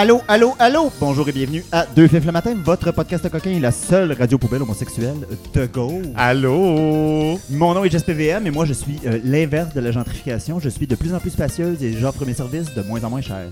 Allô, 0.00 0.20
allô, 0.28 0.54
allô! 0.60 0.92
Bonjour 1.00 1.28
et 1.28 1.32
bienvenue 1.32 1.64
à 1.72 1.84
Deux 1.84 2.06
Fifs 2.06 2.24
le 2.24 2.30
matin, 2.30 2.54
votre 2.64 2.92
podcast 2.92 3.28
coquin 3.28 3.50
et 3.50 3.58
la 3.58 3.72
seule 3.72 4.12
radio 4.12 4.38
poubelle 4.38 4.62
homosexuelle 4.62 5.26
de 5.52 5.66
go. 5.66 5.90
Allô? 6.14 7.36
Mon 7.50 7.74
nom 7.74 7.82
est 7.82 7.90
Jess 7.90 8.04
PVM 8.04 8.46
et 8.46 8.50
moi 8.52 8.64
je 8.64 8.74
suis 8.74 9.00
euh, 9.06 9.18
l'inverse 9.24 9.74
de 9.74 9.80
la 9.80 9.90
gentrification. 9.90 10.60
Je 10.60 10.68
suis 10.68 10.86
de 10.86 10.94
plus 10.94 11.12
en 11.14 11.18
plus 11.18 11.30
spacieuse 11.30 11.82
et 11.82 11.94
j'offre 11.98 12.24
mes 12.24 12.34
services 12.34 12.72
de 12.76 12.82
moins 12.82 13.02
en 13.02 13.10
moins 13.10 13.22
chers. 13.22 13.48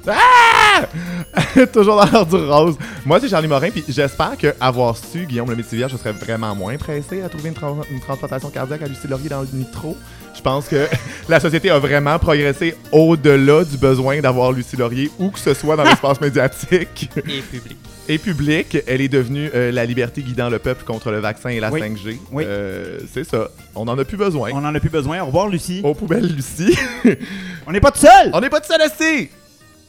Toujours 1.72 1.96
dans 1.96 2.04
l'heure 2.12 2.26
du 2.26 2.36
rose. 2.36 2.76
Moi, 3.04 3.18
c'est 3.20 3.28
Charlie 3.28 3.48
Morin, 3.48 3.70
puis 3.70 3.82
j'espère 3.88 4.36
que 4.38 4.54
avoir 4.60 4.96
su 4.96 5.24
Guillaume 5.26 5.50
le 5.50 5.56
Métivier, 5.56 5.86
je 5.90 5.96
serais 5.96 6.12
vraiment 6.12 6.54
moins 6.54 6.76
pressé 6.76 7.22
à 7.22 7.28
trouver 7.28 7.48
une, 7.48 7.54
tra- 7.54 7.84
une 7.90 8.00
transplantation 8.00 8.50
cardiaque 8.50 8.82
à 8.82 8.86
Lucie 8.86 9.08
Laurier 9.08 9.30
dans 9.30 9.40
le 9.40 9.48
nitro. 9.52 9.96
Je 10.36 10.42
pense 10.42 10.68
que 10.68 10.86
la 11.30 11.40
société 11.40 11.70
a 11.70 11.78
vraiment 11.78 12.18
progressé 12.18 12.76
au-delà 12.92 13.64
du 13.64 13.78
besoin 13.78 14.20
d'avoir 14.20 14.52
Lucie 14.52 14.76
Laurier 14.76 15.10
où 15.18 15.30
que 15.30 15.38
ce 15.38 15.54
soit 15.54 15.76
dans 15.76 15.84
l'espace 15.88 16.20
médiatique 16.20 16.35
et 16.38 17.48
public. 17.50 17.76
et 18.08 18.18
public. 18.18 18.78
Elle 18.86 19.00
est 19.00 19.08
devenue 19.08 19.50
euh, 19.54 19.72
la 19.72 19.84
liberté 19.84 20.22
guidant 20.22 20.48
le 20.48 20.58
peuple 20.58 20.84
contre 20.84 21.10
le 21.10 21.18
vaccin 21.18 21.50
et 21.50 21.60
la 21.60 21.70
Oui. 21.70 21.80
5G. 21.80 22.18
Oui. 22.32 22.44
Euh, 22.46 23.00
c'est 23.12 23.24
ça. 23.24 23.48
On 23.74 23.86
en 23.88 23.98
a 23.98 24.04
plus 24.04 24.16
besoin. 24.16 24.50
On 24.52 24.64
en 24.64 24.74
a 24.74 24.80
plus 24.80 24.90
besoin. 24.90 25.20
Au 25.22 25.26
revoir, 25.26 25.48
Lucie. 25.48 25.80
Aux 25.84 25.94
poubelles, 25.94 26.26
Lucie. 26.34 26.76
On 27.66 27.72
n'est 27.72 27.80
pas 27.80 27.90
tout 27.90 27.98
seul! 28.00 28.30
On 28.32 28.40
n'est 28.40 28.48
pas 28.50 28.60
de 28.60 28.64
seul 28.66 28.80
assis! 28.80 29.28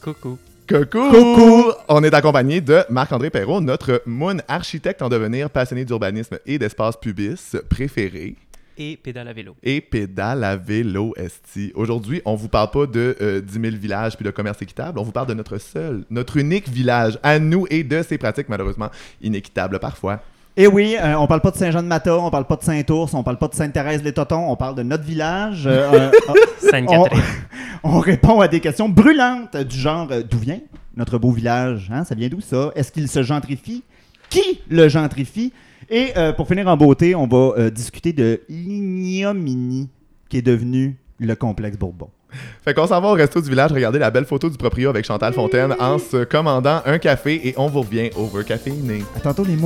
Coucou. 0.02 0.36
Coucou! 0.68 1.10
Coucou! 1.10 1.72
On 1.88 2.02
est 2.02 2.12
accompagné 2.12 2.60
de 2.60 2.82
Marc-André 2.90 3.30
Perrault, 3.30 3.60
notre 3.60 4.02
moon 4.04 4.36
architecte 4.48 5.00
en 5.00 5.08
devenir, 5.08 5.48
passionné 5.48 5.84
d'urbanisme 5.84 6.38
et 6.44 6.58
d'espace 6.58 6.96
pubis 7.00 7.56
préféré. 7.70 8.34
Et 8.78 8.96
pédale 8.96 9.28
à 9.28 9.32
vélo. 9.32 9.56
Et 9.62 9.80
pédale 9.80 10.44
à 10.44 10.56
vélo 10.56 11.12
esti. 11.16 11.72
Aujourd'hui, 11.74 12.22
on 12.24 12.36
vous 12.36 12.48
parle 12.48 12.70
pas 12.70 12.86
de 12.86 13.16
euh, 13.20 13.40
10 13.40 13.52
000 13.52 13.64
villages 13.76 14.16
puis 14.16 14.24
de 14.24 14.30
commerce 14.30 14.62
équitable, 14.62 14.98
on 14.98 15.02
vous 15.02 15.12
parle 15.12 15.26
de 15.26 15.34
notre 15.34 15.58
seul, 15.58 16.04
notre 16.10 16.36
unique 16.36 16.68
village 16.68 17.18
à 17.22 17.38
nous 17.38 17.66
et 17.70 17.82
de 17.82 18.02
ses 18.02 18.18
pratiques 18.18 18.48
malheureusement 18.48 18.90
inéquitables 19.20 19.78
parfois. 19.80 20.20
Et 20.56 20.66
oui, 20.66 20.96
euh, 21.00 21.14
on 21.16 21.26
parle 21.26 21.40
pas 21.40 21.50
de 21.50 21.56
Saint-Jean-de-Mata, 21.56 22.18
on 22.18 22.30
parle 22.30 22.46
pas 22.46 22.56
de 22.56 22.64
Saint-Ours, 22.64 23.14
on 23.14 23.22
parle 23.22 23.38
pas 23.38 23.48
de 23.48 23.54
Sainte-Thérèse-les-Totons, 23.54 24.50
on 24.50 24.56
parle 24.56 24.74
de 24.74 24.82
notre 24.82 25.04
village. 25.04 25.66
Euh, 25.66 25.92
euh, 25.92 26.10
Sainte-Catherine. 26.58 27.22
On 27.84 28.00
répond 28.00 28.40
à 28.40 28.48
des 28.48 28.60
questions 28.60 28.88
brûlantes 28.88 29.56
du 29.56 29.78
genre 29.78 30.08
euh, 30.10 30.22
d'où 30.28 30.38
vient 30.38 30.60
notre 30.96 31.16
beau 31.18 31.30
village 31.30 31.88
hein? 31.92 32.04
Ça 32.04 32.16
vient 32.16 32.28
d'où 32.28 32.40
ça? 32.40 32.72
Est-ce 32.74 32.90
qu'il 32.90 33.08
se 33.08 33.22
gentrifie? 33.22 33.84
Qui 34.30 34.60
le 34.68 34.88
gentrifie? 34.88 35.52
Et 35.90 36.12
euh, 36.16 36.32
pour 36.32 36.48
finir 36.48 36.68
en 36.68 36.76
beauté, 36.76 37.14
on 37.14 37.26
va 37.26 37.54
euh, 37.58 37.70
discuter 37.70 38.12
de 38.12 38.40
l'ignominie 38.48 39.88
qui 40.28 40.38
est 40.38 40.42
devenu 40.42 40.96
le 41.18 41.34
complexe 41.34 41.78
Bourbon. 41.78 42.10
Fait 42.62 42.74
qu'on 42.74 42.86
s'en 42.86 43.00
va 43.00 43.08
au 43.08 43.14
resto 43.14 43.40
du 43.40 43.48
village 43.48 43.72
regarder 43.72 43.98
la 43.98 44.10
belle 44.10 44.26
photo 44.26 44.50
du 44.50 44.58
proprio 44.58 44.90
avec 44.90 45.06
Chantal 45.06 45.32
Fontaine 45.32 45.74
en 45.80 45.98
se 45.98 46.24
commandant 46.24 46.82
un 46.84 46.98
café 46.98 47.48
et 47.48 47.54
on 47.56 47.68
vous 47.68 47.80
revient 47.80 48.10
over 48.16 48.44
caféiné. 48.44 49.02
À 49.16 49.20
tantôt 49.20 49.44
les. 49.44 49.56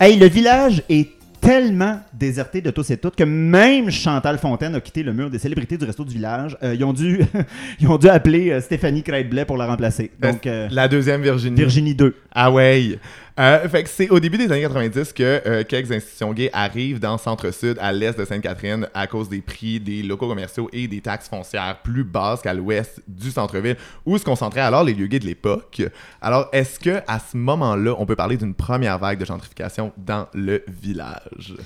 Hey, 0.00 0.18
le 0.18 0.26
village 0.26 0.82
est 0.88 1.10
tellement 1.40 2.00
déserté 2.12 2.60
de 2.60 2.70
tous 2.70 2.90
et 2.90 2.96
toutes 2.96 3.14
que 3.14 3.22
même 3.22 3.90
Chantal 3.90 4.38
Fontaine 4.38 4.74
a 4.74 4.80
quitté 4.80 5.04
le 5.04 5.12
mur 5.12 5.30
des 5.30 5.38
célébrités 5.38 5.76
du 5.78 5.84
resto 5.84 6.04
du 6.04 6.14
village. 6.14 6.56
Euh, 6.64 6.74
ils, 6.74 6.84
ont 6.84 6.92
dû, 6.92 7.20
ils 7.80 7.86
ont 7.86 7.96
dû 7.96 8.08
appeler 8.08 8.50
euh, 8.50 8.60
Stéphanie 8.60 9.04
Craig-Blais 9.04 9.44
pour 9.44 9.56
la 9.56 9.66
remplacer. 9.66 10.10
Donc, 10.20 10.46
euh, 10.46 10.68
La 10.72 10.88
deuxième 10.88 11.22
Virginie. 11.22 11.56
Virginie 11.56 11.94
2. 11.94 12.16
Ah 12.32 12.50
ouais. 12.50 12.98
Euh, 13.40 13.66
c'est 13.86 14.10
au 14.10 14.20
début 14.20 14.38
des 14.38 14.50
années 14.52 14.62
90 14.62 15.12
que 15.12 15.42
euh, 15.44 15.64
quelques 15.64 15.90
institutions 15.90 16.32
gays 16.32 16.50
arrivent 16.52 17.00
dans 17.00 17.12
le 17.12 17.18
centre-sud, 17.18 17.76
à 17.80 17.92
l'est 17.92 18.16
de 18.16 18.24
Sainte-Catherine, 18.24 18.88
à 18.94 19.08
cause 19.08 19.28
des 19.28 19.40
prix 19.40 19.80
des 19.80 20.04
locaux 20.04 20.28
commerciaux 20.28 20.68
et 20.72 20.86
des 20.86 21.00
taxes 21.00 21.28
foncières 21.28 21.80
plus 21.82 22.04
basses 22.04 22.42
qu'à 22.42 22.54
l'ouest 22.54 23.02
du 23.08 23.32
centre-ville, 23.32 23.76
où 24.06 24.16
se 24.18 24.24
concentraient 24.24 24.60
alors 24.60 24.84
les 24.84 24.94
lieux 24.94 25.08
gays 25.08 25.18
de 25.18 25.26
l'époque. 25.26 25.82
Alors, 26.22 26.48
est-ce 26.52 26.78
que 26.78 27.02
à 27.08 27.18
ce 27.18 27.36
moment-là, 27.36 27.96
on 27.98 28.06
peut 28.06 28.14
parler 28.14 28.36
d'une 28.36 28.54
première 28.54 28.98
vague 28.98 29.18
de 29.18 29.24
gentrification 29.24 29.92
dans 29.96 30.28
le 30.32 30.62
village? 30.68 31.56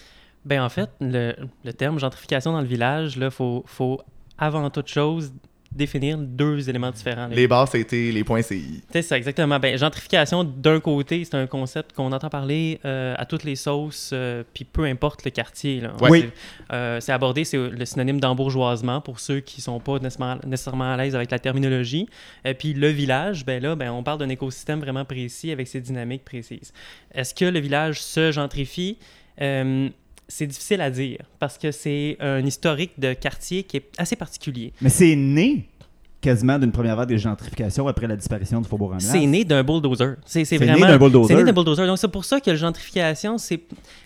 Ben 0.46 0.62
en 0.62 0.70
fait, 0.70 0.88
le, 1.02 1.34
le 1.64 1.72
terme 1.74 1.98
gentrification 1.98 2.52
dans 2.52 2.62
le 2.62 2.66
village, 2.66 3.18
là, 3.18 3.30
faut, 3.30 3.62
faut 3.66 4.00
avant 4.38 4.70
toute 4.70 4.88
chose 4.88 5.32
définir 5.78 6.18
deux 6.18 6.68
éléments 6.68 6.90
différents. 6.90 7.28
là. 7.28 7.34
Les 7.34 7.48
bars, 7.48 7.68
c'était 7.68 8.10
les 8.12 8.24
points 8.24 8.42
CI. 8.42 8.82
C'est 8.92 9.02
ça, 9.02 9.16
exactement. 9.16 9.58
Ben, 9.58 9.78
gentrification, 9.78 10.44
d'un 10.44 10.80
côté, 10.80 11.24
c'est 11.24 11.36
un 11.36 11.46
concept 11.46 11.94
qu'on 11.94 12.12
entend 12.12 12.28
parler 12.28 12.80
euh, 12.84 13.14
à 13.16 13.24
toutes 13.24 13.44
les 13.44 13.56
sauces, 13.56 14.10
euh, 14.12 14.42
puis 14.52 14.64
peu 14.64 14.84
importe 14.84 15.24
le 15.24 15.30
quartier. 15.30 15.80
là. 15.80 15.92
Oui. 16.02 16.20
C'est 16.20 16.74
euh, 16.74 17.00
c'est 17.00 17.12
abordé, 17.12 17.44
c'est 17.44 17.56
le 17.56 17.84
synonyme 17.86 18.20
d'embourgeoisement 18.20 19.00
pour 19.00 19.20
ceux 19.20 19.40
qui 19.40 19.60
sont 19.60 19.80
pas 19.80 19.98
nécessairement, 19.98 20.38
nécessairement 20.46 20.92
à 20.92 20.96
l'aise 20.96 21.14
avec 21.14 21.30
la 21.30 21.38
terminologie. 21.38 22.08
Et 22.44 22.54
puis 22.54 22.74
le 22.74 22.88
village, 22.88 23.46
ben 23.46 23.62
là, 23.62 23.76
ben, 23.76 23.90
on 23.90 24.02
parle 24.02 24.18
d'un 24.18 24.28
écosystème 24.28 24.80
vraiment 24.80 25.04
précis 25.04 25.50
avec 25.50 25.68
ses 25.68 25.80
dynamiques 25.80 26.24
précises. 26.24 26.72
Est-ce 27.14 27.34
que 27.34 27.44
le 27.44 27.60
village 27.60 28.02
se 28.02 28.32
gentrifie? 28.32 28.98
C'est 30.28 30.46
difficile 30.46 30.80
à 30.82 30.90
dire 30.90 31.20
parce 31.38 31.56
que 31.56 31.70
c'est 31.72 32.16
un 32.20 32.44
historique 32.44 32.92
de 32.98 33.14
quartier 33.14 33.62
qui 33.62 33.78
est 33.78 33.88
assez 33.96 34.14
particulier. 34.16 34.72
Mais 34.82 34.90
c'est 34.90 35.16
né 35.16 35.66
quasiment 36.20 36.58
d'une 36.58 36.72
première 36.72 36.96
vague 36.96 37.08
de 37.10 37.16
gentrification 37.16 37.86
après 37.86 38.08
la 38.08 38.16
disparition 38.16 38.60
du 38.60 38.68
Faubourg 38.68 38.92
C'est 38.98 39.24
né 39.24 39.44
d'un 39.44 39.62
bulldozer. 39.62 40.16
C'est 40.26 40.50
né 40.50 40.58
vraiment. 40.58 40.86
d'un 40.88 40.98
bulldozer. 40.98 41.28
C'est 41.28 41.36
né 41.36 41.44
d'un 41.44 41.52
bulldozer. 41.52 41.86
Donc, 41.86 41.96
c'est 41.96 42.08
pour 42.08 42.24
ça 42.24 42.40
que 42.40 42.50
la 42.50 42.56
gentrification, 42.56 43.38
c'est. 43.38 43.60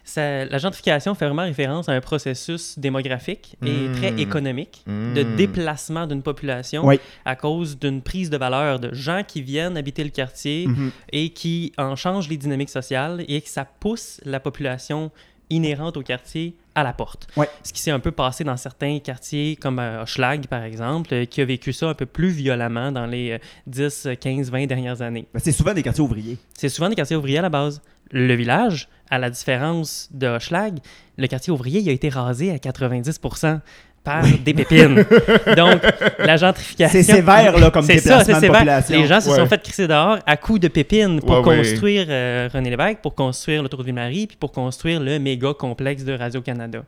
ça- 0.05 0.45
La 0.45 0.59
gentrification 0.59 1.15
fait 1.15 1.25
vraiment 1.25 1.43
référence 1.43 1.89
à 1.89 1.93
un 1.93 2.01
processus 2.03 2.79
démographique 2.79 3.57
et 3.65 3.89
Mm. 3.89 3.93
très 3.95 4.21
économique 4.21 4.83
de 4.87 5.25
Mm. 5.25 5.37
déplacement 5.37 6.07
d'une 6.07 6.23
population 6.23 6.85
Oui. 6.87 7.01
à 7.25 7.35
cause 7.35 7.79
d'une 7.79 8.03
prise 8.03 8.29
de 8.29 8.37
valeur 8.37 8.79
de 8.79 8.93
gens 8.95 9.23
qui 9.27 9.41
viennent 9.41 9.79
habiter 9.79 10.05
le 10.05 10.11
quartier 10.11 10.67
Mhm. 10.69 10.91
et 11.13 11.31
qui 11.31 11.73
en 11.79 11.97
changent 11.97 12.29
les 12.29 12.37
dynamiques 12.37 12.69
sociales 12.71 13.25
et 13.27 13.41
que 13.41 13.49
ça 13.49 13.65
pousse 13.65 14.21
la 14.27 14.39
population 14.39 15.11
inhérente 15.53 15.97
au 15.97 16.03
quartier 16.03 16.55
à 16.75 16.83
la 16.83 16.93
porte. 16.93 17.29
Ouais. 17.37 17.49
Ce 17.63 17.73
qui 17.73 17.81
s'est 17.81 17.91
un 17.91 18.01
peu 18.01 18.13
passé 18.13 18.45
dans 18.45 18.57
certains 18.57 18.99
quartiers 18.99 19.57
comme 19.57 19.79
euh, 19.79 20.03
Hochelag, 20.03 20.47
par 20.47 20.63
exemple, 20.63 21.13
euh, 21.13 21.25
qui 21.25 21.41
a 21.41 21.45
vécu 21.45 21.73
ça 21.73 21.89
un 21.89 21.95
peu 21.95 22.07
plus 22.07 22.31
violemment 22.31 22.93
dans 22.93 23.07
les 23.07 23.33
euh, 23.33 23.39
10, 23.67 24.09
15, 24.21 24.51
20 24.51 24.67
dernières 24.67 25.03
années. 25.03 25.27
Ben, 25.35 25.41
c'est 25.43 25.53
souvent 25.53 25.75
des 25.75 25.83
quartiers 25.83 26.03
ouvriers. 26.03 26.39
C'est 26.55 26.69
souvent 26.69 26.89
des 26.89 26.95
quartiers 26.95 27.17
ouvriers 27.17 27.39
à 27.39 27.43
la 27.43 27.51
base. 27.51 27.83
Le 28.11 28.35
village, 28.35 28.89
à 29.11 29.19
la 29.19 29.31
différence 29.31 30.09
de 30.13 30.27
Hochelag, 30.27 30.79
le 31.19 31.27
quartier 31.27 31.53
ouvrier 31.53 31.81
il 31.81 31.89
a 31.89 31.93
été 31.93 32.09
rasé 32.09 32.51
à 32.51 32.57
90% 32.57 33.61
par 34.05 34.25
des 34.45 34.53
pépines. 34.55 34.97
Donc, 35.57 35.81
la 36.19 36.37
gentrification... 36.37 36.89
C'est 37.03 37.03
sévère, 37.15 37.57
là, 37.59 37.71
comme 37.71 37.85
C'est 37.85 37.99
ça, 37.99 38.19
déplacement 38.19 38.25
c'est 38.25 38.33
de 38.35 38.41
sévère. 38.41 38.53
population. 38.59 39.01
Les 39.01 39.07
gens 39.07 39.21
se 39.21 39.29
Ouais. 39.31 39.37
sont 39.37 39.47
fait 39.47 39.63
crisser 39.63 39.87
dehors 39.87 40.19
à 40.27 40.37
coups 40.37 40.61
de 40.61 40.69
pépines 40.69 41.21
pour 41.21 41.31
Ouais, 41.41 41.45
ouais. 41.49 41.57
construire 41.59 42.07
euh, 42.09 42.49
René 42.53 42.71
Lévesque, 42.71 42.99
pour 43.03 43.15
construire 43.15 43.63
l'autoroute 43.63 43.87
Ville-Marie, 43.87 44.27
puis 44.27 44.37
pour 44.37 44.51
construire 44.53 44.99
le 45.01 45.19
méga 45.19 45.53
complexe 45.55 46.05
de 46.05 46.13
Radio-Canada. 46.15 46.83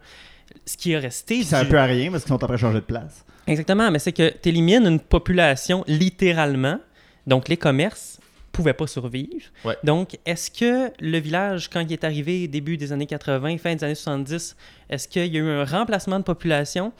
Ce 0.67 0.77
qui 0.77 0.93
est 0.93 0.99
resté... 0.99 1.43
Ça 1.45 1.61
du- 1.61 1.67
un 1.67 1.71
peu 1.71 1.79
à 1.79 1.85
rien 1.85 2.11
parce 2.11 2.25
qu'ils 2.25 2.29
sont 2.31 2.35
en 2.35 2.39
train 2.47 2.55
de 2.55 2.59
changer 2.59 2.79
de 2.79 2.85
place. 2.85 3.25
Exactement, 3.47 3.91
mais 3.91 3.99
c'est 3.99 4.13
que 4.13 4.33
tu 4.43 4.49
élimines 4.49 4.87
une 4.87 5.01
population 5.01 5.85
littéralement. 5.87 6.79
Donc, 7.27 7.49
les 7.49 7.57
commerces 7.57 8.14
pouvaient 8.55 8.73
pas 8.73 8.87
survivre. 8.87 9.47
Ouais. 9.65 9.77
Donc, 9.85 10.17
est-ce 10.25 10.51
que 10.51 10.91
le 11.01 11.19
village, 11.19 11.69
quand 11.69 11.81
il 11.81 11.93
est 11.93 12.05
arrivé 12.05 12.49
début 12.49 12.77
des 12.77 12.93
années 12.93 13.07
80, 13.07 13.59
fin 13.59 13.75
des 13.75 13.85
années 13.85 13.95
70, 13.95 14.57
est-ce 14.91 15.07
qu'il 15.09 15.27
y 15.27 15.37
a 15.37 15.41
eu 15.41 15.49
un 15.49 15.65
remplacement 15.65 16.19
de 16.19 16.25
population? 16.25 16.93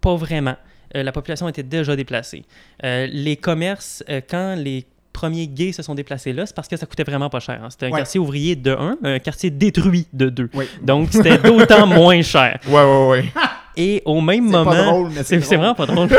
Pas 0.00 0.16
vraiment. 0.16 0.56
Euh, 0.94 1.02
la 1.02 1.12
population 1.12 1.48
était 1.48 1.62
déjà 1.62 1.96
déplacée. 1.96 2.44
Euh, 2.84 3.06
les 3.10 3.36
commerces, 3.36 4.04
euh, 4.08 4.20
quand 4.28 4.54
les 4.56 4.84
premiers 5.12 5.48
gays 5.48 5.72
se 5.72 5.82
sont 5.82 5.94
déplacés 5.94 6.32
là, 6.34 6.44
c'est 6.44 6.54
parce 6.54 6.68
que 6.68 6.76
ça 6.76 6.84
coûtait 6.86 7.02
vraiment 7.02 7.30
pas 7.30 7.40
cher. 7.40 7.60
hein. 7.64 7.70
C'était 7.70 7.86
un 7.86 7.90
Ouais. 7.90 7.98
quartier 8.00 8.20
ouvrier 8.20 8.54
de 8.54 8.70
1, 8.72 8.98
un 9.02 9.18
quartier 9.18 9.48
détruit 9.50 10.06
de 10.12 10.28
2. 10.28 10.50
Oui. 10.54 10.66
Donc, 10.82 11.08
c'était 11.10 11.38
d'autant 11.38 11.86
moins 12.00 12.20
cher. 12.22 12.58
Ouais, 12.68 12.84
ouais, 12.84 13.06
ouais. 13.08 13.24
Et 13.78 14.02
au 14.04 14.20
même 14.20 14.46
C'est 14.46 14.52
moment... 14.52 15.10
C'est 15.24 15.36
vraiment 15.56 15.74
pas 15.74 15.86
drôle. 15.86 16.08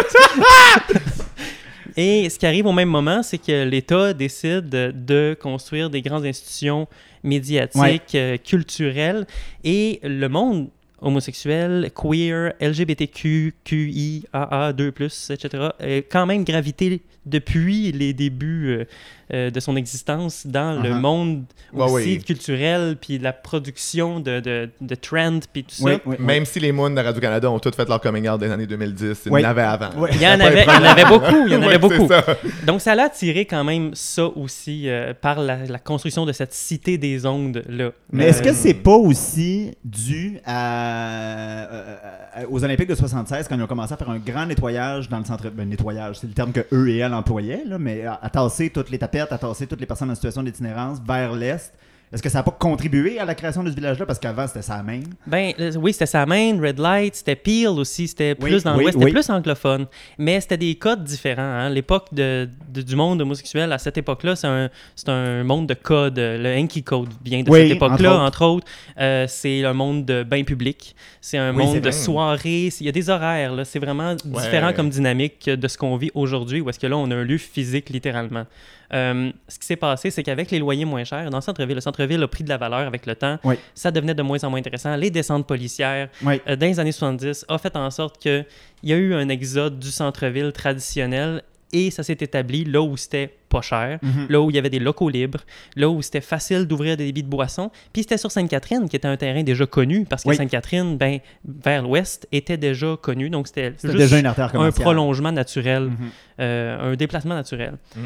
Et 2.00 2.30
ce 2.30 2.38
qui 2.38 2.46
arrive 2.46 2.68
au 2.68 2.72
même 2.72 2.90
moment, 2.90 3.24
c'est 3.24 3.40
que 3.40 3.64
l'État 3.68 4.14
décide 4.14 4.70
de, 4.70 5.36
construire 5.42 5.90
des 5.90 6.04
grandes 6.04 6.26
institutions 6.26 6.88
médiatiques, 7.24 7.82
Ouais. 7.82 8.00
euh, 8.14 8.38
culturelles, 8.38 9.26
et 9.64 10.00
le 10.04 10.28
monde 10.30 10.70
homosexuel, 11.02 11.92
queer, 11.96 12.54
LGBTQ, 12.60 13.54
QI, 13.64 14.24
AA, 14.34 14.74
2+, 14.74 15.34
etc., 15.34 15.64
est 15.80 16.04
quand 16.10 16.26
même 16.26 16.44
gravité 16.44 17.02
depuis 17.26 17.92
les 17.92 18.14
débuts 18.14 18.70
euh, 18.70 18.86
euh, 19.34 19.50
de 19.52 19.60
son 19.60 19.76
existence 19.76 20.48
dans 20.48 20.82
le 20.82 20.92
Uh-huh. 20.92 21.00
monde 21.02 21.44
Ouais, 21.74 21.84
aussi 21.84 22.14
ouais. 22.14 22.18
culturel, 22.20 22.96
puis 23.02 23.20
la 23.20 23.34
production 23.34 24.22
de, 24.22 24.40
de, 24.40 24.70
de 24.80 24.96
trends, 24.96 25.40
puis 25.52 25.66
tout 25.66 25.76
ça. 25.76 25.84
Oui, 25.84 25.94
oui, 26.06 26.16
oui. 26.18 26.26
Même 26.26 26.46
si 26.46 26.62
les 26.62 26.72
moons 26.72 26.90
de 26.90 27.02
Radio-Canada 27.02 27.52
ont 27.52 27.60
tous 27.60 27.76
fait 27.76 27.90
leur 27.90 28.00
coming 28.00 28.30
out 28.30 28.40
des 28.40 28.50
années 28.50 28.66
2010, 28.66 29.24
il 29.26 29.32
Oui. 29.34 29.42
y 29.42 29.46
en 29.46 29.50
avait 29.50 29.62
avant. 29.64 29.90
Il 30.14 30.22
y 30.22 30.26
en 30.26 30.40
avait, 30.40 30.64
il 30.64 30.66
y 30.66 30.70
en 30.70 30.76
épeurant. 30.78 30.86
avait 30.86 31.04
beaucoup, 31.06 31.46
il 31.48 31.52
y 31.52 31.56
en 31.58 31.62
avait 31.64 31.78
beaucoup. 31.78 32.08
ça. 32.08 32.24
Donc, 32.66 32.80
ça 32.80 32.94
a 32.94 33.02
attiré 33.04 33.44
quand 33.46 33.66
même 33.66 33.94
ça 33.94 34.26
aussi 34.28 34.88
euh, 34.88 35.14
par 35.20 35.42
la, 35.42 35.66
la 35.66 35.80
construction 35.80 36.26
de 36.26 36.32
cette 36.32 36.54
cité 36.54 36.98
des 36.98 37.26
ondes-là. 37.26 37.92
Mais 38.14 38.24
Euh, 38.24 38.30
est-ce 38.30 38.42
que 38.42 38.54
c'est 38.54 38.74
pas 38.76 38.96
aussi 38.96 39.72
dû 39.84 40.40
à, 40.46 40.87
euh, 40.88 41.96
euh, 42.38 42.46
aux 42.50 42.64
Olympiques 42.64 42.90
de 42.90 42.96
76 42.96 43.48
quand 43.48 43.56
ils 43.56 43.62
ont 43.62 43.68
commencé 43.68 43.94
à 43.94 43.98
faire 43.98 44.10
un 44.10 44.20
grand 44.20 44.46
nettoyage 44.46 45.10
dans 45.10 45.20
le 45.20 45.26
centre 45.26 45.50
ben, 45.50 45.68
nettoyage, 45.68 46.20
c'est 46.20 46.28
le 46.28 46.34
terme 46.34 46.52
que 46.52 46.66
eux 46.72 46.90
et 46.90 46.98
elles 46.98 47.14
employaient, 47.14 47.64
là, 47.66 47.78
mais 47.78 48.06
à, 48.06 48.20
à 48.22 48.30
tasser 48.30 48.70
toutes 48.70 48.90
les 48.90 48.98
tapettes, 48.98 49.32
à 49.32 49.38
tasser 49.38 49.68
toutes 49.68 49.80
les 49.80 49.86
personnes 49.86 50.12
en 50.12 50.16
situation 50.16 50.44
d'itinérance 50.44 51.00
vers 51.06 51.34
l'est. 51.34 51.74
Est-ce 52.14 52.24
que 52.24 52.30
ça 52.30 52.40
n'a 52.40 52.44
pas 52.44 52.52
contribué 52.58 53.20
à 53.20 53.26
la 53.26 53.36
création 53.36 53.64
de 53.64 53.70
ce 53.70 53.76
village-là? 53.76 54.06
Parce 54.06 54.18
qu'avant 54.18 54.48
c'était 54.48 54.62
ça 54.62 54.82
même 54.82 55.04
Ben, 55.26 55.52
euh, 55.60 55.74
oui, 55.76 55.92
c'était 55.92 56.06
sa 56.06 56.26
main, 56.26 56.58
Red 56.62 56.80
Light, 56.80 57.16
c'était 57.16 57.36
Peel 57.36 57.68
aussi, 57.68 58.08
c'était 58.08 58.34
Oui, 58.40 58.52
plus 58.52 58.64
dans 58.64 58.78
oui, 58.78 58.84
l'Ouest, 58.86 58.98
c'était 58.98 59.12
plus 59.12 59.30
anglophone. 59.30 59.88
Mais 60.18 60.40
c'était 60.40 60.56
des 60.58 60.76
codes 60.76 61.04
différents. 61.04 61.42
hein. 61.42 61.70
L'époque 61.70 62.08
de, 62.14 62.48
de- 62.74 62.82
du 62.82 62.96
monde 62.96 63.22
homosexuel, 63.22 63.74
à 63.74 63.78
cette 63.78 63.98
époque-là, 63.98 64.38
c'est 64.38 64.48
un, 64.48 64.70
un 65.08 65.44
monde 65.44 65.68
de 65.68 65.74
codes. 65.74 66.18
Le 66.18 66.56
Hanky 66.58 66.82
Code 66.84 67.10
vient 67.26 67.44
de 67.44 67.52
cette 67.52 67.72
époque-là, 67.72 68.20
entre 68.22 68.46
autres. 68.46 68.66
Euh, 69.00 69.26
c'est 69.28 69.66
un 69.66 69.74
monde 69.74 70.06
de 70.06 70.24
bain 70.24 70.44
public. 70.44 70.96
C'est 71.20 71.38
un 71.38 71.52
monde 71.52 71.76
de 71.76 71.80
vrai. 71.82 71.92
soirées. 71.92 72.70
Il 72.80 72.86
y 72.86 72.90
a 72.90 72.94
des 72.94 73.10
horaires. 73.10 73.54
C'est 73.66 73.80
vraiment 73.80 74.16
différent 74.16 74.72
comme 74.74 74.90
dynamique 74.90 75.50
de 75.50 75.68
ce 75.68 75.78
qu'on 75.78 75.98
vit 75.98 76.12
aujourd'hui, 76.14 76.62
où 76.62 76.70
est-ce 76.70 76.80
que 76.80 76.88
là, 76.88 76.96
on 76.96 77.12
a 77.12 77.16
un 77.16 77.24
lieu 77.26 77.38
physique, 77.38 77.90
littéralement. 77.90 78.46
Euh, 78.94 79.32
ce 79.48 79.60
qui 79.60 79.66
s'est 79.66 79.76
passé, 79.76 80.10
c'est 80.12 80.24
qu'avec 80.24 80.50
les 80.52 80.60
loyers 80.60 80.86
moins 80.86 81.04
chers, 81.04 81.30
dans 81.30 81.38
le 81.38 81.42
centre-ville, 81.42 81.76
le 81.76 81.82
centre-ville 81.82 82.22
a 82.24 82.28
pris 82.28 82.44
de 82.44 82.50
la 82.50 82.58
valeur 82.58 82.80
avec 82.88 83.06
le 83.06 83.16
temps. 83.16 83.38
Oui. 83.44 83.56
Ça 83.76 83.92
devenait 83.92 84.14
de 84.16 84.22
moins 84.24 84.42
en 84.44 84.50
moins 84.50 84.60
intéressant. 84.60 84.96
Les 84.96 85.10
descentes 85.12 85.46
policières, 85.46 86.10
Oui. 86.24 86.42
euh, 86.48 86.56
dans 86.56 86.66
les 86.68 86.80
années 86.80 86.92
70, 86.92 87.46
a 87.50 87.58
fait 87.58 87.76
en 87.76 87.90
sorte 87.92 88.18
qu'il 88.18 88.46
y 88.84 88.94
a 88.94 88.96
eu 88.98 89.14
un 89.14 89.28
exode 89.30 89.80
du 89.80 89.90
centre-ville 89.92 90.52
traditionnel 90.54 91.42
et 91.86 91.92
ça 91.92 92.04
s'est 92.04 92.18
établi 92.20 92.64
là 92.66 92.82
où 92.82 92.98
c'était 92.98 93.34
pas 93.50 93.62
cher, 93.62 94.00
Mhm. 94.02 94.26
là 94.30 94.42
où 94.42 94.50
il 94.50 94.56
y 94.58 94.60
avait 94.60 94.70
des 94.70 94.80
locaux 94.80 95.10
libres, 95.10 95.40
là 95.78 95.88
où 95.90 96.02
c'était 96.02 96.20
facile 96.22 96.66
d'ouvrir 96.66 96.98
des 96.98 97.06
débits 97.06 97.24
de 97.24 97.30
boissons. 97.30 97.72
Puis 97.94 98.02
c'était 98.02 98.18
sur 98.18 98.30
Sainte-Catherine, 98.30 98.90
qui 98.90 98.96
était 98.98 99.08
un 99.08 99.16
terrain 99.16 99.42
déjà 99.44 99.66
connu, 99.66 100.04
parce 100.04 100.24
que 100.24 100.30
Oui. 100.30 100.36
Sainte-Catherine, 100.36 100.98
ben, 100.98 101.20
vers 101.46 101.82
l'ouest, 101.84 102.28
était 102.34 102.58
déjà 102.58 102.98
connu. 103.02 103.30
Donc 103.30 103.48
c'était 103.48 103.72
déjà 103.84 104.20
une 104.20 104.26
artère 104.26 104.54
un 104.60 104.72
prolongement 104.72 105.32
naturel, 105.32 105.84
Mhm. 105.84 105.96
euh, 106.42 106.92
un 106.92 106.96
déplacement 106.98 107.36
naturel. 107.36 107.78
Mm. 107.96 108.02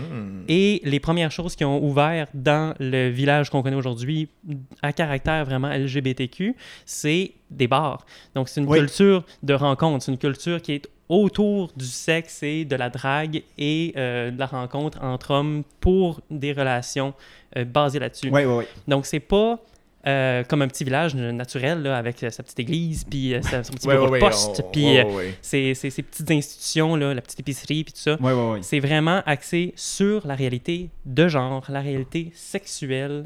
Et 0.47 0.81
les 0.83 1.00
premières 1.00 1.31
choses 1.31 1.56
qui 1.56 1.65
ont 1.65 1.83
ouvert 1.83 2.27
dans 2.35 2.75
le 2.79 3.09
village 3.09 3.50
qu'on 3.50 3.63
connaît 3.63 3.75
aujourd'hui, 3.75 4.29
à 4.83 4.94
caractère 4.94 5.44
vraiment 5.45 5.69
LGBTQ, 5.69 6.56
c'est 6.85 7.31
des 7.50 7.68
bars. 7.68 8.06
Donc, 8.35 8.47
c'est 8.47 8.62
une 8.62 8.68
Oui. 8.68 8.77
culture 8.79 9.25
de 9.44 9.53
rencontre. 9.56 10.06
C'est 10.06 10.12
une 10.12 10.18
culture 10.18 10.62
qui 10.62 10.73
est 10.73 10.88
autour 11.12 11.72
du 11.75 11.86
sexe 11.86 12.42
et 12.44 12.63
de 12.66 12.75
la 12.75 12.90
drague 12.90 13.44
et 13.58 13.94
euh, 13.98 14.31
de 14.31 14.40
la 14.40 14.46
rencontre 14.46 15.04
entre 15.04 15.31
hommes 15.31 15.63
pour 15.81 16.22
des 16.31 16.54
relations 16.54 17.14
euh, 17.57 17.66
basées 17.66 18.00
là-dessus. 18.00 18.30
Oui, 18.31 18.45
oui, 18.45 18.54
oui. 18.59 18.64
Donc, 18.88 19.06
c'est 19.06 19.19
pas 19.19 19.59
euh, 20.07 20.44
comme 20.45 20.64
un 20.64 20.68
petit 20.68 20.83
village 20.83 21.14
naturel 21.14 21.83
là, 21.83 21.95
avec 21.97 22.18
sa 22.30 22.42
petite 22.42 22.59
église, 22.59 23.04
puis 23.04 23.35
sa- 23.44 23.64
son 23.64 23.74
petit 23.74 23.88
bureau 23.97 24.06
de 24.07 24.12
poste, 24.19 24.62
on- 24.66 24.71
puis 24.71 24.97
ces 25.42 26.02
petites 26.02 26.31
institutions, 26.31 26.95
là, 26.95 27.14
la 27.14 27.21
petite 27.21 27.40
épicerie, 27.42 27.83
puis 27.83 27.94
tout 27.94 28.00
ça. 28.00 28.18
C'est 28.64 28.80
vraiment 28.80 29.21
axé 29.28 29.74
sur 29.76 30.26
la 30.26 30.33
réalité 30.33 30.90
de 31.06 31.28
genre, 31.28 31.64
la 31.69 31.81
réalité 31.81 32.31
sexuelle 32.33 33.26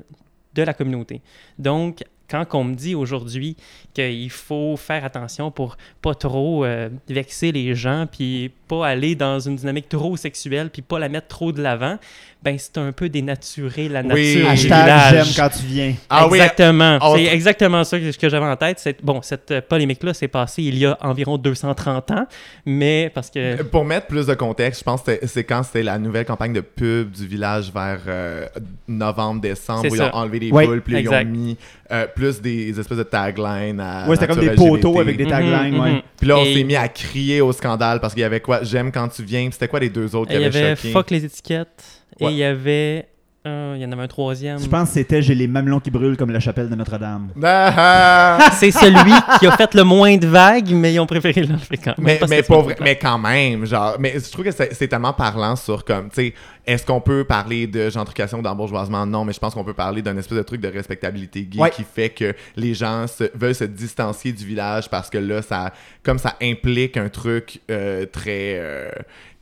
de 0.53 0.63
la 0.63 0.74
communauté. 0.74 1.21
Donc, 1.59 2.03
quand 2.29 2.46
on 2.53 2.63
me 2.63 2.75
dit 2.75 2.96
aujourd'hui 2.96 3.55
qu'il 3.94 4.29
faut 4.29 4.75
faire 4.77 5.05
attention 5.05 5.51
pour 5.51 5.77
pas 6.01 6.15
trop 6.15 6.65
euh, 6.65 6.89
vexer 7.10 7.51
les 7.51 7.75
gens, 7.75 8.05
puis 8.12 8.51
pas 8.67 8.88
aller 8.88 9.15
dans 9.15 9.39
une 9.39 9.55
dynamique 9.55 9.88
trop 9.89 10.17
sexuelle, 10.17 10.70
puis 10.72 10.82
pas 10.82 11.00
la 11.00 11.08
mettre 11.10 11.27
trop 11.27 11.51
de 11.51 11.62
l'avant, 11.62 11.98
ben 12.44 12.58
c'est 12.60 12.77
un 12.77 12.91
peu 12.91 13.10
dénaturer 13.10 13.88
la 13.89 14.03
nature 14.03 14.17
Oui. 14.24 14.36
du 14.41 14.46
Hashtag 14.46 14.84
village. 14.84 15.12
j'aime 15.25 15.34
quand 15.50 15.50
tu 15.58 15.65
viens. 15.65 15.94
Ah 16.10 16.27
exactement. 16.29 16.98
on- 17.01 17.15
C'est 17.15 17.25
exactement 17.25 17.84
ça 17.84 18.00
que, 18.00 18.15
que 18.17 18.29
j'avais 18.29 18.46
en 18.46 18.55
tête. 18.55 18.79
C'est- 18.79 19.03
Bon, 19.03 19.22
cette 19.22 19.51
euh, 19.51 19.62
polémique-là 19.62 20.13
s'est 20.13 20.27
passée 20.27 20.63
il 20.63 20.77
y 20.77 20.86
a 20.86 20.98
environ 21.01 21.38
230 21.38 22.12
ans, 22.12 22.27
mais 22.65 23.12
parce 23.13 23.29
que... 23.29 23.62
Pour 23.63 23.86
mettre 23.86 24.08
plus 24.08 24.25
de 24.27 24.34
contexte, 24.34 24.79
je 24.82 24.84
pense 24.84 25.01
que 25.01 25.20
c'est 25.25 25.44
quand 25.44 25.63
c'était 25.63 25.84
la 25.84 25.98
nouvelle 26.00 26.25
campagne 26.25 26.53
de 26.53 26.62
pub 26.62 27.12
du 27.12 27.25
village 27.27 27.72
vers 27.74 28.00
euh, 28.08 28.48
novembre, 28.88 29.41
décembre, 29.41 29.82
C'est 29.84 29.91
où 29.91 29.96
ils 29.96 30.01
ont 30.01 30.13
enlevé 30.15 30.39
les 30.39 30.51
Oui, 30.51 30.65
poules, 30.65 30.82
puis 30.82 31.00
ils 31.00 31.10
ont 31.10 31.25
mis 31.25 31.58
euh, 31.91 32.08
plus 32.15 32.41
des 32.41 32.79
espèces 32.79 32.98
de 32.98 33.03
taglines 33.03 33.79
à. 33.79 34.07
Ouais, 34.07 34.15
c'était 34.15 34.27
comme 34.27 34.39
des 34.39 34.51
poteaux 34.51 35.00
avec 35.00 35.17
des 35.17 35.27
taglines, 35.27 35.75
Mhm, 35.75 35.79
ouais. 35.79 35.91
mhm. 35.93 36.01
Puis 36.17 36.27
là, 36.27 36.38
on 36.39 36.43
Et- 36.43 36.53
s'est 36.55 36.63
mis 36.63 36.75
à 36.75 36.88
crier 36.88 37.41
au 37.41 37.51
scandale 37.51 38.00
parce 38.00 38.13
qu'il 38.13 38.22
y 38.22 38.25
avait 38.25 38.39
quoi? 38.39 38.63
J'aime 38.63 38.91
quand 38.91 39.07
tu 39.10 39.24
viens. 39.24 39.43
Puis 39.43 39.53
c'était 39.53 39.67
quoi 39.67 39.79
les 39.79 39.89
deux 39.89 40.15
autres 40.15 40.29
qui 40.31 40.38
Il 40.38 40.41
y 40.41 40.45
avaient 40.45 40.60
avait 40.63 40.75
choqué? 40.75 40.91
Fuck 40.91 41.12
les 41.12 41.25
étiquettes 41.25 41.84
et 42.19 42.25
il 42.25 42.36
y 42.38 42.43
avait. 42.43 43.07
euh, 43.48 43.74
il 43.77 43.81
y 43.84 43.86
en 43.86 43.91
avait 43.91 44.01
un 44.01 44.07
troisième. 44.07 44.57
Je 44.57 44.67
pense 44.67 44.88
que 44.88 44.93
c'était 44.95 45.22
J'ai 45.22 45.36
les 45.36 45.45
mamelons 45.48 45.79
qui 45.79 45.91
brûlent 45.91 46.17
comme 46.17 46.31
la 46.31 46.39
chapelle 46.39 46.67
de 46.67 46.74
Notre-Dame. 46.74 47.27
Ah, 47.43 47.74
ah. 48.39 48.50
C'est 48.53 48.72
celui 48.72 49.12
qui 49.39 49.45
a 49.45 49.51
fait 49.51 49.72
le 49.75 49.84
moins 49.84 50.17
de 50.17 50.25
vagues, 50.25 50.72
mais 50.72 50.93
ils 50.95 51.00
ont 51.00 51.05
préféré 51.05 51.41
l'enlever 51.43 51.77
quand 51.77 51.95
même. 52.00 52.17
mais, 52.19 52.19
mais, 52.27 52.41
pas 52.41 52.62
vrai- 52.62 52.98
quand 53.00 53.19
même, 53.19 53.65
genre, 53.67 53.98
mais 54.00 54.15
je 54.17 54.31
trouve 54.31 54.45
que 54.45 54.51
c'est 54.51 54.74
c'est 54.74 54.88
tellement 54.88 55.13
parlant 55.13 55.55
sur 55.55 55.86
comme, 55.86 56.10
tu 56.10 56.15
sais, 56.15 56.34
est-ce 56.67 56.86
qu'on 56.86 57.01
peut 57.01 57.24
parler 57.24 57.67
de 57.67 57.89
gentrification, 57.89 58.41
d'embourgeoisement? 58.41 59.05
Non, 59.05 59.24
mais 59.25 59.34
je 59.34 59.39
pense 59.39 59.53
qu'on 59.53 59.63
peut 59.63 59.74
parler 59.74 60.01
d'un 60.01 60.17
espèce 60.17 60.38
de 60.38 60.43
truc 60.43 60.62
de 60.62 60.67
respectabilité 60.67 61.43
gay 61.43 61.60
Ouais. 61.60 61.69
qui 61.69 61.84
fait 61.84 62.10
que 62.10 62.34
les 62.55 62.74
gens 62.74 63.07
se- 63.07 63.29
veulent 63.38 63.55
se 63.55 63.63
distancier 63.65 64.31
du 64.34 64.45
village 64.45 64.89
parce 64.89 65.10
que 65.10 65.17
là, 65.17 65.41
ça, 65.41 65.74
comme 66.03 66.17
ça 66.19 66.36
implique 66.41 66.98
un 66.98 67.10
truc 67.10 67.62
euh, 67.69 68.05
très 68.05 68.57
euh, 68.60 68.89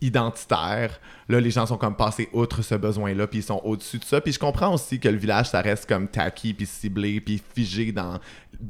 identitaire. 0.01 0.99
Là, 1.29 1.39
les 1.39 1.51
gens 1.51 1.65
sont 1.65 1.77
comme 1.77 1.95
passés 1.95 2.27
outre 2.33 2.61
ce 2.61 2.75
besoin-là, 2.75 3.27
puis 3.27 3.39
ils 3.39 3.43
sont 3.43 3.61
au-dessus 3.63 3.97
de 3.97 4.03
ça. 4.03 4.19
Puis 4.21 4.33
je 4.33 4.39
comprends 4.39 4.73
aussi 4.73 4.99
que 4.99 5.07
le 5.07 5.17
village, 5.17 5.47
ça 5.49 5.61
reste 5.61 5.87
comme 5.87 6.07
tacky, 6.07 6.53
puis 6.53 6.65
ciblé, 6.65 7.21
puis 7.21 7.41
figé 7.55 7.91
dans 7.91 8.19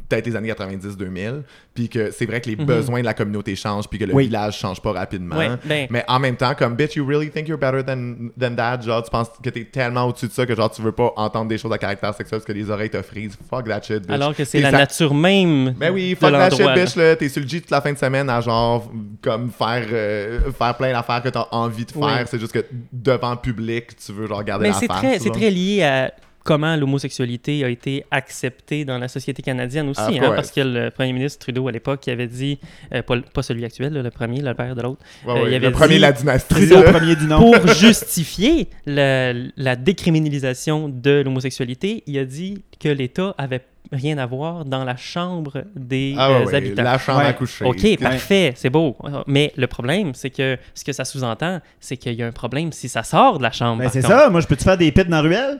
peut-être 0.09 0.25
les 0.25 0.35
années 0.35 0.50
90-2000, 0.51 1.43
puis 1.73 1.89
que 1.89 2.12
c'est 2.12 2.25
vrai 2.25 2.41
que 2.41 2.50
les 2.50 2.55
Mhm. 2.55 2.65
besoins 2.65 3.00
de 3.01 3.05
la 3.05 3.13
communauté 3.13 3.55
changent, 3.55 3.88
puis 3.88 4.00
que 4.00 4.05
le 4.05 4.13
Oui. 4.13 4.25
village 4.25 4.57
change 4.57 4.81
pas 4.81 4.91
rapidement. 4.91 5.35
Ben- 5.65 5.88
Mais 5.89 6.03
en 6.07 6.19
même 6.19 6.35
temps, 6.35 6.53
comme, 6.55 6.75
bitch, 6.75 6.95
you 6.95 7.05
really 7.05 7.29
think 7.29 7.47
you're 7.47 7.57
better 7.59 7.83
than, 7.83 8.29
than 8.39 8.55
that? 8.55 8.81
Genre, 8.81 9.03
tu 9.03 9.09
penses 9.09 9.29
que 9.43 9.50
t'es 9.50 9.65
tellement 9.65 10.05
au-dessus 10.05 10.27
de 10.27 10.31
ça 10.31 10.45
que 10.45 10.55
genre, 10.55 10.69
tu 10.71 10.81
veux 10.81 10.91
pas 10.91 11.12
entendre 11.15 11.47
des 11.50 11.57
choses 11.57 11.71
à 11.71 11.77
caractère 11.77 12.13
sexuel 12.13 12.39
parce 12.39 12.45
que 12.45 12.53
les 12.53 12.69
oreilles 12.69 12.89
te 12.89 13.01
frisent? 13.01 13.38
Fuck 13.50 13.67
that 13.67 13.81
shit, 13.81 14.01
bitch. 14.01 14.12
Alors 14.12 14.35
que 14.35 14.45
c'est 14.45 14.59
la 14.62 14.71
nature 14.71 15.13
même 15.13 15.71
ben 15.71 15.93
oui, 15.93 16.12
de 16.12 16.15
fuck 16.15 16.31
that 16.31 16.50
shit, 16.51 16.65
bitch, 16.75 16.95
là. 16.95 17.15
T'es 17.15 17.29
sur 17.29 17.41
le 17.41 17.47
G 17.47 17.62
toute 17.62 17.71
la 17.71 17.81
fin 17.81 17.91
de 17.93 17.97
semaine 17.97 18.29
à 18.29 18.41
genre, 18.41 18.89
comme 19.21 19.50
faire, 19.51 19.85
euh, 19.91 20.51
faire 20.51 20.75
plein 20.75 20.91
d'affaires 20.93 21.21
que 21.23 21.29
t'as 21.29 21.47
envie 21.51 21.85
de 21.85 21.91
faire. 21.91 22.01
Oui. 22.01 22.09
C'est 22.27 22.39
juste 22.39 22.53
que 22.53 22.65
devant 22.91 23.31
le 23.31 23.38
public, 23.38 23.95
tu 23.95 24.12
veux 24.12 24.27
genre 24.27 24.43
garder 24.43 24.63
Mais 24.67 24.69
la 24.73 24.79
c'est 24.79 24.88
face. 24.88 24.97
très, 24.97 25.19
c'est 25.19 25.29
très 25.31 25.50
lié 25.50 25.83
à 25.83 26.12
comment 26.43 26.75
l'homosexualité 26.75 27.63
a 27.63 27.69
été 27.69 28.05
acceptée 28.12 28.83
dans 28.85 28.97
la 28.97 29.07
société 29.07 29.41
canadienne 29.41 29.89
aussi, 29.89 30.01
Of 30.01 30.23
hein, 30.23 30.33
parce 30.35 30.51
que 30.51 30.62
le 30.62 30.89
premier 30.91 31.13
ministre 31.13 31.39
Trudeau 31.39 31.67
à 31.67 31.71
l'époque 31.71 32.05
il 32.07 32.12
avait 32.12 32.27
dit, 32.27 32.59
euh, 32.93 33.01
pas, 33.01 33.15
le- 33.15 33.21
pas 33.21 33.41
celui 33.43 33.63
actuel, 33.65 33.93
le 33.93 34.09
premier, 34.12 34.41
le 34.41 34.53
père 34.53 34.75
de 34.75 34.81
l'autre, 34.81 35.01
Ouais, 35.25 35.39
euh, 35.39 35.50
il 35.50 35.53
avait 35.55 35.67
le 35.67 35.71
premier 35.71 35.89
dit- 35.95 35.95
de 35.97 36.01
la 36.01 36.12
dynastie. 36.12 36.53
Trudeau 36.53 36.83
là. 36.83 36.91
premier 36.93 37.15
du 37.15 37.25
nom. 37.27 37.39
pour 37.51 37.67
justifier 37.73 38.67
la, 38.85 39.33
la 39.55 39.75
décriminalisation 39.77 40.89
de 40.89 41.21
l'homosexualité, 41.23 42.03
il 42.07 42.17
a 42.19 42.25
dit 42.25 42.63
que 42.79 42.89
l'État 42.89 43.33
avait 43.38 43.62
rien 43.91 44.17
à 44.17 44.25
voir 44.25 44.65
dans 44.65 44.83
la 44.83 44.95
chambre 44.95 45.65
des 45.75 46.15
Ah 46.17 46.29
euh, 46.31 46.45
ouais, 46.45 46.55
habitants. 46.55 46.83
la 46.83 46.97
chambre 46.97 47.19
Ouais. 47.19 47.25
à 47.27 47.33
coucher. 47.33 47.63
OK, 47.65 48.00
parfait, 48.00 48.53
c'est 48.55 48.69
beau. 48.69 48.97
Mais 49.27 49.53
le 49.55 49.67
problème, 49.67 50.13
c'est 50.15 50.29
que 50.31 50.57
ce 50.73 50.83
que 50.83 50.91
ça 50.93 51.05
sous-entend, 51.05 51.59
c'est 51.79 51.97
qu'il 51.97 52.13
y 52.13 52.23
a 52.23 52.27
un 52.27 52.31
problème 52.31 52.71
si 52.71 52.89
ça 52.89 53.03
sort 53.03 53.38
de 53.38 53.43
la 53.43 53.51
chambre. 53.51 53.83
Ben, 53.83 53.89
c'est 53.89 54.01
ça. 54.01 54.29
Moi, 54.29 54.41
je 54.41 54.47
peux-tu 54.47 54.63
faire 54.63 54.77
des 54.77 54.91
pits 54.91 55.05
dans 55.05 55.17
la 55.17 55.21
ruelle? 55.21 55.59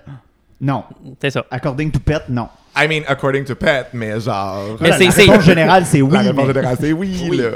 Non. 0.64 0.86
C'est 1.22 1.30
ça. 1.30 1.46
According 1.52 1.92
to 1.92 2.00
pet, 2.00 2.24
non. 2.30 2.48
I 2.76 2.88
mean, 2.88 3.04
according 3.08 3.44
to 3.46 3.56
Pet, 3.56 3.88
mais 3.94 4.20
genre. 4.20 4.78
Mais 4.82 4.92
c'est- 4.94 5.06
la 5.06 5.12
réponse 5.34 5.46
générale, 5.46 5.86
c'est 5.86 6.02
oui. 6.02 6.12
la 6.14 6.20
réponse 6.22 6.48
mais- 6.48 6.54
générale, 6.54 6.78
c'est 6.80 6.92
oui, 6.92 7.24
Oui. 7.30 7.38
là. 7.38 7.50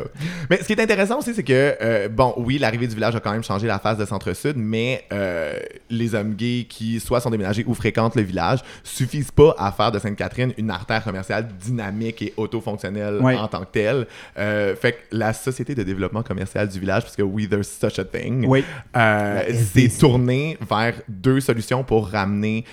Mais 0.50 0.57
ce 0.57 0.63
qui 0.65 0.74
est 0.74 0.79
intéressant 0.81 1.17
aussi, 1.19 1.33
c'est 1.33 1.43
que, 1.43 1.75
euh, 1.81 2.07
bon, 2.07 2.33
oui, 2.38 2.57
l'arrivée 2.59 2.86
du 2.88 2.93
village 2.93 3.15
a 3.15 3.19
quand 3.19 3.31
même 3.31 3.43
changé 3.43 3.65
la 3.67 3.79
face 3.79 3.97
de 3.97 4.05
Centre-Sud, 4.05 4.53
mais 4.57 5.03
euh, 5.12 5.53
les 5.89 6.13
hommes 6.13 6.36
gays 6.36 6.65
qui 6.69 7.00
soit 7.00 7.19
sont 7.19 7.31
déménagés 7.31 7.63
ou 7.67 7.74
fréquentent 7.74 8.15
le 8.15 8.21
village 8.21 8.59
suffisent 8.83 9.31
pas 9.31 9.55
à 9.57 9.71
faire 9.71 9.91
de 9.91 9.97
Sainte-Catherine 10.00 10.53
une 10.57 10.69
artère 10.69 11.03
commerciale 11.03 11.47
dynamique 11.59 12.21
et 12.21 12.33
autofonctionnelle 12.38 13.17
Ouais. 13.21 13.36
en 13.36 13.47
tant 13.47 13.62
que 13.62 13.71
telle. 13.71 14.05
Euh, 14.38 14.75
fait 14.75 14.91
que 14.93 14.97
la 15.12 15.33
société 15.33 15.74
de 15.74 15.81
développement 15.83 16.21
commercial 16.21 16.67
du 16.67 16.79
village, 16.79 17.03
parce 17.03 17.15
que 17.15 17.24
oui, 17.24 17.47
there's 17.47 17.67
such 17.67 17.97
a 18.00 18.05
thing, 18.05 18.45
Oui. 18.47 18.63
s'est 18.93 19.47
SDC. 19.50 19.97
tourné 20.00 20.57
vers 20.69 20.93
deux 21.07 21.39
solutions 21.39 21.83
pour 21.83 22.07
ramener 22.09 22.65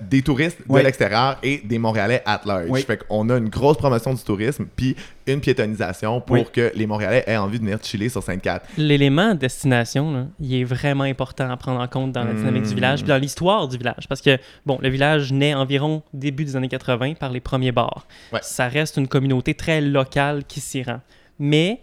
des 0.00 0.22
touristes 0.22 0.58
de 0.66 0.72
Ouais. 0.72 0.82
l'extérieur 0.82 1.38
et 1.42 1.58
des 1.64 1.78
Montréalais 1.92 2.22
at 2.24 2.40
large. 2.46 2.66
Oui. 2.70 2.82
Fait 2.82 2.96
qu'on 3.06 3.28
a 3.28 3.36
une 3.36 3.48
grosse 3.50 3.76
promotion 3.76 4.14
du 4.14 4.22
tourisme, 4.22 4.64
puis 4.74 4.96
une 5.26 5.40
piétonisation 5.40 6.20
pour 6.22 6.36
Oui. 6.36 6.44
que 6.50 6.72
les 6.74 6.86
Montréalais 6.86 7.22
aient 7.26 7.36
envie 7.36 7.58
de 7.58 7.64
venir 7.64 7.78
chiller 7.82 8.08
sur 8.08 8.22
Sainte-Cat. 8.22 8.62
L'élément 8.78 9.34
destination, 9.34 10.12
là, 10.12 10.26
il 10.40 10.54
est 10.54 10.64
vraiment 10.64 11.04
important 11.04 11.50
à 11.50 11.56
prendre 11.58 11.80
en 11.80 11.86
compte 11.88 12.12
dans 12.12 12.24
la 12.24 12.32
dynamique 12.32 12.62
du 12.64 12.70
Mm. 12.70 12.74
village, 12.74 12.98
puis 13.00 13.08
dans 13.08 13.18
l'histoire 13.18 13.68
du 13.68 13.76
village. 13.76 14.08
Parce 14.08 14.22
que, 14.22 14.38
bon, 14.64 14.78
le 14.80 14.88
village 14.88 15.32
naît 15.32 15.54
environ 15.54 16.02
début 16.14 16.44
des 16.44 16.56
années 16.56 16.68
80 16.68 17.14
par 17.14 17.30
les 17.30 17.40
premiers 17.40 17.72
bars. 17.72 18.06
Ouais. 18.32 18.40
Ça 18.42 18.68
reste 18.68 18.96
une 18.96 19.08
communauté 19.08 19.54
très 19.54 19.80
locale 19.82 20.44
qui 20.44 20.60
s'y 20.60 20.82
rend. 20.82 21.00
Mais 21.38 21.80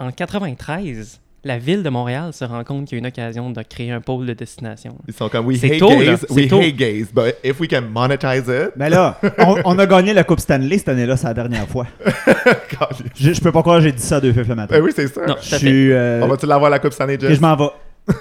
en 0.00 0.10
93, 0.10 1.20
la 1.46 1.58
ville 1.58 1.82
de 1.82 1.88
Montréal 1.88 2.32
se 2.32 2.44
rend 2.44 2.64
compte 2.64 2.86
qu'il 2.86 2.96
y 2.96 2.98
a 2.98 3.00
une 3.00 3.06
occasion 3.06 3.50
de 3.50 3.62
créer 3.62 3.90
un 3.92 4.00
pôle 4.00 4.26
de 4.26 4.32
destination. 4.34 4.96
Ils 5.06 5.14
sont 5.14 5.28
comme, 5.28 5.46
we 5.46 5.58
C'est 5.60 5.72
hate 5.74 5.78
tôt, 5.78 5.88
gays, 5.88 6.16
C'est 6.18 6.32
we 6.32 6.48
tôt. 6.48 6.58
hate 6.60 6.74
gays, 6.76 7.06
but 7.14 7.34
if 7.44 7.60
we 7.60 7.68
can 7.68 7.82
monetize 7.82 8.48
it, 8.48 8.70
Mais 8.76 8.90
là, 8.90 9.18
on, 9.38 9.56
on 9.64 9.78
a 9.78 9.86
gagné 9.86 10.12
la 10.12 10.24
Coupe 10.24 10.40
Stanley 10.40 10.78
cette 10.78 10.88
année-là, 10.88 11.16
c'est 11.16 11.28
la 11.28 11.34
dernière 11.34 11.68
fois. 11.68 11.86
Je, 13.18 13.32
je 13.32 13.40
peux 13.40 13.52
pas 13.52 13.62
croire 13.62 13.78
que 13.78 13.84
j'ai 13.84 13.92
dit 13.92 14.02
ça 14.02 14.20
deux 14.20 14.32
fois 14.32 14.42
le 14.46 14.54
matin. 14.54 14.76
ben 14.76 14.82
oui, 14.84 14.92
c'est 14.94 15.06
ça. 15.08 15.24
Non, 15.26 15.36
Je 15.40 15.56
suis. 15.56 15.92
euh, 15.92 16.20
On 16.22 16.26
va-tu 16.28 16.46
l'avoir 16.46 16.70
la 16.70 16.78
Coupe 16.78 16.92
Stanley, 16.92 17.14
et 17.14 17.20
Jess? 17.20 17.36
je 17.36 17.40
m'en 17.40 17.56
vais. 17.56 17.70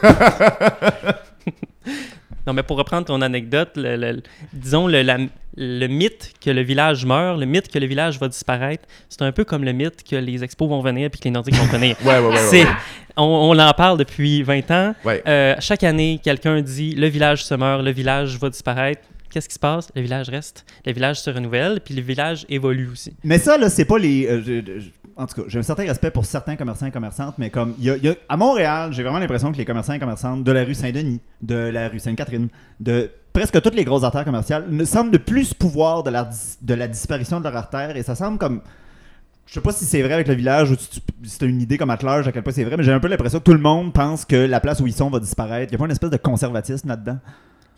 Non, 2.47 2.53
mais 2.53 2.63
pour 2.63 2.77
reprendre 2.77 3.05
ton 3.07 3.21
anecdote, 3.21 3.71
le- 3.75 3.95
le- 3.95 4.21
disons 4.53 4.87
le, 4.87 5.01
la- 5.01 5.17
le 5.57 5.87
mythe 5.87 6.33
que 6.43 6.49
le 6.51 6.61
village 6.61 7.05
meurt, 7.05 7.39
le 7.39 7.45
mythe 7.45 7.69
que 7.71 7.79
le 7.79 7.85
village 7.87 8.19
va 8.19 8.27
disparaître, 8.27 8.83
c'est 9.09 9.21
un 9.21 9.31
peu 9.31 9.43
comme 9.45 9.63
le 9.63 9.71
mythe 9.73 10.03
que 10.03 10.15
les 10.15 10.43
expos 10.43 10.67
vont 10.69 10.81
venir 10.81 11.09
puis 11.09 11.19
que 11.19 11.25
les 11.25 11.31
Nordiques 11.31 11.55
vont 11.55 11.65
venir. 11.65 11.95
Ouais, 12.05 12.19
ouais, 12.19 12.27
ouais. 12.27 12.37
C'est, 12.49 12.63
ouais. 12.63 12.69
on, 13.17 13.23
on 13.23 13.57
en 13.59 13.71
parle 13.73 13.97
depuis 13.97 14.43
20 14.43 14.71
ans. 14.71 14.95
Ouais. 15.05 15.23
Euh, 15.27 15.55
chaque 15.59 15.83
année, 15.83 16.19
quelqu'un 16.23 16.61
dit 16.61 16.93
le 16.95 17.07
village 17.07 17.43
se 17.45 17.55
meurt, 17.55 17.83
le 17.83 17.91
village 17.91 18.37
va 18.37 18.49
disparaître. 18.49 19.01
Qu'est-ce 19.31 19.49
qui 19.49 19.55
se 19.55 19.59
passe? 19.59 19.89
Le 19.95 20.01
village 20.01 20.29
reste, 20.29 20.65
le 20.85 20.93
village 20.93 21.19
se 21.19 21.29
renouvelle, 21.29 21.81
puis 21.83 21.93
le 21.93 22.01
village 22.01 22.45
évolue 22.47 22.87
aussi. 22.89 23.13
Mais 23.23 23.37
ça, 23.37 23.57
là, 23.57 23.69
c'est 23.69 23.83
pas 23.83 23.97
les. 23.97 24.27
euh, 24.27 24.41
je- 24.45 24.79
je- 24.79 24.89
en 25.17 25.25
tout 25.25 25.41
cas, 25.41 25.47
j'ai 25.47 25.59
un 25.59 25.63
certain 25.63 25.83
respect 25.83 26.11
pour 26.11 26.25
certains 26.25 26.55
commerçants 26.55 26.85
et 26.87 26.91
commerçantes, 26.91 27.35
mais 27.37 27.49
comme. 27.49 27.73
Y 27.79 27.97
y 28.03 28.09
a- 28.09 28.15
à 28.27 28.37
Montréal, 28.37 28.91
j'ai 28.93 29.03
vraiment 29.03 29.19
l'impression 29.19 29.51
que 29.51 29.57
les 29.57 29.65
commerçants 29.65 29.93
et 29.93 29.99
commerçantes 29.99 30.43
de 30.43 30.51
la 30.51 30.63
rue 30.63 30.73
Saint-Denis, 30.75 31.21
de 31.41 31.55
la 31.55 31.87
rue 31.89 31.99
Sainte-Catherine, 31.99 32.49
de 32.79 33.09
presque 33.31 33.61
toutes 33.61 33.75
les 33.75 33.85
grosses 33.85 34.03
artères 34.03 34.25
commerciales, 34.25 34.65
ne 34.69 34.83
semblent 34.85 35.11
de 35.11 35.17
plus 35.17 35.53
pouvoir 35.53 36.03
de 36.03 36.09
la, 36.09 36.29
de 36.61 36.73
la 36.73 36.87
disparition 36.87 37.39
de 37.39 37.45
leur 37.45 37.55
artère, 37.55 37.95
et 37.95 38.03
ça 38.03 38.15
semble 38.15 38.37
comme. 38.37 38.61
Je 39.47 39.53
sais 39.53 39.61
pas 39.61 39.71
si 39.71 39.85
c'est 39.85 40.01
vrai 40.01 40.13
avec 40.15 40.27
le 40.27 40.33
village 40.33 40.71
ou 40.71 40.75
si 40.75 41.37
t'as 41.37 41.45
une 41.45 41.61
idée 41.61 41.77
comme 41.77 41.95
large 42.01 42.27
à 42.27 42.31
quel 42.31 42.41
point 42.41 42.51
c'est 42.51 42.63
vrai, 42.63 42.77
mais 42.77 42.83
j'ai 42.83 42.91
un 42.91 42.99
peu 42.99 43.07
l'impression 43.07 43.37
que 43.39 43.43
tout 43.43 43.53
le 43.53 43.59
monde 43.59 43.93
pense 43.93 44.25
que 44.25 44.35
la 44.35 44.59
place 44.59 44.79
où 44.79 44.87
ils 44.87 44.93
sont 44.93 45.09
va 45.11 45.19
disparaître. 45.19 45.71
Il 45.71 45.73
y 45.73 45.75
a 45.75 45.77
pas 45.77 45.85
une 45.85 45.91
espèce 45.91 46.09
de 46.09 46.17
conservatisme 46.17 46.87
là-dedans? 46.87 47.19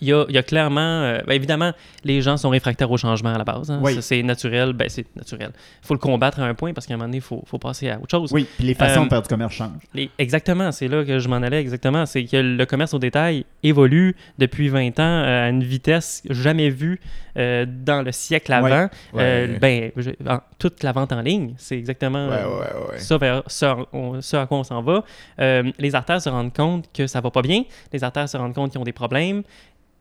Il 0.01 0.07
y 0.09 0.13
a, 0.13 0.25
il 0.29 0.35
y 0.35 0.37
a 0.37 0.43
clairement, 0.43 0.79
euh, 0.81 1.19
ben, 1.25 1.33
évidemment, 1.33 1.71
les 2.03 2.21
gens 2.21 2.37
sont 2.37 2.49
réfractaires 2.49 2.91
au 2.91 2.97
changement 2.97 3.33
à 3.33 3.37
la 3.37 3.43
base. 3.43 3.71
hein. 3.71 3.79
Oui. 3.81 3.95
Ça, 3.95 4.01
c'est 4.01 4.23
naturel, 4.23 4.73
ben, 4.73 4.87
c'est 4.89 5.05
naturel. 5.15 5.51
Il 5.83 5.87
faut 5.87 5.93
le 5.93 5.99
combattre 5.99 6.39
à 6.39 6.43
un 6.45 6.53
point 6.53 6.73
parce 6.73 6.85
qu'à 6.85 6.93
un 6.93 6.97
moment 6.97 7.07
donné, 7.07 7.17
il 7.17 7.23
faut, 7.23 7.43
faut 7.45 7.57
passer 7.57 7.89
à 7.89 7.97
autre 7.99 8.11
chose. 8.11 8.31
Oui, 8.31 8.47
puis 8.57 8.67
les 8.67 8.73
façons 8.75 9.01
Euh, 9.01 9.05
de 9.05 9.09
faire 9.09 9.21
du 9.21 9.27
commerce 9.27 9.53
changent. 9.53 9.71
Les- 9.93 10.09
exactement, 10.19 10.71
c'est 10.71 10.87
là 10.87 11.03
que 11.03 11.19
je 11.19 11.27
m'en 11.27 11.37
allais 11.37 11.59
exactement. 11.61 12.05
C'est 12.05 12.25
que 12.25 12.37
le 12.37 12.65
commerce 12.65 12.93
au 12.93 12.99
détail 12.99 13.45
évolue 13.63 14.15
depuis 14.37 14.69
20 14.69 14.99
ans 14.99 15.03
euh, 15.03 15.45
à 15.45 15.49
une 15.49 15.63
vitesse 15.63 16.21
jamais 16.29 16.69
vue 16.69 16.99
dans 17.35 18.03
le 18.03 18.11
siècle 18.11 18.51
avant. 18.51 18.89
Ouais. 19.13 19.47
Ben, 19.61 19.91
je- 19.95 20.09
en- 20.27 20.39
toute 20.57 20.81
la 20.81 20.91
vente 20.91 21.11
en 21.11 21.21
ligne, 21.21 21.53
c'est 21.57 21.77
exactement 21.77 22.29
Ouais, 22.29 22.35
ouais, 22.43 22.97
ça, 22.97 23.17
vers, 23.19 23.43
ce, 23.45 23.65
on- 23.93 24.21
ce 24.21 24.37
à 24.37 24.47
quoi 24.47 24.57
on 24.57 24.63
s'en 24.63 24.81
va. 24.81 25.03
Les 25.37 25.93
artères 25.95 26.21
se 26.21 26.29
rendent 26.29 26.53
compte 26.53 26.85
que 26.93 27.05
ça 27.07 27.21
va 27.21 27.29
pas 27.29 27.41
bien. 27.43 27.63
Les 27.93 28.03
artères 28.03 28.27
se 28.27 28.37
rendent 28.37 28.55
compte 28.55 28.71
qu'ils 28.71 28.81
ont 28.81 28.83
des 28.85 28.91
problèmes. 28.91 29.43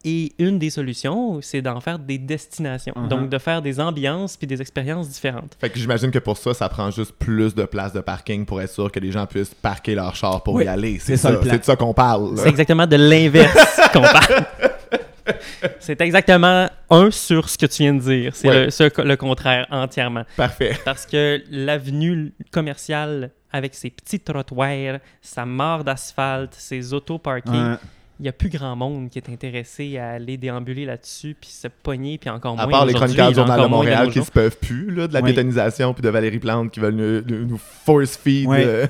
Et 0.08 0.32
une 0.38 0.60
des 0.60 0.70
solutions, 0.70 1.40
c'est 1.42 1.60
d'en 1.62 1.80
faire 1.80 1.98
des 1.98 2.16
destinations. 2.16 2.94
Uh-huh. 2.94 3.08
Donc, 3.08 3.28
de 3.28 3.38
faire 3.38 3.60
des 3.60 3.80
ambiances 3.80 4.36
puis 4.36 4.46
des 4.46 4.60
expériences 4.60 5.08
différentes. 5.08 5.56
Fait 5.60 5.68
que 5.68 5.78
j'imagine 5.80 6.12
que 6.12 6.20
pour 6.20 6.36
ça, 6.38 6.54
ça 6.54 6.68
prend 6.68 6.92
juste 6.92 7.10
plus 7.18 7.54
de 7.56 7.64
places 7.64 7.92
de 7.92 7.98
parking 8.00 8.46
pour 8.46 8.62
être 8.62 8.70
sûr 8.70 8.92
que 8.92 9.00
les 9.00 9.10
gens 9.10 9.26
puissent 9.26 9.52
parquer 9.54 9.96
leur 9.96 10.14
char 10.14 10.44
pour 10.44 10.54
Oui, 10.54 10.64
y 10.64 10.68
aller. 10.68 10.98
c'est 11.00 11.16
ça 11.16 11.32
de 11.32 11.58
ça 11.62 11.74
qu'on 11.74 11.92
parle. 11.92 12.38
C'est 12.38 12.48
exactement 12.48 12.86
de 12.86 12.94
l'inverse 12.96 13.80
qu'on 13.92 14.02
parle. 14.02 14.44
C'est 15.80 16.00
exactement 16.00 16.68
un 16.88 17.10
sur 17.10 17.48
ce 17.48 17.58
que 17.58 17.66
tu 17.66 17.82
viens 17.82 17.94
de 17.94 18.00
dire. 18.00 18.36
C'est 18.36 18.48
Ouais. 18.48 18.64
le, 18.66 18.70
ce- 18.70 19.02
le 19.02 19.16
contraire 19.16 19.66
entièrement. 19.72 20.22
Parfait. 20.36 20.76
Parce 20.84 21.04
que 21.04 21.42
l'avenue 21.50 22.32
commerciale, 22.52 23.30
avec 23.52 23.74
ses 23.74 23.90
petits 23.90 24.20
trottoirs, 24.20 24.98
sa 25.20 25.44
mare 25.44 25.82
d'asphalte, 25.82 26.54
ses 26.54 26.92
auto-parkings, 26.94 27.70
Ouais. 27.72 27.76
Il 28.18 28.22
n'y 28.22 28.28
a 28.28 28.32
plus 28.32 28.48
grand 28.48 28.74
monde 28.76 29.10
qui 29.10 29.18
est 29.18 29.28
intéressé 29.28 29.98
à 29.98 30.10
aller 30.12 30.36
déambuler 30.38 30.84
là-dessus, 30.86 31.36
puis 31.38 31.50
se 31.50 31.68
pogner, 31.68 32.16
puis 32.18 32.30
encore 32.30 32.54
moins 32.56 32.64
À 32.64 32.68
part 32.68 32.86
les 32.86 32.94
chroniqueurs 32.94 33.28
du 33.28 33.34
Journal 33.34 33.60
de 33.60 33.66
Montréal 33.66 34.08
qui 34.08 34.14
jours. 34.14 34.26
se 34.26 34.30
peuvent 34.30 34.56
plus, 34.58 34.90
là, 34.90 35.06
de 35.06 35.12
la 35.12 35.20
Oui. 35.20 35.26
piétonisation 35.32 35.92
puis 35.92 36.02
de 36.02 36.08
Valérie 36.08 36.38
Plante 36.38 36.70
qui 36.70 36.80
veulent 36.80 36.94
nous, 36.94 37.58
force 37.58 38.16
feed 38.16 38.48
euh, 38.50 38.86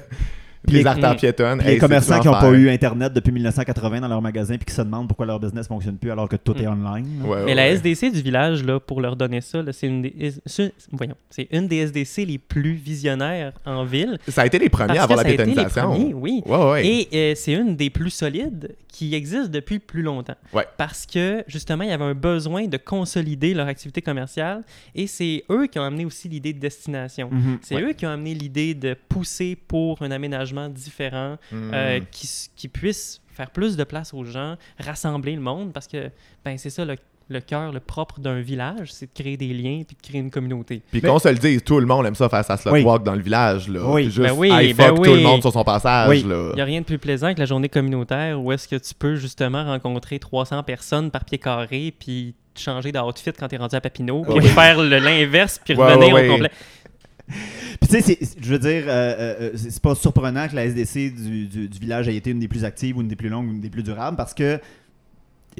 les 0.74 0.80
les- 0.80 0.86
artères 0.86 1.16
piétonnes. 1.16 1.60
Hey, 1.60 1.74
les 1.74 1.78
commerçants 1.78 2.20
qui 2.20 2.26
n'ont 2.26 2.32
pas 2.34 2.50
eu 2.52 2.68
Internet 2.70 3.12
depuis 3.12 3.32
1980 3.32 4.00
dans 4.00 4.08
leur 4.08 4.22
magasin 4.22 4.56
puis 4.56 4.64
qui 4.66 4.74
se 4.74 4.82
demandent 4.82 5.08
pourquoi 5.08 5.26
leur 5.26 5.40
business 5.40 5.66
fonctionne 5.68 5.96
plus 5.98 6.10
alors 6.10 6.28
que 6.28 6.36
tout 6.36 6.54
Mm. 6.54 6.62
est 6.62 6.66
online. 6.66 7.06
Ouais, 7.24 7.36
Mais 7.40 7.44
ouais, 7.44 7.54
la. 7.54 7.68
SDC 7.70 8.10
du 8.12 8.22
village, 8.22 8.64
là, 8.64 8.80
pour 8.80 9.00
leur 9.00 9.16
donner 9.16 9.40
ça, 9.40 9.62
c'est 9.72 9.86
une 9.86 10.02
des, 10.02 10.32
c'est- 10.46 10.72
voyons, 10.92 11.14
c'est 11.30 11.48
une 11.50 11.66
des 11.68 11.76
SDC 11.78 12.24
les 12.24 12.38
plus 12.38 12.72
visionnaires 12.74 13.52
en 13.64 13.84
ville. 13.84 14.18
Ça 14.28 14.42
a 14.42 14.46
été 14.46 14.58
les 14.58 14.68
premiers 14.68 14.98
à 14.98 15.02
avoir 15.04 15.18
la 15.18 15.22
ça 15.24 15.28
a 15.28 15.32
été 15.32 15.44
les 15.44 15.52
piétonisation. 15.52 15.90
premiers, 15.90 16.14
oui. 16.14 16.42
Ouais, 16.46 16.70
ouais. 16.70 16.86
Et 16.86 17.08
euh, 17.12 17.32
c'est 17.36 17.52
une 17.52 17.76
des 17.76 17.90
plus 17.90 18.10
solides 18.10 18.74
qui 18.88 19.14
existe 19.14 19.50
depuis 19.50 19.78
plus 19.78 20.00
longtemps. 20.02 20.36
Ouais. 20.54 20.64
Parce 20.78 21.04
que, 21.04 21.44
justement, 21.48 21.84
il 21.84 21.90
y 21.90 21.92
avait 21.92 22.02
un 22.04 22.14
besoin 22.14 22.66
de 22.66 22.78
consolider 22.78 23.52
leur 23.52 23.66
activité 23.66 24.00
commerciale 24.00 24.62
et 24.94 25.06
c'est 25.06 25.44
eux 25.50 25.66
qui 25.66 25.78
ont 25.78 25.82
amené 25.82 26.06
aussi 26.06 26.30
l'idée 26.30 26.54
de 26.54 26.58
destination. 26.60 27.28
Mhm. 27.30 27.58
C'est 27.60 27.74
eux 27.82 27.92
qui 27.92 28.06
ont 28.06 28.10
amené 28.10 28.32
l'idée 28.32 28.72
de 28.72 28.96
pousser 29.08 29.54
pour 29.68 30.00
un 30.00 30.10
aménagement 30.10 30.55
différent 30.68 31.36
Mm. 31.52 31.70
euh, 31.74 32.00
qui, 32.10 32.28
qui 32.56 32.68
puisse 32.68 33.20
faire 33.32 33.50
plus 33.50 33.76
de 33.76 33.84
place 33.84 34.12
aux 34.14 34.24
gens, 34.24 34.56
rassembler 34.78 35.34
le 35.34 35.40
monde 35.42 35.72
parce 35.72 35.86
que, 35.86 36.10
ben, 36.44 36.56
c'est 36.58 36.70
ça, 36.70 36.84
le- 36.84 36.96
le 37.28 37.40
cœur, 37.40 37.72
le 37.72 37.80
propre 37.80 38.20
d'un 38.20 38.40
village, 38.40 38.92
c'est 38.92 39.06
de 39.06 39.10
créer 39.12 39.36
des 39.36 39.48
liens 39.52 39.82
puis 39.86 39.96
de 40.00 40.08
créer 40.08 40.20
une 40.20 40.30
communauté. 40.30 40.80
Puis 40.92 41.00
Mais- 41.02 41.08
qu'on 41.08 41.18
se 41.18 41.28
le 41.28 41.34
dise, 41.34 41.60
tout 41.64 41.80
le 41.80 41.86
monde 41.86 42.06
aime 42.06 42.14
ça 42.14 42.28
faire 42.28 42.44
sa 42.44 42.56
slot 42.56 42.70
Oui. 42.72 42.82
walk 42.84 43.02
dans 43.02 43.16
le 43.16 43.20
village. 43.20 43.68
Là. 43.68 43.80
Oui. 43.84 44.04
Juste, 44.04 44.18
Ben 44.20 44.32
oui, 44.32 44.48
hey, 44.52 44.72
ben 44.74 44.86
fuck 44.88 44.96
tout 45.04 45.10
oui. 45.10 45.16
le 45.16 45.22
monde 45.22 45.40
sur 45.40 45.52
son 45.52 45.64
passage. 45.64 46.16
Il 46.20 46.26
n'y 46.54 46.60
a 46.60 46.64
rien 46.64 46.80
de 46.80 46.86
plus 46.86 46.98
plaisant 46.98 47.34
que 47.34 47.40
la 47.40 47.46
journée 47.46 47.68
communautaire 47.68 48.40
où 48.40 48.52
est-ce 48.52 48.68
que 48.68 48.76
tu 48.76 48.94
peux 48.94 49.16
justement 49.16 49.64
rencontrer 49.64 50.20
300 50.20 50.62
personnes 50.62 51.10
par 51.10 51.24
pied 51.24 51.38
carré 51.38 51.92
puis 51.98 52.34
te 52.54 52.60
changer 52.60 52.92
d'outfit 52.92 53.32
quand 53.32 53.48
tu 53.48 53.56
es 53.56 53.58
rendu 53.58 53.74
à 53.74 53.80
Papineau, 53.80 54.22
puis 54.22 54.34
Oui. 54.38 54.46
faire 54.46 54.80
le- 54.80 54.98
l'inverse 55.00 55.60
puis 55.64 55.74
Ouais, 55.74 55.84
revenir 55.94 56.14
ouais, 56.14 56.20
ouais. 56.22 56.28
au 56.28 56.32
complet. 56.32 56.50
Puis 57.28 57.88
tu 57.90 58.00
sais, 58.00 58.18
je 58.40 58.50
veux 58.52 58.58
dire, 58.58 58.84
euh, 58.86 59.14
euh, 59.18 59.34
euh, 59.40 59.50
c'est 59.56 59.80
pas 59.82 59.94
surprenant 59.94 60.46
que 60.48 60.54
la 60.56 60.64
SDC 60.66 61.10
du, 61.14 61.46
du- 61.46 61.68
du 61.68 61.78
village 61.78 62.08
ait 62.08 62.16
été 62.16 62.30
une 62.30 62.38
des 62.40 62.48
plus 62.48 62.64
actives 62.64 62.96
ou 62.96 63.00
une 63.02 63.08
des 63.08 63.16
plus 63.16 63.28
longues 63.28 63.48
ou 63.48 63.52
une 63.52 63.60
des 63.60 63.70
plus 63.70 63.82
durables 63.82 64.16
parce 64.16 64.32
que, 64.34 64.60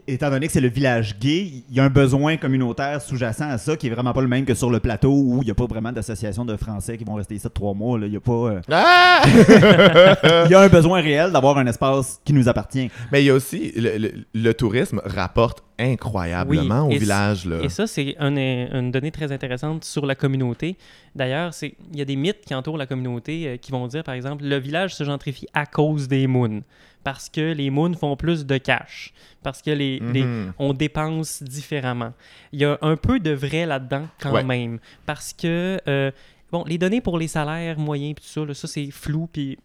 étant 0.06 0.30
donné 0.30 0.46
que 0.46 0.52
c'est 0.52 0.60
le 0.60 0.68
village 0.68 1.18
gay, 1.18 1.50
il 1.68 1.74
y 1.74 1.80
a 1.80 1.84
un 1.84 1.88
besoin 1.90 2.36
communautaire 2.36 3.00
sous-jacent 3.02 3.48
à 3.48 3.58
ça 3.58 3.76
qui 3.76 3.86
est 3.86 3.90
vraiment 3.90 4.12
pas 4.12 4.20
le 4.20 4.28
même 4.28 4.44
que 4.44 4.54
sur 4.54 4.70
le 4.70 4.78
plateau 4.78 5.10
où 5.12 5.38
il 5.42 5.46
n'y 5.46 5.50
a 5.50 5.54
pas 5.54 5.66
vraiment 5.66 5.90
d'association 5.90 6.44
de 6.44 6.56
Français 6.56 6.96
qui 6.98 7.04
vont 7.04 7.14
rester 7.14 7.34
ici 7.34 7.44
de 7.48 7.52
trois 7.52 7.74
mois. 7.74 7.98
Il 8.02 8.12
y 8.12 8.16
a 8.16 8.20
pas. 8.20 8.32
euh, 8.32 8.60
Ah! 8.70 9.22
Il 10.46 10.50
y 10.50 10.54
a 10.54 10.60
un 10.60 10.68
besoin 10.68 11.00
réel 11.00 11.32
d'avoir 11.32 11.58
un 11.58 11.66
espace 11.66 12.20
qui 12.24 12.32
nous 12.32 12.48
appartient. 12.48 12.90
Mais 13.10 13.22
il 13.22 13.26
y 13.26 13.30
a 13.30 13.34
aussi, 13.34 13.72
le, 13.76 13.96
le- 13.98 14.12
le 14.34 14.54
tourisme 14.54 15.00
rapporte 15.04 15.62
incroyablement 15.78 16.86
Oui, 16.88 16.96
au 16.96 16.98
village. 16.98 17.46
Là. 17.46 17.60
Et 17.62 17.68
ça, 17.68 17.86
c'est 17.86 18.16
un- 18.18 18.36
une 18.36 18.90
donnée 18.90 19.10
très 19.10 19.32
intéressante 19.32 19.84
sur 19.84 20.06
la 20.06 20.14
communauté. 20.14 20.76
D'ailleurs, 21.14 21.52
il 21.62 21.74
y 21.98 22.00
a 22.00 22.04
des 22.04 22.16
mythes 22.16 22.44
qui 22.46 22.54
entourent 22.54 22.78
la 22.78 22.86
communauté 22.86 23.46
euh, 23.48 23.56
qui 23.56 23.72
vont 23.72 23.86
dire, 23.86 24.04
par 24.04 24.14
exemple, 24.14 24.44
le 24.44 24.56
village 24.58 24.94
se 24.94 25.04
gentrifie 25.04 25.46
à 25.54 25.66
cause 25.66 26.08
des 26.08 26.26
moons. 26.26 26.62
Parce 27.04 27.28
que 27.28 27.52
les 27.52 27.70
moons 27.70 27.94
font 27.94 28.16
plus 28.16 28.44
de 28.46 28.58
cash. 28.58 29.12
Parce 29.42 29.62
que 29.62 29.70
les, 29.70 30.00
les- 30.12 30.24
Mhm. 30.24 30.52
on 30.58 30.72
dépense 30.72 31.40
différemment. 31.42 32.12
Il 32.52 32.60
y 32.60 32.64
a 32.64 32.78
un 32.82 32.96
peu 32.96 33.20
de 33.20 33.30
vrai 33.30 33.64
là-dedans 33.64 34.06
quand 34.20 34.32
Ouais. 34.32 34.42
même. 34.42 34.80
Parce 35.06 35.32
que, 35.32 35.78
euh, 35.86 36.10
bon, 36.50 36.64
les 36.66 36.78
données 36.78 37.00
pour 37.00 37.16
les 37.16 37.28
salaires 37.28 37.78
moyens, 37.78 38.14
puis 38.16 38.24
tout 38.24 38.40
ça, 38.40 38.44
là, 38.44 38.54
ça 38.54 38.66
c'est 38.66 38.90
flou, 38.90 39.28
puis 39.32 39.56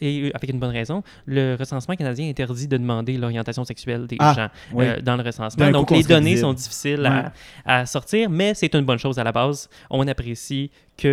et 0.00 0.22
euh, 0.24 0.30
avec 0.34 0.50
une 0.50 0.58
bonne 0.58 0.72
raison, 0.72 1.02
le 1.26 1.54
recensement 1.54 1.94
canadien 1.94 2.28
interdit 2.28 2.66
de 2.66 2.76
demander 2.76 3.16
l'orientation 3.16 3.64
sexuelle 3.64 4.06
des 4.06 4.16
Ah, 4.18 4.34
gens 4.34 4.48
oui. 4.72 4.86
euh, 4.86 5.00
dans 5.00 5.16
le 5.16 5.22
recensement. 5.22 5.70
Donc, 5.70 5.90
les 5.90 6.02
données 6.02 6.30
visible. 6.30 6.40
sont 6.48 6.52
difficiles 6.54 7.06
à, 7.06 7.32
à 7.64 7.86
sortir, 7.86 8.30
mais 8.30 8.54
c'est 8.54 8.74
une 8.74 8.84
bonne 8.84 8.98
chose 8.98 9.18
à 9.18 9.24
la 9.24 9.32
base. 9.32 9.68
On 9.90 10.06
apprécie 10.08 10.70
qu'il 10.96 11.10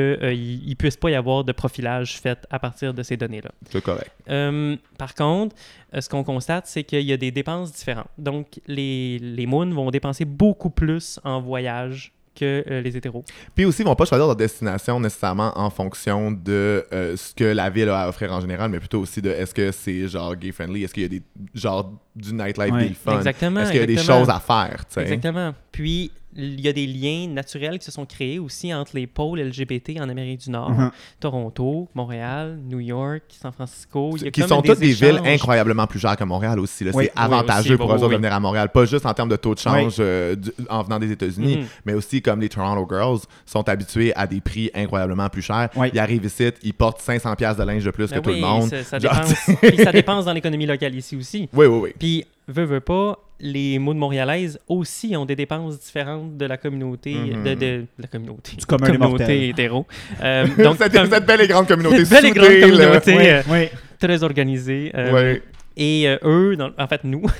ne 0.67 0.73
puisse 0.75 0.97
pas 0.97 1.09
y 1.09 1.15
avoir 1.15 1.43
de 1.43 1.51
profilage 1.51 2.19
fait 2.19 2.39
à 2.51 2.59
partir 2.59 2.93
de 2.93 3.01
ces 3.03 3.17
données-là. 3.17 3.51
C'est 3.71 3.81
correct. 3.81 4.11
Euh, 4.29 4.75
par 4.97 5.15
contre, 5.15 5.55
euh, 5.93 6.01
ce 6.01 6.07
qu'on 6.09 6.23
constate, 6.23 6.67
c'est 6.67 6.83
qu'il 6.83 7.01
y 7.01 7.13
a 7.13 7.17
des 7.17 7.31
dépenses 7.31 7.71
différentes. 7.73 8.07
Donc, 8.17 8.59
les, 8.67 9.17
les 9.19 9.45
moons 9.45 9.69
vont 9.71 9.89
dépenser 9.91 10.25
beaucoup 10.25 10.69
plus 10.69 11.19
en 11.23 11.41
voyage 11.41 12.11
que 12.35 12.63
euh, 12.69 12.81
les 12.81 12.95
hétéros. 12.95 13.23
Puis 13.55 13.65
aussi, 13.65 13.81
ils 13.81 13.85
vont 13.85 13.95
pas 13.95 14.05
choisir 14.05 14.25
leur 14.25 14.35
destination 14.35 14.99
nécessairement 14.99 15.51
en 15.57 15.69
fonction 15.69 16.31
de 16.31 16.85
euh, 16.93 17.15
ce 17.15 17.33
que 17.33 17.43
la 17.43 17.69
ville 17.69 17.89
a 17.89 18.01
à 18.01 18.09
offrir 18.09 18.31
en 18.31 18.39
général, 18.39 18.71
mais 18.71 18.79
plutôt 18.79 18.99
aussi 18.99 19.21
de 19.21 19.29
est-ce 19.29 19.53
que 19.53 19.71
c'est 19.71 20.07
genre 20.07 20.35
gay 20.35 20.51
friendly, 20.51 20.83
est-ce 20.83 20.93
qu'il 20.93 21.03
y 21.03 21.05
a 21.05 21.09
des 21.09 21.21
genre 21.53 21.91
du 22.15 22.33
nightlife 22.33 22.71
Ouais. 22.73 22.87
gay 22.89 22.93
fun, 22.93 23.17
Exactement. 23.17 23.61
est-ce 23.61 23.71
qu'il 23.71 23.79
y 23.79 23.83
a 23.83 23.87
des 23.87 23.97
choses 23.97 24.29
à 24.29 24.39
faire, 24.39 24.83
tu 24.87 24.93
sais. 24.95 25.01
Exactement. 25.01 25.53
Puis, 25.71 26.11
il 26.33 26.61
y 26.61 26.69
a 26.69 26.73
des 26.73 26.87
liens 26.87 27.27
naturels 27.27 27.77
qui 27.77 27.83
se 27.85 27.91
sont 27.91 28.05
créés 28.05 28.39
aussi 28.39 28.73
entre 28.73 28.91
les 28.95 29.05
pôles 29.05 29.41
LGBT 29.41 29.99
en 29.99 30.07
Amérique 30.07 30.39
du 30.39 30.49
Nord. 30.49 30.71
Mhm. 30.71 30.91
Toronto, 31.19 31.89
Montréal, 31.93 32.57
New 32.69 32.79
York, 32.79 33.23
San 33.29 33.51
Francisco. 33.51 34.11
Il 34.15 34.23
y 34.23 34.27
a 34.29 34.31
Qui 34.31 34.39
comme 34.39 34.49
sont 34.49 34.61
toutes 34.61 34.79
des 34.79 34.93
villes 34.93 35.19
incroyablement 35.25 35.87
plus 35.87 35.99
chères 35.99 36.15
que 36.15 36.23
Montréal 36.23 36.57
aussi. 36.61 36.85
Oui, 36.85 36.91
c'est 36.93 36.97
oui, 36.97 37.09
avantageux 37.17 37.71
aussi, 37.71 37.77
pour 37.77 37.91
eux 37.91 37.95
autres 37.95 38.05
oui. 38.07 38.11
de 38.11 38.15
venir 38.15 38.33
à 38.33 38.39
Montréal, 38.39 38.69
pas 38.73 38.85
juste 38.85 39.05
en 39.05 39.13
termes 39.13 39.27
de 39.27 39.35
taux 39.35 39.53
de 39.53 39.59
change 39.59 39.99
Oui. 39.99 40.05
euh, 40.05 40.35
du- 40.37 40.51
en 40.69 40.83
venant 40.83 40.99
des 40.99 41.11
États-Unis, 41.11 41.57
Mhm. 41.57 41.65
mais 41.85 41.93
aussi 41.95 42.21
comme 42.21 42.39
les 42.39 42.47
Toronto 42.47 42.87
Girls 42.89 43.19
sont 43.45 43.67
habitués 43.67 44.13
à 44.15 44.25
des 44.25 44.39
prix 44.39 44.71
incroyablement 44.73 45.27
plus 45.27 45.41
chers. 45.41 45.67
Oui. 45.75 45.89
Ils 45.93 45.99
arrivent 45.99 46.23
ici, 46.23 46.49
ils 46.63 46.73
portent 46.73 47.01
500 47.01 47.35
pièces 47.35 47.57
de 47.57 47.63
linge 47.63 47.83
de 47.83 47.91
plus 47.91 48.09
Ben 48.09 48.19
que 48.19 48.23
tout 48.23 48.29
oui, 48.29 48.39
le 48.39 48.47
monde. 48.47 48.69
Ça, 48.69 48.83
ça 48.83 48.99
dépense, 48.99 49.33
puis 49.61 49.77
ça 49.83 49.91
dépense 49.91 50.23
dans 50.25 50.33
l'économie 50.33 50.65
locale 50.65 50.95
ici 50.95 51.17
aussi. 51.17 51.49
Oui, 51.53 51.65
oui, 51.65 51.79
oui. 51.83 51.93
Puis, 52.01 52.25
veut, 52.47 52.65
veut 52.65 52.79
pas, 52.79 53.17
les 53.39 53.79
mots 53.79 53.93
de 53.93 53.99
montréalaises 53.99 54.59
aussi 54.67 55.15
ont 55.15 55.25
des 55.25 55.35
dépenses 55.35 55.79
différentes 55.79 56.37
de 56.37 56.45
la 56.45 56.57
communauté, 56.57 57.13
Mhm. 57.15 57.43
de, 57.43 57.53
de 57.55 57.85
la 57.99 58.07
communauté, 58.07 58.55
Du 58.57 58.65
commun 58.65 58.85
communauté 58.87 59.49
hétéro. 59.49 59.85
Euh, 60.23 60.45
donc, 60.63 60.77
cette, 60.77 60.93
comme- 60.93 61.09
cette 61.09 61.25
belle 61.25 61.41
et 61.41 61.47
grande 61.47 61.67
communauté 61.67 62.05
Cette 62.05 62.09
belle 62.21 62.25
et 62.25 62.31
grande 62.31 62.49
là. 62.49 62.85
communauté. 62.85 63.15
Oui, 63.17 63.27
euh, 63.27 63.41
oui. 63.49 63.67
très 63.99 64.21
organisée. 64.23 64.91
euh, 64.95 65.11
Ouais. 65.13 65.41
Et 65.77 66.07
euh, 66.07 66.17
eux, 66.23 66.55
dans- 66.57 66.71
en 66.77 66.87
fait, 66.87 67.03
nous, 67.03 67.23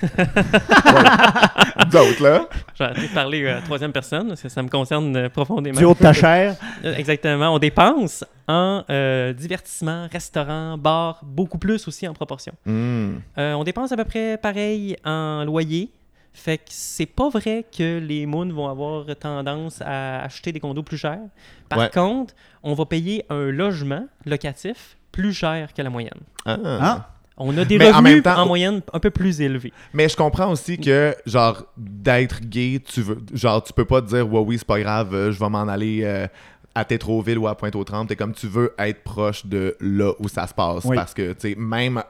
D'autres, 1.92 2.24
là. 2.24 2.48
j'ai 2.76 2.84
arrêté 2.84 3.08
de 3.08 3.14
parler 3.14 3.44
euh, 3.44 3.58
à 3.58 3.62
troisième 3.62 3.92
personne, 3.92 4.30
parce 4.30 4.42
que 4.42 4.50
ça 4.50 4.64
me 4.64 4.70
concerne 4.70 5.16
euh, 5.16 5.30
profondément. 5.30 5.78
Du 5.78 5.86
haut 5.86 5.94
de 5.94 6.00
ta 6.00 6.14
chair. 6.14 6.56
Exactement. 6.84 7.54
On 7.54 7.60
dépense 7.60 8.24
en 8.48 8.84
euh, 8.90 9.34
divertissement, 9.34 10.08
restaurant, 10.12 10.78
bar, 10.78 11.20
beaucoup 11.24 11.58
plus 11.58 11.88
aussi 11.88 12.08
en 12.08 12.14
proportion. 12.14 12.54
Hmm. 12.66 13.16
Euh, 13.38 13.54
on 13.54 13.64
dépense 13.64 13.92
à 13.92 13.98
peu 13.98 14.06
près 14.06 14.38
pareil 14.38 14.96
en 15.06 15.44
loyer. 15.46 15.92
Fait 16.34 16.58
que 16.60 16.64
c'est 16.70 17.06
pas 17.08 17.28
vrai 17.30 17.66
que 17.78 18.00
les 18.00 18.26
moons 18.26 18.48
vont 18.54 18.70
avoir 18.70 19.06
tendance 19.20 19.82
à 19.82 20.22
acheter 20.24 20.54
des 20.54 20.62
condos 20.62 20.82
plus 20.84 20.98
chers. 20.98 21.20
Par 21.68 21.80
Ouais. 21.80 21.90
contre, 21.94 22.34
on 22.64 22.74
va 22.74 22.86
payer 22.86 23.26
un 23.30 23.52
logement 23.52 24.06
locatif 24.26 24.96
plus 25.12 25.34
cher 25.34 25.74
que 25.74 25.82
la 25.82 25.90
moyenne. 25.90 26.20
Ah. 26.46 26.58
Ah. 26.64 27.10
On 27.38 27.58
a 27.58 27.66
des 27.66 27.78
Mais 27.78 27.92
en 27.92 27.98
revenus 27.98 28.14
même 28.16 28.22
temps- 28.24 28.38
en 28.42 28.46
moyenne 28.46 28.82
un 28.94 29.00
peu 29.00 29.10
plus 29.10 29.42
élevés. 29.42 29.74
Mais 29.94 30.08
je 30.10 30.16
comprends 30.16 30.52
aussi 30.52 30.78
que, 30.78 31.16
genre, 31.26 31.64
d'être 31.78 32.40
gay, 32.42 32.80
tu 32.86 33.02
veux. 33.02 33.18
Genre, 33.34 33.64
tu 33.64 33.74
peux 33.74 33.86
pas 33.86 34.02
te 34.02 34.08
dire, 34.08 34.32
ouais, 34.32 34.42
oui, 34.42 34.58
c'est 34.58 34.68
pas 34.68 34.80
grave, 34.80 35.14
euh, 35.16 35.32
je 35.32 35.40
vais 35.40 35.50
m'en 35.50 35.68
aller 35.68 36.02
euh, 36.04 36.28
à 36.76 36.86
Tétroville 36.86 37.38
ou 37.40 37.48
à 37.48 37.56
Pointe-aux-Trembles. 37.56 38.08
T'es 38.10 38.16
comme, 38.16 38.34
tu 38.34 38.48
veux 38.48 38.74
être 38.78 39.04
proche 39.04 39.46
de 39.46 39.76
là 39.80 40.12
où 40.20 40.28
ça 40.28 40.46
se 40.46 40.54
passe. 40.54 40.86
Oui. 40.86 40.96
Parce 40.96 41.14
que, 41.14 41.34
tu 41.34 41.52
sais, 41.52 41.56
même. 41.58 42.04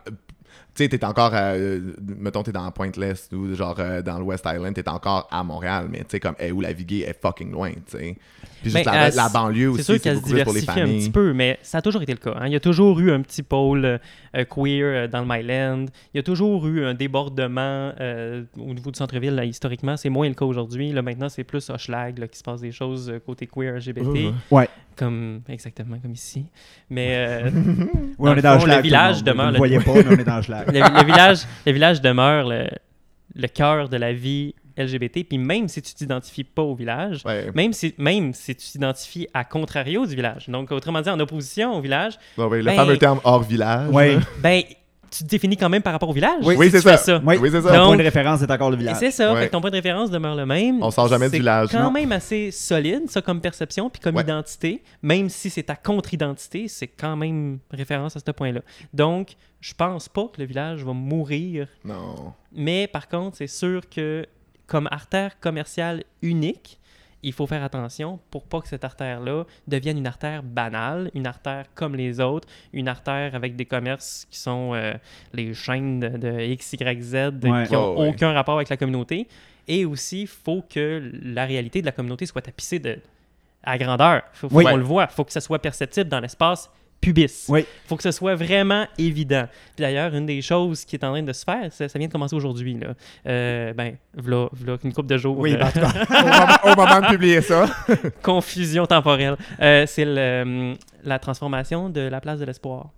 Tu 0.74 0.84
sais, 0.84 0.90
t'es 0.90 1.04
encore, 1.04 1.34
à, 1.34 1.52
euh, 1.52 1.82
mettons, 2.18 2.44
t'es 2.44 2.54
dans 2.54 2.72
Pointe-l'Est 2.72 3.34
ou 3.34 3.54
genre 3.56 3.76
euh, 3.80 4.02
dans 4.02 4.18
le 4.18 4.24
West 4.24 4.46
Island, 4.48 4.74
t'es 4.74 4.88
encore 4.88 5.28
à 5.30 5.44
Montréal, 5.44 5.88
mais 5.90 6.00
tu 6.00 6.06
sais, 6.12 6.20
comme, 6.22 6.36
hey, 6.40 6.52
où 6.54 6.62
la 6.62 6.74
gay 6.74 7.00
est 7.00 7.20
fucking 7.22 7.52
loin, 7.52 7.72
tu 7.72 7.98
sais. 7.98 8.16
Puis 8.62 8.70
juste 8.72 8.86
la, 8.86 9.08
elle 9.10 9.16
la 9.16 9.28
banlieue 9.28 9.70
aussi, 9.72 9.84
C'est 9.84 10.00
qu'elle 10.00 10.16
se 10.18 10.22
beaucoup 10.22 10.34
plus 10.34 10.44
pour 10.44 10.54
les 10.54 10.60
diversifie 10.62 10.80
un 10.80 10.86
familles. 10.86 11.04
petit 11.04 11.12
peu, 11.12 11.34
mais 11.34 11.60
ça 11.62 11.80
a 11.80 11.82
toujours 11.82 12.02
été 12.04 12.14
le 12.14 12.20
cas. 12.20 12.36
hein. 12.40 12.46
Il 12.48 12.54
y 12.54 12.56
a 12.56 12.60
toujours 12.62 13.00
eu 13.02 13.12
un 13.12 13.22
petit 13.22 13.44
pôle 13.44 13.84
euh, 13.84 13.98
euh, 14.38 14.46
queer 14.46 14.84
euh, 14.86 15.08
dans 15.08 15.20
le 15.22 15.26
Myland. 15.28 15.86
Il 16.14 16.18
y 16.18 16.20
a 16.20 16.24
toujours 16.24 16.66
eu 16.68 16.86
un 16.86 16.94
débordement 16.94 17.92
euh, 18.00 18.44
au 18.58 18.74
niveau 18.74 18.92
du 18.92 18.98
centre-ville. 18.98 19.36
là, 19.36 19.44
historiquement, 19.46 19.98
c'est 19.98 20.10
moins 20.10 20.28
le 20.30 20.36
cas 20.36 20.46
aujourd'hui. 20.46 20.92
Là, 20.94 21.02
maintenant, 21.02 21.28
c'est 21.28 21.44
plus 21.44 21.70
Hochelag 21.70 22.18
là, 22.20 22.28
qui 22.28 22.38
se 22.38 22.44
passe 22.44 22.62
des 22.62 22.72
choses 22.72 23.10
euh, 23.10 23.20
côté 23.20 23.46
queer 23.48 23.76
LGBT. 23.76 24.06
Mhm. 24.06 24.34
Ouais. 24.52 24.70
Comme, 24.96 25.42
exactement 25.50 25.98
comme 26.00 26.12
ici. 26.12 26.46
Mais 26.90 27.14
euh, 27.16 27.50
Oui, 28.20 28.30
on 28.30 28.36
est 28.36 28.42
dans 28.42 28.60
fond, 28.60 28.66
Schlag, 28.66 28.78
le 28.78 28.84
village 28.84 29.20
tout 29.20 29.26
le 29.26 29.34
monde. 29.34 29.38
demeure 29.38 29.48
le- 29.48 29.54
ne 29.54 29.58
voyez 29.58 29.80
pas, 29.80 29.94
mais 29.96 30.16
on 30.16 30.20
est 30.20 30.24
dans 30.24 30.42
Schlag. 30.42 30.61
Le, 30.68 31.00
le 31.00 31.06
village, 31.06 31.40
le 31.66 31.72
village 31.72 32.02
demeure 32.02 32.48
le, 32.48 32.68
le 33.36 33.48
cœur 33.48 33.90
de 33.90 33.98
la 33.98 34.14
vie 34.14 34.54
LGBT. 34.78 35.28
Puis 35.28 35.38
même 35.38 35.68
si 35.68 35.82
tu 35.82 35.94
t'identifies 35.94 36.44
pas 36.46 36.62
au 36.62 36.74
village, 36.76 37.22
Ouais. 37.26 37.52
même 37.54 37.74
si, 37.74 37.94
même 37.98 38.34
si 38.34 38.56
tu 38.56 38.66
t'identifies 38.72 39.28
à 39.34 39.44
contrario 39.44 40.06
du 40.06 40.16
village, 40.16 40.48
donc 40.50 40.72
autrement 40.72 41.02
dit 41.02 41.10
en 41.10 41.20
opposition 41.20 41.74
au 41.76 41.82
village, 41.82 42.14
Ouais, 42.38 42.46
ouais, 42.46 42.60
le 42.60 42.66
Ben- 42.66 42.76
fameux 42.76 42.98
terme 42.98 43.20
hors 43.24 43.44
village. 43.44 43.90
Oui. 43.92 44.16
là. 44.16 44.22
ben 44.42 44.62
tu 45.12 45.24
te 45.26 45.30
définis 45.30 45.58
quand 45.58 45.68
même 45.70 45.82
par 45.82 45.92
rapport 45.94 46.10
au 46.10 46.14
village? 46.14 46.44
Oui, 46.44 46.56
c'est 46.72 46.80
ça. 46.82 47.22
Oui, 47.24 47.36
Oui, 47.38 47.50
c'est 47.52 47.62
Ton 47.62 47.68
ça. 47.68 47.76
Donc- 47.78 47.88
point 47.88 47.98
de 47.98 48.04
référence 48.04 48.42
est 48.42 48.50
encore 48.52 48.72
le 48.72 48.78
village. 48.78 48.96
c'est 48.98 49.12
ça, 49.12 49.34
Ouais. 49.34 49.42
fait 49.42 49.48
que 49.48 49.52
ton 49.52 49.62
point 49.62 49.70
de 49.70 49.76
référence 49.76 50.10
demeure 50.10 50.36
le 50.36 50.46
même. 50.46 50.82
On 50.82 50.90
sort 50.90 51.08
jamais 51.10 51.26
du 51.28 51.32
C'est 51.32 51.38
village, 51.40 51.70
quand 51.72 51.84
non. 51.84 51.92
même 51.92 52.12
assez 52.14 52.50
solide, 52.52 53.10
ça, 53.10 53.22
comme 53.22 53.42
perception, 53.42 53.90
puis 53.90 54.00
comme 54.02 54.16
Ouais. 54.16 54.24
identité. 54.24 54.82
Même 55.04 55.30
si 55.30 55.50
c'est 55.50 55.64
ta 55.64 55.76
contre-identité, 55.76 56.68
c'est 56.68 56.88
quand 56.88 57.16
même 57.18 57.60
référence 57.72 58.16
à 58.16 58.20
ce 58.26 58.32
point-là. 58.32 58.62
Donc, 58.94 59.34
je 59.60 59.74
pense 59.74 60.08
pas 60.10 60.24
que 60.34 60.40
le 60.42 60.48
village 60.48 60.84
va 60.84 60.94
mourir 60.94 61.68
Non. 61.86 62.34
Mais 62.54 62.88
par 62.88 63.08
contre, 63.08 63.38
c'est 63.38 63.48
sûr 63.48 63.82
que 63.90 64.26
comme 64.66 64.88
artère 64.92 65.40
commerciale 65.42 66.04
unique, 66.22 66.80
il 67.24 67.34
faut 67.34 67.46
faire 67.48 67.64
attention 67.64 68.20
pour 68.32 68.44
pas 68.46 68.62
que 68.62 68.68
cette 68.68 68.84
artère-là 68.84 69.44
devienne 69.68 69.98
une 69.98 70.08
artère 70.08 70.42
banale, 70.44 71.12
une 71.14 71.28
artère 71.28 71.66
comme 71.76 71.96
les 71.96 72.20
autres, 72.20 72.48
une 72.74 72.88
artère 72.88 73.36
avec 73.36 73.56
des 73.56 73.66
commerces 73.66 74.26
qui 74.32 74.40
sont 74.40 74.72
euh, 74.74 74.94
les 75.34 75.54
chaînes 75.54 76.00
de, 76.00 76.10
de 76.18 76.40
X, 76.42 76.74
Y, 76.74 77.02
Z 77.02 77.14
Ouais. 77.44 77.66
qui 77.68 77.74
n'ont 77.74 78.00
ouais. 78.00 78.10
aucun 78.10 78.34
rapport 78.34 78.56
avec 78.56 78.70
la 78.70 78.78
communauté. 78.78 79.28
Et 79.68 79.86
aussi, 79.86 80.22
il 80.22 80.28
faut 80.28 80.64
que 80.68 81.12
la 81.24 81.46
réalité 81.46 81.82
de 81.82 81.86
la 81.86 81.92
communauté 81.92 82.26
soit 82.26 82.42
tapissée 82.42 82.80
de, 82.80 82.98
à 83.64 83.78
grandeur. 83.78 84.24
Faut, 84.34 84.50
faut 84.50 84.56
Oui. 84.58 84.64
qu'on 84.66 84.76
le 84.78 84.84
voit. 84.84 85.08
faut 85.08 85.24
que 85.24 85.32
ça 85.32 85.42
soit 85.42 85.60
perceptible 85.60 86.10
dans 86.10 86.20
l'espace 86.20 86.70
pubis. 87.02 87.46
Oui. 87.50 87.66
faut 87.88 87.98
que 87.98 88.04
ce 88.04 88.12
soit 88.12 88.36
vraiment 88.36 88.86
évident. 88.98 89.48
Puis 89.76 89.82
d'ailleurs, 89.84 90.14
une 90.14 90.26
des 90.28 90.42
choses 90.42 90.86
qui 90.86 90.96
est 90.96 91.04
en 91.04 91.12
train 91.12 91.24
de 91.24 91.34
se 91.34 91.44
faire, 91.44 91.74
ça, 91.74 91.90
ça 91.90 91.98
vient 92.00 92.08
de 92.08 92.14
commencer 92.14 92.36
aujourd'hui. 92.36 92.76
Là. 92.76 92.94
Euh, 93.28 93.74
ben, 93.74 93.96
v'là, 94.16 94.48
v'là 94.54 94.78
une 94.84 94.94
couple 94.94 95.10
de 95.10 95.18
jours. 95.18 95.38
Oui, 95.38 95.54
euh, 95.54 95.58
ben, 95.58 95.72
cas. 95.72 95.92
au, 95.92 96.24
moment, 96.24 96.58
au 96.64 96.76
moment 96.76 97.02
de 97.08 97.14
publier 97.14 97.42
ça. 97.42 97.66
confusion 98.22 98.86
temporelle. 98.86 99.36
Euh, 99.60 99.86
c'est 99.88 100.06
le, 100.06 100.76
la 101.04 101.20
transformation 101.20 101.90
de 101.90 102.02
la 102.02 102.22
place 102.22 102.40
de 102.40 102.46
l'espoir 102.46 102.90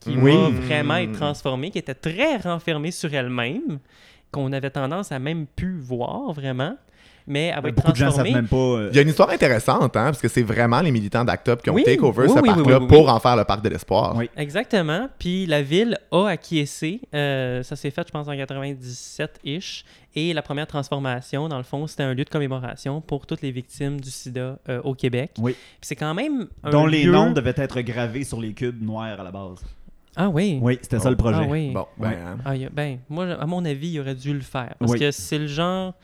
qui 0.00 0.16
Oui. 0.16 0.32
va 0.34 0.48
vraiment 0.48 0.96
être 0.96 1.12
transformée, 1.12 1.70
qui 1.70 1.78
était 1.78 1.94
très 1.94 2.38
renfermée 2.38 2.90
sur 2.90 3.12
elle-même 3.12 3.78
qu'on 4.32 4.52
avait 4.52 4.70
tendance 4.70 5.12
à 5.12 5.18
même 5.18 5.46
plus 5.46 5.78
voir 5.78 6.32
vraiment, 6.32 6.76
mais 7.30 7.52
elle 7.54 7.62
va 7.62 7.68
être 7.70 7.74
Beaucoup 7.76 7.92
de 7.92 7.96
gens 7.96 8.10
savent 8.10 8.24
transformée. 8.26 8.34
même 8.34 8.48
pas. 8.48 8.56
euh, 8.56 8.88
Il 8.92 8.96
y 8.96 8.98
a 8.98 9.02
une 9.02 9.08
histoire 9.08 9.30
intéressante, 9.30 9.96
hein, 9.96 10.04
parce 10.04 10.20
que 10.20 10.28
c'est 10.28 10.42
vraiment 10.42 10.80
les 10.80 10.90
militants 10.90 11.24
d'Act 11.24 11.48
Up 11.48 11.62
qui 11.62 11.70
ont 11.70 11.74
Oui, 11.74 11.84
take 11.84 12.00
over 12.02 12.24
oui, 12.24 12.28
ce 12.28 12.34
oui, 12.34 12.46
parc-là 12.48 12.78
oui, 12.78 12.82
oui, 12.82 12.86
pour 12.88 13.04
oui. 13.04 13.10
en 13.10 13.20
faire 13.20 13.36
le 13.36 13.44
parc 13.44 13.62
de 13.64 13.68
l'espoir. 13.70 14.14
Oui. 14.16 14.28
Exactement. 14.36 15.08
Puis 15.18 15.46
la 15.46 15.62
ville 15.62 15.96
a 16.12 16.26
acquiescé. 16.26 17.00
Euh, 17.14 17.62
ça 17.62 17.76
s'est 17.76 17.90
fait, 17.90 18.04
je 18.06 18.12
pense, 18.12 18.28
en 18.28 18.32
97-ish. 18.32 19.84
Et 20.16 20.32
la 20.32 20.42
première 20.42 20.66
transformation, 20.66 21.48
dans 21.48 21.56
le 21.58 21.62
fond, 21.62 21.86
c'était 21.86 22.02
un 22.02 22.14
lieu 22.14 22.24
de 22.24 22.30
commémoration 22.30 23.00
pour 23.00 23.26
toutes 23.26 23.42
les 23.42 23.52
victimes 23.52 24.00
du 24.00 24.10
sida 24.10 24.58
euh, 24.68 24.80
au 24.82 24.94
Québec. 24.94 25.30
Oui. 25.38 25.52
Puis 25.52 25.60
c'est 25.82 25.96
quand 25.96 26.14
même 26.14 26.48
un 26.64 26.70
dont 26.70 26.86
les 26.86 27.04
noms 27.06 27.30
devaient 27.30 27.54
être 27.56 27.80
gravés 27.82 28.24
sur 28.24 28.40
les 28.40 28.52
cubes 28.52 28.82
noirs 28.82 29.20
à 29.20 29.22
la 29.22 29.30
base. 29.30 29.60
Ah 30.16 30.28
oui. 30.28 30.58
Oui, 30.60 30.76
c'était 30.82 30.98
ça 30.98 31.08
le 31.10 31.16
projet. 31.16 31.38
Ah 31.42 31.46
oui. 31.48 31.70
Bon, 31.70 31.86
ben, 31.96 32.08
Ouais. 32.08 32.16
hein. 32.16 32.36
Ah, 32.44 32.50
a- 32.50 32.68
ben, 32.72 32.98
moi, 33.08 33.26
à 33.40 33.46
mon 33.46 33.64
avis, 33.64 33.88
il 33.90 34.00
aurait 34.00 34.16
dû 34.16 34.34
le 34.34 34.40
faire. 34.40 34.74
Parce 34.80 34.90
Oui. 34.92 34.98
que 34.98 35.12
c'est 35.12 35.38
le 35.38 35.46
genre. 35.46 35.94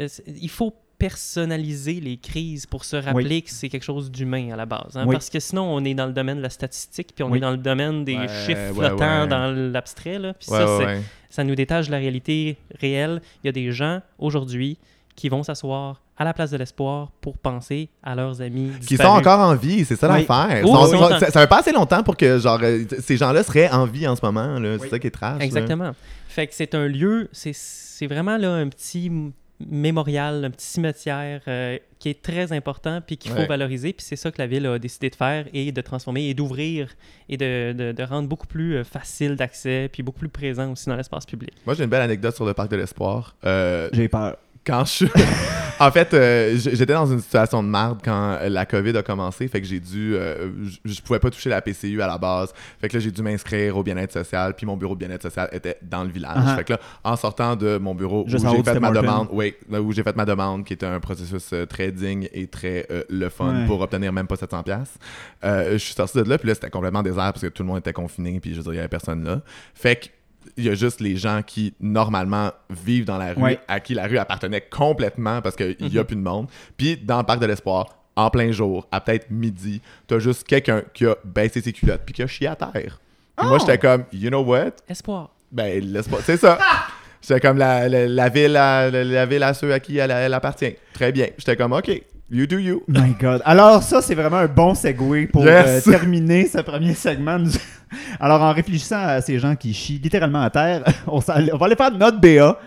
Euh, 0.00 0.08
Il 0.40 0.50
faut 0.50 0.74
personnaliser 0.98 2.00
les 2.00 2.16
crises 2.16 2.66
pour 2.66 2.84
se 2.84 2.96
rappeler 2.96 3.42
que 3.42 3.50
c'est 3.50 3.68
quelque 3.68 3.84
chose 3.84 4.10
d'humain 4.10 4.50
à 4.52 4.56
la 4.56 4.66
base. 4.66 4.96
hein. 4.96 5.04
Oui. 5.06 5.14
Parce 5.14 5.30
que 5.30 5.38
sinon, 5.40 5.62
on 5.62 5.84
est 5.84 5.94
dans 5.94 6.06
le 6.06 6.12
domaine 6.12 6.38
de 6.38 6.42
la 6.42 6.50
statistique, 6.50 7.10
puis 7.14 7.22
on 7.24 7.30
Oui. 7.30 7.38
est 7.38 7.40
dans 7.40 7.52
le 7.52 7.56
domaine 7.56 8.04
des 8.04 8.16
Ouais, 8.16 8.28
chiffres 8.28 8.72
ouais, 8.76 8.88
flottants 8.88 9.22
ouais. 9.22 9.28
dans 9.28 9.52
l'abstrait. 9.72 10.18
là. 10.18 10.34
Puis 10.34 10.50
Ouais, 10.50 10.58
ça, 10.58 10.66
ouais, 10.66 10.78
c'est- 10.78 10.86
ouais. 10.86 11.02
ça 11.30 11.44
nous 11.44 11.54
détache 11.54 11.86
de 11.86 11.92
la 11.92 11.98
réalité 11.98 12.56
réelle. 12.80 13.20
Il 13.42 13.46
y 13.46 13.48
a 13.48 13.52
des 13.52 13.70
gens 13.72 14.00
aujourd'hui 14.18 14.76
qui 15.14 15.28
vont 15.28 15.42
s'asseoir 15.42 16.02
à 16.16 16.24
la 16.24 16.34
place 16.34 16.50
de 16.50 16.56
l'espoir 16.56 17.12
pour 17.20 17.38
penser 17.38 17.88
à 18.02 18.16
leurs 18.16 18.42
amis 18.42 18.72
Qui 18.86 18.96
sont 18.96 19.04
encore 19.04 19.38
en 19.38 19.54
vie, 19.54 19.84
c'est 19.84 19.94
ça 19.94 20.12
Oui. 20.12 20.26
l'affaire. 20.28 20.64
Oh, 20.66 20.86
ça, 21.20 21.30
ça 21.30 21.40
fait 21.42 21.46
pas 21.46 21.60
assez 21.60 21.70
longtemps 21.72 22.02
pour 22.02 22.16
que 22.16 22.38
genre 22.40 22.58
euh, 22.62 22.82
ces 23.00 23.16
gens-là 23.16 23.44
seraient 23.44 23.70
en 23.70 23.84
vie 23.86 24.08
en 24.08 24.16
ce 24.16 24.24
moment. 24.24 24.58
C'est 24.80 24.88
ça 24.90 24.98
qui 24.98 25.06
est 25.06 25.10
trash. 25.12 25.38
là. 25.38 25.44
Exactement. 25.44 25.92
Fait 26.26 26.48
que 26.48 26.54
c'est 26.54 26.74
un 26.74 26.88
lieu, 26.88 27.28
c'est- 27.30 27.54
c'est 27.54 28.06
vraiment 28.08 28.36
là 28.36 28.52
un 28.54 28.68
petit 28.68 29.12
mémorial, 29.60 30.44
un 30.44 30.50
petit 30.50 30.66
cimetière 30.66 31.40
euh, 31.48 31.78
qui 31.98 32.08
est 32.10 32.22
très 32.22 32.52
important 32.52 33.00
puis 33.04 33.16
qu'il 33.16 33.30
faut 33.32 33.38
Ouais. 33.38 33.46
valoriser. 33.46 33.92
Puis 33.92 34.04
c'est 34.06 34.16
ça 34.16 34.30
que 34.30 34.38
la 34.40 34.46
ville 34.46 34.66
a 34.66 34.78
décidé 34.78 35.10
de 35.10 35.14
faire 35.16 35.46
et 35.52 35.72
de 35.72 35.80
transformer 35.80 36.28
et 36.28 36.34
d'ouvrir 36.34 36.90
et 37.28 37.36
de, 37.36 37.72
de- 37.72 37.92
de 37.92 38.02
rendre 38.02 38.28
beaucoup 38.28 38.46
plus 38.46 38.76
euh, 38.76 38.84
facile 38.84 39.36
d'accès 39.36 39.88
puis 39.92 40.02
beaucoup 40.02 40.20
plus 40.20 40.28
présent 40.28 40.72
aussi 40.72 40.88
dans 40.88 40.96
l'espace 40.96 41.26
public. 41.26 41.52
Moi, 41.66 41.74
j'ai 41.74 41.84
une 41.84 41.90
belle 41.90 42.02
anecdote 42.02 42.34
sur 42.34 42.44
le 42.46 42.54
parc 42.54 42.70
de 42.70 42.76
l'espoir. 42.76 43.36
Euh, 43.44 43.88
J'ai 43.92 44.08
peur. 44.08 44.36
Quand 44.68 44.84
je 44.84 45.06
en 45.80 45.90
fait 45.90 46.12
euh, 46.12 46.56
j'étais 46.56 46.92
dans 46.92 47.06
une 47.06 47.20
situation 47.20 47.62
de 47.62 47.68
marde 47.68 48.00
quand 48.04 48.36
euh, 48.40 48.48
la 48.50 48.66
COVID 48.66 48.96
a 48.98 49.02
commencé 49.02 49.48
fait 49.48 49.62
que 49.62 49.66
j'ai 49.66 49.80
dû 49.80 50.14
euh, 50.14 50.50
je 50.84 51.00
pouvais 51.00 51.18
pas 51.18 51.30
toucher 51.30 51.48
la 51.48 51.62
PCU 51.62 52.02
à 52.02 52.06
la 52.06 52.18
base. 52.18 52.52
Fait 52.80 52.88
que 52.88 52.96
là 52.96 53.00
j'ai 53.00 53.10
dû 53.10 53.22
m'inscrire 53.22 53.76
au 53.78 53.82
bien-être 53.82 54.12
social 54.12 54.54
puis 54.54 54.66
mon 54.66 54.76
bureau 54.76 54.94
de 54.94 54.98
bien-être 54.98 55.22
social 55.22 55.48
était 55.52 55.78
dans 55.80 56.04
le 56.04 56.10
village. 56.10 56.36
Uh-huh. 56.36 56.56
fait 56.56 56.64
que 56.64 56.72
là 56.74 56.80
en 57.02 57.16
sortant 57.16 57.56
de 57.56 57.78
mon 57.78 57.94
bureau 57.94 58.24
Juste 58.26 58.44
où 58.44 58.56
j'ai 58.56 58.62
fait 58.62 58.78
ma 58.78 58.90
demande 58.90 59.28
oui 59.32 59.54
là 59.70 59.80
où 59.80 59.90
j'ai 59.92 60.02
fait 60.02 60.16
ma 60.16 60.26
demande 60.26 60.64
qui 60.64 60.74
était 60.74 60.86
un 60.86 61.00
processus 61.00 61.54
très 61.70 61.90
digne 61.90 62.28
et 62.32 62.46
très 62.46 62.86
euh, 62.90 63.02
le 63.08 63.28
fun 63.30 63.48
Ouais. 63.48 63.64
pour 63.66 63.80
obtenir 63.80 64.12
même 64.12 64.26
pas 64.26 64.36
700 64.36 64.62
pièces 64.64 64.98
je 65.42 65.78
suis 65.78 65.94
sorti 65.94 66.18
de 66.18 66.28
là 66.28 66.36
puis 66.36 66.48
là 66.48 66.54
c'était 66.54 66.68
complètement 66.68 67.02
désert 67.02 67.32
parce 67.32 67.40
que 67.40 67.46
tout 67.46 67.62
le 67.62 67.68
monde 67.68 67.78
était 67.78 67.94
confiné 67.94 68.40
puis 68.40 68.50
je 68.52 68.56
veux 68.56 68.64
dire 68.64 68.74
il 68.74 68.76
y 68.76 68.80
avait 68.80 68.88
personne 68.88 69.24
là. 69.24 69.40
Fait 69.74 69.96
que 69.96 70.08
il 70.56 70.64
y 70.64 70.68
a 70.70 70.74
juste 70.74 71.00
les 71.00 71.16
gens 71.16 71.42
qui, 71.46 71.74
normalement, 71.80 72.50
vivent 72.70 73.04
dans 73.04 73.18
la 73.18 73.32
rue, 73.34 73.42
Ouais. 73.42 73.60
à 73.68 73.80
qui 73.80 73.94
la 73.94 74.06
rue 74.06 74.18
appartenait 74.18 74.60
complètement 74.70 75.40
parce 75.42 75.56
qu'il 75.56 75.76
n'y 75.80 75.96
a 75.98 76.00
Mhm. 76.00 76.06
plus 76.06 76.16
de 76.16 76.20
monde. 76.22 76.48
Puis, 76.76 76.96
dans 76.96 77.18
le 77.18 77.24
parc 77.24 77.40
de 77.40 77.46
l'espoir, 77.46 77.86
en 78.16 78.30
plein 78.30 78.50
jour, 78.50 78.86
à 78.90 79.00
peut-être 79.00 79.30
midi, 79.30 79.80
t'as 80.06 80.18
juste 80.18 80.46
quelqu'un 80.46 80.82
qui 80.92 81.06
a 81.06 81.16
baissé 81.24 81.60
ses 81.60 81.72
culottes 81.72 82.02
puis 82.04 82.14
qui 82.14 82.22
a 82.22 82.26
chié 82.26 82.48
à 82.48 82.56
terre. 82.56 83.00
Puis 83.36 83.46
moi, 83.46 83.56
Oh! 83.56 83.58
j'étais 83.60 83.78
comme, 83.78 84.04
you 84.12 84.28
know 84.28 84.42
what? 84.42 84.72
Espoir. 84.88 85.30
Ben, 85.52 85.80
l'espoir, 85.84 86.20
c'est 86.24 86.36
ça. 86.36 86.58
J'étais 87.22 87.40
comme 87.40 87.58
la, 87.58 87.88
la, 87.88 88.06
la 88.06 88.28
ville 88.28 88.56
à, 88.56 88.90
la, 88.90 89.02
la 89.04 89.26
ville 89.26 89.42
à 89.42 89.52
ceux 89.54 89.72
à 89.72 89.80
qui 89.80 89.98
elle, 89.98 90.10
elle 90.12 90.34
appartient. 90.34 90.74
Très 90.92 91.10
bien. 91.12 91.26
J'étais 91.36 91.56
comme, 91.56 91.72
OK, 91.72 91.90
you 92.30 92.46
do 92.46 92.58
you. 92.58 92.82
My 92.88 93.14
God. 93.20 93.42
Alors, 93.44 93.82
ça, 93.82 94.02
c'est 94.02 94.14
vraiment 94.14 94.36
un 94.38 94.46
bon 94.46 94.74
segue 94.74 95.30
pour 95.30 95.44
Yes. 95.44 95.86
euh, 95.86 95.90
terminer 95.92 96.46
ce 96.46 96.58
premier 96.58 96.94
segment. 96.94 97.38
du- 97.38 97.50
Alors, 98.20 98.42
en 98.42 98.52
réfléchissant 98.52 99.00
à 99.00 99.20
ces 99.20 99.38
gens 99.38 99.56
qui 99.56 99.72
chient 99.74 99.98
littéralement 100.02 100.42
à 100.42 100.50
terre, 100.50 100.84
on, 101.06 101.18
va 101.20 101.34
aller 101.34 101.76
faire 101.76 101.90
notre 101.92 102.20
BA 102.20 102.58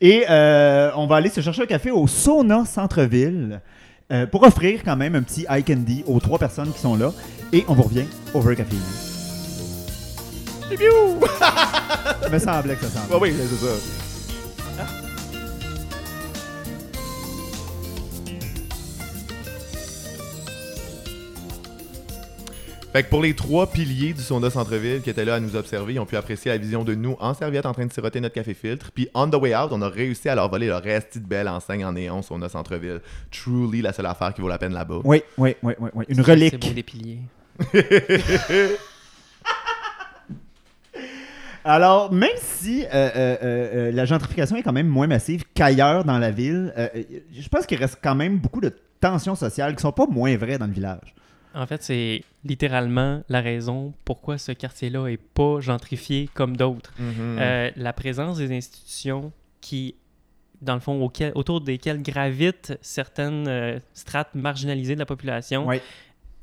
et 0.00 0.24
euh, 0.28 0.90
on 0.96 1.06
va 1.06 1.16
aller 1.16 1.30
se 1.30 1.40
chercher 1.40 1.62
un 1.62 1.66
café 1.66 1.90
au 1.90 2.06
Sauna 2.06 2.64
Centre-Ville 2.64 3.60
euh, 4.12 4.26
pour 4.26 4.42
offrir 4.42 4.80
quand 4.84 4.96
même 4.96 5.14
un 5.14 5.22
petit 5.22 5.46
eye 5.48 5.62
candy 5.62 6.02
aux 6.06 6.18
trois 6.20 6.38
personnes 6.38 6.72
qui 6.72 6.80
sont 6.80 6.96
là. 6.96 7.12
Et 7.52 7.64
on 7.68 7.74
vous 7.74 7.84
revient 7.84 8.04
over 8.34 8.56
café. 8.56 8.76
Ça 12.22 12.28
me 12.30 12.38
semblait 12.38 12.74
que 12.74 12.84
ça 12.84 13.00
semblait. 13.00 13.18
Oui, 13.20 13.32
c'est 13.38 13.64
ça. 13.66 14.03
Fait 22.94 23.02
que 23.02 23.08
pour 23.10 23.22
les 23.22 23.34
trois 23.34 23.66
piliers 23.66 24.12
du 24.12 24.22
Sonda 24.22 24.50
Centre-Ville 24.50 25.02
qui 25.02 25.10
étaient 25.10 25.24
là 25.24 25.34
à 25.34 25.40
nous 25.40 25.56
observer, 25.56 25.94
ils 25.94 25.98
ont 25.98 26.06
pu 26.06 26.14
apprécier 26.14 26.52
la 26.52 26.58
vision 26.58 26.84
de 26.84 26.94
nous 26.94 27.16
en 27.18 27.34
serviette 27.34 27.66
en 27.66 27.72
train 27.72 27.86
de 27.86 27.92
siroter 27.92 28.20
notre 28.20 28.36
café 28.36 28.54
filtre. 28.54 28.92
Puis 28.94 29.08
on 29.14 29.28
the 29.28 29.34
way 29.34 29.52
out, 29.52 29.70
on 29.72 29.82
a 29.82 29.88
réussi 29.88 30.28
à 30.28 30.36
leur 30.36 30.48
voler 30.48 30.68
leur 30.68 30.80
reste 30.80 31.18
de 31.18 31.26
belle 31.26 31.48
enseigne 31.48 31.84
en 31.84 31.90
néon 31.90 32.22
Sonda 32.22 32.48
Centre-Ville. 32.48 33.00
Truly 33.32 33.82
la 33.82 33.92
seule 33.92 34.06
affaire 34.06 34.32
qui 34.32 34.42
vaut 34.42 34.48
la 34.48 34.58
peine 34.58 34.72
là-bas. 34.74 35.00
Oui, 35.02 35.24
oui, 35.36 35.56
oui, 35.64 35.72
oui, 35.80 35.90
oui. 35.92 36.04
Une 36.08 36.14
C'est 36.14 36.22
beau 36.22 36.30
relique. 36.30 36.72
des 36.72 36.82
piliers. 36.84 37.18
Alors, 41.64 42.12
même 42.12 42.30
si 42.36 42.84
euh, 42.84 42.86
euh, 42.92 43.10
euh, 43.16 43.36
euh, 43.42 43.90
la 43.90 44.04
gentrification 44.04 44.54
est 44.54 44.62
quand 44.62 44.72
même 44.72 44.86
moins 44.86 45.08
massive 45.08 45.42
qu'ailleurs 45.52 46.04
dans 46.04 46.18
la 46.18 46.30
ville, 46.30 46.72
je 47.36 47.48
pense 47.48 47.66
qu'il 47.66 47.78
reste 47.78 47.98
quand 48.00 48.14
même 48.14 48.38
beaucoup 48.38 48.60
de 48.60 48.70
tensions 49.00 49.34
sociales 49.34 49.74
qui 49.74 49.82
sont 49.82 49.90
pas 49.90 50.06
moins 50.06 50.36
vraies 50.36 50.58
dans 50.58 50.68
le 50.68 50.72
village. 50.72 51.12
En 51.54 51.66
fait, 51.66 51.82
c'est 51.82 52.22
littéralement 52.44 53.22
la 53.28 53.40
raison 53.40 53.92
pourquoi 54.04 54.38
ce 54.38 54.52
quartier-là 54.52 55.06
est 55.08 55.16
pas 55.20 55.60
gentrifié 55.60 56.28
comme 56.34 56.56
d'autres. 56.56 56.92
Mhm. 56.98 57.38
Euh, 57.40 57.70
la 57.76 57.92
présence 57.92 58.38
des 58.38 58.52
institutions 58.56 59.32
qui, 59.60 59.94
dans 60.62 60.74
le 60.74 60.80
fond, 60.80 61.00
auquel- 61.02 61.32
autour 61.34 61.60
desquelles 61.60 62.02
gravitent 62.02 62.76
certaines 62.82 63.46
euh, 63.48 63.78
strates 63.92 64.34
marginalisées 64.34 64.94
de 64.94 65.00
la 65.00 65.06
population. 65.06 65.66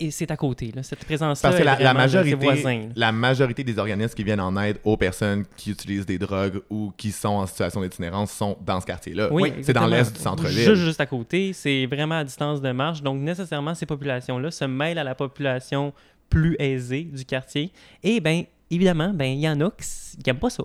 Et 0.01 0.11
c'est 0.11 0.31
à 0.31 0.37
côté. 0.37 0.71
Là. 0.75 0.83
Cette 0.83 1.05
présence-là 1.05 1.49
Parce 1.49 1.61
que 1.61 1.65
la, 1.65 1.93
majorité, 1.93 2.89
la 2.95 3.11
majorité 3.11 3.63
des 3.63 3.77
organismes 3.77 4.15
qui 4.15 4.23
viennent 4.23 4.41
en 4.41 4.59
aide 4.61 4.77
aux 4.83 4.97
personnes 4.97 5.45
qui 5.55 5.71
utilisent 5.71 6.05
des 6.05 6.17
drogues 6.17 6.61
ou 6.69 6.91
qui 6.97 7.11
sont 7.11 7.29
en 7.29 7.45
situation 7.45 7.81
d'itinérance 7.81 8.31
sont 8.31 8.57
dans 8.65 8.81
ce 8.81 8.85
quartier-là. 8.85 9.29
Oui, 9.31 9.53
c'est 9.61 9.73
dans 9.73 9.85
l'est 9.85 10.11
du 10.11 10.19
centre-ville. 10.19 10.57
Juste, 10.57 10.83
juste 10.83 11.01
à 11.01 11.05
côté, 11.05 11.53
c'est 11.53 11.85
vraiment 11.85 12.15
à 12.15 12.23
distance 12.23 12.61
de 12.61 12.71
marche. 12.71 13.03
Donc, 13.03 13.21
nécessairement, 13.21 13.75
ces 13.75 13.85
populations-là 13.85 14.49
se 14.49 14.65
mêlent 14.65 14.97
à 14.99 15.03
la 15.03 15.15
population 15.15 15.93
plus 16.29 16.55
aisée 16.59 17.03
du 17.03 17.23
quartier. 17.23 17.71
Et 18.03 18.19
bien, 18.19 18.43
évidemment, 18.71 19.11
ben 19.13 19.31
il 19.31 19.41
y 19.41 19.49
en 19.49 19.59
a 19.61 19.69
qui 19.69 19.85
n'aiment 20.25 20.39
pas 20.39 20.49
ça. 20.49 20.63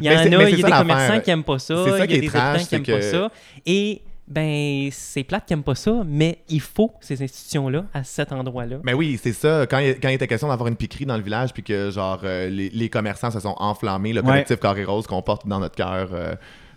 Il 0.00 0.06
y 0.06 0.08
Mais 0.08 0.16
en 0.16 0.40
a, 0.40 0.48
il 0.50 0.58
y 0.58 0.64
a 0.64 0.66
des 0.66 0.72
commerçants 0.72 1.20
qui 1.20 1.30
n'aiment 1.30 1.44
pas 1.44 1.58
ça. 1.58 1.74
Il 1.74 1.90
y 1.90 2.02
a 2.02 2.06
des 2.06 2.36
habitants 2.36 2.64
qui 2.64 2.74
n'aiment 2.74 3.00
pas 3.00 3.02
ça. 3.02 3.30
Et 3.64 4.02
ben 4.28 4.88
c'est 4.92 5.24
plate 5.24 5.46
qui 5.46 5.52
n'aiment 5.52 5.62
pas 5.64 5.74
ça, 5.74 6.02
mais 6.06 6.38
il 6.48 6.60
faut 6.60 6.92
ces 7.00 7.22
institutions-là 7.22 7.84
à 7.92 8.04
cet 8.04 8.32
endroit-là. 8.32 8.76
Mais 8.84 8.94
oui, 8.94 9.18
c'est 9.22 9.32
ça. 9.32 9.66
Quand 9.68 9.78
il, 9.78 9.98
quand 10.00 10.08
il 10.08 10.14
était 10.14 10.28
question 10.28 10.48
d'avoir 10.48 10.68
une 10.68 10.76
piquerie 10.76 11.06
dans 11.06 11.16
le 11.16 11.22
village, 11.22 11.52
puis 11.52 11.62
que 11.62 11.90
genre 11.90 12.20
euh, 12.24 12.48
les, 12.48 12.70
les 12.70 12.88
commerçants 12.88 13.30
se 13.30 13.40
sont 13.40 13.54
enflammés, 13.58 14.12
le 14.12 14.20
Ouais. 14.20 14.26
collectif 14.26 14.60
Carré 14.60 14.84
Rose 14.84 15.06
qu'on 15.06 15.22
porte 15.22 15.46
dans 15.46 15.58
notre 15.60 15.74
cœur, 15.74 16.10
euh, 16.12 16.34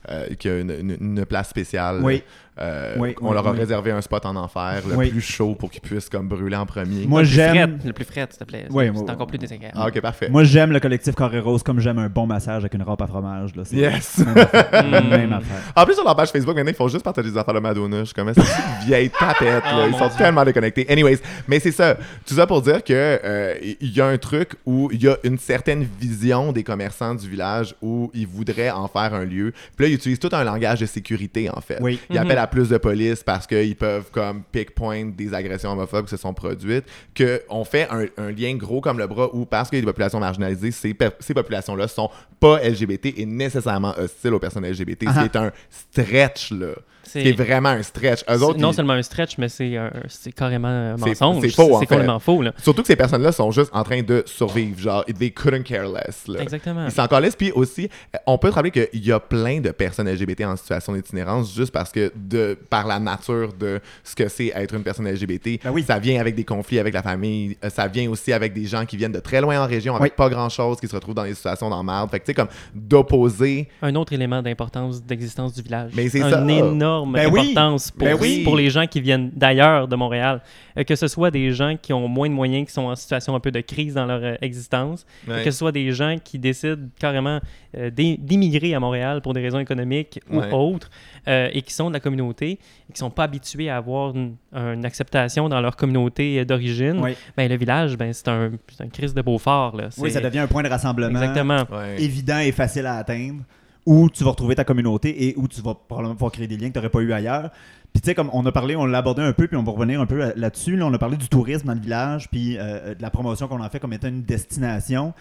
euh, 0.09 0.27
qui 0.35 0.49
a 0.49 0.59
une, 0.59 0.71
une- 0.71 0.97
une 0.99 1.25
place 1.25 1.49
spéciale. 1.49 2.01
Oui. 2.03 2.23
Euh, 2.59 2.95
Oui, 2.97 3.13
on 3.21 3.27
oui, 3.29 3.33
leur 3.33 3.45
a 3.47 3.51
oui. 3.51 3.57
réservé 3.59 3.91
un 3.91 3.99
spot 4.01 4.25
en 4.25 4.35
enfer, 4.37 4.81
le 4.89 4.95
Oui. 4.95 5.09
plus 5.09 5.19
chaud 5.21 5.55
pour 5.55 5.69
qu'ils 5.69 5.81
puissent 5.81 6.07
comme 6.09 6.27
brûler 6.29 6.55
en 6.55 6.65
premier. 6.65 7.05
Moi, 7.05 7.21
le 7.21 7.27
plus 7.27 7.35
j'aime. 7.35 7.79
le 7.83 7.91
plus 7.93 8.05
fret, 8.05 8.27
s'il 8.29 8.39
te 8.39 8.43
plaît. 8.45 8.65
Oui, 8.69 8.89
c'est 8.95 9.09
encore 9.11 9.27
plus 9.27 9.37
désagréable. 9.37 9.77
Ah, 9.77 9.87
ok, 9.87 9.99
parfait. 10.01 10.29
Moi, 10.29 10.43
j'aime 10.45 10.71
le 10.71 10.79
collectif 10.79 11.15
Carré 11.15 11.39
Rose 11.39 11.63
comme 11.63 11.79
j'aime 11.81 11.99
un 11.99 12.07
bon 12.07 12.25
massage 12.25 12.61
avec 12.63 12.73
une 12.73 12.83
râpe 12.83 13.01
à 13.01 13.07
fromage. 13.07 13.55
Là. 13.55 13.63
Yes! 13.71 14.19
Même 14.25 14.37
affaire. 14.37 14.83
Mm. 15.03 15.09
Même 15.09 15.33
affaire. 15.33 15.61
En 15.75 15.85
plus, 15.85 15.95
sur 15.95 16.03
leur 16.05 16.15
page 16.15 16.29
Facebook, 16.31 16.55
maintenant, 16.55 16.71
ils 16.71 16.75
font 16.75 16.87
juste 16.87 17.03
partager 17.03 17.29
des 17.29 17.37
affaires 17.37 17.53
de 17.53 17.59
Madonna. 17.59 17.99
Je 17.99 18.05
suis 18.05 18.13
comme, 18.13 18.33
c'est 18.33 18.41
une 18.41 18.87
vieille 18.87 19.09
tapette, 19.09 19.63
là. 19.63 19.71
Oh, 19.85 19.87
Ils 19.89 19.97
sont 19.97 20.07
Dieu. 20.07 20.17
tellement 20.17 20.45
déconnectés. 20.45 20.85
Anyways, 20.89 21.19
mais 21.47 21.59
c'est 21.59 21.71
ça. 21.71 21.95
Tout 22.25 22.35
ça 22.35 22.47
pour 22.47 22.61
dire 22.61 22.83
que 22.83 22.93
euh, 22.93 23.55
il 23.81 23.91
y 23.91 23.99
a 23.99 24.07
un 24.07 24.17
truc 24.17 24.51
où 24.65 24.89
il 24.93 25.03
y 25.03 25.07
a 25.09 25.17
une 25.23 25.37
certaine 25.37 25.83
vision 25.99 26.51
des 26.53 26.63
commerçants 26.63 27.15
du 27.15 27.27
village 27.29 27.75
où 27.81 28.09
ils 28.13 28.27
voudraient 28.27 28.69
en 28.71 28.87
faire 28.87 29.13
un 29.13 29.25
lieu. 29.25 29.51
Puis 29.75 29.85
là, 29.85 29.89
ils 29.91 29.95
utilisent 29.95 30.19
tout 30.19 30.29
un 30.31 30.43
langage 30.45 30.79
de 30.79 30.85
sécurité, 30.85 31.49
en 31.49 31.59
fait. 31.59 31.79
Oui. 31.81 31.99
Ils 32.09 32.17
appellent 32.17 32.35
Mhm. 32.37 32.44
À 32.45 32.47
plus 32.47 32.69
de 32.69 32.77
police 32.77 33.23
parce 33.23 33.47
qu'ils 33.47 33.75
peuvent 33.75 34.11
comme 34.11 34.43
pick-point 34.51 35.05
des 35.05 35.33
agressions 35.33 35.71
homophobes 35.71 36.05
qui 36.05 36.11
se 36.11 36.17
sont 36.17 36.33
produites, 36.33 36.85
qu'on 37.17 37.65
fait 37.65 37.87
un, 37.89 38.05
un 38.17 38.31
lien 38.31 38.55
gros 38.55 38.81
comme 38.81 38.99
le 38.99 39.07
bras 39.07 39.29
où 39.33 39.45
parce 39.45 39.69
qu'il 39.69 39.79
y 39.79 39.81
a 39.81 39.81
des 39.81 39.87
populations 39.87 40.19
marginalisées, 40.19 40.71
ces, 40.71 40.95
ces 41.19 41.33
populations-là 41.33 41.87
sont 41.87 42.09
pas 42.39 42.59
LGBT 42.61 43.17
et 43.17 43.25
nécessairement 43.25 43.93
hostiles 43.97 44.33
aux 44.33 44.39
personnes 44.39 44.65
LGBT. 44.65 45.05
Ah. 45.07 45.13
Ce 45.13 45.19
qui 45.19 45.25
est 45.25 45.37
un 45.37 45.51
stretch, 45.69 46.51
là. 46.51 46.75
Ce 47.05 47.19
qui 47.19 47.27
est 47.29 47.31
vraiment 47.33 47.69
un 47.69 47.83
stretch. 47.83 48.21
Eux 48.21 48.37
c'est 48.37 48.41
autres, 48.43 48.59
non 48.59 48.71
ils- 48.71 48.75
seulement 48.75 48.93
un 48.93 49.01
stretch, 49.01 49.37
mais 49.37 49.49
c'est 49.49 49.77
un- 49.77 49.91
c'est 50.07 50.31
carrément 50.31 50.67
un 50.67 50.97
C'est- 50.97 51.21
mensonge. 51.21 51.41
c'est 51.41 51.49
faux, 51.49 51.75
en 51.75 51.79
C'est 51.79 51.85
fait. 51.85 51.95
complètement 51.95 52.19
faux. 52.19 52.41
Là. 52.41 52.51
Surtout 52.61 52.81
que 52.81 52.87
ces 52.87 52.95
personnes-là 52.95 53.31
sont 53.31 53.51
juste 53.51 53.69
en 53.73 53.83
train 53.83 54.01
de 54.01 54.23
survivre. 54.25 54.79
Genre, 54.79 55.05
they 55.05 55.31
couldn't 55.31 55.63
care 55.63 55.87
less. 55.87 56.27
Là. 56.27 56.41
Exactement. 56.41 56.85
Ils 56.85 56.91
s'en 56.91 57.07
calissent. 57.07 57.35
Puis 57.35 57.51
aussi, 57.51 57.89
euh, 58.13 58.17
on 58.25 58.37
peut 58.37 58.49
te 58.49 58.55
rappeler 58.55 58.71
qu'il 58.71 59.05
y 59.05 59.11
a 59.11 59.19
plein 59.19 59.59
de 59.59 59.71
personnes 59.71 60.07
LGBT 60.07 60.45
en 60.45 60.55
situation 60.55 60.93
d'itinérance 60.93 61.53
juste 61.53 61.71
parce 61.71 61.91
que, 61.91 62.11
de, 62.15 62.57
par 62.69 62.87
la 62.87 62.99
nature 62.99 63.53
de 63.53 63.79
ce 64.03 64.15
que 64.15 64.27
c'est 64.27 64.47
être 64.55 64.73
une 64.75 64.83
personne 64.83 65.07
LGBT, 65.07 65.59
Ben 65.63 65.71
oui. 65.71 65.83
ça 65.83 65.99
vient 65.99 66.19
avec 66.19 66.35
des 66.35 66.43
conflits 66.43 66.79
avec 66.79 66.93
la 66.93 67.01
famille. 67.03 67.57
euh, 67.63 67.69
Ça 67.69 67.87
vient 67.87 68.09
aussi 68.09 68.31
avec 68.33 68.53
des 68.53 68.65
gens 68.65 68.85
qui 68.85 68.97
viennent 68.97 69.11
de 69.11 69.19
très 69.19 69.41
loin 69.41 69.61
en 69.63 69.67
région 69.67 69.95
avec 69.95 70.11
Oui. 70.13 70.15
pas 70.17 70.29
grand-chose, 70.29 70.79
qui 70.79 70.87
se 70.87 70.95
retrouvent 70.95 71.15
dans 71.15 71.23
des 71.23 71.33
situations 71.33 71.69
d'emmerde. 71.69 72.09
Fait 72.11 72.19
que, 72.19 72.25
tu 72.25 72.29
sais, 72.31 72.33
comme 72.33 72.47
d'opposer. 72.73 73.67
Un 73.81 73.95
autre 73.95 74.13
élément 74.13 74.41
d'importance 74.41 75.03
d'existence 75.03 75.53
du 75.53 75.61
village. 75.61 75.91
Mais 75.95 76.07
c'est 76.09 76.21
ça. 76.21 76.29
énorme 76.41 76.77
Ben 77.03 77.29
oui. 77.31 77.53
pour, 77.53 77.79
Ben 77.97 78.17
oui. 78.19 78.41
pour 78.43 78.55
les 78.55 78.69
gens 78.69 78.85
qui 78.87 79.01
viennent 79.01 79.31
d'ailleurs 79.35 79.87
de 79.87 79.95
Montréal. 79.95 80.41
Euh, 80.77 80.83
que 80.83 80.95
ce 80.95 81.07
soit 81.07 81.31
des 81.31 81.51
gens 81.53 81.75
qui 81.81 81.93
ont 81.93 82.07
moins 82.07 82.27
de 82.29 82.33
moyens, 82.33 82.67
qui 82.67 82.73
sont 82.73 82.83
en 82.83 82.95
situation 82.95 83.33
un 83.33 83.39
peu 83.39 83.49
de 83.51 83.61
crise 83.61 83.93
dans 83.93 84.05
leur 84.05 84.21
euh, 84.23 84.35
existence, 84.41 85.05
Ouais. 85.27 85.43
que 85.43 85.51
ce 85.51 85.57
soit 85.57 85.71
des 85.71 85.91
gens 85.93 86.17
qui 86.23 86.37
décident 86.37 86.87
carrément 86.99 87.39
euh, 87.77 87.89
d'immigrer 87.89 88.73
à 88.75 88.79
Montréal 88.79 89.21
pour 89.21 89.33
des 89.33 89.41
raisons 89.41 89.59
économiques 89.59 90.19
Ouais. 90.29 90.51
ou 90.51 90.55
autres, 90.55 90.89
euh, 91.27 91.49
et 91.53 91.61
qui 91.61 91.73
sont 91.73 91.87
de 91.89 91.93
la 91.93 91.99
communauté, 92.01 92.51
et 92.51 92.57
qui 92.87 92.91
ne 92.93 92.97
sont 92.97 93.09
pas 93.09 93.23
habitués 93.23 93.69
à 93.69 93.77
avoir 93.77 94.13
une, 94.15 94.35
une 94.53 94.85
acceptation 94.85 95.47
dans 95.49 95.61
leur 95.61 95.75
communauté 95.77 96.43
d'origine, 96.45 96.99
Oui. 97.01 97.15
ben, 97.37 97.49
le 97.49 97.55
village, 97.57 97.97
ben, 97.97 98.11
c'est 98.11 98.27
un, 98.27 98.51
un 98.79 98.87
crise 98.89 99.13
de 99.13 99.21
Beaufort. 99.21 99.75
Là. 99.77 99.89
Oui, 99.97 100.11
ça 100.11 100.19
devient 100.21 100.39
un 100.39 100.47
point 100.47 100.63
de 100.63 100.69
rassemblement 100.69 101.19
Exactement. 101.21 101.63
Ouais. 101.71 102.01
évident 102.01 102.39
et 102.39 102.51
facile 102.51 102.85
à 102.85 102.95
atteindre, 102.97 103.41
où 103.85 104.09
tu 104.09 104.23
vas 104.23 104.31
retrouver 104.31 104.55
ta 104.55 104.63
communauté 104.63 105.27
et 105.27 105.33
où 105.37 105.47
tu 105.47 105.61
vas 105.61 105.75
probablement 105.75 106.15
pouvoir 106.15 106.31
créer 106.31 106.47
des 106.47 106.57
liens 106.57 106.67
que 106.69 106.73
tu 106.73 106.79
n'aurais 106.79 106.89
pas 106.89 106.99
eu 107.01 107.13
ailleurs. 107.13 107.51
Puis 107.93 108.01
tu 108.01 108.07
sais, 108.09 108.15
comme 108.15 108.29
on 108.33 108.45
a 108.45 108.51
parlé, 108.51 108.75
on 108.75 108.85
l'a 108.85 108.97
abordé 108.97 109.21
un 109.21 109.31
peu, 109.31 109.47
puis 109.47 109.55
on 109.57 109.63
va 109.63 109.71
revenir 109.71 110.01
un 110.01 110.05
peu 110.05 110.21
à- 110.23 110.33
là-dessus. 110.35 110.75
Là, 110.75 110.85
on 110.85 110.93
a 110.93 110.97
parlé 110.97 111.15
du 111.17 111.29
tourisme 111.29 111.67
dans 111.67 111.73
le 111.75 111.79
village, 111.79 112.27
puis 112.29 112.57
euh, 112.57 112.93
de 112.95 113.01
la 113.01 113.09
promotion 113.09 113.47
qu'on 113.47 113.61
en 113.63 113.69
fait 113.69 113.79
comme 113.79 113.93
étant 113.93 114.07
une 114.09 114.23
destination. 114.23 115.13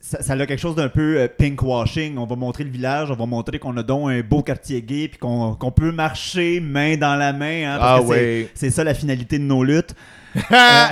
Ça, 0.00 0.22
ça 0.22 0.32
a 0.34 0.46
quelque 0.46 0.60
chose 0.60 0.74
d'un 0.76 0.88
peu 0.88 1.18
euh, 1.20 1.28
pinkwashing. 1.28 2.18
On 2.18 2.26
va 2.26 2.36
montrer 2.36 2.64
le 2.64 2.70
village, 2.70 3.10
on 3.10 3.14
va 3.14 3.26
montrer 3.26 3.58
qu'on 3.58 3.76
a 3.76 3.82
donc 3.82 4.10
un 4.10 4.20
beau 4.22 4.42
quartier 4.42 4.82
gay, 4.82 5.08
puis 5.08 5.18
qu'on 5.18 5.72
peut 5.74 5.92
marcher 5.92 6.60
main 6.60 6.96
dans 6.96 7.14
la 7.16 7.32
main. 7.32 7.74
hein, 7.74 7.78
parce 7.78 8.00
Ah 8.04 8.06
ouais. 8.08 8.50
c'est 8.54 8.70
ça 8.70 8.82
la 8.84 8.94
finalité 8.94 9.38
de 9.38 9.44
nos 9.44 9.62
luttes. 9.62 9.94
Euh, 10.50 10.86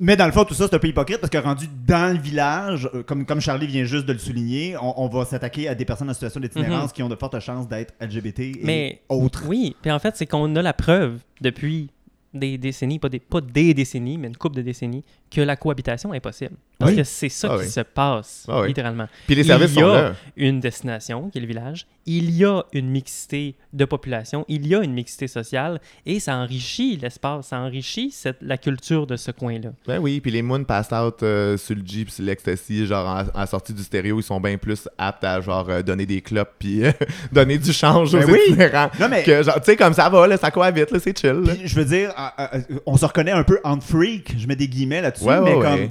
Mais 0.05 0.17
dans 0.17 0.25
le 0.25 0.33
fond, 0.33 0.43
tout 0.43 0.53
ça, 0.53 0.67
c'est 0.69 0.75
un 0.75 0.79
peu 0.79 0.89
hypocrite 0.89 1.19
parce 1.19 1.29
que 1.31 1.37
rendu 1.37 1.65
dans 1.87 2.13
le 2.13 2.19
village, 2.21 2.89
euh, 2.93 3.03
comme, 3.03 3.25
comme 3.25 3.39
Charlie 3.39 3.67
vient 3.67 3.85
juste 3.85 4.05
de 4.05 4.11
le 4.11 4.19
souligner, 4.19 4.75
on, 4.81 5.01
on 5.01 5.07
va 5.07 5.23
s'attaquer 5.23 5.69
à 5.69 5.75
des 5.75 5.85
personnes 5.85 6.09
en 6.09 6.13
situation 6.13 6.41
d'itinérance 6.41 6.91
qui 6.91 7.01
ont 7.03 7.07
de 7.09 7.15
fortes 7.15 7.39
chances 7.39 7.67
d'être 7.69 7.93
LGBT 8.01 8.39
et 8.41 8.59
Mais- 8.63 9.01
autres. 9.07 9.43
Oui, 9.47 9.75
puis 9.81 9.91
en 9.91 9.99
fait, 9.99 10.17
c'est 10.17 10.25
qu'on 10.25 10.53
a 10.57 10.61
la 10.61 10.73
preuve 10.73 11.19
depuis 11.39 11.89
des 12.33 12.57
décennies, 12.57 12.99
pas 12.99 13.09
des, 13.09 13.19
pas 13.19 13.39
des 13.41 13.73
décennies, 13.73 14.17
mais 14.17 14.27
une 14.27 14.35
couple 14.35 14.55
de 14.57 14.61
décennies, 14.63 15.03
que 15.31 15.39
la 15.39 15.55
cohabitation 15.55 16.13
est 16.13 16.19
possible. 16.19 16.55
Parce 16.79 16.91
Oui. 16.91 16.97
que 16.97 17.03
c'est 17.03 17.29
ça 17.29 17.49
Ah 17.51 17.57
qui 17.59 17.63
oui. 17.65 17.69
se 17.69 17.79
passe, 17.81 18.45
Ah 18.49 18.65
littéralement. 18.65 19.07
Puis 19.27 19.35
les 19.35 19.43
Il 19.43 19.47
services 19.47 19.71
y 19.71 19.75
sont 19.75 19.85
a 19.87 20.01
là. 20.01 20.13
une 20.35 20.59
destination, 20.59 21.29
qui 21.29 21.37
est 21.37 21.41
le 21.41 21.47
village. 21.47 21.85
Il 22.05 22.31
y 22.31 22.43
a 22.43 22.63
une 22.73 22.89
mixité 22.89 23.55
de 23.71 23.85
population. 23.85 24.43
Il 24.49 24.67
y 24.67 24.75
a 24.75 24.83
une 24.83 24.91
mixité 24.93 25.27
sociale. 25.27 25.79
Et 26.05 26.19
ça 26.19 26.35
enrichit 26.35 26.97
l'espace. 26.97 27.47
Ça 27.47 27.59
enrichit 27.59 28.11
cette- 28.11 28.41
la 28.41 28.57
culture 28.57 29.07
de 29.07 29.15
ce 29.15 29.31
coin-là. 29.31 29.69
Ben 29.87 29.99
oui, 29.99 30.19
puis 30.19 30.29
les 30.29 30.41
moons 30.41 30.65
passed 30.65 30.91
out 30.91 31.23
euh, 31.23 31.55
sur 31.57 31.75
le 31.75 31.81
Jeep, 31.85 32.09
sur 32.09 32.25
l'ecstasy, 32.25 32.85
genre 32.85 33.23
la 33.33 33.45
sortie 33.47 33.73
du 33.73 33.81
stéréo, 33.83 34.19
ils 34.19 34.23
sont 34.23 34.41
bien 34.41 34.57
plus 34.57 34.89
aptes 34.97 35.23
à 35.23 35.39
genre 35.39 35.69
euh, 35.69 35.81
donner 35.81 36.05
des 36.05 36.19
clopes 36.21 36.51
puis 36.59 36.83
euh, 36.85 36.91
donner 37.31 37.57
du 37.57 37.71
change 37.71 38.11
Ben 38.11 38.25
aux 38.25 38.33
oui. 38.33 38.39
itinérants. 38.49 38.89
Non, 38.99 39.07
mais- 39.09 39.23
Que 39.23 39.41
genre, 39.41 39.55
tu 39.55 39.65
sais, 39.65 39.77
comme 39.77 39.93
ça 39.93 40.09
va, 40.09 40.27
là, 40.27 40.35
ça 40.35 40.51
cohabite, 40.51 40.91
là, 40.91 40.99
c'est 40.99 41.17
chill. 41.17 41.31
là. 41.45 41.53
Je 41.63 41.75
veux 41.75 41.85
dire, 41.85 42.11
euh, 42.37 42.43
euh, 42.55 42.79
on 42.85 42.97
se 42.97 43.05
reconnaît 43.05 43.31
un 43.31 43.43
peu 43.43 43.59
en 43.63 43.79
freak, 43.79 44.35
je 44.37 44.45
mets 44.45 44.57
des 44.57 44.67
guillemets 44.67 45.01
là-dessus, 45.01 45.23
Ouais, 45.23 45.39
mais 45.39 45.53
ouais, 45.55 45.61
comme 45.63 45.79
ouais. 45.79 45.89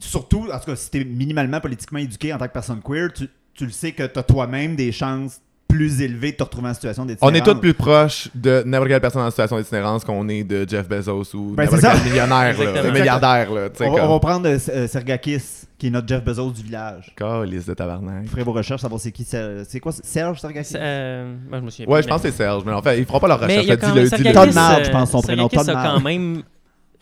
surtout, 0.00 0.48
en 0.52 0.58
tout 0.58 0.66
cas, 0.66 0.76
si 0.76 0.90
t'es 0.90 1.04
minimalement 1.04 1.60
politiquement 1.60 1.98
éduqué 1.98 2.32
en 2.32 2.38
tant 2.38 2.46
que 2.48 2.52
personne 2.52 2.80
queer, 2.82 3.12
tu, 3.12 3.28
tu 3.58 3.66
le 3.66 3.72
sais 3.72 3.92
que 3.92 4.04
t'as 4.04 4.22
toi-même 4.22 4.76
des 4.76 4.92
chances 4.92 5.40
plus 5.66 6.00
élevées 6.00 6.32
de 6.32 6.36
te 6.38 6.42
retrouver 6.44 6.70
en 6.70 6.74
situation 6.74 7.04
d'itinérance. 7.04 7.30
On 7.30 7.34
est 7.38 7.44
tous 7.44 7.60
plus 7.60 7.74
proches 7.74 8.28
de 8.34 8.62
n'importe 8.64 8.88
quelle 8.88 9.00
personne 9.02 9.20
en 9.20 9.28
situation 9.28 9.58
d'itinérance 9.58 10.02
qu'on 10.02 10.26
est 10.30 10.42
de 10.42 10.66
Jeff 10.66 10.88
Bezos 10.88 11.34
ou 11.34 11.52
Ben, 11.54 11.64
n'importe 11.64 11.82
quel 11.82 12.04
millionnaire, 12.10 12.58
là, 12.58 12.90
milliardaire. 12.90 13.52
Là, 13.52 13.68
tu 13.68 13.82
On, 13.82 13.92
va- 13.92 14.04
on 14.04 14.06
va 14.06 14.08
comme... 14.08 14.20
prendre 14.20 14.48
euh, 14.48 14.58
euh, 14.70 14.86
Sergakis, 14.88 15.42
qui 15.76 15.88
est 15.88 15.90
notre 15.90 16.08
Jeff 16.08 16.24
Bezos 16.24 16.52
du 16.52 16.62
village. 16.62 17.12
Calice 17.16 17.66
de 17.66 17.74
tabarnak. 17.74 18.22
Vous 18.22 18.30
ferez 18.30 18.44
vos 18.44 18.52
recherches, 18.52 18.80
savoir 18.80 18.98
c'est 18.98 19.12
qui. 19.12 19.24
C'est 19.24 19.80
quoi 19.80 19.92
Serge 19.92 20.40
Sergakis? 20.40 20.72
Euh, 20.74 21.34
moi, 21.50 21.58
je 21.58 21.64
me 21.64 21.70
souviens 21.70 21.86
Ouais, 21.86 21.98
pas, 21.98 22.02
je 22.02 22.08
pense 22.08 22.22
que 22.22 22.30
c'est 22.30 22.36
Serge, 22.38 22.62
mais 22.64 22.72
en 22.72 22.80
fait, 22.80 22.98
ils 22.98 23.04
feront 23.04 23.20
pas 23.20 23.28
leur 23.28 23.38
Mais 23.40 23.58
recherche. 23.58 23.64
il 23.64 23.68
y 23.68 23.72
a 23.72 23.74
là, 23.74 23.80
quand 23.80 23.92
dis-le, 23.92 24.08
même 24.10 24.20
dis-le. 24.22 24.32
Todd 24.32 24.84
je 24.86 24.90
pense, 24.90 25.10
son 25.10 25.20
prénom, 25.20 25.48
Todd 25.48 25.68
a 25.68 25.74
quand 25.74 26.00
même 26.00 26.42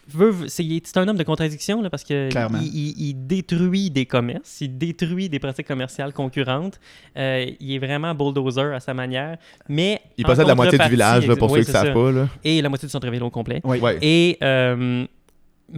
veut, 0.09 0.35
c'est 0.49 0.97
un 0.97 1.09
homme 1.09 1.17
de 1.17 1.23
contradiction 1.25 1.83
là, 1.83 1.91
parce 1.91 2.05
que 2.05 2.29
il, 2.63 2.67
il- 2.67 3.09
il 3.09 3.27
détruit 3.27 3.91
des 3.91 4.07
commerces, 4.07 4.61
il 4.61 4.77
détruit 4.79 5.29
des 5.29 5.39
pratiques 5.39 5.67
commerciales 5.67 6.13
concurrentes. 6.13 6.79
Euh, 7.17 7.47
il 7.61 7.73
est 7.75 7.79
vraiment 7.79 8.15
bulldozer 8.15 8.75
à 8.75 8.81
sa 8.81 8.95
manière, 8.95 9.37
mais 9.69 10.01
Il 10.17 10.25
possède 10.25 10.47
la 10.47 10.55
moitié 10.55 10.79
du 10.79 10.89
village, 10.89 11.27
là, 11.27 11.37
pour 11.37 11.51
oui, 11.51 11.61
ceux 11.61 11.65
qui 11.67 11.73
c'est 11.73 11.73
savent 11.73 11.93
pas. 11.95 12.13
Là. 12.13 12.29
et 12.45 12.63
la 12.63 12.69
moitié 12.69 12.87
du 12.87 12.93
centre-ville 12.93 13.23
au 13.23 13.31
complet. 13.31 13.61
Oui. 13.65 13.79
Ouais. 13.81 13.99
Et 14.03 14.39
euh, 14.43 15.05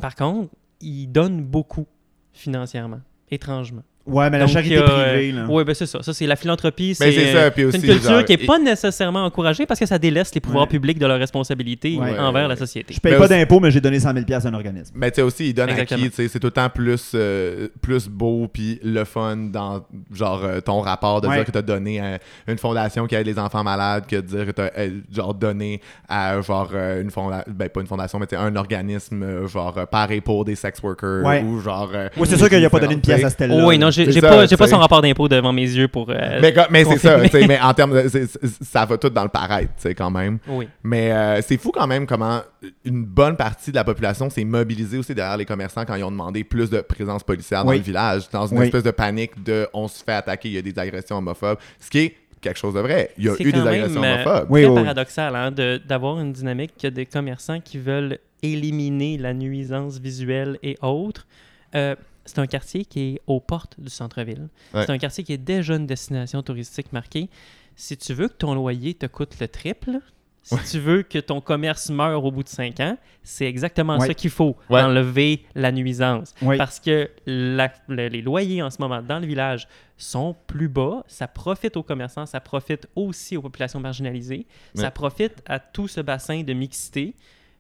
par 0.01 0.15
contre, 0.15 0.51
il 0.81 1.07
donne 1.09 1.43
beaucoup 1.43 1.87
financièrement, 2.33 3.01
étrangement. 3.31 3.83
Ouais, 4.09 4.31
mais 4.31 4.39
la 4.39 4.45
Donc, 4.47 4.55
charité 4.55 4.75
il 4.75 4.79
y 4.79 4.83
a, 4.83 4.89
euh, 4.89 5.13
privée, 5.13 5.33
là. 5.33 5.45
Oui, 5.49 5.65
ben 5.65 5.75
c'est 5.75 5.87
ça. 5.87 6.03
Ça, 6.03 6.13
c'est 6.15 6.27
la 6.27 6.37
philanthropie. 6.37 6.97
Mais 7.01 7.13
C'est 7.13 7.13
c'est 7.13 7.33
ça, 7.33 7.51
puis 7.51 7.63
c'est 7.63 7.69
aussi, 7.69 7.77
une 7.87 7.93
culture 7.93 8.11
genre, 8.11 8.25
qui 8.25 8.37
n'est 8.37 8.47
pas 8.47 8.59
nécessairement 8.59 9.25
encouragée 9.25 9.67
parce 9.67 9.79
que 9.79 9.87
ça 9.87 9.99
délaisse 9.99 10.35
les 10.35 10.41
pouvoirs 10.41 10.65
Ouais. 10.65 10.69
publics 10.69 10.99
de 10.99 11.07
leurs 11.07 11.19
responsabilités 11.19 11.97
Ouais. 11.99 12.19
envers 12.19 12.33
Ouais, 12.33 12.43
la 12.43 12.49
ouais. 12.49 12.57
société. 12.57 12.95
Je 12.95 13.01
paye 13.01 13.13
Mais 13.13 13.19
pas 13.19 13.25
aussi- 13.25 13.35
d'impôts, 13.35 13.61
mais 13.61 13.71
j'ai 13.71 13.81
donné 13.81 14.01
100 14.01 14.13
000 14.15 14.25
à 14.31 14.49
un 14.49 14.55
organisme. 14.55 14.95
Mais 14.97 15.11
tu 15.11 15.17
sais 15.17 15.23
aussi, 15.23 15.49
il 15.51 15.55
donne 15.55 15.69
Exactement. 15.71 16.05
à 16.07 16.09
qui, 16.09 16.29
c'est 16.29 16.39
tout 16.41 16.47
le 16.47 16.51
temps 16.53 16.69
plus, 16.71 17.13
euh, 17.15 17.69
plus 17.83 18.09
beau 18.09 18.49
puis 18.53 18.81
le 18.83 19.05
fun 19.05 19.37
dans 19.37 19.85
genre 20.13 20.43
euh, 20.45 20.61
ton 20.61 20.81
rapport 20.81 21.21
de 21.21 21.29
Ouais. 21.29 21.37
dire 21.37 21.45
que 21.45 21.51
tu 21.53 21.59
as 21.59 21.63
donné 21.63 22.01
à 22.01 22.19
une 22.47 22.59
fondation 22.59 23.07
qui 23.07 23.15
aide 23.15 23.27
les 23.27 23.39
enfants 23.39 23.63
malades 23.63 24.07
que 24.07 24.17
de 24.17 24.21
dire 24.23 24.47
que 24.47 24.53
tu 24.53 24.61
as 24.63 24.71
genre 25.15 25.35
donné 25.35 25.81
à 26.09 26.41
genre 26.41 26.73
une 26.75 27.11
fondation, 27.11 27.53
ben 27.55 27.69
pas 27.69 27.81
une 27.81 27.87
fondation, 27.87 28.19
mais 28.19 28.27
tu 28.27 28.37
sais, 28.37 28.43
un 28.43 28.57
organisme 28.57 29.47
genre 29.47 29.87
pareil 29.91 30.21
pour 30.21 30.45
des 30.45 30.55
sex 30.55 30.81
workers 30.83 31.25
Ouais. 31.25 31.43
ou 31.43 31.61
genre. 31.61 31.91
Oui, 32.17 32.27
c'est 32.29 32.37
sûr 32.39 32.49
qu'il 32.49 32.65
a 32.65 32.71
pas 32.71 32.81
donné 32.81 32.95
une 32.95 33.01
pièce 33.01 33.25
à. 33.25 33.31
Stella. 33.31 33.67
Oui, 33.67 33.79
non, 33.79 33.91
j'ai 34.07 34.13
c'est 34.13 34.21
pas, 34.21 34.47
j'ai 34.47 34.57
pas 34.57 34.67
son 34.69 34.79
rapport 34.79 35.01
d'impôt 35.03 35.29
devant 35.29 35.53
mes 35.53 35.63
yeux 35.63 35.89
pour. 35.89 36.11
euh, 36.11 36.39
Mais, 36.41 36.55
mais 36.71 36.85
c'est 36.85 36.99
ça, 36.99 37.15
confirmer. 37.15 37.29
tu 37.31 37.39
sais, 37.41 37.47
mais 37.47 37.61
en 37.63 37.75
termes 37.75 37.95
de. 38.03 38.09
c'est- 38.09 38.27
c'est- 38.27 38.65
ça 38.65 38.85
va 38.85 38.97
tout 38.99 39.11
dans 39.11 39.23
le 39.23 39.29
paraître, 39.29 39.73
tu 39.77 39.83
sais, 39.83 39.95
quand 39.95 40.11
même. 40.11 40.39
Oui. 40.49 40.69
Mais 40.83 41.13
euh, 41.13 41.41
c'est 41.43 41.57
fou 41.59 41.71
quand 41.73 41.87
même 41.87 42.07
comment 42.07 42.41
une 42.85 43.05
bonne 43.05 43.37
partie 43.37 43.71
de 43.71 43.77
la 43.77 43.85
population 43.85 44.29
s'est 44.31 44.45
mobilisée 44.45 44.99
aussi 44.99 45.15
derrière 45.15 45.37
les 45.37 45.45
commerçants 45.45 45.85
quand 45.85 45.95
ils 45.95 46.05
ont 46.05 46.11
demandé 46.11 46.45
plus 46.45 46.71
de 46.71 46.81
présence 46.81 47.23
policière 47.23 47.65
dans 47.65 47.71
Oui. 47.71 47.79
le 47.79 47.83
village, 47.85 48.29
dans 48.31 48.47
une 48.47 48.59
Oui. 48.59 48.65
espèce 48.67 48.83
de 48.83 48.91
panique 48.91 49.43
de 49.45 49.69
on 49.73 49.89
se 49.89 50.03
fait 50.03 50.13
attaquer, 50.13 50.49
il 50.49 50.55
y 50.55 50.59
a 50.59 50.63
des 50.63 50.79
agressions 50.79 51.17
homophobes, 51.19 51.59
ce 51.79 51.89
qui 51.91 51.99
est 51.99 52.15
quelque 52.41 52.59
chose 52.59 52.75
de 52.75 52.81
vrai. 52.81 53.11
Il 53.19 53.25
y 53.25 53.29
a 53.29 53.35
C'est 53.35 53.43
eu 53.45 53.53
des 53.53 53.59
même, 53.59 53.67
agressions 53.69 54.03
euh, 54.03 54.15
homophobes. 54.25 54.47
Oui, 54.51 54.63
très 54.63 54.71
oui, 54.71 54.77
oui. 54.77 54.83
paradoxal 54.83 55.35
hein, 55.37 55.51
de- 55.51 55.81
d'avoir 55.87 56.21
une 56.21 56.33
dynamique 56.33 56.73
que 56.81 56.87
des 56.89 57.05
commerçants 57.07 57.61
qui 57.61 57.79
veulent 57.79 58.19
éliminer 58.43 59.19
la 59.19 59.35
nuisance 59.35 59.99
visuelle 59.99 60.59
et 60.63 60.77
autres. 60.83 61.27
Euh, 61.75 61.95
c'est 62.29 62.39
un 62.39 62.47
quartier 62.47 62.85
qui 62.85 63.01
est 63.15 63.21
aux 63.27 63.41
portes 63.41 63.79
du 63.81 63.91
centre-ville. 63.91 64.49
Ouais. 64.75 64.85
C'est 64.87 64.91
un 64.93 64.99
quartier 64.99 65.25
qui 65.25 65.33
est 65.33 65.39
déjà 65.39 65.77
une 65.77 65.87
destination 65.87 66.43
touristique 66.43 66.93
marquée. 66.93 67.29
Si 67.77 67.97
tu 67.97 68.13
veux 68.15 68.29
que 68.29 68.35
ton 68.35 68.55
loyer 68.55 68.95
te 68.95 69.07
coûte 69.07 69.39
le 69.41 69.49
triple, 69.49 69.99
si 70.43 70.57
tu 70.71 70.79
veux 70.79 71.03
que 71.03 71.19
ton 71.19 71.41
commerce 71.43 71.91
meure 71.91 72.25
au 72.25 72.31
bout 72.33 72.43
de 72.43 72.49
cinq 72.49 72.81
ans, 72.81 72.97
c'est 73.23 73.45
exactement 73.47 73.99
Ouais. 73.99 74.07
ça 74.07 74.15
qu'il 74.15 74.31
faut, 74.31 74.57
Ouais. 74.71 74.81
enlever 74.81 75.45
la 75.55 75.71
nuisance. 75.73 76.35
Parce 76.57 76.81
que 76.81 77.11
la- 77.27 77.73
le- 77.89 78.09
les 78.09 78.23
loyers 78.23 78.63
en 78.63 78.71
ce 78.71 78.81
moment 78.81 79.03
dans 79.03 79.19
le 79.19 79.27
village 79.27 79.69
sont 79.99 80.35
plus 80.47 80.69
bas, 80.69 81.05
ça 81.07 81.29
profite 81.29 81.77
aux 81.77 81.83
commerçants, 81.83 82.25
ça 82.25 82.41
profite 82.41 82.87
aussi 82.97 83.37
aux 83.37 83.43
populations 83.43 83.81
marginalisées, 83.81 84.47
ça 84.75 84.91
profite 84.91 85.43
à 85.47 85.59
tout 85.59 85.87
ce 85.89 86.01
bassin 86.01 86.43
de 86.43 86.53
mixité. 86.55 87.15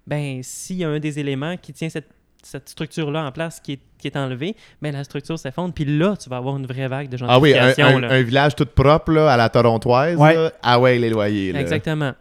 Ben, 0.06 0.42
s'il 0.42 0.76
y 0.76 0.84
a 0.84 0.88
un 0.88 0.98
des 1.00 1.18
éléments 1.18 1.56
qui 1.58 1.74
tient 1.74 1.90
cette, 1.90 2.08
cette 2.50 2.68
structure-là 2.68 3.26
en 3.26 3.32
place 3.32 3.60
qui 3.60 3.72
est, 3.72 3.80
qui 3.98 4.06
est 4.06 4.16
enlevé, 4.16 4.56
ben 4.80 4.92
la 4.92 5.04
structure 5.04 5.38
s'effondre, 5.38 5.74
puis 5.74 5.84
là, 5.84 6.16
tu 6.16 6.30
vas 6.30 6.38
avoir 6.38 6.56
une 6.56 6.66
vraie 6.66 6.88
vague 6.88 7.08
de 7.08 7.18
Ah 7.28 7.38
oui, 7.38 7.52
un, 7.52 7.68
gentrification. 7.68 7.96
un- 7.98 8.00
là. 8.00 8.12
un 8.12 8.22
village 8.22 8.54
tout 8.56 8.64
propre 8.66 9.12
là, 9.12 9.30
à 9.32 9.36
la 9.36 9.48
torontoise. 9.48 10.16
Ouais. 10.16 10.34
là. 10.34 10.52
Ah 10.62 10.80
ouais, 10.80 10.98
les 10.98 11.10
loyers. 11.10 11.52
Là. 11.52 11.60
Exactement. 11.60 12.12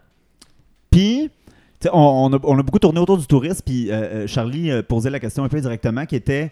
Puis, 0.92 1.30
on, 1.94 2.00
on 2.32 2.34
a, 2.34 2.40
on 2.44 2.60
a 2.60 2.63
beaucoup 2.63 2.80
tourné 2.80 3.00
autour 3.00 3.18
du 3.18 3.28
tourisme, 3.28 3.62
puis 3.66 3.92
euh, 3.92 3.96
euh, 3.96 4.28
Charlie 4.28 4.72
euh, 4.72 4.82
posait 4.82 5.10
la 5.10 5.20
question 5.20 5.44
un 5.44 5.50
peu 5.50 5.62
directement 5.62 6.06
qui 6.06 6.16
était 6.16 6.52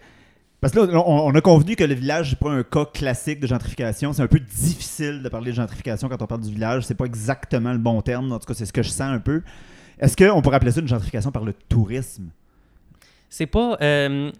Parce 0.60 0.72
que 0.72 0.78
là, 0.80 1.02
on, 1.06 1.26
on 1.26 1.34
a 1.34 1.40
convenu 1.40 1.76
que 1.76 1.84
le 1.84 1.94
village 1.94 2.30
n'est 2.30 2.36
pas 2.36 2.50
un 2.50 2.62
cas 2.62 2.84
classique 2.86 3.40
de 3.40 3.46
gentrification. 3.46 4.12
C'est 4.12 4.22
un 4.22 4.28
peu 4.28 4.40
difficile 4.40 5.22
de 5.22 5.28
parler 5.28 5.50
de 5.50 5.56
gentrification 5.56 6.08
quand 6.08 6.22
on 6.22 6.26
parle 6.26 6.42
du 6.42 6.52
village. 6.52 6.84
C'est 6.84 6.94
pas 6.94 7.04
exactement 7.06 7.72
le 7.72 7.78
bon 7.78 8.00
terme. 8.02 8.32
En 8.32 8.38
tout 8.38 8.46
cas, 8.46 8.54
c'est 8.54 8.66
ce 8.66 8.72
que 8.72 8.82
je 8.82 8.88
sens 8.90 9.00
un 9.02 9.18
peu. 9.18 9.42
Est-ce 9.98 10.16
qu'on 10.16 10.40
pourrait 10.42 10.56
appeler 10.56 10.72
ça 10.72 10.80
une 10.80 10.88
gentrification 10.88 11.30
par 11.32 11.44
le 11.44 11.52
tourisme? 11.68 12.28
C'est 13.36 13.46
pas. 13.46 13.76
euh, 13.82 14.30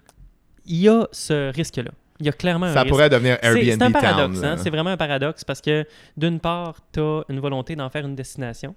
Il 0.64 0.76
y 0.76 0.88
a 0.88 1.06
ce 1.12 1.52
risque-là. 1.52 1.90
Il 2.18 2.24
y 2.26 2.28
a 2.30 2.32
clairement 2.32 2.66
un 2.66 2.72
Ça 2.72 2.80
risque. 2.80 2.92
pourrait 2.92 3.10
devenir 3.10 3.36
Airbnb 3.42 3.62
C'est 3.64 3.82
un 3.82 3.90
paradoxe, 3.90 4.42
hein? 4.42 4.56
c'est 4.56 4.70
vraiment 4.70 4.88
un 4.90 4.96
paradoxe 4.96 5.44
parce 5.44 5.60
que 5.60 5.84
d'une 6.16 6.40
part, 6.40 6.76
tu 6.92 7.00
as 7.00 7.22
une 7.28 7.40
volonté 7.40 7.76
d'en 7.76 7.90
faire 7.90 8.06
une 8.06 8.14
destination 8.16 8.74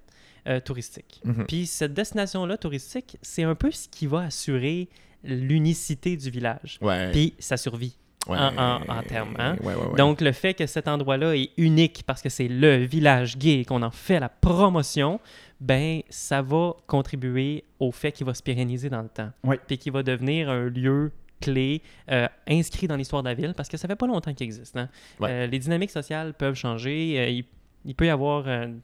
euh, 0.48 0.60
touristique. 0.60 1.22
Mhm. 1.24 1.46
Puis 1.48 1.66
cette 1.66 1.94
destination-là 1.94 2.58
touristique, 2.58 3.18
c'est 3.22 3.44
un 3.44 3.56
peu 3.56 3.72
ce 3.72 3.88
qui 3.88 4.08
va 4.08 4.24
assurer 4.24 4.90
l'unicité 5.24 6.18
du 6.18 6.30
village. 6.30 6.78
Ouais. 6.82 7.12
Puis 7.12 7.34
sa 7.40 7.56
survie. 7.58 7.96
ouais. 8.28 8.38
en- 8.38 8.58
en- 8.58 8.82
en 9.00 9.04
termes, 9.04 9.34
hein. 9.40 9.56
Ouais, 9.62 9.74
ouais, 9.74 9.86
ouais. 9.92 9.96
Donc 9.98 10.20
le 10.22 10.32
fait 10.34 10.54
que 10.54 10.68
cet 10.68 10.88
endroit-là 10.90 11.36
est 11.36 11.52
unique 11.58 12.04
parce 12.06 12.22
que 12.22 12.30
c'est 12.30 12.48
le 12.50 12.76
village 12.86 13.38
gay 13.38 13.62
et 13.62 13.66
qu'on 13.66 13.82
en 13.82 13.92
fait 13.92 14.20
la 14.20 14.30
promotion, 14.30 15.20
ben 15.62 16.02
ça 16.10 16.42
va 16.42 16.74
contribuer 16.88 17.64
au 17.80 17.92
fait 17.92 18.12
qu'il 18.12 18.26
va 18.26 18.34
se 18.34 18.42
pérenniser 18.44 18.90
dans 18.90 19.02
le 19.02 19.10
temps. 19.10 19.30
Oui. 19.44 19.58
Puis 19.68 19.78
qu'il 19.78 19.92
va 19.92 20.04
devenir 20.04 20.50
un 20.50 20.66
lieu 20.70 21.12
clé 21.42 21.82
euh, 22.12 22.28
inscrit 22.50 22.88
dans 22.88 22.96
l'histoire 22.96 23.24
de 23.24 23.30
la 23.30 23.34
ville 23.34 23.54
parce 23.56 23.70
que 23.70 23.78
ça 23.78 23.88
fait 23.88 23.96
pas 23.96 24.08
longtemps 24.08 24.34
qu'il 24.34 24.46
existe. 24.46 24.76
hein. 24.78 24.90
Ouais. 25.20 25.30
Euh, 25.32 25.48
les 25.48 25.60
dynamiques 25.60 25.92
sociales 25.92 26.34
peuvent 26.34 26.56
changer. 26.56 27.16
euh, 27.18 27.30
il, 27.30 27.46
il 27.86 27.96
peut 27.96 28.06
y 28.06 28.10
avoir 28.10 28.48
une 28.48 28.80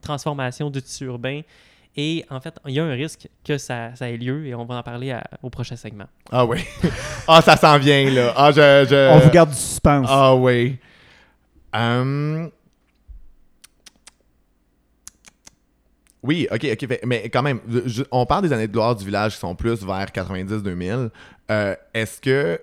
transformation 0.00 0.70
du 0.70 0.80
tissu 0.82 1.04
urbain. 1.06 1.40
Et 1.98 2.24
en 2.28 2.40
fait, 2.40 2.54
il 2.66 2.74
y 2.74 2.78
a 2.80 2.84
un 2.84 2.92
risque 2.92 3.26
que 3.42 3.56
ça, 3.56 3.94
ça 3.96 4.10
ait 4.10 4.16
lieu 4.18 4.46
et 4.46 4.54
on 4.54 4.64
va 4.66 4.76
en 4.76 4.82
parler 4.82 5.12
à- 5.12 5.24
au 5.42 5.48
prochain 5.50 5.76
segment. 5.76 6.04
Ah 6.30 6.44
oui. 6.44 6.58
ah, 7.28 7.40
ça 7.40 7.56
s'en 7.56 7.78
vient, 7.78 8.10
là. 8.10 8.34
Ah, 8.36 8.50
je... 8.52 8.86
je... 8.88 9.10
on 9.14 9.18
vous 9.18 9.30
garde 9.30 9.50
du 9.50 9.56
suspense. 9.56 10.06
Ah 10.10 10.34
oui. 10.36 10.76
Hum, 11.72 12.50
Oui, 16.26 16.46
ok, 16.50 16.66
ok. 16.72 16.88
fait- 16.88 17.00
Mais 17.06 17.28
quand 17.28 17.42
même, 17.42 17.60
je- 17.86 18.02
on 18.10 18.26
parle 18.26 18.42
des 18.42 18.52
années 18.52 18.66
de 18.66 18.72
gloire 18.72 18.94
du 18.96 19.04
village 19.04 19.34
qui 19.34 19.40
sont 19.40 19.54
plus 19.54 19.82
vers 19.84 20.10
90-2000. 20.12 21.10
Euh, 21.50 21.74
Est-ce 21.94 22.20
que. 22.20 22.60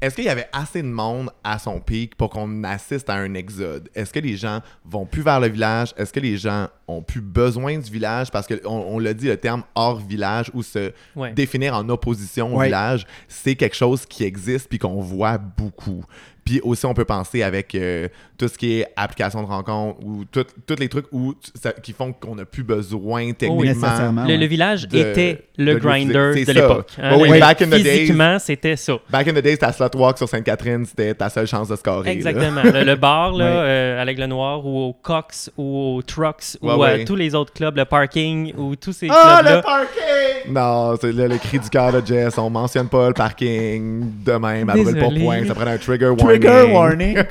Est-ce 0.00 0.16
qu'il 0.16 0.24
y 0.24 0.28
avait 0.28 0.48
assez 0.52 0.82
de 0.82 0.88
monde 0.88 1.30
à 1.44 1.60
son 1.60 1.78
pic 1.78 2.16
pour 2.16 2.28
qu'on 2.28 2.64
assiste 2.64 3.08
à 3.08 3.14
un 3.14 3.34
exode? 3.34 3.88
Est-ce 3.94 4.12
que 4.12 4.18
les 4.18 4.36
gens 4.36 4.60
vont 4.84 5.06
plus 5.06 5.22
vers 5.22 5.38
le 5.38 5.46
village? 5.46 5.94
Est-ce 5.96 6.12
que 6.12 6.18
les 6.18 6.36
gens 6.36 6.66
ont 6.88 7.02
plus 7.02 7.20
besoin 7.20 7.78
du 7.78 7.88
village? 7.88 8.28
Parce 8.32 8.48
qu'on 8.48 8.68
on, 8.68 8.98
l'a 8.98 9.14
dit, 9.14 9.28
le 9.28 9.36
terme 9.36 9.62
hors 9.76 10.00
village 10.00 10.50
ou 10.54 10.64
se 10.64 10.90
Ouais. 11.14 11.32
définir 11.34 11.76
en 11.76 11.88
opposition 11.88 12.52
au 12.52 12.58
Ouais. 12.58 12.64
village, 12.66 13.06
c'est 13.28 13.54
quelque 13.54 13.76
chose 13.76 14.04
qui 14.04 14.24
existe 14.24 14.68
puis 14.68 14.80
qu'on 14.80 15.00
voit 15.00 15.38
beaucoup. 15.38 16.04
Puis 16.44 16.60
aussi, 16.64 16.84
on 16.86 16.94
peut 16.94 17.04
penser 17.04 17.42
avec 17.44 17.72
euh, 17.76 18.08
tout 18.36 18.48
ce 18.48 18.58
qui 18.58 18.80
est 18.80 18.86
application 18.96 19.42
de 19.42 19.46
rencontre 19.46 19.98
ou 20.04 20.24
tous 20.32 20.44
les 20.76 20.88
trucs 20.88 21.06
où, 21.12 21.34
ça- 21.54 21.70
qui 21.72 21.92
font 21.92 22.12
qu'on 22.12 22.34
n'a 22.34 22.44
plus 22.44 22.64
besoin 22.64 23.30
techniquement. 23.32 23.62
Nécessairement. 23.62 24.24
Le, 24.24 24.30
ouais. 24.30 24.36
le 24.38 24.46
village 24.46 24.88
de- 24.88 24.98
était 24.98 25.44
le 25.56 25.74
de 25.74 25.78
grinder 25.78 26.44
de 26.44 26.52
l'époque. 26.52 26.90
hein. 27.00 27.16
Oui, 27.16 27.28
oui, 27.30 27.38
back 27.38 27.62
in 27.62 27.66
the 27.66 27.70
days. 27.70 27.84
Physiquement, 28.00 28.38
c'était 28.40 28.74
ça. 28.74 28.94
Back 29.08 29.28
in 29.28 29.34
the 29.34 29.38
days, 29.42 29.56
ta 29.58 29.70
slot 29.72 29.90
walk 29.94 30.18
sur 30.18 30.28
Sainte-Catherine, 30.28 30.84
c'était 30.84 31.14
ta 31.14 31.28
seule 31.28 31.46
chance 31.46 31.68
de 31.68 31.76
scorer. 31.76 32.06
là. 32.06 32.12
Exactement. 32.12 32.62
le, 32.64 32.82
le 32.84 32.94
bar, 32.96 33.32
là, 33.34 33.44
Ouais. 33.44 33.50
euh, 33.68 34.02
à 34.02 34.04
l'Aigle 34.04 34.24
Noir, 34.24 34.66
ou 34.66 34.78
au 34.88 34.92
Cox, 34.94 35.48
ou 35.56 35.96
au 35.96 36.02
Trucks, 36.02 36.56
ou 36.60 36.66
Ouais, 36.66 36.72
à 36.72 36.76
ouais. 36.78 37.04
tous 37.04 37.14
les 37.16 37.36
autres 37.36 37.52
clubs, 37.52 37.76
le 37.76 37.84
parking, 37.84 38.52
ou 38.56 38.74
tous 38.74 38.92
ces 38.92 39.06
Ah, 39.10 39.38
clubs-là. 39.42 39.56
le 39.58 39.62
parking! 39.62 40.52
Non, 40.52 40.96
c'est 41.00 41.12
le, 41.12 41.28
le 41.28 41.38
cri 41.38 41.60
du 41.60 41.68
cœur 41.70 41.92
de 41.92 42.04
Jess. 42.04 42.36
On 42.36 42.50
mentionne 42.50 42.88
pas 42.88 43.06
le 43.06 43.14
parking 43.14 44.02
de 44.24 44.32
même. 44.32 44.68
Elle 44.74 44.82
brûle 44.82 44.94
pas 44.98 45.00
Désolé. 45.08 45.20
point. 45.20 45.46
Ça 45.46 45.54
prend 45.54 45.66
un 45.68 45.78
trigger 45.78 46.06
warning. 46.08 46.31
Trigger 46.40 46.72
warning. 46.72 47.18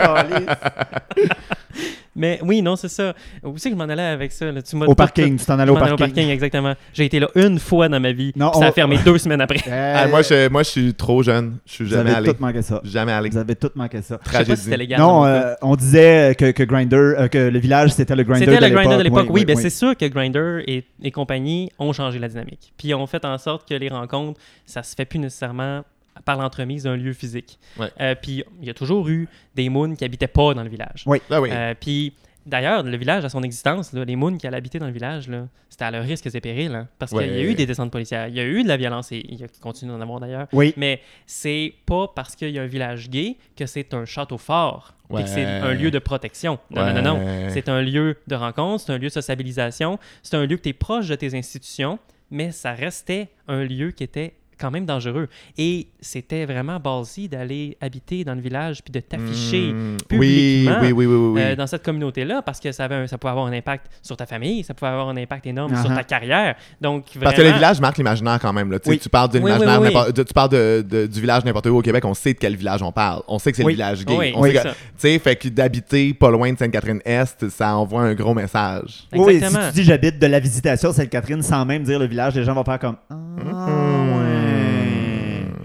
Mais 2.13 2.39
oui, 2.43 2.61
non, 2.61 2.75
c'est 2.75 2.89
ça. 2.89 3.13
Où 3.41 3.57
c'est 3.57 3.69
que 3.69 3.75
je 3.75 3.77
m'en 3.81 3.87
allais 3.87 4.01
avec 4.03 4.33
ça? 4.33 4.51
là? 4.51 4.61
Tu 4.61 4.75
m'as 4.75 4.85
au 4.85 4.93
parking, 4.93 5.37
tu 5.39 5.45
t'en 5.45 5.57
allais 5.57 5.71
au 5.71 5.75
m'en 5.75 5.81
allais 5.81 5.95
parking. 5.95 6.27
exactement. 6.27 6.73
J'ai 6.93 7.05
été 7.05 7.21
là 7.21 7.29
une 7.35 7.57
fois 7.57 7.87
dans 7.87 8.01
ma 8.01 8.11
vie. 8.11 8.33
Non, 8.35 8.49
puis 8.51 8.59
ça 8.59 8.65
on- 8.65 8.69
a 8.69 8.71
fermé 8.73 8.97
deux 9.05 9.17
semaines 9.17 9.39
après. 9.39 9.61
Moi, 10.09 10.21
je, 10.21 10.49
moi, 10.49 10.63
je 10.63 10.69
suis 10.69 10.93
trop 10.93 11.23
jeune. 11.23 11.57
Je 11.65 11.71
suis 11.71 11.83
vous 11.85 11.91
jamais 11.91 12.09
avez 12.09 12.17
allé. 12.17 12.33
tout 12.33 12.41
manqué 12.41 12.61
ça. 12.61 12.81
Jamais 12.83 13.13
allé. 13.13 13.29
Vous 13.29 13.37
avez 13.37 13.55
tout 13.55 13.69
manqué 13.75 14.01
ça. 14.01 14.19
Je 14.25 14.29
sais 14.29 14.37
pas 14.37 14.39
si 14.39 14.45
Tragédie. 14.45 14.61
c'était 14.61 14.77
légal. 14.77 14.99
Non, 14.99 15.25
euh, 15.25 15.53
on 15.61 15.75
disait 15.77 16.35
que, 16.37 16.51
que 16.51 16.63
Grinder, 16.63 16.97
euh, 16.97 17.27
que 17.29 17.37
le 17.37 17.59
village 17.59 17.91
c'était 17.91 18.15
le 18.17 18.23
Grinder 18.23 18.45
de 18.45 18.51
C'était 18.51 18.67
l'époque. 18.67 18.69
le 18.83 18.87
grinder 18.89 18.97
de 18.97 19.03
l'époque, 19.03 19.27
oui. 19.29 19.39
oui, 19.41 19.45
ben 19.45 19.55
oui. 19.55 19.61
C'est 19.63 19.69
sûr 19.69 19.95
que 19.95 20.05
Grinder 20.05 20.63
et, 20.67 20.83
et 21.01 21.11
compagnie 21.11 21.71
ont 21.79 21.93
changé 21.93 22.19
la 22.19 22.27
dynamique. 22.27 22.73
Puis 22.77 22.93
ont 22.93 23.07
fait 23.07 23.23
en 23.23 23.37
sorte 23.37 23.67
que 23.69 23.73
les 23.75 23.87
rencontres, 23.87 24.37
ça 24.65 24.83
se 24.83 24.95
fait 24.95 25.05
plus 25.05 25.19
nécessairement 25.19 25.83
par 26.25 26.37
l'entremise 26.37 26.83
d'un 26.83 26.95
lieu 26.97 27.13
physique. 27.13 27.57
Ouais. 27.77 27.89
Euh, 27.99 28.15
puis 28.21 28.43
il 28.61 28.67
y 28.67 28.69
a 28.69 28.73
toujours 28.73 29.07
eu 29.09 29.27
des 29.55 29.69
moons 29.69 29.95
qui 29.95 30.03
habitaient 30.05 30.27
pas 30.27 30.53
dans 30.53 30.63
le 30.63 30.69
village. 30.69 31.03
Oui. 31.05 31.21
Ah 31.29 31.41
oui. 31.41 31.49
Euh, 31.51 31.73
puis 31.79 32.13
d'ailleurs, 32.45 32.83
le 32.83 32.97
village 32.97 33.23
à 33.25 33.29
son 33.29 33.43
existence, 33.43 33.93
là, 33.93 34.03
les 34.03 34.15
moons 34.15 34.35
qui 34.37 34.45
allaient 34.47 34.57
habiter 34.57 34.79
dans 34.79 34.87
le 34.87 34.91
village, 34.91 35.29
c'était 35.69 35.85
à 35.85 35.91
leurs 35.91 36.03
risques 36.03 36.27
et 36.33 36.41
périls. 36.41 36.73
hein, 36.75 36.87
parce 36.99 37.11
qu'il 37.11 37.21
y 37.27 37.39
a 37.39 37.41
eu 37.43 37.53
des 37.55 37.65
descentes 37.65 37.91
policières, 37.91 38.27
il 38.27 38.35
y 38.35 38.39
a 38.39 38.45
eu 38.45 38.63
de 38.63 38.67
la 38.67 38.77
violence 38.77 39.11
et 39.11 39.25
il 39.29 39.39
y 39.39 39.43
a- 39.43 39.47
continue 39.61 39.91
d'en 39.91 40.01
avoir 40.01 40.19
d'ailleurs. 40.19 40.47
Oui. 40.53 40.73
Mais 40.77 41.01
c'est 41.25 41.73
pas 41.85 42.07
parce 42.13 42.35
qu'il 42.35 42.49
y 42.49 42.59
a 42.59 42.63
un 42.63 42.67
village 42.67 43.09
gay 43.09 43.37
que 43.55 43.65
c'est 43.65 43.93
un 43.93 44.05
château 44.05 44.37
fort 44.37 44.93
et 45.09 45.13
Ouais. 45.13 45.23
que 45.23 45.29
c'est 45.29 45.45
un 45.45 45.73
lieu 45.73 45.91
de 45.91 45.99
protection. 45.99 46.59
Non, 46.71 46.85
non, 46.93 47.01
non, 47.01 47.17
non. 47.17 47.49
C'est 47.49 47.69
un 47.69 47.81
lieu 47.81 48.17
de 48.27 48.35
rencontre, 48.35 48.83
c'est 48.85 48.91
un 48.91 48.97
lieu 48.97 49.07
de 49.07 49.13
sociabilisation, 49.13 49.97
c'est 50.23 50.35
un 50.35 50.45
lieu 50.45 50.57
que 50.57 50.63
tu 50.63 50.69
es 50.69 50.73
proche 50.73 51.07
de 51.07 51.15
tes 51.15 51.35
institutions, 51.37 51.99
mais 52.29 52.51
ça 52.51 52.73
restait 52.73 53.29
un 53.47 53.63
lieu 53.63 53.91
qui 53.91 54.03
était 54.03 54.33
quand 54.61 54.71
même 54.71 54.85
dangereux. 54.85 55.27
Et 55.57 55.87
c'était 55.99 56.45
vraiment 56.45 56.79
ballsy 56.79 57.27
d'aller 57.27 57.77
habiter 57.81 58.23
dans 58.23 58.35
le 58.35 58.41
village 58.41 58.83
puis 58.83 58.91
de 58.91 58.99
t'afficher 58.99 59.71
Mm, 59.73 59.97
publiquement, 60.07 60.77
Oui, 60.81 60.91
oui, 60.91 61.05
oui, 61.05 61.15
oui, 61.15 61.31
oui. 61.33 61.41
euh, 61.41 61.55
dans 61.55 61.67
cette 61.67 61.83
communauté-là 61.83 62.41
parce 62.41 62.59
que 62.59 62.71
ça, 62.71 62.85
avait 62.85 62.95
un- 62.95 63.07
ça 63.07 63.17
pouvait 63.17 63.31
avoir 63.31 63.47
un 63.47 63.53
impact 63.53 63.87
sur 64.01 64.15
ta 64.15 64.25
famille, 64.25 64.63
ça 64.63 64.73
pouvait 64.73 64.91
avoir 64.91 65.09
un 65.09 65.17
impact 65.17 65.45
énorme 65.47 65.75
sur 65.75 65.89
Uh-huh. 65.89 65.95
ta 65.95 66.03
carrière. 66.03 66.55
Donc, 66.79 67.05
Parce 67.19 67.33
que 67.35 67.41
le 67.41 67.47
vraiment- 67.47 67.57
village 67.57 67.81
marque 67.81 67.97
l'imaginaire 67.97 68.39
quand 68.39 68.53
même. 68.53 68.71
Là. 68.71 68.79
Tu 68.79 68.85
sais, 68.85 68.89
Oui. 68.91 68.99
Tu 68.99 69.09
parles 69.09 69.29
de 69.29 69.39
de- 69.39 70.23
tu 70.23 70.33
parles 70.33 70.49
de, 70.49 70.85
de- 70.87 71.07
du 71.07 71.19
village 71.21 71.43
n'importe 71.45 71.65
où 71.67 71.77
au 71.77 71.81
Québec, 71.81 72.03
on 72.05 72.13
sait 72.13 72.33
de 72.33 72.39
quel 72.39 72.55
village 72.55 72.81
on 72.83 72.91
parle. 72.91 73.21
On 73.27 73.39
sait 73.39 73.51
que 73.51 73.57
c'est 73.57 73.63
Oui. 73.63 73.73
le 73.73 73.77
village 73.77 74.05
gay. 74.05 74.15
Oui, 74.17 74.33
on 74.35 74.43
sait 74.43 74.53
que- 74.53 74.59
ça. 74.59 74.69
tu 74.71 74.75
sais, 74.97 75.19
fait 75.19 75.35
que 75.35 75.47
d'habiter 75.49 76.13
pas 76.13 76.29
loin 76.29 76.51
de 76.51 76.57
Sainte-Catherine-Est, 76.57 77.49
ça 77.49 77.75
envoie 77.75 78.01
un 78.03 78.13
gros 78.13 78.33
message. 78.33 79.03
Oui, 79.13 79.23
si 79.31 79.35
Exactement. 79.37 79.67
tu 79.69 79.73
dis 79.75 79.83
j'habite 79.83 80.19
de 80.19 80.27
la 80.27 80.39
visitation 80.39 80.91
Sainte-Catherine 80.93 81.41
sans 81.41 81.65
même 81.65 81.83
dire 81.83 81.99
le 81.99 82.05
village, 82.05 82.35
les 82.35 82.43
gens 82.43 82.53
vont 82.53 82.63
faire 82.63 82.79
comme 82.79 82.95
Ah, 83.09 83.15
Mm-hmm. 83.15 84.17
ouais. 84.17 84.20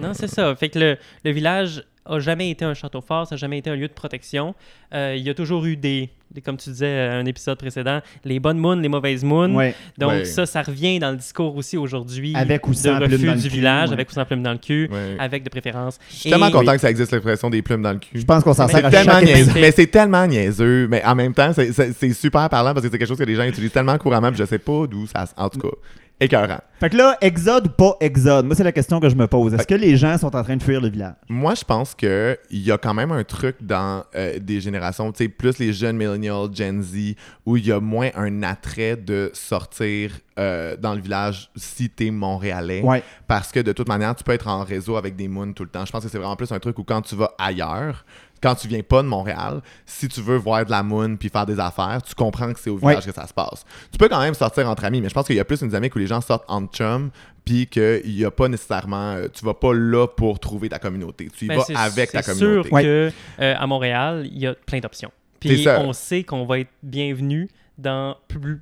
Non, 0.01 0.13
c'est 0.15 0.29
ça. 0.29 0.55
Fait 0.57 0.69
que 0.69 0.79
le, 0.79 0.97
le 1.25 1.31
village 1.31 1.85
a 2.09 2.21
jamais 2.21 2.51
été 2.51 2.65
un 2.65 2.73
château 2.75 3.01
fort, 3.01 3.27
ça 3.27 3.35
n'a 3.35 3.39
jamais 3.39 3.59
été 3.59 3.69
un 3.69 3.75
lieu 3.75 3.89
de 3.89 3.93
protection. 3.93 4.55
Euh, 4.95 5.15
il 5.19 5.25
y 5.25 5.31
a 5.31 5.35
toujours 5.35 5.65
eu 5.65 5.77
des, 5.77 6.09
des- 6.31 6.41
comme 6.41 6.57
tu 6.57 6.71
disais 6.71 7.01
à 7.01 7.15
un 7.15 7.27
épisode 7.27 7.59
précédent, 7.59 8.01
les 8.25 8.39
bonnes 8.39 8.59
moons, 8.59 8.77
les 8.77 8.89
mauvaises 8.89 9.25
moons. 9.25 9.57
Ouais. 9.57 9.75
Donc 9.99 10.11
Ouais. 10.11 10.25
ça, 10.25 10.47
ça 10.47 10.63
revient 10.63 11.01
dans 11.01 11.11
le 11.11 11.17
discours 11.17 11.57
aussi 11.57 11.77
aujourd'hui 11.77 12.33
Avec 12.37 12.65
ou 12.69 12.71
de 12.71 12.77
sans 12.77 12.97
plume 12.99 13.11
refus 13.11 13.27
dans 13.27 13.33
le 13.35 13.41
du 13.41 13.49
cul, 13.49 13.57
village, 13.57 13.89
ouais. 13.89 13.95
avec 13.95 14.09
ou 14.09 14.13
sans 14.13 14.25
plume 14.25 14.43
dans 14.45 14.53
le 14.53 14.59
cul, 14.59 14.89
Ouais. 14.93 15.17
avec 15.19 15.43
de 15.43 15.49
préférence. 15.49 15.99
Je 16.09 16.15
suis 16.15 16.31
tellement 16.31 16.47
Et- 16.47 16.53
content 16.53 16.75
que 16.75 16.81
ça 16.81 16.91
existe 16.91 17.11
l'expression 17.11 17.51
des 17.51 17.63
plumes 17.63 17.83
dans 17.83 17.93
le 17.95 17.99
cul. 17.99 18.21
Je 18.21 18.25
pense 18.25 18.45
qu'on 18.45 18.55
s'en 18.55 18.69
sert 18.69 18.85
à 18.87 18.91
C'est 18.91 18.99
tellement 18.99 19.13
chaque 19.15 19.25
niaiseux. 19.25 19.53
Mais 19.61 19.73
c'est 19.73 19.87
tellement 19.89 20.27
niaiseux. 20.29 20.87
Mais 20.89 21.05
en 21.05 21.17
même 21.17 21.35
temps, 21.35 21.51
c'est 21.53 22.13
super 22.13 22.49
parlant 22.49 22.73
parce 22.73 22.87
que 22.87 22.93
c'est 22.93 22.99
quelque 22.99 23.09
chose 23.09 23.19
que 23.19 23.25
les 23.25 23.35
gens 23.35 23.43
utilisent 23.43 23.73
tellement 23.73 23.99
couramment. 23.99 24.29
Puis 24.29 24.39
je 24.39 24.45
sais 24.45 24.61
pas 24.61 24.87
d'où 24.87 25.09
ça. 25.09 25.25
En 25.37 25.49
tout 25.49 25.59
cas, 25.59 25.75
écœurant. 26.21 26.61
Fait 26.79 26.91
que 26.91 26.97
là, 26.97 27.17
exode 27.23 27.69
ou 27.69 27.71
pas 27.71 27.97
exode, 28.01 28.45
moi 28.45 28.55
c'est 28.55 28.65
la 28.65 28.73
question 28.73 29.01
que 29.01 29.09
je 29.09 29.17
me 29.17 29.27
pose. 29.27 29.55
Est-ce 29.55 29.67
que 29.67 29.75
les 29.75 29.97
gens 29.97 30.19
sont 30.19 30.35
en 30.37 30.43
train 30.43 30.57
de 30.57 30.63
fuir 30.63 30.81
le 30.81 30.89
village? 30.89 31.15
Moi, 31.29 31.55
je 31.55 31.65
pense 31.65 31.95
que 31.95 32.39
il 32.51 32.61
y 32.61 32.71
a 32.71 32.77
quand 32.77 32.93
même 32.93 33.13
un 33.13 33.25
truc 33.25 33.57
dans 33.63 34.05
euh, 34.15 34.39
des 34.39 34.61
générations, 34.61 35.11
tu 35.11 35.25
sais, 35.25 35.29
plus 35.29 35.59
les 35.59 35.73
jeunes 35.73 35.97
millennials, 35.97 36.49
Gen 36.53 36.83
Z, 36.83 37.15
où 37.47 37.57
il 37.57 37.67
y 37.67 37.73
a 37.73 37.81
moins 37.81 38.11
un 38.15 38.43
attrait 38.43 38.97
de 38.97 39.31
sortir 39.33 40.13
euh, 40.39 40.77
dans 40.77 40.95
le 40.95 41.01
village 41.01 41.51
si 41.57 41.89
t'es 41.89 42.11
montréalais. 42.11 42.83
Ouais. 42.83 43.03
Parce 43.27 43.53
que 43.53 43.61
de 43.61 43.73
toute 43.73 43.89
manière, 43.89 44.15
tu 44.15 44.23
peux 44.23 44.33
être 44.33 44.49
en 44.49 44.65
réseau 44.65 44.97
avec 44.97 45.17
des 45.17 45.29
moons 45.29 45.55
tout 45.55 45.63
le 45.63 45.71
temps. 45.71 45.87
Je 45.87 45.93
pense 45.93 46.05
que 46.05 46.11
c'est 46.11 46.19
vraiment 46.19 46.37
plus 46.37 46.53
un 46.53 46.59
truc 46.59 46.79
où 46.79 46.85
quand 46.85 47.01
tu 47.01 47.17
vas 47.17 47.33
ailleurs, 47.39 48.05
quand 48.47 48.55
tu 48.55 48.69
viens 48.69 48.83
pas 48.83 49.03
de 49.03 49.09
Montréal, 49.09 49.61
si 49.85 50.07
tu 50.09 50.21
veux 50.21 50.37
voir 50.37 50.65
de 50.65 50.71
la 50.71 50.83
moon 50.83 51.17
puis 51.17 51.29
faire 51.29 51.47
des 51.47 51.59
affaires, 51.59 52.01
tu 52.03 52.15
comprends 52.15 52.53
que 52.53 52.61
c'est 52.61 52.71
au 52.71 52.77
village 52.77 52.99
Ouais. 53.05 53.13
que 53.13 53.13
ça 53.13 53.27
se 53.27 53.35
passe. 53.35 53.65
Tu 53.91 53.99
peux 53.99 54.09
quand 54.09 54.21
même 54.21 54.35
sortir 54.35 54.69
entre 54.69 54.85
amis, 54.85 55.01
mais 55.01 55.09
je 55.09 55.15
pense 55.15 55.27
qu'il 55.27 55.37
y 55.37 55.41
a 55.41 55.45
plus 55.45 55.61
une 55.63 55.69
dynamique 55.69 55.95
où 55.97 55.99
les 55.99 56.07
gens 56.07 56.21
sortent 56.21 56.45
entre 56.49 56.73
chums 56.73 57.11
puis 57.45 57.67
qu'il 57.67 58.11
y 58.13 58.25
a 58.25 58.31
pas 58.31 58.49
nécessairement... 58.49 59.13
euh, 59.15 59.29
tu 59.33 59.45
vas 59.45 59.55
pas 59.55 59.73
là 59.75 60.07
pour 60.07 60.39
trouver 60.41 60.69
ta 60.69 60.79
communauté. 60.79 61.29
Tu 61.37 61.45
y 61.45 61.49
Ben, 61.49 61.57
vas 61.59 61.65
c'est- 61.65 61.77
avec 61.77 62.13
ta 62.13 62.23
c'est 62.23 62.33
communauté. 62.39 62.69
sûr 62.69 62.79
que 62.81 63.11
euh, 63.41 63.55
à 63.59 63.67
Montréal, 63.67 64.27
il 64.31 64.39
y 64.39 64.47
a 64.47 64.55
plein 64.55 64.79
d'options. 64.81 65.11
C'est 65.43 65.49
Puis 65.49 65.69
on 65.69 65.93
sait 65.93 66.25
qu'on 66.25 66.45
va 66.47 66.59
être 66.61 66.71
bienvenu 66.83 67.49
dans 67.79 68.17
plus- 68.29 68.59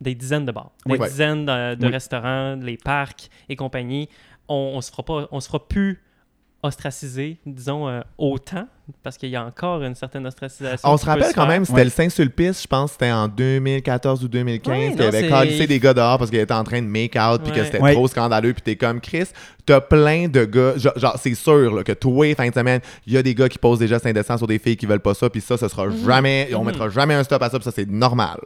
des 0.00 0.14
dizaines 0.14 0.44
de 0.46 0.52
bars, 0.52 0.70
des 0.86 0.92
Oui. 0.92 0.98
Ouais. 0.98 1.08
dizaines 1.08 1.44
de, 1.46 1.74
de 1.74 1.86
Oui. 1.86 1.92
restaurants, 1.92 2.56
les 2.56 2.76
parcs 2.76 3.28
et 3.48 3.56
compagnie. 3.56 4.08
On, 4.48 4.72
on 4.76 4.80
se 4.80 4.90
fera 4.90 5.02
pas, 5.04 5.28
on 5.30 5.40
se 5.40 5.46
fera 5.46 5.66
plus 5.66 6.00
ostracisé, 6.62 7.38
disons, 7.44 7.88
euh, 7.88 8.00
autant, 8.18 8.66
parce 9.02 9.16
qu'il 9.16 9.30
y 9.30 9.36
a 9.36 9.44
encore 9.44 9.82
une 9.82 9.94
certaine 9.94 10.26
ostracisation. 10.26 10.88
On 10.88 10.96
se 10.96 11.04
rappelle 11.06 11.32
quand 11.34 11.42
faire. 11.42 11.48
même, 11.48 11.64
c'était 11.64 11.78
Ouais. 11.78 11.84
le 11.84 11.90
Saint-Sulpice, 11.90 12.62
je 12.62 12.66
pense, 12.68 12.92
c'était 12.92 13.10
en 13.10 13.26
2014 13.28 14.22
ou 14.24 14.28
2015, 14.28 14.72
Ouais, 14.76 14.92
qu'il 14.92 15.02
avait 15.02 15.28
calissé 15.28 15.66
des 15.66 15.80
gars 15.80 15.92
dehors 15.94 16.18
parce 16.18 16.30
qu'il 16.30 16.38
était 16.38 16.54
en 16.54 16.64
train 16.64 16.80
de 16.80 16.86
make 16.86 17.16
out, 17.16 17.42
puis 17.42 17.52
que 17.52 17.64
c'était 17.64 17.80
Ouais. 17.80 17.92
trop 17.94 18.06
scandaleux, 18.06 18.52
puis 18.52 18.62
t'es 18.62 18.76
comme 18.76 19.00
Chris, 19.00 19.26
t'as 19.66 19.80
plein 19.80 20.28
de 20.28 20.44
gars, 20.44 20.76
genre, 20.76 20.96
genre, 20.98 21.16
c'est 21.20 21.34
sûr 21.34 21.74
là, 21.74 21.82
que 21.84 21.92
toi, 21.92 22.34
fin 22.36 22.48
de 22.48 22.54
semaine, 22.54 22.80
il 23.06 23.12
y 23.12 23.16
a 23.16 23.22
des 23.22 23.34
gars 23.34 23.48
qui 23.48 23.58
posent 23.58 23.78
des 23.80 23.88
gestes 23.88 24.06
indécents 24.06 24.38
sur 24.38 24.46
des 24.46 24.58
filles 24.58 24.76
qui 24.76 24.86
veulent 24.86 25.00
pas 25.00 25.14
ça, 25.14 25.28
puis 25.30 25.40
ça, 25.40 25.56
ce 25.56 25.68
sera 25.68 25.86
jamais, 26.04 26.50
on 26.54 26.60
Mhm. 26.60 26.66
mettra 26.66 26.88
jamais 26.88 27.14
un 27.14 27.24
stop 27.24 27.42
à 27.42 27.50
ça, 27.50 27.58
puis 27.58 27.64
ça, 27.64 27.72
c'est 27.74 27.88
normal. 27.88 28.38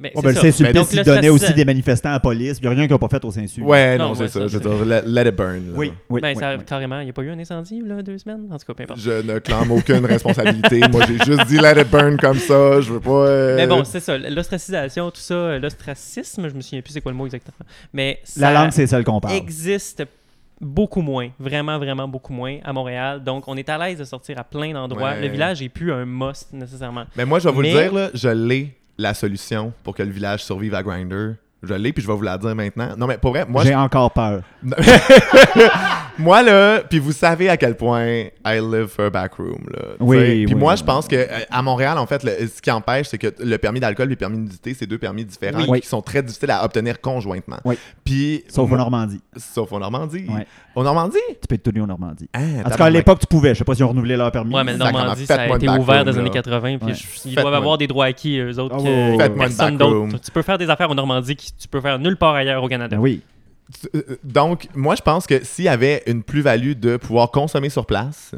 Mais 0.00 0.12
Oh, 0.14 0.20
c'est 0.20 0.26
ben, 0.28 0.34
le. 0.34 0.40
Saint-Sulpice, 0.40 0.74
Donc, 0.74 0.88
il 0.92 0.98
le 0.98 1.04
donnait 1.04 1.28
aussi 1.28 1.52
des 1.54 1.64
manifestants 1.64 2.10
à 2.10 2.12
la 2.12 2.20
police, 2.20 2.58
il 2.58 2.62
n'y 2.62 2.66
a 2.68 2.70
rien 2.70 2.82
qu'ils 2.84 2.92
n'ont 2.92 2.98
pas 2.98 3.08
fait 3.08 3.24
au 3.24 3.30
Saint-Sulpice. 3.32 3.68
Ouais, 3.68 3.98
non, 3.98 4.08
Non, 4.10 4.14
c'est 4.14 4.28
ça, 4.28 4.40
ça, 4.40 4.46
je 4.46 4.58
veux 4.58 4.62
c'est- 4.62 4.68
dire, 4.76 4.84
let, 4.84 5.02
let 5.06 5.28
it 5.30 5.36
burn. 5.36 5.54
là. 5.54 5.72
Oui, 5.74 5.92
oui. 6.08 6.20
Ben, 6.20 6.28
oui, 6.34 6.40
ça, 6.40 6.54
oui. 6.56 6.64
carrément, 6.64 7.00
il 7.00 7.04
n'y 7.04 7.10
a 7.10 7.12
pas 7.12 7.22
eu 7.22 7.30
un 7.30 7.38
incendie, 7.38 7.82
là, 7.84 8.00
deux 8.02 8.16
semaines? 8.18 8.46
En 8.50 8.56
tout 8.58 8.66
cas, 8.66 8.74
peu 8.74 8.82
importe. 8.84 9.00
Je 9.00 9.10
ne 9.22 9.38
clame 9.40 9.70
aucune 9.72 10.04
responsabilité. 10.06 10.80
Moi, 10.92 11.02
j'ai 11.08 11.18
juste 11.24 11.46
dit 11.48 11.58
let 11.58 11.80
it 11.80 11.90
burn 11.90 12.16
comme 12.16 12.38
ça. 12.38 12.80
Je 12.80 12.92
veux 12.92 13.00
pas. 13.00 13.10
euh, 13.26 13.56
Mais 13.56 13.66
bon, 13.66 13.82
c'est 13.84 14.00
ça, 14.00 14.16
l'ostracisation, 14.18 15.10
tout 15.10 15.20
ça, 15.20 15.58
l'ostracisme, 15.58 16.48
je 16.48 16.54
me 16.54 16.60
souviens 16.60 16.80
plus 16.82 16.92
c'est 16.92 17.00
quoi 17.00 17.12
le 17.12 17.18
mot 17.18 17.26
exactement. 17.26 17.56
Mais 17.92 18.20
La 18.36 18.52
langue, 18.52 18.70
c'est 18.70 18.86
celle 18.86 19.04
qu'on 19.04 19.20
parle. 19.20 19.34
existe 19.34 20.04
beaucoup 20.60 21.02
moins, 21.02 21.28
vraiment, 21.38 21.78
vraiment 21.78 22.08
beaucoup 22.08 22.32
moins 22.32 22.58
à 22.64 22.72
Montréal. 22.72 23.22
Donc, 23.22 23.44
on 23.46 23.56
est 23.56 23.68
à 23.68 23.78
l'aise 23.78 23.98
de 23.98 24.04
sortir 24.04 24.38
à 24.38 24.44
plein 24.44 24.72
d'endroits. 24.72 25.10
Ouais. 25.10 25.20
Le 25.22 25.28
village 25.28 25.62
est 25.62 25.68
plus 25.68 25.92
un 25.92 26.04
must 26.04 26.52
nécessairement. 26.52 27.04
Mais 27.16 27.24
moi, 27.24 27.38
je 27.38 27.48
vais 27.48 27.54
vous 27.54 27.62
Mais- 27.62 27.72
le 27.74 27.80
dire, 27.82 27.94
là, 27.94 28.10
je 28.14 28.28
l'ai 28.28 28.74
la 28.98 29.14
solution 29.14 29.72
pour 29.84 29.94
que 29.94 30.02
le 30.02 30.10
village 30.10 30.44
survive 30.44 30.74
à 30.74 30.82
Grinder. 30.82 31.34
Je 31.62 31.74
l'ai, 31.74 31.92
puis 31.92 32.02
je 32.02 32.08
vais 32.08 32.14
vous 32.14 32.22
la 32.22 32.36
dire 32.38 32.54
maintenant. 32.54 32.94
Non, 32.96 33.06
mais 33.06 33.18
pour 33.18 33.30
vrai, 33.30 33.46
moi, 33.48 33.64
J'ai 33.64 33.74
encore 33.74 34.12
peur. 34.12 34.42
Moi, 36.18 36.42
là, 36.42 36.80
puis 36.88 36.98
vous 36.98 37.12
savez 37.12 37.48
à 37.48 37.56
quel 37.56 37.76
point 37.76 38.06
I 38.44 38.60
live 38.60 38.86
for 38.88 39.06
a 39.06 39.10
backroom, 39.10 39.58
là. 39.72 39.82
Oui, 40.00 40.44
Puis 40.44 40.54
oui, 40.54 40.54
moi, 40.60 40.72
oui, 40.72 40.78
je 40.78 40.84
pense 40.84 41.06
que 41.06 41.16
euh, 41.16 41.26
à 41.50 41.62
Montréal, 41.62 41.96
en 41.98 42.06
fait, 42.06 42.22
le- 42.24 42.46
ce 42.48 42.60
qui 42.60 42.70
empêche, 42.70 43.06
c'est 43.08 43.18
que 43.18 43.28
le 43.38 43.58
permis 43.58 43.80
d'alcool 43.80 44.06
et 44.08 44.10
le 44.10 44.16
permis 44.16 44.36
de 44.38 44.42
nudité, 44.42 44.74
c'est 44.74 44.86
deux 44.86 44.98
permis 44.98 45.24
différents 45.24 45.64
Oui. 45.68 45.80
qui 45.80 45.86
sont 45.88 46.02
très 46.02 46.22
difficiles 46.22 46.50
à 46.50 46.64
obtenir 46.64 47.00
conjointement. 47.00 47.58
Oui. 47.64 47.76
Puis... 48.04 48.44
Sauf 48.48 48.68
moi- 48.68 48.78
en 48.78 48.82
Normandie. 48.82 49.20
Sauf 49.36 49.72
en 49.72 49.78
Normandie. 49.78 50.26
Ouais. 50.28 50.46
Au 50.74 50.82
Normandie? 50.82 51.16
Tu 51.40 51.46
peux 51.48 51.54
être 51.56 51.62
tenu 51.62 51.82
en 51.82 51.86
Normandie. 51.86 52.28
Ah, 52.32 52.40
En 52.64 52.70
tout 52.70 52.76
cas, 52.76 52.84
à 52.86 52.90
l'époque, 52.90 53.20
tu 53.20 53.26
pouvais. 53.26 53.54
Je 53.54 53.58
sais 53.58 53.64
pas 53.64 53.74
si 53.74 53.82
ont 53.82 53.88
renouvelé 53.88 54.16
leur 54.16 54.30
permis. 54.32 54.54
Ouais, 54.54 54.64
mais 54.64 54.72
le 54.72 54.78
Normandie, 54.78 55.26
ça 55.26 55.40
a 55.42 55.46
été 55.56 55.68
ouvert 55.68 56.04
dans 56.04 56.10
les 56.12 56.18
années 56.18 56.28
là. 56.28 56.34
80. 56.34 56.78
Puis 56.78 56.86
Ouais. 56.88 56.94
ils 57.26 57.34
doivent 57.34 57.54
avoir 57.54 57.78
des 57.78 57.86
droits 57.86 58.06
acquis, 58.06 58.38
eux 58.38 58.58
autres, 58.58 58.76
Ah, 58.78 59.28
que 59.28 59.38
personne 59.38 59.76
d'autre. 59.76 60.18
Tu 60.24 60.30
peux 60.30 60.42
faire 60.42 60.58
des 60.58 60.68
affaires 60.70 60.90
en 60.90 60.94
Normandie 60.94 61.36
que 61.36 61.42
tu 61.42 61.68
peux 61.70 61.80
faire 61.80 61.98
nulle 61.98 62.16
part 62.16 62.34
ailleurs 62.34 62.62
au 62.62 62.68
Canada. 62.68 62.96
Oui. 62.98 63.22
Euh, 63.94 64.02
Donc, 64.24 64.68
moi, 64.74 64.94
je 64.94 65.02
pense 65.02 65.26
que 65.26 65.44
s'il 65.44 65.66
y 65.66 65.68
avait 65.68 66.02
une 66.06 66.22
plus-value 66.22 66.72
de 66.72 66.96
pouvoir 66.96 67.30
consommer 67.30 67.68
sur 67.68 67.86
place, 67.86 68.32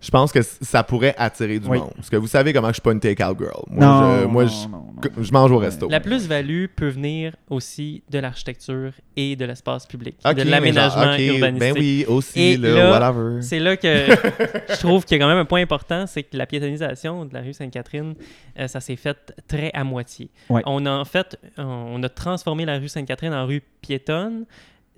je 0.00 0.10
pense 0.10 0.32
que 0.32 0.40
ça 0.42 0.82
pourrait 0.82 1.14
attirer 1.18 1.58
du 1.58 1.68
Oui. 1.68 1.78
monde. 1.78 1.92
Parce 1.94 2.08
que 2.08 2.16
vous 2.16 2.26
savez 2.26 2.52
comment 2.52 2.68
je 2.68 2.74
suis 2.74 2.80
pas 2.82 2.92
une 2.92 3.00
take-out 3.00 3.36
girl. 3.38 3.64
Moi, 3.68 3.84
Non, 3.86 4.20
je, 4.20 4.24
moi, 4.26 4.44
non, 4.44 4.48
je, 4.50 4.68
non, 4.68 4.70
non. 4.94 5.00
que- 5.00 5.22
je 5.22 5.32
mange 5.32 5.50
au 5.52 5.58
resto. 5.58 5.88
La 5.90 6.00
plus-value 6.00 6.66
peut 6.74 6.88
venir 6.88 7.34
aussi 7.50 8.02
de 8.10 8.18
l'architecture 8.18 8.92
et 9.16 9.36
de 9.36 9.44
l'espace 9.44 9.86
public, 9.86 10.16
de 10.24 10.42
l'aménagement 10.42 11.02
genre, 11.04 11.14
ok, 11.14 11.20
urbanistique. 11.20 11.74
Ben 11.74 11.74
oui, 11.78 12.04
aussi, 12.08 12.40
Et 12.40 12.56
là, 12.56 12.74
là, 12.74 12.90
whatever. 12.92 13.42
C'est 13.42 13.58
là 13.58 13.76
que 13.76 13.88
je 14.70 14.78
trouve 14.78 15.04
qu'il 15.04 15.18
y 15.18 15.20
a 15.20 15.24
quand 15.24 15.28
même 15.28 15.38
un 15.38 15.44
point 15.44 15.60
important, 15.60 16.06
c'est 16.06 16.22
que 16.22 16.36
la 16.36 16.46
piétonisation 16.46 17.26
de 17.26 17.34
la 17.34 17.40
rue 17.42 17.52
Sainte-Catherine, 17.52 18.14
euh, 18.58 18.68
ça 18.68 18.80
s'est 18.80 18.96
fait 18.96 19.34
très 19.46 19.70
à 19.74 19.84
moitié. 19.84 20.30
Ouais. 20.48 20.62
On 20.66 20.86
a 20.86 20.90
en 20.90 21.04
fait, 21.04 21.38
on 21.58 22.02
a 22.02 22.08
transformé 22.08 22.64
la 22.64 22.78
rue 22.78 22.88
Sainte-Catherine 22.88 23.34
en 23.34 23.44
rue 23.46 23.62
piétonne. 23.82 24.44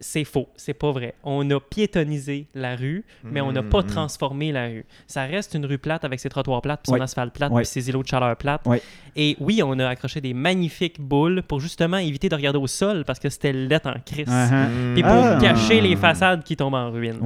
C'est 0.05 0.25
faux, 0.25 0.49
c'est 0.57 0.75
pas 0.75 0.91
vrai. 0.91 1.15
On 1.23 1.49
a 1.51 1.61
piétonisé 1.61 2.47
la 2.55 2.75
rue, 2.77 3.05
mais 3.23 3.41
on 3.41 3.53
n'a 3.53 3.63
pas 3.63 3.83
Mhm. 3.83 3.87
transformé 3.87 4.51
la 4.51 4.67
rue. 4.67 4.85
Ça 5.07 5.23
reste 5.25 5.55
une 5.55 5.65
rue 5.65 5.79
plate 5.79 6.05
avec 6.05 6.19
ses 6.19 6.29
trottoirs 6.29 6.61
plates, 6.61 6.81
puis 6.83 6.91
son 6.93 7.01
asphalte 7.01 7.33
plate, 7.33 7.53
puis 7.55 7.65
ses 7.65 7.89
îlots 7.89 8.03
de 8.03 8.09
chaleur 8.09 8.37
plates. 8.37 8.67
Et 9.15 9.37
oui, 9.41 9.63
on 9.65 9.79
a 9.79 9.87
accroché 9.89 10.21
des 10.21 10.35
magnifiques 10.35 11.01
boules 11.01 11.43
pour 11.43 11.61
justement 11.61 11.99
éviter 11.99 12.29
de 12.29 12.35
regarder 12.35 12.59
au 12.59 12.67
sol 12.67 13.05
parce 13.07 13.19
que 13.21 13.29
c'était 13.29 13.53
lettre 13.53 13.89
en 13.89 14.01
crise. 14.05 14.27
Uh-huh. 14.29 14.95
Puis 14.95 15.03
pour 15.03 15.13
Ah. 15.13 15.39
cacher 15.41 15.81
les 15.81 15.95
façades 15.97 16.43
qui 16.43 16.57
tombent 16.57 16.75
en 16.75 16.91
ruine. 16.91 17.21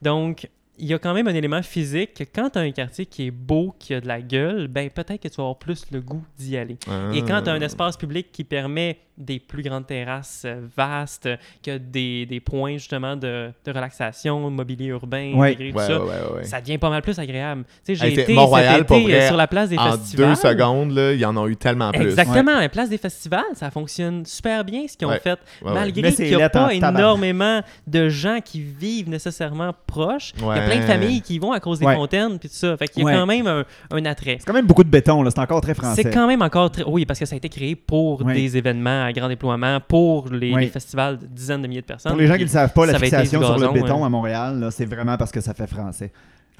Donc, 0.00 0.48
il 0.80 0.86
y 0.88 0.94
a 0.94 0.98
quand 0.98 1.14
même 1.14 1.28
un 1.28 1.34
élément 1.34 1.62
physique 1.62 2.14
que 2.14 2.24
quand 2.24 2.50
tu 2.50 2.58
as 2.58 2.62
un 2.62 2.70
quartier 2.72 3.06
qui 3.06 3.26
est 3.26 3.30
beau, 3.30 3.74
qui 3.78 3.94
a 3.94 4.00
de 4.00 4.08
la 4.08 4.20
gueule, 4.20 4.66
ben 4.68 4.88
peut-être 4.90 5.20
que 5.22 5.28
tu 5.28 5.36
vas 5.36 5.42
avoir 5.44 5.58
plus 5.58 5.84
le 5.92 6.00
goût 6.00 6.24
d'y 6.38 6.56
aller. 6.56 6.78
Et 7.14 7.22
quand 7.22 7.42
tu 7.42 7.50
as 7.50 7.52
un 7.52 7.60
Ah. 7.60 7.66
espace 7.66 7.96
public 7.96 8.28
qui 8.32 8.44
permet 8.44 8.98
des 9.18 9.38
plus 9.38 9.62
grandes 9.62 9.86
terrasses 9.86 10.44
euh, 10.46 10.62
vastes, 10.74 11.28
qui 11.60 11.70
a 11.70 11.78
des, 11.78 12.24
des 12.24 12.40
points 12.40 12.78
justement 12.78 13.16
de, 13.16 13.50
de 13.66 13.70
relaxation, 13.70 14.48
mobilier 14.48 14.86
urbain, 14.86 15.34
Ouais. 15.34 15.48
intégré, 15.52 15.72
tout 15.72 15.76
Ouais, 15.76 15.86
ça, 15.86 16.02
ouais, 16.02 16.08
ouais, 16.08 16.36
ouais. 16.38 16.44
ça 16.44 16.58
devient 16.62 16.78
pas 16.78 16.88
mal 16.88 17.02
plus 17.02 17.18
agréable. 17.18 17.64
Tu 17.84 17.94
sais, 17.94 17.94
j'ai 17.96 18.22
été 18.22 18.32
Mont-Royal, 18.32 18.78
cet 18.78 18.86
pour 18.86 18.96
été, 18.96 19.06
vrai, 19.10 19.20
euh, 19.24 19.26
sur 19.26 19.36
la 19.36 19.46
place 19.46 19.68
des 19.68 19.76
En 19.76 19.92
festivals. 19.92 20.28
deux 20.30 20.34
secondes, 20.36 20.92
là, 20.92 21.12
il 21.12 21.20
y 21.20 21.24
en 21.26 21.36
a 21.36 21.46
eu 21.48 21.56
tellement 21.56 21.92
plus. 21.92 22.02
Exactement, 22.02 22.58
la 22.58 22.70
place 22.70 22.88
des 22.88 22.96
festivals, 22.96 23.44
ça 23.52 23.70
fonctionne 23.70 24.24
super 24.24 24.64
bien 24.64 24.86
ce 24.88 24.96
qu'ils 24.96 25.06
ont 25.06 25.10
Ouais. 25.10 25.18
fait, 25.20 25.38
malgré 25.62 26.12
qu'il 26.14 26.34
n'y 26.34 26.42
a 26.42 26.46
en 26.46 26.48
pas 26.48 26.72
énormément 26.72 27.60
de 27.86 28.08
gens 28.08 28.38
qui 28.42 28.62
vivent 28.62 29.10
nécessairement 29.10 29.74
proches. 29.86 30.32
Il 30.38 30.42
y 30.42 30.44
a 30.44 30.48
Ouais. 30.48 30.66
Plein 30.70 30.80
de 30.80 30.86
familles 30.86 31.20
qui 31.22 31.34
y 31.34 31.38
vont 31.38 31.52
à 31.52 31.60
cause 31.60 31.78
des 31.78 31.86
Ouais. 31.86 31.94
fontaines 31.94 32.38
puis 32.38 32.48
tout 32.48 32.54
ça. 32.54 32.76
Fait 32.76 32.88
qu'il 32.88 33.00
y 33.00 33.02
a 33.02 33.06
Ouais. 33.06 33.14
quand 33.14 33.26
même 33.26 33.46
un, 33.46 33.64
un 33.90 34.04
attrait. 34.04 34.36
C'est 34.38 34.46
quand 34.46 34.52
même 34.52 34.66
beaucoup 34.66 34.84
de 34.84 34.88
béton, 34.88 35.22
là. 35.22 35.30
C'est 35.30 35.40
encore 35.40 35.60
très 35.60 35.74
français. 35.74 36.02
C'est 36.02 36.10
quand 36.10 36.26
même 36.26 36.42
encore 36.42 36.70
très... 36.70 36.84
Oui, 36.84 37.04
parce 37.06 37.18
que 37.18 37.26
ça 37.26 37.34
a 37.34 37.36
été 37.36 37.48
créé 37.48 37.74
pour 37.76 38.24
des 38.24 38.56
événements 38.56 39.04
à 39.04 39.12
grand 39.12 39.28
déploiement, 39.28 39.78
pour 39.86 40.28
les, 40.28 40.68
festivals 40.68 41.18
de 41.18 41.26
dizaines 41.26 41.62
de 41.62 41.66
milliers 41.66 41.80
de 41.80 41.86
personnes. 41.86 42.12
Pour 42.12 42.20
les 42.20 42.26
gens 42.26 42.34
qui 42.34 42.40
ne 42.40 42.44
le 42.44 42.50
savent 42.50 42.72
pas, 42.72 42.86
la 42.86 42.98
fixation 42.98 43.42
sur 43.42 43.58
le 43.58 43.72
béton 43.72 44.04
à 44.04 44.08
Montréal, 44.08 44.68
c'est 44.70 44.86
vraiment 44.86 45.16
parce 45.16 45.30
que 45.32 45.40
ça 45.40 45.54
fait 45.54 45.66
français. 45.66 46.12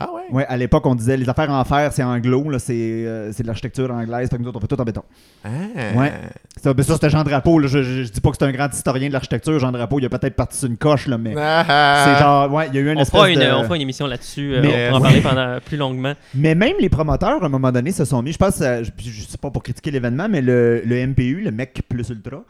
Ah 0.03 0.09
ouais? 0.15 0.23
Ouais, 0.33 0.47
à 0.49 0.57
l'époque, 0.57 0.87
on 0.87 0.95
disait 0.95 1.17
les 1.19 1.29
affaires 1.29 1.51
en 1.51 1.63
fer, 1.65 1.93
c'est 1.93 2.03
anglo, 2.03 2.49
là, 2.49 2.59
c'est 2.59 2.73
euh, 2.75 3.33
c'est 3.33 3.43
de 3.43 3.47
l'architecture 3.49 3.91
anglaise, 3.91 4.31
fait 4.31 4.37
que 4.37 4.43
nous 4.43 4.49
autres, 4.49 4.57
on 4.57 4.61
fait 4.61 4.67
tout 4.67 4.81
en 4.81 4.85
béton. 4.85 5.03
Ah. 5.45 5.49
Ouais. 5.95 6.13
Ça, 6.61 6.73
ben 6.73 6.83
ça 6.83 6.95
c'était 6.95 7.11
Jean 7.11 7.23
Drapeau. 7.23 7.59
Là. 7.59 7.69
Je, 7.69 7.83
je, 7.83 8.05
je 8.05 8.11
dis 8.13 8.21
pas 8.21 8.31
que 8.31 8.37
c'est 8.39 8.45
un 8.47 8.53
grand 8.53 8.69
historien 8.73 9.09
de 9.09 9.13
l'architecture, 9.13 9.59
Jean 9.59 9.73
Drapeau. 9.73 9.99
Il 9.99 10.07
a 10.07 10.09
peut-être 10.09 10.37
parti 10.37 10.57
sur 10.59 10.69
une 10.71 10.77
coche, 10.79 11.07
là, 11.07 11.19
mais 11.19 11.35
Ah. 11.37 12.05
c'est 12.07 12.23
genre, 12.23 12.53
ouais, 12.53 12.69
il 12.69 12.75
y 12.75 12.79
a 12.79 12.81
eu 12.81 12.91
une 12.91 12.99
On 12.99 13.03
espèce 13.03 13.21
fera, 13.21 13.31
une, 13.31 13.39
de... 13.41 13.53
on 13.53 13.65
fera 13.65 13.77
une 13.77 13.83
émission 13.83 14.07
là-dessus 14.07 14.55
euh, 14.55 14.63
Mais- 14.63 14.89
pour 14.89 14.97
en 14.99 15.01
Ouais. 15.03 15.09
parler 15.09 15.21
pendant 15.21 15.59
plus 15.65 15.77
longuement. 15.77 16.15
Mais 16.35 16.55
même 16.55 16.75
les 16.81 16.89
promoteurs, 16.89 17.43
à 17.43 17.47
un 17.47 17.51
moment 17.51 17.71
donné, 17.71 17.93
se 17.93 18.05
sont 18.07 18.23
mis, 18.23 18.33
je 18.33 18.39
pense, 18.39 18.61
euh, 18.63 18.83
je, 18.85 19.11
je 19.11 19.21
sais 19.23 19.39
pas 19.39 19.51
pour 19.51 19.63
critiquer 19.63 19.91
l'événement, 19.91 20.29
mais 20.31 20.41
le, 20.41 20.81
le 20.85 21.07
MPU, 21.07 21.41
le 21.45 21.51
mec 21.51 21.83
plus 21.89 22.09
ultra, 22.09 22.43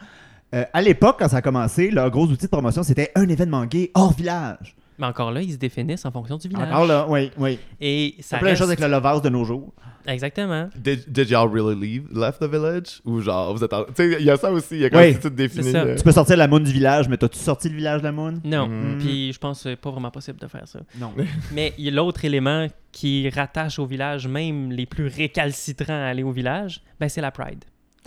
euh, 0.55 0.65
à 0.73 0.83
l'époque, 0.83 1.17
quand 1.19 1.29
ça 1.29 1.39
a 1.39 1.43
commencé, 1.43 1.91
leur 1.91 2.11
gros 2.11 2.27
outil 2.27 2.47
de 2.47 2.51
promotion, 2.51 2.83
c'était 2.83 3.11
un 3.15 3.29
événement 3.29 3.65
gay 3.67 3.91
hors 3.95 4.13
village. 4.13 4.75
Mais 5.01 5.07
encore 5.07 5.33
là, 5.33 5.41
ils 5.43 5.53
se 5.53 5.57
définissent 5.57 6.05
en 6.05 6.13
fonction 6.13 6.37
du 6.37 6.47
village. 6.49 6.69
Encore 6.69 6.87
là, 6.87 7.07
oui, 7.09 7.31
oui. 7.39 7.59
Et 7.81 8.15
C'est 8.19 8.23
ça 8.23 8.37
plein 8.39 8.49
de 8.49 8.51
reste... 8.51 8.59
choses 8.61 8.69
avec 8.69 8.81
le 8.81 8.87
Lovers 8.89 9.21
de 9.23 9.29
nos 9.31 9.45
jours. 9.45 9.73
Exactement. 10.07 10.69
Did, 10.77 11.05
did 11.09 11.29
y'all 11.31 11.49
really 11.51 11.75
leave, 11.79 12.09
left 12.13 12.41
the 12.41 12.45
village? 12.51 13.01
Ou 13.05 13.21
genre, 13.21 13.55
vous 13.55 13.63
êtes 13.65 13.73
en... 13.73 13.85
Tu 13.85 13.93
sais, 13.97 14.17
il 14.21 14.25
y 14.27 14.31
a 14.31 14.37
ça 14.37 14.51
aussi, 14.51 14.75
il 14.77 14.81
y 14.81 14.85
a 14.85 14.91
te 14.91 15.29
définis. 15.29 15.65
C'est 15.65 15.73
ça. 15.73 15.85
là. 15.85 15.95
Tu 15.95 16.03
peux 16.03 16.13
sortir 16.13 16.37
la 16.37 16.49
moune 16.49 16.65
du 16.65 16.73
village, 16.73 17.09
mais 17.09 17.17
t'as-tu 17.17 17.39
sorti 17.39 17.69
le 17.69 17.77
village 17.77 18.01
de 18.01 18.07
la 18.07 18.13
moune? 18.13 18.41
Non. 18.45 18.67
Mm. 18.69 18.99
Puis 18.99 19.33
je 19.33 19.39
pense 19.39 19.63
que 19.63 19.71
c'est 19.71 19.77
pas 19.77 19.91
vraiment 19.91 20.11
possible 20.11 20.39
de 20.39 20.47
faire 20.47 20.67
ça. 20.67 20.81
Non. 20.99 21.13
Mais 21.55 21.73
il 21.79 21.85
y 21.85 21.89
a 21.89 21.93
l'autre 21.93 22.25
élément 22.25 22.67
qui 22.93 23.29
rattache 23.31 23.79
au 23.79 23.87
village, 23.87 24.27
même 24.27 24.71
les 24.73 24.87
plus 24.87 25.07
récalcitrants 25.07 25.93
à 25.93 26.07
aller 26.07 26.23
au 26.23 26.33
village, 26.33 26.83
ben 26.99 27.09
c'est 27.09 27.21
la 27.21 27.31
Pride. 27.31 27.65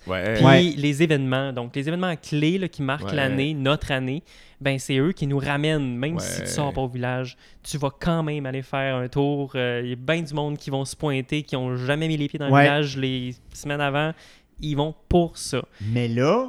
Ouais. 0.07 0.33
Puis 0.35 0.43
Ouais. 0.45 0.73
les 0.75 1.01
événements, 1.03 1.53
donc 1.53 1.75
les 1.75 1.87
événements 1.87 2.15
clés 2.17 2.57
là, 2.57 2.67
qui 2.67 2.81
marquent 2.81 3.05
Ouais. 3.05 3.15
l'année, 3.15 3.53
notre 3.53 3.91
année, 3.91 4.21
ben 4.63 4.79
c'est 4.79 4.97
eux 4.97 5.11
qui 5.11 5.27
nous 5.27 5.37
ramènent. 5.37 5.95
Même 5.97 6.17
si 6.19 6.41
tu 6.41 6.47
sors 6.47 6.73
pas 6.73 6.81
au 6.81 6.87
village, 6.87 7.37
tu 7.61 7.77
vas 7.77 7.89
quand 7.99 8.23
même 8.23 8.45
aller 8.45 8.61
faire 8.63 8.95
un 8.95 9.07
tour. 9.07 9.51
Euh, 9.55 9.81
Il 9.83 9.89
y 9.89 9.93
a 9.93 9.95
bien 9.95 10.21
du 10.21 10.33
monde 10.33 10.57
qui 10.57 10.69
vont 10.69 10.85
se 10.85 10.95
pointer, 10.95 11.43
qui 11.43 11.55
ont 11.55 11.75
jamais 11.75 12.07
mis 12.07 12.17
les 12.17 12.27
pieds 12.27 12.39
dans 12.39 12.49
Ouais. 12.49 12.61
le 12.63 12.67
village 12.69 12.97
les 12.97 13.35
semaines 13.53 13.81
avant. 13.81 14.11
Ils 14.61 14.75
vont 14.75 14.95
pour 15.09 15.37
ça. 15.37 15.61
Mais 15.91 16.07
là, 16.07 16.47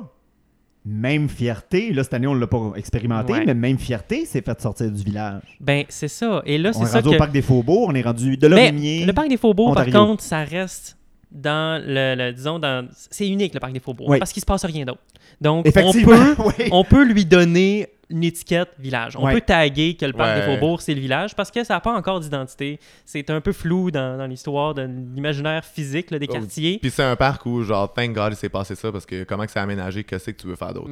même 0.87 1.29
fierté, 1.31 1.93
là, 1.93 2.05
cette 2.05 2.12
année, 2.15 2.27
on 2.27 2.35
l'a 2.35 2.47
pas 2.47 2.73
expérimenté, 2.77 3.33
Ouais. 3.33 3.45
mais 3.47 3.55
même 3.55 3.79
fierté, 3.79 4.27
c'est 4.27 4.45
fait 4.45 4.61
sortir 4.61 4.91
du 4.91 5.03
village. 5.03 5.43
Ben 5.61 5.85
c'est 5.89 6.09
ça. 6.09 6.43
Et 6.45 6.59
là, 6.59 6.71
On 6.75 6.79
c'est 6.79 6.83
est 6.83 6.87
ça 6.87 6.99
rendu 7.01 7.11
que... 7.11 7.15
au 7.15 7.19
parc 7.19 7.33
des 7.33 7.43
Faubourgs, 7.43 7.89
on 7.91 7.95
est 7.95 8.03
rendu 8.03 8.37
de 8.37 8.47
l'Orimier. 8.47 9.05
le 9.07 9.12
parc 9.12 9.29
des 9.29 9.37
Faubourgs, 9.39 9.71
Ontario. 9.71 9.93
par 9.93 10.07
contre, 10.07 10.23
ça 10.23 10.45
reste 10.45 10.99
dans 11.33 11.83
le, 11.85 12.15
le- 12.15 12.33
disons 12.33 12.59
dans 12.61 12.87
c'est 13.11 13.27
unique 13.27 13.55
le 13.55 13.61
parc 13.61 13.73
des 13.73 13.81
Faubourgs 13.81 14.09
Oui. 14.11 14.19
parce 14.21 14.33
qu'il 14.33 14.41
se 14.41 14.47
passe 14.47 14.65
rien 14.67 14.85
d'autre. 14.85 15.01
Donc 15.41 15.67
on 15.67 15.93
peut 15.93 16.35
oui. 16.59 16.69
on 16.71 16.85
peut 16.85 17.05
lui 17.05 17.25
donner 17.25 17.89
une 18.11 18.25
étiquette 18.25 18.71
village. 18.79 19.17
On 19.17 19.25
Ouais. 19.25 19.35
peut 19.35 19.41
taguer 19.41 19.95
que 19.97 20.05
le 20.07 20.13
parc 20.13 20.37
Ouais. 20.39 20.47
des 20.47 20.55
Faubourgs 20.55 20.81
c'est 20.83 20.95
le 20.95 21.01
village 21.01 21.35
parce 21.35 21.51
que 21.51 21.65
ça 21.65 21.75
n'a 21.75 21.81
pas 21.81 21.93
encore 21.95 22.21
d'identité. 22.21 22.79
C'est 23.05 23.31
un 23.31 23.41
peu 23.41 23.53
flou 23.53 23.91
dans, 23.91 24.19
dans 24.19 24.27
l'histoire 24.27 24.75
de 24.75 24.83
l'imaginaire 24.83 25.65
physique 25.65 26.11
là, 26.11 26.19
des 26.19 26.27
Oh, 26.29 26.33
quartiers. 26.35 26.79
Puis 26.81 26.91
c'est 26.91 27.03
un 27.03 27.17
parc 27.17 27.47
où, 27.47 27.63
genre, 27.63 27.93
thank 27.93 28.13
God, 28.13 28.33
il 28.33 28.37
s'est 28.37 28.49
passé 28.49 28.75
ça 28.75 28.91
parce 28.93 29.07
que 29.07 29.25
comment 29.25 29.45
que 29.47 29.51
c'est 29.53 29.59
aménagé, 29.61 30.05
qu'est-ce 30.05 30.27
que 30.31 30.41
tu 30.43 30.47
veux 30.47 30.57
faire 30.57 30.75
d'autre? 30.75 30.91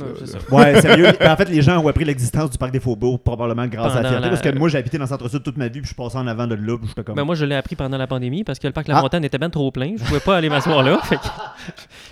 Ouais, 0.50 0.74
c'est 0.76 0.80
sérieux. 0.88 1.06
Ben, 1.18 1.32
en 1.32 1.36
fait, 1.36 1.48
les 1.48 1.62
gens 1.62 1.78
ont 1.82 1.88
appris 1.88 2.04
l'existence 2.04 2.50
du 2.50 2.58
parc 2.58 2.72
des 2.72 2.80
Faubourgs 2.80 3.20
probablement 3.22 3.66
grâce 3.66 3.92
à 3.96 4.02
la 4.02 4.08
fierté. 4.08 4.24
la- 4.24 4.28
Parce 4.30 4.40
que 4.42 4.58
moi, 4.58 4.68
j'ai 4.68 4.78
habité 4.78 4.98
dans 4.98 5.04
le 5.04 5.08
centre-sud 5.08 5.42
toute 5.42 5.56
ma 5.56 5.66
vie, 5.66 5.80
puis 5.80 5.82
je 5.82 5.86
suis 5.88 5.94
passé 5.94 6.16
en 6.18 6.26
avant 6.26 6.46
de 6.46 6.54
là, 6.54 6.76
puis 6.78 7.04
comme. 7.04 7.14
Ben, 7.14 7.24
moi, 7.24 7.34
je 7.34 7.44
l'ai 7.44 7.54
appris 7.56 7.76
pendant 7.76 7.98
la 7.98 8.06
pandémie 8.06 8.44
parce 8.44 8.58
que 8.58 8.66
le 8.66 8.72
parc 8.72 8.88
La 8.88 8.98
Ah. 8.98 9.02
Montagne 9.02 9.24
était 9.24 9.38
bien 9.38 9.50
trop 9.50 9.70
plein. 9.70 9.94
Je 9.96 10.04
pouvais 10.04 10.20
pas 10.20 10.36
aller 10.36 10.48
m'asseoir 10.48 10.82
là. 10.82 11.00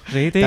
Que 0.06 0.12
j'ai 0.12 0.26
été, 0.26 0.40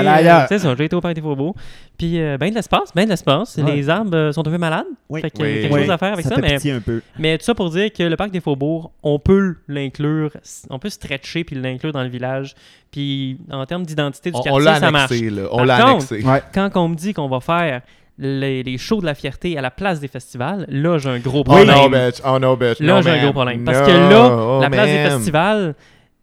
c'est 0.48 0.58
ça, 0.58 0.74
j'ai 0.76 0.84
été 0.84 0.96
au 0.96 1.00
parc 1.00 1.14
des 1.14 1.20
Faubourgs. 1.22 1.54
Puis, 1.96 2.20
euh, 2.20 2.36
ben 2.38 2.50
de 2.50 2.56
l'espace, 2.56 2.90
ben 2.94 3.04
de 3.04 3.10
l'espace. 3.10 3.56
Ouais. 3.56 3.76
Les 3.76 3.88
arbres 3.88 4.16
euh, 4.16 4.32
sont 4.32 4.46
un 4.46 4.50
peu 4.50 4.58
malades. 4.58 4.84
Oui. 5.08 5.20
Fait 5.20 5.30
qu'il 5.30 5.44
y 5.44 5.48
a 5.48 5.52
Oui. 5.52 5.60
quelque 5.62 5.78
chose 5.80 5.90
à 5.90 5.98
faire 5.98 6.12
avec 6.14 6.26
ça. 6.26 6.34
mais, 6.40 6.54
pitié 6.56 6.72
un 6.72 6.80
peu. 6.80 7.00
mais 7.18 7.38
tout 7.38 7.44
ça 7.44 7.54
pour 7.54 7.70
dire 7.70 7.92
que 7.92 8.02
le 8.02 8.16
parc 8.16 8.30
des 8.32 8.40
Faubourgs, 8.40 8.90
on 9.04 9.18
peut 9.20 9.54
l'inclure, 9.68 10.30
on 10.70 10.78
peut 10.80 10.88
stretcher 10.90 11.44
puis 11.44 11.54
l'inclure 11.54 11.92
dans 11.92 12.02
le 12.02 12.08
village. 12.08 12.54
Puis 12.90 13.38
en 13.50 13.64
termes 13.66 13.84
d'identité 13.86 14.30
du 14.30 14.36
On, 14.36 14.40
on 14.40 14.42
quartier, 14.42 14.80
ça 14.80 14.90
marche. 14.90 15.10
là. 15.20 15.42
On 15.52 15.56
Par 15.58 15.66
l'a 15.66 15.76
contre, 15.76 15.88
annexé. 16.12 16.22
Ouais. 16.24 16.42
Quand 16.52 16.70
on 16.76 16.88
me 16.88 16.94
dit 16.96 17.14
qu'on 17.14 17.28
va 17.28 17.38
faire 17.40 17.82
les, 18.18 18.62
les 18.62 18.78
shows 18.78 19.00
de 19.00 19.06
la 19.06 19.14
fierté 19.14 19.56
à 19.58 19.60
la 19.60 19.70
place 19.70 20.00
des 20.00 20.08
festivals, 20.08 20.66
là, 20.68 20.98
j'ai 20.98 21.08
un 21.10 21.18
gros 21.18 21.40
Oh 21.40 21.44
problème. 21.44 21.68
no, 21.68 21.88
bitch. 21.88 22.20
Oh 22.24 22.38
no, 22.38 22.56
bitch. 22.56 22.80
Là, 22.80 22.96
No, 22.96 23.02
j'ai 23.02 23.10
un 23.10 23.22
gros 23.24 23.32
problème. 23.32 23.64
Parce 23.64 23.80
No. 23.80 23.86
que 23.86 23.90
là, 23.92 24.36
Oh, 24.36 24.58
la 24.60 24.70
place 24.70 24.86
des 24.88 25.10
festivals, 25.10 25.74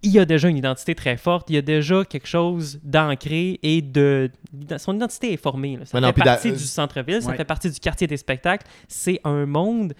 il 0.03 0.11
y 0.11 0.19
a 0.19 0.25
déjà 0.25 0.47
une 0.49 0.57
identité 0.57 0.95
très 0.95 1.17
forte, 1.17 1.49
il 1.49 1.55
y 1.55 1.57
a 1.57 1.61
déjà 1.61 2.03
quelque 2.05 2.27
chose 2.27 2.79
d'ancré 2.83 3.59
et 3.61 3.81
de. 3.81 4.29
Son 4.77 4.95
identité 4.95 5.33
est 5.33 5.37
formée. 5.37 5.77
là. 5.77 5.85
Ça 5.85 5.99
non, 5.99 6.07
fait 6.13 6.21
partie 6.23 6.51
du 6.51 6.57
centre-ville, 6.59 7.21
ça 7.21 7.33
fait 7.33 7.45
partie 7.45 7.69
du 7.69 7.79
quartier 7.79 8.07
des 8.07 8.17
spectacles. 8.17 8.65
C'est 8.87 9.19
un 9.23 9.45
monde 9.45 9.93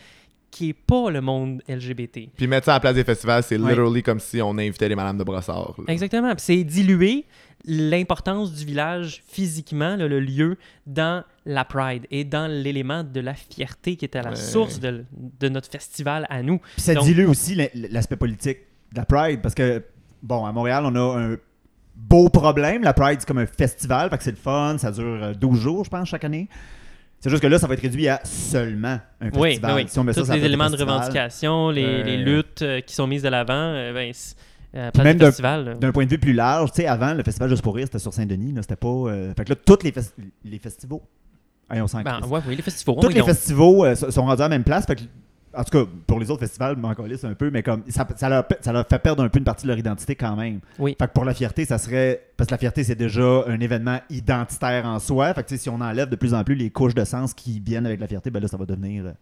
qui 0.49 0.70
est 0.70 0.74
pas 0.74 1.10
le 1.10 1.22
monde 1.22 1.62
LGBT. 1.70 2.28
Puis 2.36 2.45
mettre 2.47 2.66
ça 2.66 2.74
à 2.74 2.76
la 2.76 2.80
place 2.82 2.95
des 2.95 3.06
festivals, 3.06 3.41
c'est 3.43 3.58
Ouais. 3.58 3.70
literally 3.70 4.04
comme 4.04 4.20
si 4.20 4.41
on 4.41 4.58
invitait 4.58 4.89
les 4.89 4.95
madames 4.95 5.18
de 5.18 5.24
Brossard. 5.24 5.76
là. 5.78 5.93
Exactement. 5.93 6.30
Puis 6.36 6.43
c'est 6.43 6.64
diluer 6.66 7.26
l'importance 7.66 8.54
du 8.54 8.66
village 8.66 9.24
physiquement, 9.28 9.95
là, 9.95 10.08
le 10.08 10.20
lieu, 10.20 10.58
dans 10.86 11.24
la 11.45 11.64
Pride 11.64 12.06
et 12.12 12.24
dans 12.24 12.47
l'élément 12.52 13.04
de 13.04 13.20
la 13.20 13.34
fierté 13.34 13.95
qui 13.95 14.06
est 14.06 14.16
à 14.16 14.22
la 14.24 14.32
Ouais. 14.32 14.36
source 14.36 14.80
de, 14.80 15.06
de 15.39 15.49
notre 15.49 15.70
festival 15.72 16.26
à 16.30 16.41
nous. 16.43 16.58
Puis 16.60 16.82
ça 16.82 16.93
Donc- 16.95 17.06
dilue 17.06 17.26
aussi 17.28 17.56
l'aspect 17.89 18.16
politique 18.18 18.60
de 18.93 18.97
la 18.99 19.06
Pride 19.06 19.41
parce 19.41 19.56
que, 19.56 19.82
bon, 20.24 20.46
à 20.46 20.52
Montréal, 20.52 20.84
on 20.86 20.96
a 20.96 21.20
un 21.20 21.36
beau 21.96 22.30
problème. 22.30 22.84
La 22.84 22.94
Pride, 22.94 23.18
c'est 23.20 23.28
comme 23.28 23.38
un 23.40 23.46
festival, 23.46 24.10
fait 24.10 24.18
que 24.18 24.24
c'est 24.24 24.32
le 24.32 24.38
fun, 24.38 24.78
ça 24.78 24.92
dure 24.92 25.04
euh, 25.24 25.34
12 25.34 25.60
jours, 25.60 25.84
je 25.86 25.90
pense, 25.90 26.08
chaque 26.10 26.24
année. 26.24 26.48
C'est 27.20 27.30
juste 27.30 27.44
que 27.44 27.48
là, 27.48 27.60
ça 27.60 27.68
va 27.68 27.76
être 27.76 27.82
réduit 27.82 28.08
à 28.08 28.20
seulement 28.24 29.00
un 29.20 29.30
festival. 29.32 29.76
oui, 29.76 29.82
oui. 29.84 29.86
Si 29.88 30.00
on 30.00 30.04
met 30.04 30.14
ça 30.14 30.22
Tous 30.24 30.32
les 30.32 30.44
éléments 30.44 30.70
de 30.72 30.78
revendication, 30.78 31.70
les, 31.70 32.04
les 32.04 32.18
luttes 32.18 32.64
euh, 32.64 32.82
qui 32.82 32.96
sont 32.96 33.06
mises 33.06 33.22
de 33.22 33.30
l'avant, 33.30 33.54
euh, 33.54 33.94
ben, 33.94 34.12
même 35.04 35.14
du 35.14 35.20
d'un- 35.20 35.26
festival. 35.28 35.66
là. 35.66 35.74
D'un 35.76 35.92
point 35.92 36.06
de 36.06 36.10
vue 36.10 36.18
plus 36.18 36.34
large, 36.34 36.72
tu 36.72 36.82
sais, 36.82 36.88
avant, 36.88 37.14
le 37.14 37.22
festival 37.24 37.50
Juste 37.50 37.62
pour 37.62 37.76
rire, 37.76 37.86
c'était 37.86 38.00
sur 38.00 38.14
Saint-Denis, 38.14 38.54
là, 38.54 38.62
c'était 38.64 38.76
pas... 38.76 38.88
euh, 38.88 39.34
Fait 39.38 39.44
que 39.44 39.50
là, 39.50 39.56
tous 39.64 39.84
les, 39.84 39.92
fes- 39.92 40.14
les 40.44 40.58
festivals... 40.60 41.00
On 41.70 41.76
Ben, 42.04 42.20
ouais, 42.28 42.40
oui, 42.48 42.56
les 42.58 42.62
festivals. 42.64 42.96
Tous 43.00 43.08
les 43.10 43.20
donc- 43.20 43.28
festivals 43.30 43.82
euh, 43.86 43.96
sont 43.96 44.24
rendus 44.26 44.42
à 44.42 44.46
la 44.46 44.50
même 44.50 44.64
place. 44.64 44.86
Fait 44.86 44.96
que, 44.96 45.04
en 45.54 45.64
tout 45.64 45.78
cas, 45.78 45.91
pour 46.08 46.20
les 46.20 46.32
autres 46.32 46.41
festivals, 46.41 46.78
m'en 46.78 46.93
calisse 46.93 47.24
un 47.24 47.34
peu, 47.34 47.49
mais 47.49 47.64
comme 47.64 47.84
ça, 47.89 48.08
ça, 48.16 48.30
leur, 48.30 48.45
ça 48.62 48.72
leur 48.72 48.88
fait 48.88 48.99
perdre 48.99 49.24
un 49.24 49.30
peu 49.30 49.39
une 49.39 49.45
partie 49.45 49.64
de 49.64 49.70
leur 49.70 49.78
identité 49.78 50.16
quand 50.16 50.36
même. 50.36 50.60
Oui. 50.80 50.95
Fait 50.97 51.08
que 51.08 51.14
pour 51.14 51.26
la 51.26 51.34
fierté, 51.34 51.66
ça 51.66 51.78
serait. 51.78 52.28
Parce 52.38 52.47
que 52.47 52.54
la 52.54 52.58
fierté, 52.58 52.84
c'est 52.84 52.95
déjà 52.95 53.43
un 53.47 53.60
événement 53.60 53.99
identitaire 54.10 54.86
en 54.86 54.99
soi. 54.99 55.34
Fait 55.34 55.43
que 55.43 55.58
si 55.58 55.70
on 55.70 55.82
enlève 55.82 56.10
de 56.10 56.16
plus 56.16 56.34
en 56.34 56.43
plus 56.43 56.56
les 56.56 56.70
couches 56.70 56.95
de 56.95 57.04
sens 57.04 57.34
qui 57.34 57.60
viennent 57.60 57.86
avec 57.86 57.99
la 57.99 58.08
fierté, 58.08 58.32
ben 58.32 58.41
là, 58.41 58.47
ça 58.47 58.58
va 58.58 58.66
devenir. 58.66 59.14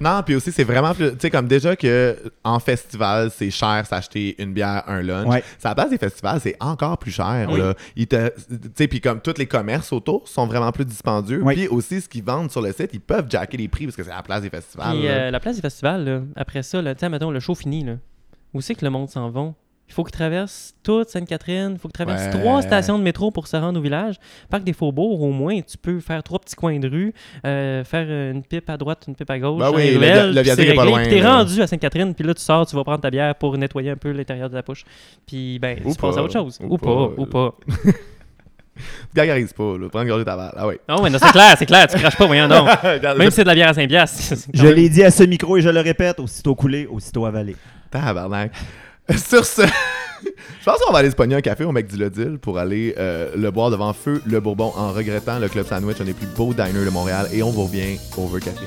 Non, 0.00 0.22
puis 0.24 0.34
aussi, 0.34 0.50
c'est 0.52 0.64
vraiment 0.64 0.92
plus. 0.94 1.10
Tu 1.12 1.16
sais, 1.20 1.30
comme 1.30 1.46
déjà 1.46 1.76
que 1.76 2.16
en 2.42 2.58
festival, 2.58 3.30
c'est 3.30 3.50
cher 3.50 3.84
s'acheter 3.86 4.34
une 4.42 4.52
bière, 4.52 4.82
un 4.86 5.02
lunch. 5.02 5.26
Ouais. 5.28 5.44
Ça, 5.58 5.68
à 5.68 5.70
la 5.70 5.74
place 5.76 5.90
des 5.90 5.98
festivals, 5.98 6.40
c'est 6.40 6.56
encore 6.60 6.98
plus 6.98 7.12
cher. 7.12 7.48
Oui. 7.50 7.58
là. 7.60 7.74
Ils 7.96 8.06
te- 8.06 8.28
Tu 8.48 8.56
sais, 8.74 8.88
puis 8.88 9.00
comme 9.00 9.20
tous 9.20 9.34
les 9.38 9.46
commerces 9.46 9.92
autour 9.92 10.26
sont 10.28 10.46
vraiment 10.46 10.72
plus 10.72 10.84
dispendieux. 10.84 11.40
Oui. 11.42 11.54
Puis 11.54 11.68
aussi, 11.68 12.00
ce 12.00 12.08
qu'ils 12.08 12.24
vendent 12.24 12.50
sur 12.50 12.60
le 12.60 12.72
site, 12.72 12.90
ils 12.92 13.00
peuvent 13.00 13.26
jacker 13.30 13.56
les 13.56 13.68
prix 13.68 13.84
parce 13.86 13.96
que 13.96 14.02
c'est 14.02 14.10
à 14.10 14.16
la 14.16 14.22
place 14.22 14.42
des 14.42 14.50
festivals. 14.50 14.96
Puis 14.98 15.06
là. 15.06 15.10
euh, 15.12 15.30
la 15.30 15.40
place 15.40 15.56
du 15.56 15.62
festival, 15.62 16.04
là, 16.04 16.20
après 16.36 16.62
ça, 16.62 16.82
là, 16.82 16.94
tu 16.94 17.00
sais, 17.00 17.08
mettons, 17.08 17.30
le 17.30 17.40
show 17.40 17.54
fini, 17.54 17.84
là, 17.84 17.94
où 18.52 18.60
c'est 18.60 18.74
que 18.74 18.84
le 18.84 18.90
monde 18.90 19.08
s'en 19.08 19.30
va? 19.30 19.52
Il 19.86 19.92
faut 19.92 20.02
qu'ils 20.02 20.12
traversent 20.12 20.74
toute 20.82 21.10
Sainte-Catherine, 21.10 21.72
il 21.74 21.78
faut 21.78 21.88
qu'ils 21.88 21.92
traversent 22.04 22.34
Ouais. 22.34 22.40
trois 22.40 22.62
stations 22.62 22.98
de 22.98 23.04
métro 23.04 23.30
pour 23.30 23.46
se 23.46 23.56
rendre 23.56 23.78
au 23.78 23.82
village. 23.82 24.16
Parc 24.50 24.64
des 24.64 24.72
Faubourgs, 24.72 25.22
au 25.22 25.30
moins, 25.30 25.60
tu 25.60 25.76
peux 25.76 26.00
faire 26.00 26.22
trois 26.22 26.38
petits 26.38 26.56
coins 26.56 26.78
de 26.78 26.88
rue, 26.88 27.12
euh, 27.46 27.84
faire 27.84 28.08
une 28.32 28.42
pipe 28.42 28.68
à 28.70 28.76
droite, 28.78 29.04
une 29.06 29.14
pipe 29.14 29.30
à 29.30 29.38
gauche, 29.38 29.60
Ben 29.60 29.70
dans 29.70 29.76
oui, 29.76 29.92
le 29.94 30.32
le 30.32 30.40
viaduc 30.40 30.66
est 30.68 30.74
pas 30.74 30.84
loin, 30.86 31.02
Puis 31.02 31.10
t'es 31.10 31.22
rendu 31.26 31.60
à 31.62 31.66
Sainte-Catherine, 31.66 32.14
puis 32.14 32.24
là, 32.26 32.34
tu 32.34 32.42
sors, 32.42 32.66
tu 32.66 32.74
vas 32.74 32.82
prendre 32.82 33.00
ta 33.02 33.10
bière 33.10 33.34
pour 33.34 33.56
nettoyer 33.58 33.90
un 33.90 33.96
peu 33.96 34.10
l'intérieur 34.10 34.48
de 34.50 34.54
la 34.54 34.62
poche. 34.62 34.84
Puis, 35.26 35.58
ben, 35.58 35.78
Ou 35.84 35.92
tu 35.92 35.98
passes 36.00 36.14
pas. 36.14 36.20
à 36.20 36.24
autre 36.24 36.32
chose. 36.32 36.58
Ou 36.62 36.74
Ou, 36.74 36.78
pas, 36.78 36.86
pas. 36.86 37.12
ou 37.18 37.26
pas. 37.26 37.54
Gargarise 39.14 39.52
pas, 39.52 39.78
là. 39.78 39.88
Prends 39.88 40.02
une 40.02 40.08
gorgée 40.08 40.24
de 40.24 40.28
tabac. 40.28 40.52
Ah 40.56 40.66
ouais. 40.66 40.80
Non, 40.88 41.00
mais 41.02 41.10
non, 41.10 41.18
c'est 41.22 41.30
clair, 41.30 41.54
c'est 41.56 41.66
clair, 41.66 41.86
tu 41.86 41.96
craches 41.96 42.16
pas, 42.16 42.26
voyons 42.26 42.48
donc. 42.48 42.68
Regarde, 42.82 43.18
Même 43.18 43.30
si 43.30 43.36
c'est 43.36 43.44
de 43.44 43.48
la 43.48 43.54
bière 43.54 43.68
à 43.68 43.74
5 43.74 43.86
piastres. 43.86 44.18
c'est 44.36 44.50
quand 44.50 44.58
Je 44.62 44.66
l'ai 44.66 44.88
dit 44.88 45.04
à 45.04 45.10
ce 45.12 45.22
micro 45.22 45.56
et 45.56 45.60
je 45.60 45.68
le 45.68 45.80
répète 45.80 46.18
aussitôt 46.18 46.54
coulé, 46.56 46.86
aussitôt 46.86 47.24
avalé. 47.24 47.54
Tabarnak. 47.90 48.50
Sur 49.16 49.44
ce, 49.44 49.62
je 50.22 50.64
pense 50.64 50.78
qu'on 50.78 50.92
va 50.92 51.00
aller 51.00 51.10
se 51.10 51.16
pogner 51.16 51.34
un 51.34 51.42
café 51.42 51.64
au 51.64 51.72
McDilodil 51.72 52.38
pour 52.38 52.58
aller 52.58 52.94
euh, 52.98 53.30
le 53.36 53.50
boire 53.50 53.70
devant 53.70 53.92
feu 53.92 54.22
le 54.26 54.40
Bourbon 54.40 54.72
en 54.76 54.92
regrettant 54.92 55.38
le 55.38 55.48
Club 55.48 55.66
Sandwich, 55.66 56.00
un 56.00 56.04
des 56.04 56.14
plus 56.14 56.26
beaux 56.26 56.54
diners 56.54 56.84
de 56.84 56.90
Montréal. 56.90 57.28
Et 57.32 57.42
on 57.42 57.50
vous 57.50 57.64
revient 57.64 57.98
over 58.16 58.40
café. 58.40 58.64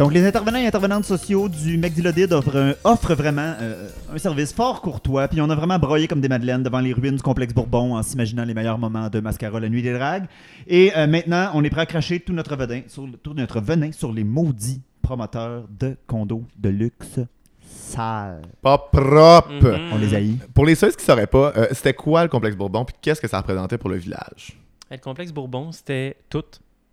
Donc, 0.00 0.14
les 0.14 0.24
intervenants 0.26 0.58
et 0.58 0.66
intervenantes 0.66 1.04
sociaux 1.04 1.50
du 1.50 1.76
McDilodid 1.76 2.32
offrent, 2.32 2.56
un- 2.56 2.74
offrent 2.84 3.14
vraiment 3.14 3.52
euh, 3.60 3.90
un 4.10 4.16
service 4.16 4.50
fort 4.50 4.80
courtois. 4.80 5.28
Puis 5.28 5.42
on 5.42 5.50
a 5.50 5.54
vraiment 5.54 5.78
broyé 5.78 6.08
comme 6.08 6.22
des 6.22 6.28
madeleines 6.30 6.62
devant 6.62 6.80
les 6.80 6.94
ruines 6.94 7.16
du 7.16 7.22
complexe 7.22 7.52
Bourbon 7.52 7.94
en 7.94 8.02
s'imaginant 8.02 8.44
les 8.46 8.54
meilleurs 8.54 8.78
moments 8.78 9.10
de 9.10 9.20
Mascara, 9.20 9.60
la 9.60 9.68
nuit 9.68 9.82
des 9.82 9.92
dragues. 9.92 10.24
Et 10.66 10.90
euh, 10.96 11.06
maintenant, 11.06 11.50
on 11.52 11.62
est 11.64 11.68
prêt 11.68 11.82
à 11.82 11.86
cracher 11.86 12.18
tout 12.18 12.32
notre 12.32 12.56
venin 12.56 12.80
sur, 12.88 13.06
tout 13.22 13.34
notre 13.34 13.60
venin 13.60 13.92
sur 13.92 14.10
les 14.10 14.24
maudits 14.24 14.80
promoteurs 15.02 15.64
de 15.78 15.94
condos 16.06 16.44
de 16.58 16.70
luxe 16.70 17.20
sales. 17.62 18.40
Pas 18.62 18.78
propre. 18.78 19.50
Mhm. 19.52 19.92
On 19.92 19.98
les 19.98 20.14
haït. 20.14 20.38
Pour 20.54 20.64
les 20.64 20.76
ceux 20.76 20.92
qui 20.92 21.04
sauraient 21.04 21.26
pas, 21.26 21.52
euh, 21.58 21.66
c'était 21.72 21.92
quoi 21.92 22.22
le 22.22 22.30
complexe 22.30 22.56
Bourbon 22.56 22.86
puis 22.86 22.96
qu'est-ce 23.02 23.20
que 23.20 23.28
ça 23.28 23.36
représentait 23.36 23.76
pour 23.76 23.90
le 23.90 23.96
village? 23.96 24.56
Le 24.90 24.96
complexe 24.96 25.30
Bourbon, 25.30 25.72
c'était 25.72 26.16
tout. 26.30 26.42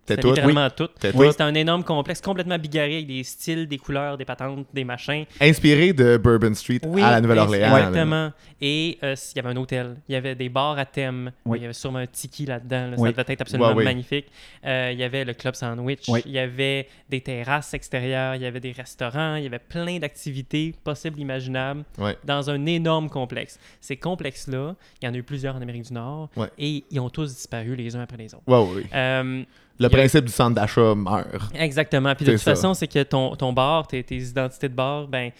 C'était 0.08 0.22
tout? 0.22 0.28
littéralement 0.28 0.70
tout. 0.70 0.88
C'était 1.00 1.16
Oui. 1.16 1.28
un 1.38 1.54
énorme 1.54 1.84
complexe 1.84 2.20
complètement 2.20 2.58
bigarré 2.58 2.94
avec 2.96 3.06
des 3.06 3.22
styles, 3.24 3.66
des 3.68 3.78
couleurs, 3.78 4.16
des 4.18 4.24
patentes, 4.24 4.66
des 4.72 4.84
machins. 4.84 5.24
Inspiré 5.40 5.92
de 5.92 6.16
Bourbon 6.16 6.54
Street 6.54 6.80
Oui, 6.86 7.02
à 7.02 7.10
la 7.12 7.20
Nouvelle-Orléans. 7.20 7.76
Exactement. 7.76 8.32
Et 8.60 8.98
euh, 9.02 9.14
il 9.34 9.36
y 9.36 9.40
avait 9.40 9.48
un 9.50 9.56
hôtel. 9.56 9.96
Il 10.08 10.12
y 10.12 10.16
avait 10.16 10.34
des 10.34 10.48
bars 10.48 10.78
à 10.78 10.84
thème. 10.84 11.30
Il 11.46 11.62
y 11.62 11.64
avait 11.64 11.72
sûrement 11.72 11.98
un 12.00 12.06
tiki 12.06 12.46
là-dedans. 12.46 12.90
là. 12.90 12.96
Ça 12.96 13.02
devait 13.12 13.24
être 13.28 13.40
absolument 13.42 13.74
magnifique. 13.74 14.26
Euh, 14.64 14.90
il 14.92 14.98
y 14.98 15.04
avait 15.04 15.24
le 15.24 15.34
club 15.34 15.54
sandwich. 15.54 16.08
Il 16.24 16.32
y 16.32 16.38
avait 16.38 16.88
des 17.08 17.20
terrasses 17.20 17.74
extérieures. 17.74 18.34
Il 18.34 18.42
y 18.42 18.46
avait 18.46 18.60
des 18.60 18.72
restaurants. 18.72 19.36
Il 19.36 19.44
y 19.44 19.46
avait 19.46 19.58
plein 19.58 19.98
d'activités 19.98 20.74
possibles, 20.84 21.20
imaginables 21.20 21.84
dans 22.24 22.50
un 22.50 22.66
énorme 22.66 23.08
complexe. 23.08 23.58
Ces 23.80 23.96
complexes-là, 23.96 24.74
il 25.00 25.04
y 25.06 25.08
en 25.08 25.14
a 25.14 25.16
eu 25.16 25.22
plusieurs 25.22 25.56
en 25.56 25.60
Amérique 25.62 25.84
du 25.88 25.92
Nord. 25.94 26.28
Et 26.58 26.84
ils 26.90 27.00
ont 27.00 27.10
tous 27.10 27.34
disparu 27.34 27.76
les 27.76 27.94
uns 27.96 28.00
après 28.00 28.16
les 28.16 28.34
autres. 28.34 28.42
Euh, 28.94 29.42
Le 29.78 29.86
a- 29.86 29.90
principe 29.90 30.24
du 30.24 30.32
centre 30.32 30.54
d'achat 30.54 30.94
meurt. 30.94 31.54
Exactement. 31.54 32.14
Puis 32.14 32.24
de 32.24 32.32
toute 32.32 32.40
ça. 32.40 32.54
façon, 32.54 32.74
c'est 32.74 32.88
que 32.88 33.02
ton, 33.02 33.36
ton 33.36 33.52
bar, 33.52 33.86
tes, 33.86 34.02
tes 34.02 34.16
identités 34.16 34.68
de 34.68 34.74
bar, 34.74 35.06
ben, 35.08 35.30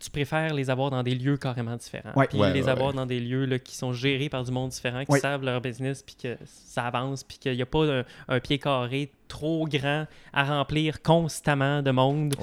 tu 0.00 0.10
préfères 0.10 0.52
les 0.52 0.68
avoir 0.68 0.90
dans 0.90 1.02
des 1.04 1.14
lieux 1.14 1.36
carrément 1.36 1.76
différents. 1.76 2.10
Ouais. 2.16 2.26
Puis 2.26 2.36
Ouais, 2.38 2.52
les 2.52 2.62
ouais, 2.64 2.68
avoir 2.68 2.88
ouais. 2.88 2.94
dans 2.96 3.06
des 3.06 3.20
lieux 3.20 3.44
là, 3.44 3.58
qui 3.60 3.76
sont 3.76 3.92
gérés 3.92 4.28
par 4.28 4.42
du 4.42 4.50
monde 4.50 4.70
différent, 4.70 5.04
qui 5.04 5.12
Ouais. 5.12 5.20
savent 5.20 5.44
leur 5.44 5.60
business, 5.60 6.02
puis 6.02 6.16
que 6.20 6.36
ça 6.44 6.86
avance, 6.86 7.22
puis 7.22 7.38
qu'il 7.38 7.54
n'y 7.54 7.62
a 7.62 7.66
pas 7.66 7.84
un, 7.84 8.04
un 8.28 8.40
pied 8.40 8.58
carré 8.58 9.12
trop 9.32 9.66
grand 9.66 10.06
à 10.32 10.44
remplir 10.44 11.00
constamment 11.02 11.82
de 11.82 11.90
monde, 11.90 12.34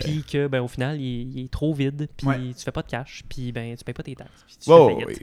puis 0.00 0.24
que 0.24 0.46
ben, 0.46 0.60
au 0.62 0.68
final, 0.68 1.00
il, 1.00 1.20
est- 1.20 1.24
il 1.40 1.44
est 1.44 1.50
trop 1.50 1.74
vide, 1.74 2.08
puis 2.16 2.26
Ouais. 2.26 2.38
tu 2.56 2.64
fais 2.64 2.72
pas 2.72 2.82
de 2.82 2.88
cash, 2.88 3.22
puis 3.28 3.52
ben, 3.52 3.76
tu 3.76 3.84
payes 3.84 3.94
pas 3.94 4.02
tes 4.02 4.14
taxes. 4.14 4.44
Puis 4.46 4.56
tu. 4.56 4.70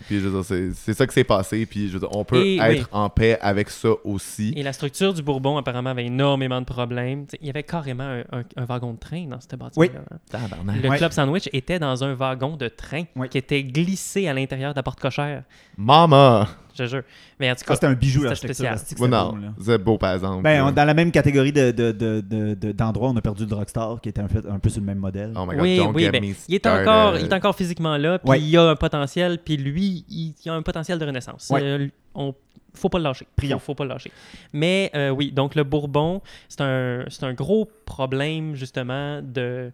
Puis 0.08 0.20
je 0.20 0.28
veux 0.28 0.42
dire, 0.42 0.72
c'est, 0.74 0.94
ça 0.94 1.08
qui 1.08 1.14
s'est 1.14 1.24
passé. 1.24 1.66
Puis 1.66 1.88
je 1.88 1.94
veux 1.94 2.00
dire, 2.00 2.10
on 2.16 2.24
peut 2.24 2.46
Et- 2.46 2.58
être 2.58 2.82
oui. 2.84 2.86
en 2.92 3.10
paix 3.10 3.38
avec 3.42 3.70
ça 3.70 3.90
aussi. 4.04 4.54
Et 4.56 4.64
la 4.64 4.74
structure 4.74 5.14
du 5.14 5.22
Bourbon, 5.24 5.58
apparemment, 5.58 5.90
avait 5.90 6.06
énormément 6.06 6.60
de 6.62 6.66
problèmes. 6.66 7.26
T'sais, 7.26 7.38
il 7.42 7.48
y 7.48 7.50
avait 7.50 7.64
carrément 7.64 8.04
un, 8.04 8.20
un- 8.32 8.44
un 8.58 8.66
wagon 8.66 8.94
de 8.94 9.00
train 9.00 9.26
dans 9.26 9.40
ce 9.42 9.56
bâtiment-là. 9.56 10.02
hein. 10.34 10.74
Le 10.82 10.90
Ouais. 10.90 10.98
Club 10.98 11.12
Sandwich 11.12 11.50
était 11.54 11.80
dans 11.80 12.04
un 12.04 12.14
wagon 12.14 12.56
de 12.58 12.68
train 12.68 13.04
Ouais. 13.16 13.30
qui 13.30 13.38
était 13.38 13.64
glissé 13.64 14.28
à 14.28 14.34
l'intérieur 14.34 14.74
de 14.74 14.80
la 14.80 14.84
porte 14.84 15.00
cochère. 15.00 15.44
Mama! 15.78 16.48
Je 16.78 16.84
te 16.84 16.90
jure. 16.90 17.04
Mais 17.40 17.50
en 17.50 17.54
tout 17.56 17.60
Ça, 17.60 17.66
cas, 17.68 17.74
c'était 17.76 17.88
un 17.88 17.94
bijou 17.94 18.24
l'architecture. 18.24 18.56
spécial. 18.56 18.74
asti 18.74 18.96
que 18.96 19.00
Ouais, 19.02 19.08
c'était 19.08 19.18
non, 19.18 19.54
c'est 19.62 19.78
beau 19.78 19.98
par 19.98 20.14
exemple. 20.14 20.44
Ben, 20.44 20.64
on- 20.66 20.72
dans 20.72 20.84
la 20.86 20.94
même 20.94 21.12
catégorie 21.12 21.52
de, 21.54 21.72
de, 21.72 21.92
de, 21.92 22.22
de- 22.22 22.54
de- 22.54 22.72
d'endroits, 22.74 23.10
on 23.10 23.16
a 23.18 23.22
perdu 23.22 23.46
le 23.46 23.56
Rockstar, 23.56 24.02
qui 24.02 24.10
était 24.10 24.22
en 24.22 24.28
fait 24.28 24.46
un 24.50 24.60
peu 24.60 24.70
sur 24.70 24.82
le 24.82 24.86
même 24.88 25.00
modèle. 25.00 25.32
Oh 25.36 25.46
my 25.46 25.56
god, 25.56 25.62
oui, 25.62 25.80
oui, 25.94 26.10
ben, 26.10 26.24
il, 26.50 26.56
est 26.56 26.68
encore, 26.68 27.18
il 27.18 27.26
est 27.26 27.34
encore 27.34 27.56
physiquement 27.56 27.96
là, 27.98 28.20
puis 28.20 28.30
Ouais. 28.30 28.42
il 28.42 28.58
a 28.58 28.70
un 28.72 28.76
potentiel, 28.76 29.40
puis 29.44 29.58
lui, 29.58 30.06
il, 30.10 30.34
il 30.44 30.50
a 30.50 30.54
un 30.54 30.62
potentiel 30.62 31.00
de 31.00 31.06
renaissance. 31.06 31.50
Ouais. 31.50 31.62
Euh, 31.64 31.88
on- 32.14 32.34
faut 32.74 32.90
pas 32.90 32.98
le 32.98 33.06
lâcher. 33.06 33.26
Prions. 33.38 33.58
Faut, 33.58 33.68
faut 33.68 33.76
pas 33.76 33.86
le 33.86 33.92
lâcher. 33.92 34.12
Mais 34.52 34.92
euh, 34.96 35.10
oui, 35.10 35.32
donc 35.32 35.56
le 35.56 35.64
Bourbon, 35.64 36.22
c'est 36.50 36.60
un, 36.60 37.06
c'est 37.08 37.24
un 37.24 37.34
gros 37.34 37.70
problème 37.86 38.54
justement 38.56 39.22
de 39.22 39.72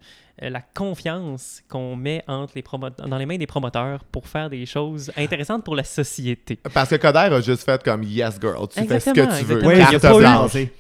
la 0.49 0.61
confiance 0.61 1.61
qu'on 1.69 1.95
met 1.95 2.23
entre 2.27 2.53
les 2.55 2.61
promo- 2.61 2.89
dans 3.07 3.17
les 3.17 3.25
mains 3.25 3.37
des 3.37 3.47
promoteurs 3.47 4.03
pour 4.05 4.27
faire 4.27 4.49
des 4.49 4.65
choses 4.65 5.11
intéressantes 5.17 5.63
pour 5.63 5.75
la 5.75 5.83
société. 5.83 6.57
Parce 6.73 6.89
que 6.89 6.95
Coder 6.95 7.19
a 7.19 7.41
juste 7.41 7.63
fait 7.63 7.81
comme 7.83 8.03
Yes, 8.03 8.37
girl, 8.41 8.67
tu 8.67 8.79
fais 8.79 8.99
ce 8.99 9.11
que 9.11 9.19
Exactement, 9.19 9.27
tu 9.37 9.43
veux. 9.45 9.57
exactement. 9.57 9.67
Oui, 9.67 9.73
il 9.75 9.79
y 9.79 9.83
a 9.83 9.89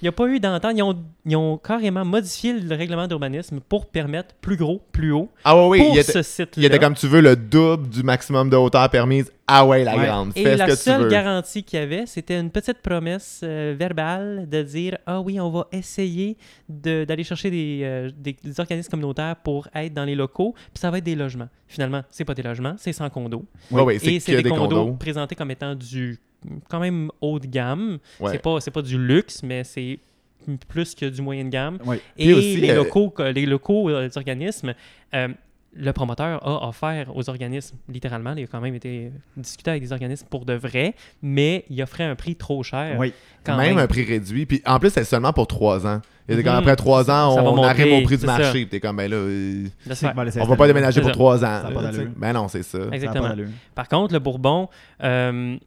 n'y 0.01 0.07
a 0.07 0.11
pas 0.11 0.27
eu 0.27 0.39
d'entente. 0.39 0.73
Ils 0.75 0.83
ont, 0.83 0.97
ils 1.25 1.35
ont 1.35 1.57
carrément 1.57 2.05
modifié 2.05 2.53
le 2.53 2.75
règlement 2.75 3.07
d'urbanisme 3.07 3.59
pour 3.61 3.85
permettre 3.85 4.33
plus 4.41 4.55
gros, 4.57 4.81
plus 4.91 5.11
haut 5.11 5.29
Ah 5.43 5.67
oui, 5.67 5.79
pour 5.79 5.93
il 5.95 5.99
était, 5.99 6.11
ce 6.11 6.21
site-là. 6.21 6.53
il 6.57 6.65
était 6.65 6.79
comme 6.79 6.95
tu 6.95 7.07
veux 7.07 7.21
le 7.21 7.35
double 7.35 7.87
du 7.89 8.03
maximum 8.03 8.49
de 8.49 8.55
hauteur 8.55 8.89
permise. 8.89 9.31
Ah 9.53 9.65
ouais, 9.65 9.83
la 9.83 9.97
Ouais. 9.97 10.05
grande. 10.05 10.31
Et 10.35 10.43
Fais 10.43 10.55
la 10.55 10.65
ce 10.65 10.71
que 10.71 10.77
tu 10.77 10.83
seule 10.83 11.01
veux. 11.03 11.09
garantie 11.09 11.63
qu'il 11.63 11.77
y 11.77 11.81
avait, 11.83 12.05
c'était 12.05 12.39
une 12.39 12.49
petite 12.51 12.77
promesse 12.81 13.41
euh, 13.43 13.75
verbale 13.77 14.47
de 14.49 14.61
dire 14.61 14.97
Ah 15.05 15.19
oui, 15.19 15.41
on 15.41 15.49
va 15.49 15.67
essayer 15.73 16.37
de- 16.69 17.03
d'aller 17.03 17.25
chercher 17.25 17.49
des, 17.51 17.81
euh, 17.83 18.09
des, 18.17 18.37
des 18.41 18.59
organismes 18.61 18.89
communautaires 18.89 19.35
pour 19.43 19.50
être 19.75 19.93
dans 19.93 20.05
les 20.05 20.15
locaux, 20.15 20.53
puis 20.55 20.79
ça 20.79 20.89
va 20.91 20.97
être 20.99 21.03
des 21.03 21.15
logements. 21.15 21.49
Finalement, 21.67 22.03
c'est 22.11 22.25
pas 22.25 22.33
des 22.33 22.43
logements, 22.43 22.75
c'est 22.77 22.93
sans 22.93 23.09
condo. 23.09 23.45
Ouais, 23.71 23.81
ouais, 23.81 23.99
c'est 23.99 24.13
Et 24.13 24.19
c'est 24.19 24.35
des, 24.35 24.43
des 24.43 24.49
condos, 24.49 24.67
condos. 24.67 24.93
présentés 24.93 25.35
comme 25.35 25.51
étant 25.51 25.75
du 25.75 26.19
quand 26.69 26.79
même 26.79 27.11
haut 27.21 27.39
de 27.39 27.47
gamme. 27.47 27.99
Ouais. 28.19 28.31
C'est 28.31 28.39
pas, 28.41 28.59
c'est 28.59 28.71
pas 28.71 28.81
du 28.81 28.97
luxe, 28.97 29.43
mais 29.43 29.63
c'est 29.63 29.99
plus 30.67 30.95
que 30.95 31.05
du 31.05 31.21
moyen 31.21 31.45
de 31.45 31.49
gamme. 31.49 31.77
Oui. 31.85 31.97
Et 32.17 32.33
aussi, 32.33 32.57
les, 32.57 32.71
euh, 32.71 32.75
locaux, 32.75 33.13
les 33.33 33.45
locaux 33.45 33.89
euh, 33.89 34.07
des 34.07 34.17
organismes, 34.17 34.73
euh, 35.13 35.27
le 35.73 35.93
promoteur 35.93 36.45
a 36.45 36.67
offert 36.67 37.15
aux 37.15 37.29
organismes, 37.29 37.77
littéralement, 37.87 38.33
il 38.35 38.43
a 38.43 38.47
quand 38.47 38.59
même 38.59 38.75
été 38.75 39.11
discuté 39.37 39.71
avec 39.71 39.81
des 39.83 39.93
organismes 39.93 40.27
pour 40.29 40.43
de 40.45 40.53
vrai, 40.53 40.95
mais 41.21 41.63
il 41.69 41.81
offrait 41.81 42.03
un 42.03 42.15
prix 42.15 42.35
trop 42.35 42.61
cher. 42.63 42.97
Oui. 42.99 43.13
quand 43.45 43.55
même, 43.57 43.75
même. 43.75 43.77
un 43.83 43.87
prix 43.87 44.03
réduit. 44.03 44.45
Puis 44.45 44.61
en 44.65 44.79
plus, 44.79 44.89
c'est 44.89 45.03
seulement 45.05 45.31
pour 45.33 45.47
trois 45.47 45.87
ans. 45.87 46.01
Et 46.29 46.35
Mhm. 46.35 46.43
comme 46.43 46.55
après 46.55 46.75
trois 46.75 47.09
ans, 47.09 47.35
Ça 47.35 47.43
on 47.43 47.55
monter, 47.55 47.67
arrive 47.69 47.93
au 47.93 48.01
prix 48.05 48.17
du 48.17 48.25
marché. 48.25 48.51
Puis 48.51 48.67
t'es 48.67 48.79
comme, 48.79 48.97
ben 48.97 49.09
là, 49.09 49.17
euh, 49.17 49.65
on 50.39 50.45
va 50.45 50.55
pas 50.55 50.67
déménager 50.67 51.01
pour 51.01 51.09
ça. 51.09 51.13
trois 51.13 51.43
ans. 51.43 51.63
Là. 51.69 51.91
Ben 52.17 52.33
non, 52.33 52.47
c'est 52.47 52.63
ça. 52.63 52.79
Exactement. 52.91 53.33
Par 53.73 53.87
contre, 53.87 54.13
le 54.13 54.19
Bourbon, 54.19 54.69
euh, 55.03 55.57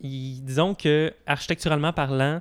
il- 0.00 0.42
disons 0.44 0.74
que 0.74 1.12
architecturalement 1.26 1.92
parlant, 1.92 2.40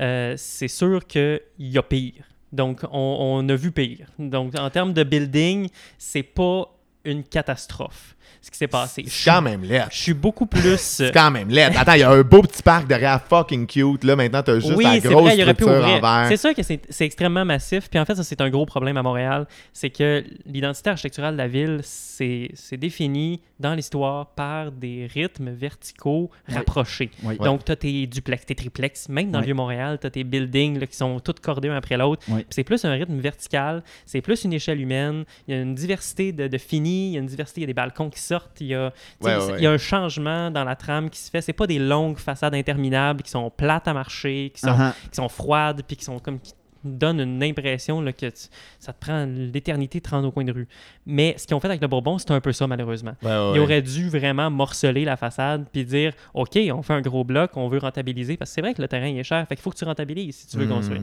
euh, 0.00 0.34
c'est 0.36 0.68
sûr 0.68 1.06
qu'il 1.06 1.40
y 1.58 1.76
a 1.78 1.82
pire. 1.82 2.24
Donc, 2.52 2.80
on, 2.90 3.42
on 3.42 3.48
a 3.48 3.54
vu 3.56 3.70
pire. 3.72 4.06
Donc, 4.18 4.58
en 4.58 4.70
termes 4.70 4.92
de 4.92 5.02
building, 5.02 5.68
c'est 5.98 6.22
pas 6.22 6.77
une 7.04 7.24
catastrophe 7.24 8.14
ce 8.40 8.50
qui 8.52 8.58
s'est 8.58 8.68
passé. 8.68 9.02
Je 9.04 9.10
C'est 9.10 9.16
suis- 9.22 9.30
quand 9.30 9.42
même 9.42 9.62
laid. 9.64 9.84
je 9.90 9.96
suis 9.98 10.14
beaucoup 10.14 10.46
plus. 10.46 10.76
C'est 10.78 11.12
quand 11.12 11.30
même 11.30 11.48
laid. 11.48 11.76
Attends, 11.76 11.94
il 11.94 12.00
y 12.00 12.02
a 12.04 12.10
un 12.10 12.22
beau 12.22 12.40
petit 12.42 12.62
parc 12.62 12.86
derrière, 12.86 13.20
fucking 13.22 13.66
cute. 13.66 14.04
Là, 14.04 14.14
maintenant, 14.14 14.42
t'as 14.44 14.60
juste 14.60 14.74
oui, 14.76 14.84
la 14.84 15.00
grosse 15.00 15.24
vrai, 15.24 15.42
structure 15.42 15.68
en 15.84 16.00
verre. 16.00 16.26
C'est 16.28 16.36
sûr 16.36 16.54
que 16.54 16.62
c'est 16.62 17.04
extrêmement 17.04 17.44
massif. 17.44 17.88
Puis 17.90 17.98
en 17.98 18.04
fait, 18.04 18.14
ça, 18.14 18.22
c'est 18.22 18.40
un 18.40 18.48
gros 18.48 18.64
problème 18.64 18.96
à 18.96 19.02
Montréal. 19.02 19.46
C'est 19.72 19.90
que 19.90 20.24
l'identité 20.46 20.90
architecturale 20.90 21.34
de 21.34 21.38
la 21.38 21.48
ville, 21.48 21.80
c'est 21.82 22.76
défini 22.76 23.40
dans 23.58 23.74
l'histoire 23.74 24.26
par 24.28 24.70
des 24.70 25.08
rythmes 25.12 25.50
verticaux 25.50 26.30
Oui. 26.48 26.54
rapprochés. 26.54 27.10
Oui. 27.24 27.36
Donc, 27.38 27.64
tu 27.64 27.72
as 27.72 27.76
tes 27.76 28.06
duplex, 28.06 28.46
tes 28.46 28.54
triplex. 28.54 29.08
Même 29.08 29.30
dans 29.32 29.40
le 29.40 29.46
Vieux-Montréal, 29.46 29.98
tu 30.00 30.06
as 30.06 30.10
tes 30.10 30.22
buildings 30.24 30.78
là, 30.78 30.86
qui 30.86 30.96
sont 30.96 31.18
tous 31.18 31.34
cordés 31.42 31.68
un 31.68 31.76
après 31.76 31.96
l'autre. 31.96 32.24
C'est 32.50 32.64
plus 32.64 32.84
un 32.84 32.92
rythme 32.92 33.18
vertical, 33.18 33.82
c'est 34.06 34.20
plus 34.20 34.44
une 34.44 34.52
échelle 34.52 34.80
humaine. 34.80 35.24
Il 35.48 35.54
y 35.54 35.58
a 35.58 35.62
une 35.62 35.74
diversité 35.74 36.32
de, 36.32 36.46
de 36.46 36.58
finis, 36.58 36.87
il 36.88 37.12
y 37.12 37.16
a 37.16 37.20
une 37.20 37.26
diversité, 37.26 37.60
il 37.60 37.62
y 37.62 37.64
a 37.64 37.68
des 37.68 37.74
balcons 37.74 38.10
qui 38.10 38.20
sortent, 38.20 38.60
il 38.60 38.68
y 38.68 38.74
a, 38.74 38.90
tu 38.90 38.96
sais, 39.28 39.36
Ouais, 39.36 39.46
ouais, 39.52 39.54
il 39.58 39.62
y 39.64 39.66
a 39.66 39.70
un 39.72 39.78
changement 39.78 40.50
dans 40.50 40.64
la 40.64 40.76
trame 40.76 41.10
qui 41.10 41.18
se 41.20 41.30
fait. 41.30 41.40
C'est 41.40 41.52
pas 41.52 41.66
des 41.66 41.78
longues 41.78 42.18
façades 42.18 42.54
interminables 42.54 43.22
qui 43.22 43.30
sont 43.30 43.50
plates 43.50 43.88
à 43.88 43.94
marcher, 43.94 44.50
qui 44.54 44.60
sont, 44.60 44.74
Ah, 44.78 44.94
qui 45.10 45.16
sont 45.16 45.28
froides, 45.28 45.82
puis 45.86 45.96
qui 45.96 46.04
sont 46.04 46.18
comme 46.18 46.38
qui 46.40 46.52
donnent 46.84 47.20
une 47.20 47.42
impression 47.42 48.00
là, 48.00 48.12
que 48.12 48.26
tu- 48.26 48.46
ça 48.78 48.92
te 48.92 49.00
prend 49.04 49.26
l'éternité 49.26 49.98
de 49.98 50.04
te 50.04 50.10
rendre 50.10 50.28
au 50.28 50.30
coin 50.30 50.44
de 50.44 50.52
rue. 50.52 50.68
Mais 51.06 51.34
ce 51.36 51.44
qu'ils 51.44 51.56
ont 51.56 51.60
fait 51.60 51.66
avec 51.66 51.80
le 51.80 51.88
Bourbon, 51.88 52.18
c'est 52.18 52.30
un 52.30 52.40
peu 52.40 52.52
ça, 52.52 52.68
malheureusement. 52.68 53.14
Ils 53.22 53.58
auraient 53.58 53.82
dû 53.82 54.08
vraiment 54.08 54.48
morceler 54.48 55.04
la 55.04 55.16
façade 55.16 55.66
puis 55.72 55.84
dire 55.84 56.12
OK, 56.34 56.56
on 56.72 56.82
fait 56.82 56.94
un 56.94 57.00
gros 57.00 57.24
bloc, 57.24 57.50
on 57.56 57.66
veut 57.68 57.78
rentabiliser. 57.78 58.36
Parce 58.36 58.52
que 58.52 58.54
c'est 58.54 58.60
vrai 58.60 58.74
que 58.74 58.80
le 58.80 58.86
terrain 58.86 59.08
il 59.08 59.18
est 59.18 59.24
cher, 59.24 59.44
fait 59.48 59.56
qu'il 59.56 59.62
faut 59.62 59.70
que 59.70 59.76
tu 59.76 59.84
rentabilises 59.84 60.36
si 60.36 60.46
tu 60.46 60.56
veux 60.56 60.66
Mm. 60.66 60.70
construire. 60.70 61.02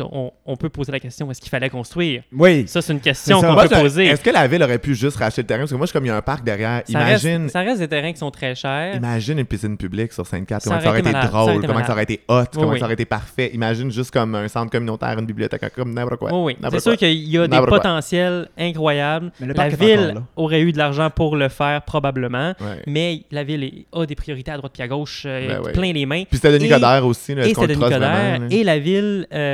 On, 0.00 0.30
on 0.46 0.56
peut 0.56 0.68
poser 0.68 0.92
la 0.92 1.00
question 1.00 1.30
est-ce 1.30 1.40
qu'il 1.40 1.50
fallait 1.50 1.70
construire? 1.70 2.22
Oui. 2.32 2.64
Ça, 2.66 2.82
c'est 2.82 2.92
une 2.92 3.00
question 3.00 3.40
qu'on 3.40 3.54
peut 3.56 3.68
poser. 3.68 4.06
Est-ce 4.06 4.22
que 4.22 4.30
la 4.30 4.46
ville 4.46 4.62
aurait 4.62 4.78
pu 4.78 4.94
juste 4.94 5.16
racheter 5.16 5.42
le 5.42 5.46
terrain? 5.46 5.60
Parce 5.60 5.70
que 5.70 5.76
moi, 5.76 5.86
je 5.86 5.90
suis 5.90 5.92
comme, 5.98 6.04
il 6.04 6.08
y 6.08 6.12
a 6.12 6.16
un 6.16 6.22
parc 6.22 6.44
derrière. 6.44 6.82
Ça 6.86 6.92
Imagine, 7.00 7.42
reste, 7.42 7.52
ça 7.52 7.60
reste 7.60 7.80
des 7.80 7.88
terrains 7.88 8.12
qui 8.12 8.18
sont 8.18 8.30
très 8.30 8.54
chers. 8.54 8.94
imagine 8.96 9.38
une 9.38 9.46
piscine 9.46 9.76
publique 9.76 10.12
sur 10.12 10.26
Sainte-Catherine. 10.26 10.72
Ça 10.72 10.78
Comment 10.78 10.82
ça 10.82 10.90
aurait 10.90 11.00
été 11.00 11.12
ça 11.12 11.26
drôle, 11.26 11.50
été 11.52 11.60
comment 11.62 11.74
malade. 11.74 11.86
ça 11.86 11.92
aurait 11.92 12.02
été 12.02 12.20
hot, 12.28 12.42
comment 12.54 12.68
oui. 12.70 12.78
ça 12.78 12.84
aurait 12.84 12.94
été 12.94 13.04
parfait? 13.04 13.50
Imagine 13.54 13.90
juste 13.90 14.10
comme 14.10 14.34
un 14.34 14.48
centre 14.48 14.70
communautaire, 14.70 15.18
une 15.18 15.26
bibliothèque, 15.26 15.72
comme 15.74 15.92
n'importe 15.94 16.18
quoi. 16.18 16.32
Oui, 16.44 16.56
C'est 16.70 16.80
sûr 16.80 16.96
qu'il 16.96 17.12
y 17.14 17.38
a 17.38 17.46
des 17.48 17.58
potentiels 17.58 18.48
incroyables. 18.58 19.32
Mais 19.40 19.46
le 19.46 19.54
La 19.54 19.68
parc 19.68 19.80
ville 19.80 20.14
aurait 20.36 20.60
eu 20.60 20.72
de 20.72 20.78
l'argent 20.78 21.10
pour 21.10 21.36
le 21.36 21.48
faire, 21.48 21.82
probablement. 21.82 22.54
Ouais. 22.60 22.82
Mais 22.86 23.20
la 23.30 23.44
ville 23.44 23.84
a 23.92 24.06
des 24.06 24.14
priorités 24.14 24.50
à 24.50 24.56
droite 24.56 24.72
puis 24.74 24.82
à 24.82 24.88
gauche, 24.88 25.24
euh, 25.26 25.48
Ben 25.48 25.60
ouais. 25.62 25.72
plein 25.72 25.92
les 25.92 26.06
mains. 26.06 26.24
Puis 26.24 26.38
c'était 26.38 26.52
Denis 26.52 26.68
Coderre 26.68 27.06
aussi. 27.06 27.32
Et 27.32 27.34
le 27.34 27.42
Denis 27.66 27.80
Coderre. 27.80 28.40
Et 28.50 28.64
la 28.64 28.78
ville 28.78 29.26
euh, 29.32 29.53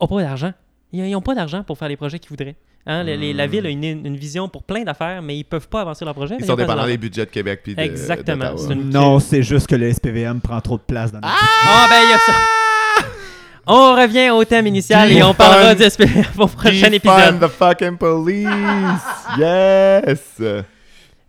a 0.00 0.06
pas 0.06 0.22
d'argent. 0.22 0.52
Ils 0.92 1.10
n'ont 1.10 1.20
pas 1.20 1.34
d'argent 1.34 1.62
pour 1.62 1.76
faire 1.78 1.88
les 1.88 1.96
projets 1.96 2.18
qu'ils 2.18 2.30
voudraient. 2.30 2.56
Hein, 2.86 3.02
les- 3.02 3.34
la 3.34 3.46
Hmm. 3.46 3.50
ville 3.50 3.66
a 3.66 3.68
une, 3.68 3.84
une 3.84 4.16
vision 4.16 4.48
pour 4.48 4.62
plein 4.62 4.82
d'affaires, 4.82 5.20
mais 5.20 5.36
ils 5.36 5.44
peuvent 5.44 5.68
pas 5.68 5.82
avancer 5.82 6.04
leur 6.06 6.14
projet. 6.14 6.36
Ils 6.38 6.46
sont 6.46 6.54
dépendants 6.56 6.86
des 6.86 6.96
budgets 6.96 7.26
de 7.26 7.30
Québec 7.30 7.60
puis 7.62 7.74
de 7.74 7.80
Exactement. 7.82 8.56
une- 8.70 8.88
Non, 8.90 9.18
c'est 9.20 9.42
juste 9.42 9.66
que 9.66 9.74
le 9.74 9.88
SPVM 9.92 10.40
prend 10.40 10.58
trop 10.62 10.76
de 10.78 10.82
place 10.82 11.12
dans 11.12 11.20
notre 11.20 11.34
Ah, 11.68 11.86
ben, 11.90 11.96
il 12.04 12.10
y 12.10 12.14
a 12.14 12.18
ça. 12.18 12.32
On 13.66 13.94
revient 13.94 14.30
au 14.30 14.42
thème 14.46 14.66
initial 14.66 15.12
et 15.12 15.22
on 15.22 15.34
parlera 15.34 15.74
du 15.74 15.82
SPF 15.82 16.38
au 16.38 16.46
prochain 16.46 16.90
épisode. 16.90 17.38
the 17.38 17.48
fucking 17.48 17.98
police! 17.98 18.48
yes! 19.38 20.40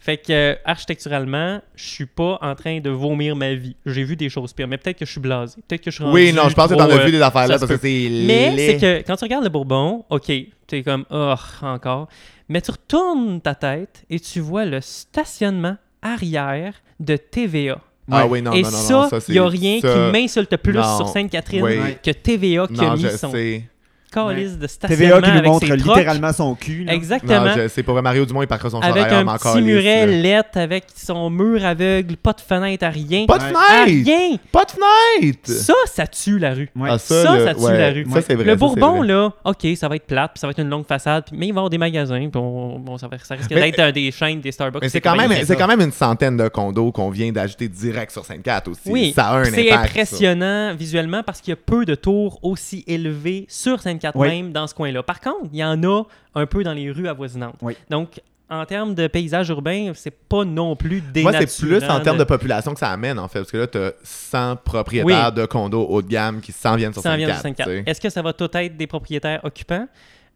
Fait 0.09 0.17
que 0.17 0.33
euh, 0.33 0.55
architecturalement, 0.65 1.61
je 1.75 1.85
suis 1.87 2.07
pas 2.07 2.39
en 2.41 2.55
train 2.55 2.79
de 2.79 2.89
vomir 2.89 3.35
ma 3.35 3.53
vie. 3.53 3.75
J'ai 3.85 4.03
vu 4.03 4.15
des 4.15 4.27
choses 4.27 4.53
pires, 4.53 4.67
mais 4.67 4.79
peut-être 4.79 4.97
que 4.97 5.05
je 5.05 5.11
suis 5.11 5.19
blasé. 5.19 5.57
Peut-être 5.67 5.81
que 5.83 5.91
je 5.91 5.97
suis 5.97 6.03
rendu 6.03 6.15
Oui, 6.15 6.33
non, 6.33 6.49
je 6.49 6.55
pense 6.55 6.67
que 6.67 6.73
t'en 6.73 6.89
as 6.89 6.95
euh, 6.95 7.05
vu 7.05 7.11
des 7.11 7.21
affaires 7.21 7.47
là 7.47 7.59
parce 7.59 7.71
que 7.71 7.77
c'est 7.77 8.09
Mais 8.25 8.55
c'est 8.57 8.77
que 8.77 9.05
quand 9.05 9.15
tu 9.17 9.25
regardes 9.25 9.43
le 9.43 9.51
Bourbon, 9.51 10.05
ok, 10.09 10.31
t'es 10.65 10.81
comme 10.81 11.05
oh 11.11 11.35
encore, 11.61 12.07
mais 12.47 12.59
tu 12.59 12.71
retournes 12.71 13.39
ta 13.39 13.53
tête 13.53 14.03
et 14.09 14.19
tu 14.19 14.39
vois 14.39 14.65
le 14.65 14.81
stationnement 14.81 15.77
arrière 16.01 16.73
de 16.99 17.15
TVA. 17.15 17.79
Ah 18.09 18.25
oui, 18.25 18.41
non, 18.41 18.53
et 18.53 18.63
non, 18.63 18.71
non, 18.71 19.09
ça, 19.09 19.19
il 19.27 19.33
n'y 19.33 19.37
a 19.37 19.47
rien 19.47 19.79
ça- 19.79 19.93
qui 19.93 20.11
m'insulte 20.11 20.57
plus 20.57 20.73
sur 20.73 21.07
Sainte-Catherine 21.07 21.63
oui. 21.63 21.97
que 22.03 22.09
TVA 22.09 22.65
qui 22.65 22.83
a 22.83 22.95
mis 22.95 23.03
je 23.03 23.09
son 23.09 23.31
sais. 23.31 23.63
Calice 24.11 24.57
de 24.57 24.67
stationnement 24.67 25.19
TVA 25.19 25.21
qui 25.21 25.37
nous 25.37 25.43
montre 25.51 25.65
littéralement 25.73 26.33
son 26.33 26.55
cul. 26.55 26.83
là. 26.85 26.93
Exactement. 26.93 27.53
Sais. 27.67 27.83
Pour 27.83 27.93
vrai, 27.93 28.01
Mario 28.01 28.25
Dumont, 28.25 28.41
il 28.41 28.47
parquera 28.47 28.69
son 28.69 28.79
avec 28.81 29.03
un 29.11 29.25
petit 29.25 29.47
lisse, 29.57 29.65
muret 29.65 30.05
là. 30.05 30.11
lettre 30.21 30.57
avec 30.57 30.85
son 30.95 31.29
mur 31.29 31.63
aveugle, 31.65 32.17
pas 32.17 32.33
de 32.33 32.41
fenêtre 32.41 32.85
à 32.85 32.89
rien. 32.89 33.25
Pas 33.25 33.37
de 33.37 33.43
Ouais. 33.43 33.49
à 33.55 33.83
fenêtre! 33.85 34.07
rien. 34.07 34.37
Pas 34.51 34.65
de 34.65 34.71
fenêtre! 34.71 35.51
Ça, 35.51 35.73
ça 35.85 36.07
tue 36.07 36.37
la 36.39 36.53
rue. 36.53 36.69
Ouais. 36.75 36.89
Ah, 36.91 36.97
Ça, 36.97 37.23
ça 37.23 37.53
tue 37.55 37.61
ouais, 37.61 37.77
la 37.77 37.89
rue. 37.91 38.05
Ça, 38.11 38.21
c'est 38.21 38.35
vrai. 38.35 38.43
le 38.45 38.49
ça, 38.51 38.53
c'est 38.53 38.55
Bourbon, 38.59 38.97
vrai. 38.99 39.07
là, 39.07 39.31
OK, 39.45 39.67
ça 39.75 39.87
va 39.87 39.95
être 39.95 40.05
plate, 40.05 40.31
puis 40.33 40.39
ça 40.39 40.47
va 40.47 40.51
être 40.51 40.59
une 40.59 40.69
longue 40.69 40.85
façade, 40.85 41.25
puis- 41.25 41.37
mais 41.37 41.47
il 41.47 41.51
va 41.53 41.57
y 41.57 41.59
avoir 41.59 41.69
des 41.69 41.77
magasins, 41.77 42.27
puis 42.31 42.41
on- 42.41 42.79
bon, 42.79 42.97
ça, 42.97 43.07
va- 43.07 43.17
ça 43.19 43.35
risque 43.35 43.49
d'être 43.49 43.79
euh, 43.79 43.91
des 43.91 44.11
chaînes, 44.11 44.41
des 44.41 44.51
Starbucks. 44.51 44.81
Mais 44.81 44.89
c'est 44.89 45.01
quand, 45.01 45.15
même, 45.15 45.31
c'est 45.45 45.55
quand 45.55 45.67
même 45.67 45.81
une 45.81 45.91
centaine 45.91 46.37
de 46.37 46.47
condos 46.47 46.91
qu'on 46.91 47.09
vient 47.09 47.31
d'ajouter 47.31 47.67
direct 47.67 48.11
sur 48.11 48.23
5-4 48.25 48.67
aussi. 48.69 48.81
Oui, 48.87 49.13
ça 49.15 49.27
a 49.29 49.37
un 49.39 49.45
c'est 49.45 49.71
impact. 49.71 49.89
impressionnant 49.91 50.75
visuellement 50.75 51.23
parce 51.23 51.41
qu'il 51.41 51.51
y 51.51 51.53
a 51.53 51.57
peu 51.57 51.85
de 51.85 51.95
tours 51.95 52.39
aussi 52.43 52.83
élevés 52.87 53.45
sur 53.49 53.79
Oui. 54.15 54.27
même 54.27 54.51
dans 54.51 54.67
ce 54.67 54.73
coin-là. 54.73 55.03
Par 55.03 55.19
contre, 55.19 55.49
il 55.51 55.59
y 55.59 55.63
en 55.63 55.81
a 55.83 56.03
un 56.35 56.45
peu 56.45 56.63
dans 56.63 56.73
les 56.73 56.91
rues 56.91 57.07
avoisinantes. 57.07 57.55
Oui. 57.61 57.75
Donc, 57.89 58.21
en 58.51 58.65
termes 58.65 58.95
de 58.95 59.05
paysage 59.07 59.49
urbain, 59.49 59.91
c'est 59.93 60.09
pas 60.27 60.43
non 60.43 60.75
plus 60.75 61.01
Moi, 61.01 61.11
dénaturant. 61.13 61.45
c'est 61.47 61.65
plus 61.67 61.83
en 61.89 61.99
termes 61.99 62.17
de 62.17 62.23
de 62.23 62.27
population 62.27 62.73
que 62.73 62.79
ça 62.79 62.89
amène, 62.89 63.19
en 63.19 63.27
fait. 63.27 63.39
Parce 63.39 63.51
que 63.51 63.57
là, 63.57 63.67
t'as 63.67 63.91
100 64.03 64.55
propriétaires 64.63 65.31
de 65.31 65.45
condos 65.45 65.85
haut 65.87 66.01
de 66.01 66.07
gamme 66.07 66.41
qui 66.41 66.51
s'en 66.51 66.75
viennent 66.75 66.93
sur 66.93 67.01
Ça 67.03 67.13
en 67.13 67.17
vient 67.17 67.27
de 67.27 67.33
5-4. 67.33 67.55
5-4. 67.67 67.83
Est-ce 67.85 68.01
que 68.01 68.09
ça 68.09 68.21
va 68.23 68.33
tout 68.33 68.49
être 68.53 68.75
des 68.75 68.87
propriétaires 68.87 69.41
occupants? 69.43 69.87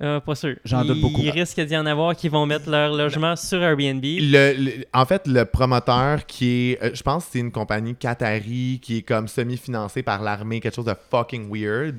Euh, 0.01 0.20
pas 0.20 0.36
sûr. 0.36 0.55
J'en 0.66 0.84
doute 0.84 0.99
beaucoup. 0.99 1.22
Il 1.24 1.30
risque 1.30 1.59
d'y 1.61 1.78
en 1.78 1.86
avoir 1.86 2.16
qui 2.16 2.28
vont 2.28 2.45
mettre 2.45 2.70
leur 2.70 2.93
logement 2.93 3.36
sur 3.36 3.61
Airbnb. 3.61 4.03
Le, 4.03 4.53
le- 4.57 4.86
en 4.93 5.05
fait, 5.05 5.26
le 5.28 5.45
promoteur 5.45 6.26
qui 6.26 6.72
est, 6.74 6.84
euh, 6.84 6.89
je 6.93 7.01
pense 7.03 7.26
que 7.26 7.30
c'est 7.34 7.39
une 7.39 7.51
compagnie 7.51 7.95
Qatari 7.95 8.80
qui 8.82 8.97
est 8.97 9.01
comme 9.03 9.28
semi-financée 9.28 10.01
par 10.03 10.22
l'armée, 10.22 10.59
quelque 10.59 10.76
chose 10.76 10.86
de 10.86 10.95
fucking 11.09 11.47
weird. 11.49 11.95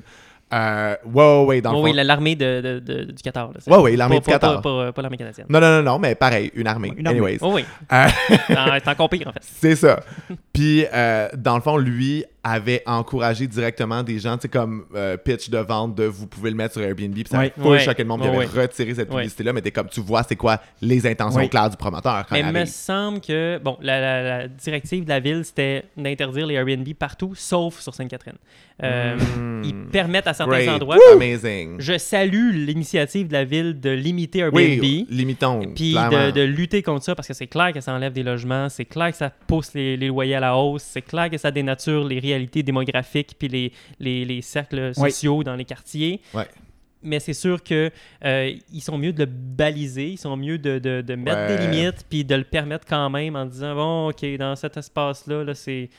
Euh, 0.53 0.95
ouais, 1.05 1.23
ouais, 1.23 1.45
ouais, 1.45 1.61
dans 1.61 1.71
le 1.71 1.77
Oh 1.77 1.79
fond. 1.81 1.85
oui, 1.85 1.93
la- 1.93 2.03
l'armée 2.03 2.35
de, 2.35 2.61
de- 2.61 2.79
de- 2.79 3.03
du 3.11 3.23
Qatar. 3.23 3.47
là, 3.51 3.59
Ouais, 3.75 3.81
ouais, 3.83 3.95
l'armée 3.95 4.19
du 4.19 4.25
Qatar. 4.25 4.61
Pas, 4.61 4.91
l'armée 5.01 5.17
canadienne. 5.17 5.47
Non, 5.49 5.59
non, 5.59 5.77
non, 5.77 5.83
non, 5.93 5.99
mais 5.99 6.13
pareil, 6.15 6.51
une 6.55 6.67
armée. 6.67 6.93
Une 6.95 7.07
armée. 7.07 7.17
Anyways. 7.19 7.37
Oh 7.41 7.51
oui, 7.53 7.65
Euh, 7.91 8.07
c'est 8.29 8.55
c'est 8.83 8.87
encore 8.89 9.09
pire 9.09 9.27
en 9.27 9.31
fait. 9.33 9.39
c'est 9.41 9.75
ça. 9.75 9.99
Puis, 10.53 10.85
euh, 10.93 11.27
dans 11.35 11.55
le 11.55 11.61
fond, 11.61 11.77
lui 11.77 12.23
avait 12.47 12.83
encouragé 12.85 13.47
directement 13.47 14.03
des 14.03 14.19
gens, 14.19 14.35
tu 14.37 14.43
sais, 14.43 14.47
comme 14.49 14.85
euh, 14.95 15.17
pitch 15.17 15.49
de 15.49 15.57
vente 15.57 15.95
de 15.95 16.03
vous 16.03 16.27
pouvez 16.27 16.51
le 16.51 16.55
mettre 16.55 16.73
sur 16.75 16.83
Airbnb, 16.83 17.13
puis 17.13 17.23
ça 17.27 17.41
full 17.59 17.65
Ouais. 17.71 17.79
choqué 17.79 18.03
le 18.03 18.07
monde, 18.09 18.21
avait 18.23 18.45
retiré 18.45 18.93
cette 18.93 19.09
Ouais. 19.09 19.15
publicité-là, 19.23 19.51
mais 19.51 19.61
t'es 19.61 19.71
comme, 19.71 19.89
tu 19.89 19.99
vois, 19.99 20.21
c'est 20.21 20.35
quoi 20.35 20.61
les 20.79 21.07
intentions 21.07 21.39
Ouais. 21.41 21.49
claires 21.49 21.71
du 21.71 21.75
promoteur 21.77 22.23
quand 22.29 22.35
Mais 22.35 22.41
il 22.41 22.51
me 22.53 22.65
semble 22.65 23.19
que 23.19 23.57
bon, 23.63 23.77
la, 23.81 23.99
la- 23.99 24.37
la 24.41 24.47
directive 24.47 25.03
de 25.05 25.09
la 25.09 25.19
ville, 25.19 25.41
c'était 25.43 25.85
d'interdire 25.97 26.45
les 26.45 26.53
Airbnb 26.55 26.87
partout, 26.93 27.33
sauf 27.35 27.79
sur 27.79 27.93
Sainte-Catherine. 27.95 28.37
Euh, 28.83 29.15
Mm. 29.15 29.63
Ils 29.63 29.73
permettent 29.91 30.27
à 30.27 30.33
certains 30.33 30.51
Great. 30.57 30.69
endroits. 30.69 30.97
Amazing. 31.13 31.77
Je 31.79 31.97
salue 31.97 32.51
l'initiative 32.53 33.27
de 33.29 33.33
la 33.33 33.45
ville 33.45 33.79
de 33.79 33.89
limiter 33.89 34.39
Airbnb. 34.39 34.53
Oui, 34.81 35.07
limitons. 35.09 35.61
Puis 35.73 35.93
de, 35.93 36.31
de 36.31 36.41
lutter 36.41 36.83
contre 36.83 37.03
ça 37.05 37.15
parce 37.15 37.27
que 37.27 37.33
c'est 37.33 37.47
clair 37.47 37.71
que 37.73 37.79
ça 37.81 37.93
enlève 37.93 38.11
des 38.13 38.21
logements, 38.23 38.67
c'est 38.69 38.85
clair 38.85 39.11
que 39.11 39.17
ça 39.17 39.29
pousse 39.47 39.73
les, 39.73 39.95
les 39.97 40.07
loyers 40.07 40.35
à 40.35 40.39
la 40.41 40.55
hausse, 40.57 40.83
c'est 40.83 41.01
clair 41.01 41.29
que 41.29 41.37
ça 41.37 41.51
dénature 41.51 42.03
les 42.03 42.19
réalités 42.35 42.63
démographiques 42.63 43.35
puis 43.39 43.47
les, 43.47 43.71
les, 43.99 44.25
les 44.25 44.41
cercles 44.41 44.91
Oui. 44.97 45.11
sociaux 45.11 45.43
dans 45.43 45.55
les 45.55 45.65
quartiers. 45.65 46.21
Ouais. 46.33 46.47
Mais 47.07 47.19
c'est 47.19 47.33
sûr 47.33 47.61
que 47.63 47.91
euh, 48.23 48.51
ils 48.73 48.81
sont 48.81 48.97
mieux 48.97 49.13
de 49.13 49.19
le 49.25 49.29
baliser, 49.31 50.09
ils 50.11 50.17
sont 50.17 50.35
mieux 50.35 50.57
de, 50.57 50.79
de- 50.79 51.01
de 51.01 51.15
mettre 51.15 51.37
Ouais. 51.37 51.57
des 51.57 51.67
limites 51.67 52.05
puis 52.09 52.23
de 52.25 52.35
le 52.35 52.43
permettre 52.43 52.85
quand 52.87 53.09
même 53.11 53.35
en 53.35 53.45
disant 53.45 53.75
bon 53.75 54.09
ok 54.09 54.37
dans 54.37 54.55
cet 54.55 54.77
espace 54.77 55.27
là, 55.27 55.43
là 55.43 55.53
c'est 55.53 55.89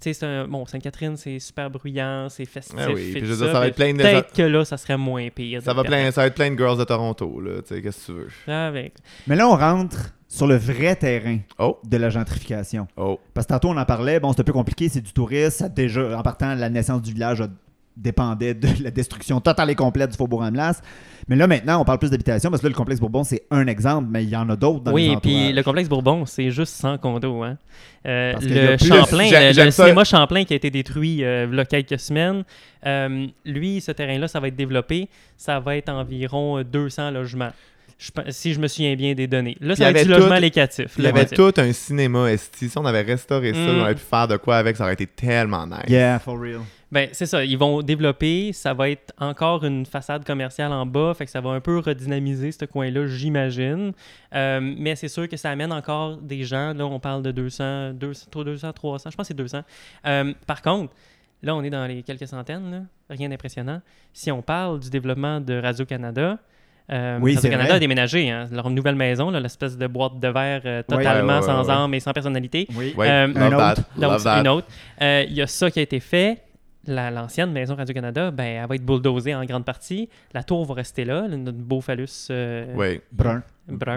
tu 0.00 0.10
sais, 0.10 0.12
c'est 0.12 0.26
un- 0.26 0.48
bon, 0.48 0.66
Sainte-Catherine, 0.66 1.16
c'est 1.16 1.38
super 1.38 1.70
bruyant, 1.70 2.28
c'est 2.28 2.46
festif. 2.46 2.74
Ah 2.76 2.88
oui, 2.92 3.12
puis 3.12 3.24
je 3.24 3.32
ça 3.32 3.46
va 3.52 3.68
être 3.68 3.76
plein 3.76 3.92
de- 3.92 3.98
Peut-être 3.98 4.32
que 4.34 4.42
là, 4.42 4.64
ça 4.64 4.76
serait 4.76 4.96
moins 4.98 5.28
pire. 5.30 5.62
Ça 5.62 5.72
va, 5.72 5.82
le 5.82 5.88
plein, 5.88 6.10
ça 6.10 6.22
va 6.22 6.26
être 6.26 6.34
plein 6.34 6.50
de 6.50 6.56
girls 6.58 6.76
de 6.76 6.82
Toronto, 6.82 7.40
là. 7.40 7.62
Tu 7.62 7.68
sais, 7.76 7.80
qu'est-ce 7.80 8.08
que 8.08 8.12
tu 8.12 8.18
veux? 8.18 8.52
Avec. 8.52 8.94
Mais 9.28 9.36
là, 9.36 9.48
on 9.48 9.54
rentre 9.56 10.12
sur 10.36 10.46
le 10.46 10.56
vrai 10.56 10.96
terrain 10.96 11.38
Oh, 11.58 11.78
de 11.84 11.96
la 11.96 12.10
gentrification. 12.10 12.86
oh. 12.96 13.18
Parce 13.32 13.46
que 13.46 13.52
tantôt, 13.52 13.68
on 13.70 13.76
en 13.76 13.84
parlait, 13.84 14.18
bon, 14.20 14.32
c'est 14.32 14.40
un 14.40 14.44
peu 14.44 14.52
compliqué, 14.52 14.88
c'est 14.88 15.00
du 15.00 15.12
tourisme. 15.12 15.50
Ça, 15.50 15.68
déjà, 15.68 16.18
en 16.18 16.22
partant, 16.22 16.54
la 16.54 16.68
naissance 16.70 17.02
du 17.02 17.12
village 17.12 17.40
a- 17.40 17.48
dépendait 17.96 18.54
de 18.54 18.66
la 18.82 18.90
destruction 18.90 19.40
totale 19.40 19.70
et 19.70 19.76
complète 19.76 20.10
du 20.10 20.16
Faubourg 20.16 20.42
Amlas. 20.42 20.80
Mais 21.28 21.36
là, 21.36 21.46
maintenant, 21.46 21.80
on 21.80 21.84
parle 21.84 22.00
plus 22.00 22.10
d'habitation 22.10 22.50
parce 22.50 22.60
que 22.60 22.66
là, 22.66 22.70
le 22.70 22.74
complexe 22.76 23.00
Bourbon, 23.00 23.22
c'est 23.22 23.44
un 23.52 23.68
exemple, 23.68 24.08
mais 24.10 24.24
il 24.24 24.30
y 24.30 24.36
en 24.36 24.50
a 24.50 24.56
d'autres 24.56 24.80
dans 24.80 24.90
les 24.90 24.94
Oui, 24.94 25.10
entourages. 25.16 25.20
puis 25.22 25.52
le 25.52 25.62
complexe 25.62 25.88
Bourbon, 25.88 26.26
c'est 26.26 26.50
juste 26.50 26.74
100 26.74 26.98
condos. 26.98 27.44
Hein. 27.44 27.56
Euh, 28.04 28.32
le 28.42 28.76
Champlain, 28.78 29.28
J'ai- 29.28 29.52
le, 29.52 29.64
le 29.66 29.70
cinéma 29.70 30.02
Champlain 30.02 30.42
qui 30.44 30.52
a 30.54 30.56
été 30.56 30.70
détruit 30.70 31.22
euh, 31.24 31.46
il 31.48 31.56
y 31.56 31.60
a 31.60 31.64
quelques 31.64 32.00
semaines, 32.00 32.42
euh, 32.84 33.28
lui, 33.44 33.80
ce 33.80 33.92
terrain-là, 33.92 34.26
ça 34.26 34.40
va 34.40 34.48
être 34.48 34.56
développé. 34.56 35.08
Ça 35.36 35.60
va 35.60 35.76
être 35.76 35.88
environ 35.88 36.58
euh, 36.58 36.64
200 36.64 37.12
logements. 37.12 37.50
Je 37.98 38.10
si 38.30 38.52
je 38.54 38.60
me 38.60 38.66
souviens 38.68 38.94
bien 38.96 39.14
des 39.14 39.26
données. 39.26 39.56
Là, 39.60 39.76
ça 39.76 39.84
va 39.84 39.90
il 39.90 39.96
y 39.96 40.00
être 40.00 40.06
du 40.06 40.12
avait 40.12 40.20
logement 40.20 40.36
tout- 40.36 40.42
locatif. 40.42 40.94
Il 40.98 41.04
y 41.04 41.06
avait 41.06 41.26
tout 41.26 41.52
un 41.56 41.72
cinéma 41.72 42.30
esti. 42.32 42.68
Si 42.68 42.76
on 42.78 42.84
avait 42.84 43.02
restauré 43.02 43.52
ça, 43.54 43.58
Mm. 43.60 43.68
on 43.68 43.80
aurait 43.80 43.94
pu 43.94 44.00
faire 44.02 44.28
de 44.28 44.36
quoi 44.36 44.56
avec, 44.56 44.76
ça 44.76 44.84
aurait 44.84 44.94
été 44.94 45.06
tellement 45.06 45.66
nice. 45.66 45.88
Yeah, 45.88 46.18
for 46.18 46.38
real. 46.40 46.60
Ben, 46.92 47.08
c'est 47.12 47.26
ça. 47.26 47.44
Ils 47.44 47.58
vont 47.58 47.82
développer. 47.82 48.52
Ça 48.52 48.72
va 48.72 48.88
être 48.90 49.12
encore 49.18 49.64
une 49.64 49.84
façade 49.84 50.24
commerciale 50.24 50.72
en 50.72 50.86
bas. 50.86 51.12
Fait 51.16 51.24
que 51.24 51.30
ça 51.30 51.40
va 51.40 51.50
un 51.50 51.60
peu 51.60 51.78
redynamiser 51.78 52.52
ce 52.52 52.64
coin-là, 52.66 53.06
j'imagine. 53.06 53.92
Euh, 54.34 54.60
mais 54.60 54.94
c'est 54.94 55.08
sûr 55.08 55.28
que 55.28 55.36
ça 55.36 55.50
amène 55.50 55.72
encore 55.72 56.18
des 56.18 56.44
gens. 56.44 56.72
Là, 56.72 56.86
on 56.86 57.00
parle 57.00 57.22
de 57.22 57.32
200, 57.32 57.94
200, 57.94 58.26
200 58.44 58.72
300. 58.72 59.10
Je 59.10 59.16
pense 59.16 59.24
que 59.24 59.28
c'est 59.28 59.34
200. 59.34 59.62
Euh, 60.06 60.32
par 60.46 60.62
contre, 60.62 60.92
là, 61.42 61.56
on 61.56 61.62
est 61.64 61.70
dans 61.70 61.86
les 61.86 62.02
quelques 62.04 62.28
centaines. 62.28 62.70
là. 62.70 62.80
Rien 63.10 63.28
d'impressionnant. 63.28 63.80
Si 64.12 64.30
on 64.30 64.40
parle 64.42 64.78
du 64.78 64.88
développement 64.88 65.40
de 65.40 65.54
Radio-Canada, 65.60 66.38
euh, 66.92 67.18
Oui, 67.20 67.32
c'est 67.32 67.36
Radio-Canada 67.38 67.68
vrai. 67.68 67.76
a 67.76 67.80
déménagé. 67.80 68.30
hein. 68.30 68.46
Leur 68.52 68.68
nouvelle 68.70 68.94
maison, 68.96 69.30
l'espèce 69.30 69.76
de 69.78 69.86
boîte 69.86 70.18
de 70.20 70.28
verre 70.28 70.60
euh, 70.64 70.82
totalement 70.82 71.04
Ouais, 71.04 71.32
ouais, 71.34 71.40
ouais, 71.40 71.42
sans 71.46 71.66
ouais. 71.66 71.72
âme 71.74 71.94
et 71.94 72.00
sans 72.00 72.12
personnalité. 72.12 72.66
Oui. 72.76 72.94
Euh, 72.98 73.26
love 73.28 73.36
un 73.42 73.50
that, 73.50 73.72
autre. 73.72 73.82
Donc, 73.96 74.20
une 74.40 74.48
autre. 74.48 74.66
Euh, 75.00 75.24
Il 75.28 75.34
y 75.34 75.42
a 75.42 75.46
ça 75.46 75.70
qui 75.70 75.78
a 75.78 75.82
été 75.82 76.00
fait. 76.00 76.40
La- 76.86 77.10
L'ancienne 77.10 77.50
maison 77.50 77.74
Radio-Canada, 77.76 78.30
ben, 78.30 78.44
elle 78.62 78.68
va 78.68 78.74
être 78.74 78.84
bulldozée 78.84 79.34
en 79.34 79.42
grande 79.46 79.64
partie. 79.64 80.10
La 80.34 80.42
tour 80.42 80.66
va 80.66 80.74
rester 80.74 81.06
là, 81.06 81.26
le- 81.26 81.36
notre 81.38 81.56
beau 81.56 81.80
phallus 81.80 82.28
euh, 82.30 82.66
Oui. 82.76 83.00
Brun. 83.10 83.42
brun. 83.66 83.96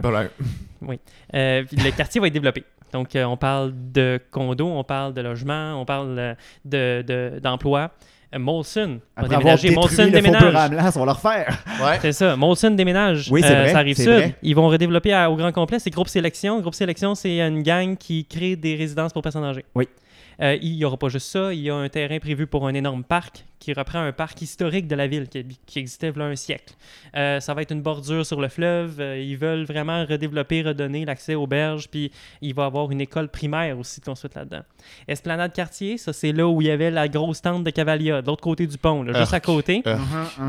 Euh, 1.33 1.63
puis 1.63 1.77
le 1.77 1.91
quartier 1.91 2.21
va 2.21 2.27
être 2.27 2.33
développé. 2.33 2.63
Donc, 2.93 3.15
euh, 3.15 3.25
on 3.25 3.35
parle 3.35 3.73
de 3.91 4.19
condos, 4.31 4.67
on 4.69 4.83
parle 4.85 5.13
de 5.13 5.19
logements, 5.21 5.73
on 5.81 5.83
parle 5.83 6.15
euh, 6.17 6.33
de- 6.63 7.01
de- 7.05 7.39
d'emplois. 7.39 7.91
Molson 8.37 8.99
va 9.15 9.23
Après 9.23 9.35
avoir 9.35 9.57
déménager. 9.57 9.71
Molson 9.71 10.03
le 10.05 10.11
déménage. 10.11 10.55
Amlas, 10.55 10.93
on 10.95 10.99
va 10.99 11.05
le 11.05 11.11
refaire. 11.11 11.63
Ouais. 11.81 11.97
C'est 12.01 12.11
ça. 12.11 12.35
Molson 12.35 12.71
déménage. 12.71 13.29
Oui, 13.31 13.41
c'est 13.43 13.51
Euh, 13.55 13.61
vrai, 13.61 13.71
Ça 13.71 13.77
arrive 13.79 13.95
sud. 13.95 14.05
vrai. 14.07 14.35
Ils 14.43 14.55
vont 14.55 14.67
redévelopper 14.67 15.13
à- 15.13 15.29
au 15.31 15.35
grand 15.35 15.51
complet. 15.51 15.79
C'est 15.79 15.89
Groupe 15.89 16.09
Sélection. 16.09 16.59
Groupe 16.59 16.75
Sélection, 16.75 17.15
c'est 17.15 17.39
une 17.39 17.63
gang 17.63 17.95
qui 17.97 18.25
crée 18.25 18.55
des 18.55 18.75
résidences 18.75 19.13
pour 19.13 19.21
personnes 19.21 19.45
âgées. 19.45 19.65
Oui. 19.75 19.87
Euh, 20.41 20.57
il 20.61 20.75
n'y 20.75 20.85
aura 20.85 20.97
pas 20.97 21.09
juste 21.09 21.27
ça. 21.27 21.53
Il 21.53 21.61
y 21.61 21.69
a 21.69 21.75
un 21.75 21.89
terrain 21.89 22.19
prévu 22.19 22.45
pour 22.47 22.67
un 22.67 22.73
énorme 22.73 23.03
parc 23.03 23.43
qui 23.59 23.73
reprend 23.73 23.99
un 23.99 24.11
parc 24.11 24.39
historique 24.43 24.87
de 24.87 24.93
la 24.95 25.07
ville 25.07 25.27
qui, 25.27 25.43
qui 25.65 25.79
existait 25.79 26.09
il 26.15 26.19
y 26.19 26.21
a 26.21 26.25
un 26.25 26.35
siècle. 26.35 26.75
Euh, 27.15 27.39
ça 27.39 27.55
va 27.55 27.63
être 27.63 27.71
une 27.71 27.81
bordure 27.81 28.23
sur 28.23 28.39
le 28.39 28.49
fleuve. 28.49 28.97
Euh, 28.99 29.17
ils 29.19 29.35
veulent 29.35 29.63
vraiment 29.65 30.05
redévelopper, 30.05 30.61
redonner 30.61 31.05
l'accès 31.05 31.33
aux 31.33 31.47
berges. 31.47 31.87
Puis 31.89 32.11
il 32.41 32.53
va 32.53 32.63
y 32.63 32.65
avoir 32.67 32.91
une 32.91 33.01
école 33.01 33.29
primaire 33.29 33.79
aussi 33.79 33.99
construite 33.99 34.35
là-dedans. 34.35 34.61
Esplanade 35.07 35.53
Quartier, 35.53 35.97
ça 35.97 36.13
c'est 36.13 36.31
là 36.31 36.47
où 36.47 36.61
il 36.61 36.67
y 36.67 36.71
avait 36.71 36.91
la 36.91 37.07
grosse 37.07 37.41
tente 37.41 37.63
de 37.63 37.69
Cavalia, 37.71 38.21
de 38.21 38.27
l'autre 38.27 38.43
côté 38.43 38.67
du 38.67 38.77
pont, 38.77 39.01
là, 39.01 39.17
juste 39.19 39.33
à 39.33 39.39
côté. 39.39 39.81
Euh, 39.87 39.97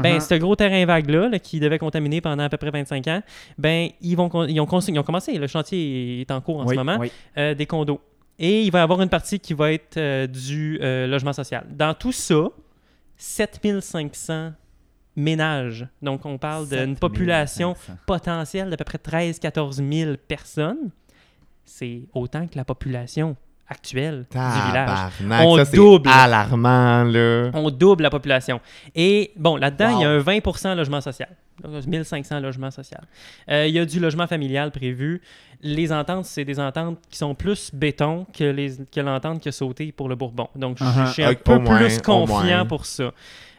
Ben, 0.03 0.21
ce 0.21 0.35
gros 0.35 0.55
terrain 0.55 0.85
vague-là, 0.85 1.31
là, 1.31 1.39
qui 1.39 1.61
devait 1.61 1.79
contaminer 1.79 2.21
pendant 2.21 2.43
à 2.45 2.49
peu 2.51 2.59
près 2.59 2.71
25 2.71 3.09
ans, 3.09 3.23
ben, 3.57 3.89
ils, 4.03 4.17
vont, 4.17 4.29
con- 4.29 4.45
ils, 4.47 4.61
ont, 4.61 4.67
construit- 4.67 4.95
ils 4.95 4.99
ont 4.99 5.03
commencé. 5.03 5.33
Le 5.39 5.47
chantier 5.47 6.21
est 6.21 6.31
en 6.31 6.43
cours 6.43 6.59
en 6.61 6.67
oui, 6.67 6.75
ce 6.75 6.79
moment. 6.79 6.99
oui. 7.01 7.11
euh, 7.39 7.55
des 7.55 7.65
condos. 7.67 8.01
Et 8.39 8.65
il 8.65 8.71
va 8.71 8.81
y 8.81 8.83
avoir 8.83 9.01
une 9.03 9.09
partie 9.09 9.41
qui 9.41 9.53
va 9.55 9.73
être 9.73 9.97
euh, 9.97 10.27
du 10.27 10.79
euh, 10.81 11.07
logement 11.07 11.33
social. 11.33 11.67
Dans 11.71 11.95
tout 11.95 12.13
ça, 12.13 12.49
7500 13.17 14.53
ménages. 15.17 15.87
Donc, 16.01 16.25
on 16.25 16.39
parle 16.39 16.69
d'une 16.69 16.97
population 16.97 17.75
7500. 17.75 18.03
potentielle 18.07 18.71
d'à 18.71 18.77
peu 18.77 18.85
près 18.85 18.99
13-14 18.99 19.93
000 19.93 20.17
personnes. 20.29 20.91
C'est 21.65 22.03
autant 22.15 22.47
que 22.47 22.57
la 22.57 22.65
population 22.65 23.37
actuelle 23.69 24.27
du 24.31 24.39
village. 24.39 24.99
On 25.45 25.57
ça, 25.65 25.71
double. 25.73 26.09
alarmant, 26.11 27.05
là. 27.05 27.51
On 27.55 27.71
double 27.71 28.03
la 28.03 28.11
population. 28.11 28.61
Et 28.95 29.33
bon, 29.37 29.57
là-dedans, 29.57 29.93
Wow. 29.95 29.99
il 29.99 30.03
y 30.03 30.05
a 30.07 30.11
un 30.11 30.19
20% 30.21 30.75
logement 30.75 31.01
social. 31.01 31.29
Donc, 31.63 31.85
1500 31.87 32.39
logements 32.41 32.71
sociaux. 32.71 32.99
Euh, 33.51 33.67
il 33.67 33.75
y 33.75 33.79
a 33.81 33.85
du 33.85 33.99
logement 33.99 34.27
familial 34.29 34.71
prévu. 34.71 35.21
Les 35.61 35.93
ententes, 35.93 36.25
c'est 36.25 36.45
des 36.45 36.61
ententes 36.61 36.99
qui 37.11 37.19
sont 37.19 37.35
plus 37.35 37.71
béton 37.75 38.27
que, 38.33 38.45
les, 38.45 38.77
que 38.95 39.01
l'entente 39.01 39.41
qui 39.41 39.49
a 39.49 39.53
sauté 39.53 39.91
pour 39.91 40.09
le 40.09 40.15
Bourbon. 40.15 40.49
Donc, 40.55 40.79
je- 40.79 40.85
Uh-huh. 40.85 41.07
je 41.09 41.13
suis 41.13 41.25
un 41.25 41.35
peu 41.35 41.59
moins, 41.59 41.79
plus 41.79 42.01
confiant 42.01 42.65
pour 42.65 42.87
ça. 42.87 43.11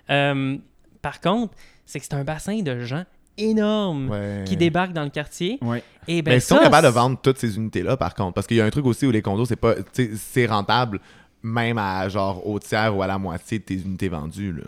Euh, 0.09 0.57
par 1.01 1.19
contre, 1.19 1.53
c'est 1.85 1.99
que 1.99 2.05
c'est 2.05 2.13
un 2.15 2.23
bassin 2.23 2.61
de 2.61 2.79
gens 2.79 3.03
énorme 3.39 4.09
Ouais. 4.09 4.43
qui 4.45 4.55
débarquent 4.57 4.93
dans 4.93 5.03
le 5.03 5.09
quartier. 5.09 5.57
Ouais. 5.61 5.83
Et 6.07 6.21
ben 6.21 6.31
Mais 6.31 6.37
ils 6.37 6.41
sont 6.41 6.57
capables 6.57 6.87
de 6.87 6.91
vendre 6.91 7.17
toutes 7.21 7.37
ces 7.37 7.55
unités-là, 7.57 7.97
par 7.97 8.13
contre. 8.15 8.33
Parce 8.33 8.47
qu'il 8.47 8.57
y 8.57 8.61
a 8.61 8.65
un 8.65 8.69
truc 8.69 8.85
aussi 8.85 9.05
où 9.05 9.11
les 9.11 9.21
condos, 9.21 9.45
c'est 9.45 9.55
pas. 9.55 9.75
tu 9.93 10.11
C'est 10.17 10.45
rentable, 10.45 10.99
même 11.43 11.77
à 11.77 12.07
genre 12.09 12.45
au 12.47 12.59
tiers 12.59 12.95
ou 12.95 13.01
à 13.01 13.07
la 13.07 13.17
moitié 13.17 13.59
de 13.59 13.63
tes 13.63 13.75
unités 13.75 14.09
vendues, 14.09 14.53
là. 14.53 14.63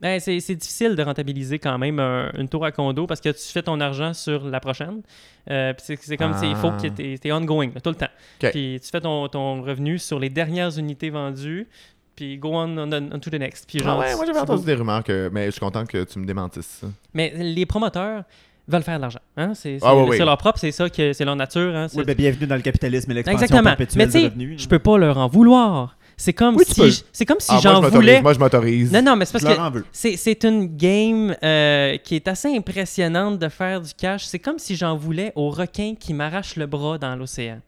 Ben, 0.00 0.18
c'est, 0.18 0.40
c'est 0.40 0.56
difficile 0.56 0.96
de 0.96 1.02
rentabiliser 1.04 1.60
quand 1.60 1.78
même 1.78 2.00
un- 2.00 2.32
une 2.36 2.48
tour 2.48 2.64
à 2.64 2.72
condo 2.72 3.06
parce 3.06 3.20
que 3.20 3.28
tu 3.28 3.52
fais 3.52 3.62
ton 3.62 3.78
argent 3.78 4.12
sur 4.14 4.44
la 4.48 4.58
prochaine. 4.58 5.00
Euh, 5.48 5.72
c'est, 5.78 6.16
comme, 6.16 6.34
c'est- 6.34 6.50
il 6.50 6.56
faut 6.56 6.72
Ah. 6.76 6.78
que 6.82 6.88
tu 6.88 7.28
es 7.28 7.30
ongoing 7.32 7.70
là, 7.72 7.80
tout 7.80 7.90
le 7.90 7.94
temps. 7.94 8.08
Puis 8.40 8.80
tu 8.82 8.88
fais 8.90 9.00
ton, 9.00 9.28
ton 9.28 9.62
revenu 9.62 10.00
sur 10.00 10.18
les 10.18 10.28
dernières 10.28 10.76
unités 10.76 11.10
vendues, 11.10 11.68
puis 12.16 12.36
go 12.38 12.50
on, 12.54 12.76
on, 12.78 12.92
on 12.92 13.18
to 13.18 13.30
the 13.30 13.34
next. 13.34 13.66
Puis 13.68 13.78
Ah 13.82 13.84
genre, 13.84 13.98
ouais, 14.00 14.14
moi 14.16 14.24
j'avais 14.26 14.38
tu- 14.38 14.42
entendu 14.44 14.64
des 14.64 14.74
rumeurs 14.74 15.02
que. 15.04 15.30
Mais 15.32 15.46
je 15.46 15.50
suis 15.52 15.60
content 15.60 15.84
que 15.86 16.04
tu 16.04 16.18
me 16.18 16.24
démentisses 16.26 16.78
ça. 16.80 16.86
Mais 17.14 17.32
les 17.36 17.66
promoteurs 17.66 18.24
veulent 18.68 18.82
faire 18.82 18.96
de 18.96 19.02
l'argent. 19.02 19.18
Hein? 19.36 19.52
C'est, 19.54 19.78
Ah 19.82 19.92
leur 19.94 20.38
propre, 20.38 20.58
c'est 20.58 20.70
ça 20.72 20.88
que 20.88 21.12
c'est 21.12 21.24
leur 21.24 21.36
nature. 21.36 21.74
Hein? 21.74 21.86
Oui, 21.94 22.04
ben, 22.04 22.14
bienvenue 22.14 22.46
dans 22.46 22.54
le 22.56 22.62
capitalisme 22.62 23.10
et 23.10 23.14
l'expansion 23.14 23.42
Exactement. 23.42 23.70
perpétuelle 23.70 23.98
Mais 24.06 24.12
tu 24.12 24.18
du 24.18 24.24
sais, 24.24 24.28
revenu. 24.28 24.54
je 24.58 24.68
peux 24.68 24.78
pas 24.78 24.98
leur 24.98 25.18
en 25.18 25.26
vouloir. 25.28 25.96
C'est 26.16 26.34
comme 26.34 26.56
Oui, 26.56 26.64
si, 26.68 26.80
peux. 26.80 26.90
c'est 27.12 27.24
comme 27.26 27.40
si 27.40 27.50
Ah, 27.52 27.58
j'en 27.60 27.80
voulais. 27.80 28.22
Moi, 28.22 28.34
je 28.34 28.38
m'autorise. 28.38 28.92
Non, 28.92 29.02
non, 29.02 29.16
mais 29.16 29.24
c'est 29.24 29.32
parce 29.32 29.44
Je 29.44 29.48
que 29.50 29.54
leur 29.56 29.66
en 29.66 29.70
veux. 29.70 29.84
C'est, 29.90 30.16
c'est 30.16 30.44
une 30.44 30.76
game 30.76 31.34
euh, 31.42 31.96
qui 31.96 32.14
est 32.14 32.28
assez 32.28 32.54
impressionnante 32.54 33.38
de 33.40 33.48
faire 33.48 33.80
du 33.80 33.92
cash. 33.94 34.24
C'est 34.26 34.38
comme 34.38 34.58
si 34.58 34.76
j'en 34.76 34.94
voulais 34.96 35.32
au 35.34 35.50
requin 35.50 35.94
qui 35.98 36.14
m'arrache 36.14 36.54
le 36.56 36.66
bras 36.66 36.98
dans 36.98 37.16
l'océan. 37.16 37.58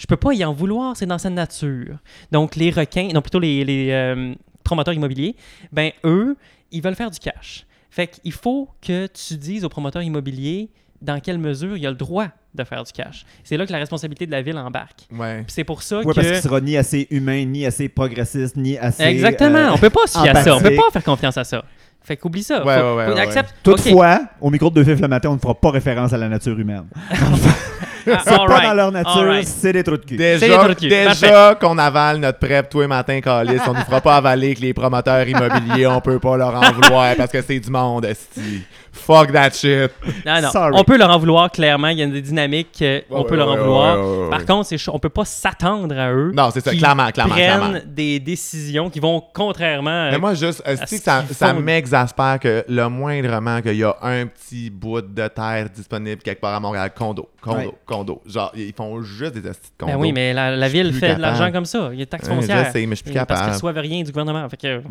Je 0.00 0.06
peux 0.06 0.16
pas 0.16 0.32
y 0.32 0.42
en 0.46 0.52
vouloir, 0.54 0.96
c'est 0.96 1.04
dans 1.04 1.18
sa 1.18 1.28
nature. 1.28 1.98
Donc 2.32 2.56
les 2.56 2.70
requins, 2.70 3.10
non 3.12 3.20
plutôt 3.20 3.38
les, 3.38 3.64
les, 3.66 3.90
euh, 3.90 4.32
promoteurs 4.64 4.94
immobiliers, 4.94 5.36
ben 5.72 5.90
eux, 6.04 6.36
ils 6.72 6.80
veulent 6.82 6.94
faire 6.94 7.10
du 7.10 7.18
cash. 7.18 7.66
Fait 7.90 8.06
qu'il 8.06 8.32
faut 8.32 8.70
que 8.80 9.06
tu 9.08 9.36
dises 9.36 9.62
aux 9.62 9.68
promoteurs 9.68 10.00
immobiliers 10.02 10.70
dans 11.02 11.20
quelle 11.20 11.38
mesure 11.38 11.76
il 11.76 11.82
y 11.82 11.86
a 11.86 11.90
le 11.90 11.96
droit 11.96 12.28
de 12.54 12.64
faire 12.64 12.82
du 12.82 12.92
cash. 12.92 13.26
C'est 13.44 13.58
là 13.58 13.66
que 13.66 13.72
la 13.72 13.78
responsabilité 13.78 14.24
de 14.26 14.30
la 14.30 14.40
ville 14.40 14.56
embarque. 14.56 15.06
Ouais. 15.12 15.42
Puis 15.42 15.52
c'est 15.52 15.64
pour 15.64 15.82
ça 15.82 15.98
Oui, 15.98 16.06
que... 16.06 16.12
parce 16.14 16.26
qu'il 16.26 16.36
sera 16.40 16.60
ni 16.62 16.78
assez 16.78 17.06
humain, 17.10 17.44
ni 17.44 17.66
assez 17.66 17.90
progressiste, 17.90 18.56
ni 18.56 18.78
assez. 18.78 19.02
Exactement. 19.02 19.58
euh, 19.58 19.70
on 19.74 19.78
peut 19.78 19.90
pas 19.90 20.06
se 20.06 20.18
fier 20.18 20.34
à 20.34 20.42
ça. 20.42 20.56
On 20.56 20.60
peut 20.62 20.74
pas 20.76 20.90
faire 20.92 21.04
confiance 21.04 21.36
à 21.36 21.44
ça. 21.44 21.62
Fait 22.02 22.16
qu'oublie 22.16 22.42
ça. 22.42 22.64
Ouais, 22.64 22.78
Faut- 22.78 22.82
ouais, 22.82 22.96
ouais, 22.96 23.06
faut 23.08 23.12
ouais, 23.12 23.20
accepte-. 23.20 23.54
Toutefois, 23.62 24.22
au 24.40 24.48
micro 24.50 24.70
de 24.70 24.76
deux 24.76 24.84
fifs 24.84 25.00
le 25.00 25.08
matin, 25.08 25.28
on 25.28 25.34
ne 25.34 25.38
fera 25.38 25.54
pas 25.54 25.70
référence 25.70 26.14
à 26.14 26.16
la 26.16 26.28
nature 26.28 26.58
humaine. 26.58 26.86
C'est 28.24 28.36
pas 28.36 28.60
dans 28.60 28.74
leur 28.74 28.92
nature, 28.92 29.34
c'est 29.44 29.72
des 29.72 29.82
trous 29.82 29.96
de 29.96 30.04
cul. 30.04 30.16
Déjà, 30.16 30.58
trous 30.58 30.68
de 30.68 30.74
cul. 30.74 30.88
déjà 30.88 31.54
qu'on 31.54 31.78
avale 31.78 32.18
notre 32.18 32.38
prep 32.38 32.68
tous 32.68 32.80
les 32.80 32.86
matins, 32.86 33.20
Calis, 33.20 33.60
on 33.66 33.74
ne 33.74 33.80
fera 33.80 34.00
pas 34.00 34.16
avaler 34.16 34.54
que 34.54 34.60
les 34.60 34.74
promoteurs 34.74 35.26
immobiliers, 35.28 35.86
on 35.86 36.00
peut 36.00 36.18
pas 36.18 36.36
leur 36.36 36.54
en 36.54 36.72
vouloir 36.72 37.14
parce 37.16 37.30
que 37.30 37.42
c'est 37.42 37.60
du 37.60 37.70
monde, 37.70 38.04
esti. 38.04 38.64
Fuck 38.92 39.32
that 39.32 39.50
shit. 39.50 39.90
Non, 40.26 40.40
non. 40.42 40.50
Sorry. 40.50 40.72
On 40.76 40.84
peut 40.84 40.96
leur 40.98 41.10
en 41.10 41.18
vouloir, 41.18 41.50
clairement. 41.50 41.88
Il 41.88 41.98
y 41.98 42.02
a 42.02 42.06
des 42.06 42.20
dynamiques 42.22 42.68
qu'on 42.78 42.84
Ouais, 42.84 43.02
peut 43.24 43.30
ouais, 43.30 43.36
leur 43.36 43.48
en 43.48 43.52
ouais, 43.54 43.58
vouloir. 43.60 43.98
ouais, 43.98 44.04
ouais, 44.04 44.22
ouais, 44.24 44.30
Par 44.30 44.44
contre, 44.46 44.66
c'est 44.68 44.88
on 44.88 44.98
peut 44.98 45.08
pas 45.08 45.24
s'attendre 45.24 45.96
à 45.98 46.12
eux. 46.12 46.32
Non, 46.34 46.50
c'est 46.52 46.60
ça, 46.64 46.72
qui 46.72 46.78
clairement, 46.78 47.08
clairement, 47.10 47.34
prennent 47.34 47.60
clairement. 47.60 47.78
des 47.86 48.18
décisions 48.20 48.90
qui 48.90 48.98
vont 49.00 49.22
contrairement. 49.32 50.10
Mais 50.10 50.18
moi, 50.18 50.34
juste, 50.34 50.62
à 50.64 50.76
ce 50.86 50.96
ça, 50.96 51.24
ça 51.30 51.52
m'exaspère 51.52 52.38
que 52.40 52.64
le 52.68 52.88
moindrement 52.88 53.60
qu'il 53.62 53.76
y 53.76 53.84
a 53.84 53.96
un 54.02 54.26
petit 54.26 54.70
bout 54.70 55.00
de 55.02 55.28
terre 55.28 55.68
disponible 55.74 56.22
quelque 56.22 56.40
part 56.40 56.54
à 56.54 56.60
Montréal, 56.60 56.90
condo, 56.96 57.28
condo, 57.40 57.58
Ouais. 57.58 57.74
condo. 57.86 58.20
Genre, 58.26 58.52
ils 58.56 58.72
font 58.74 59.00
juste 59.02 59.34
des 59.34 59.48
estis 59.48 59.70
de 59.70 59.76
condo. 59.84 59.92
Ben 59.92 59.98
oui, 59.98 60.12
mais 60.12 60.32
la, 60.32 60.68
ville 60.68 60.92
fait 60.92 61.00
de 61.00 61.00
capable. 61.14 61.20
l'argent 61.22 61.52
comme 61.52 61.64
ça. 61.64 61.90
Il 61.92 61.98
y 61.98 62.02
a 62.02 62.04
des 62.04 62.06
taxes 62.06 62.28
Ouais, 62.28 62.34
foncières. 62.34 62.66
je 62.66 62.72
sais, 62.72 62.86
mais 62.86 62.90
je 62.90 62.94
suis 62.96 63.04
plus 63.04 63.12
Et 63.12 63.14
Parce 63.14 63.26
qu'ils 63.28 63.36
capable. 63.36 63.52
reçoivent 63.54 63.78
rien 63.78 64.02
du 64.02 64.10
gouvernement. 64.12 64.48
Fait 64.48 64.56
que, 64.56 64.82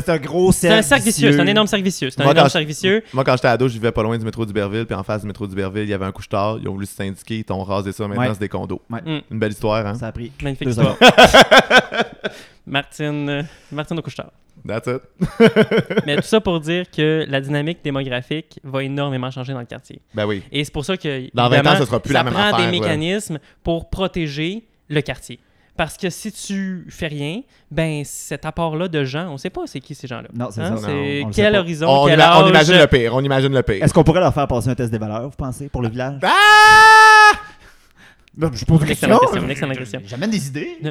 c'est 0.00 0.08
un 0.10 0.16
gros 0.18 0.52
C'est 0.52 0.68
cercle 0.68 0.78
un 0.78 0.82
cercle 0.82 1.04
vicieux, 1.04 1.32
c'est 1.32 1.40
un 1.40 1.46
énorme 1.46 1.66
cercle 1.66 1.84
vicieux. 1.84 2.10
C'est 2.10 2.22
un 2.22 2.30
énorme 2.30 2.48
cercle 2.48 2.66
vicieux. 2.68 3.02
Moi, 3.16 3.24
quand 3.24 3.34
j'étais 3.34 3.48
ado, 3.48 3.66
je 3.66 3.72
vivais 3.72 3.92
pas 3.92 4.02
loin 4.02 4.18
du 4.18 4.24
métro 4.26 4.44
d'Iberville, 4.44 4.84
puis 4.84 4.94
en 4.94 5.02
face 5.02 5.22
du 5.22 5.26
métro 5.26 5.46
d'Iberville, 5.46 5.84
il 5.84 5.88
y 5.88 5.94
avait 5.94 6.04
un 6.04 6.12
couche-tard. 6.12 6.58
Ils 6.60 6.68
ont 6.68 6.72
voulu 6.74 6.84
se 6.84 6.94
syndiquer, 6.94 7.42
ils 7.48 7.50
ont 7.50 7.64
rasé 7.64 7.90
ça. 7.90 8.06
Maintenant, 8.06 8.24
Ouais. 8.24 8.34
c'est 8.34 8.40
des 8.40 8.50
condos. 8.50 8.82
Ouais. 8.90 9.00
Mm. 9.00 9.20
Une 9.30 9.38
belle 9.38 9.52
histoire, 9.52 9.86
hein? 9.86 9.94
Ça 9.94 10.08
a 10.08 10.12
pris. 10.12 10.30
Magnifique 10.42 10.66
Deux 10.68 10.72
histoire. 10.72 10.98
Martine, 12.66 13.28
euh, 13.30 13.42
Martine 13.72 13.98
au 13.98 14.02
couche-tard. 14.02 14.30
That's 14.68 14.86
it. 14.86 15.00
Mais 16.06 16.16
tout 16.16 16.22
ça 16.24 16.42
pour 16.42 16.60
dire 16.60 16.90
que 16.90 17.24
la 17.26 17.40
dynamique 17.40 17.78
démographique 17.82 18.60
va 18.62 18.82
énormément 18.84 19.30
changer 19.30 19.54
dans 19.54 19.60
le 19.60 19.64
quartier. 19.66 20.02
Ben 20.14 20.26
oui. 20.26 20.42
Et 20.52 20.62
c'est 20.62 20.72
pour 20.72 20.84
ça 20.84 20.98
que 20.98 21.30
Dans 21.34 21.44
20 21.44 21.48
ans, 21.48 21.52
évidemment, 21.54 21.78
ce 21.78 21.84
sera 21.86 22.00
plus 22.00 22.12
ça 22.12 22.18
la 22.18 22.24
même 22.24 22.34
prend 22.34 22.42
affaire, 22.42 22.58
des 22.58 22.64
ouais. 22.64 22.70
mécanismes 22.80 23.38
pour 23.62 23.88
protéger 23.88 24.64
le 24.88 25.00
quartier. 25.00 25.38
Parce 25.76 25.96
que 25.96 26.08
si 26.10 26.32
tu 26.32 26.86
fais 26.88 27.06
rien, 27.08 27.42
ben 27.70 28.02
cet 28.04 28.44
apport-là 28.46 28.88
de 28.88 29.04
gens, 29.04 29.28
on 29.30 29.36
sait 29.36 29.50
pas 29.50 29.62
c'est 29.66 29.80
qui 29.80 29.94
ces 29.94 30.06
gens-là. 30.06 30.28
Non, 30.34 30.48
c'est 30.50 30.62
Hein? 30.62 30.76
ça. 30.76 30.86
C'est 30.86 31.20
Non, 31.24 31.30
quel 31.34 31.54
horizon, 31.56 31.86
On, 31.88 32.06
quel 32.06 32.18
ima- 32.18 32.22
âge? 32.30 32.42
on 32.44 32.48
imagine 32.48 32.78
le 32.78 32.86
pire. 32.86 33.14
On 33.14 33.20
imagine 33.22 33.52
le 33.52 33.62
pire. 33.62 33.82
Est-ce 33.84 33.92
qu'on 33.92 34.04
pourrait 34.04 34.20
leur 34.20 34.32
faire 34.32 34.48
passer 34.48 34.68
un 34.70 34.74
test 34.74 34.90
des 34.90 34.98
valeurs, 34.98 35.24
vous 35.28 35.36
pensez, 35.36 35.68
pour 35.68 35.82
le 35.82 35.88
village? 35.88 36.18
Ah! 36.22 37.32
Non, 38.38 38.50
je 38.52 38.64
pose 38.64 38.80
une 38.82 38.86
question. 38.88 39.08
question. 39.78 40.00
J'amène 40.06 40.30
des 40.30 40.46
idées. 40.48 40.78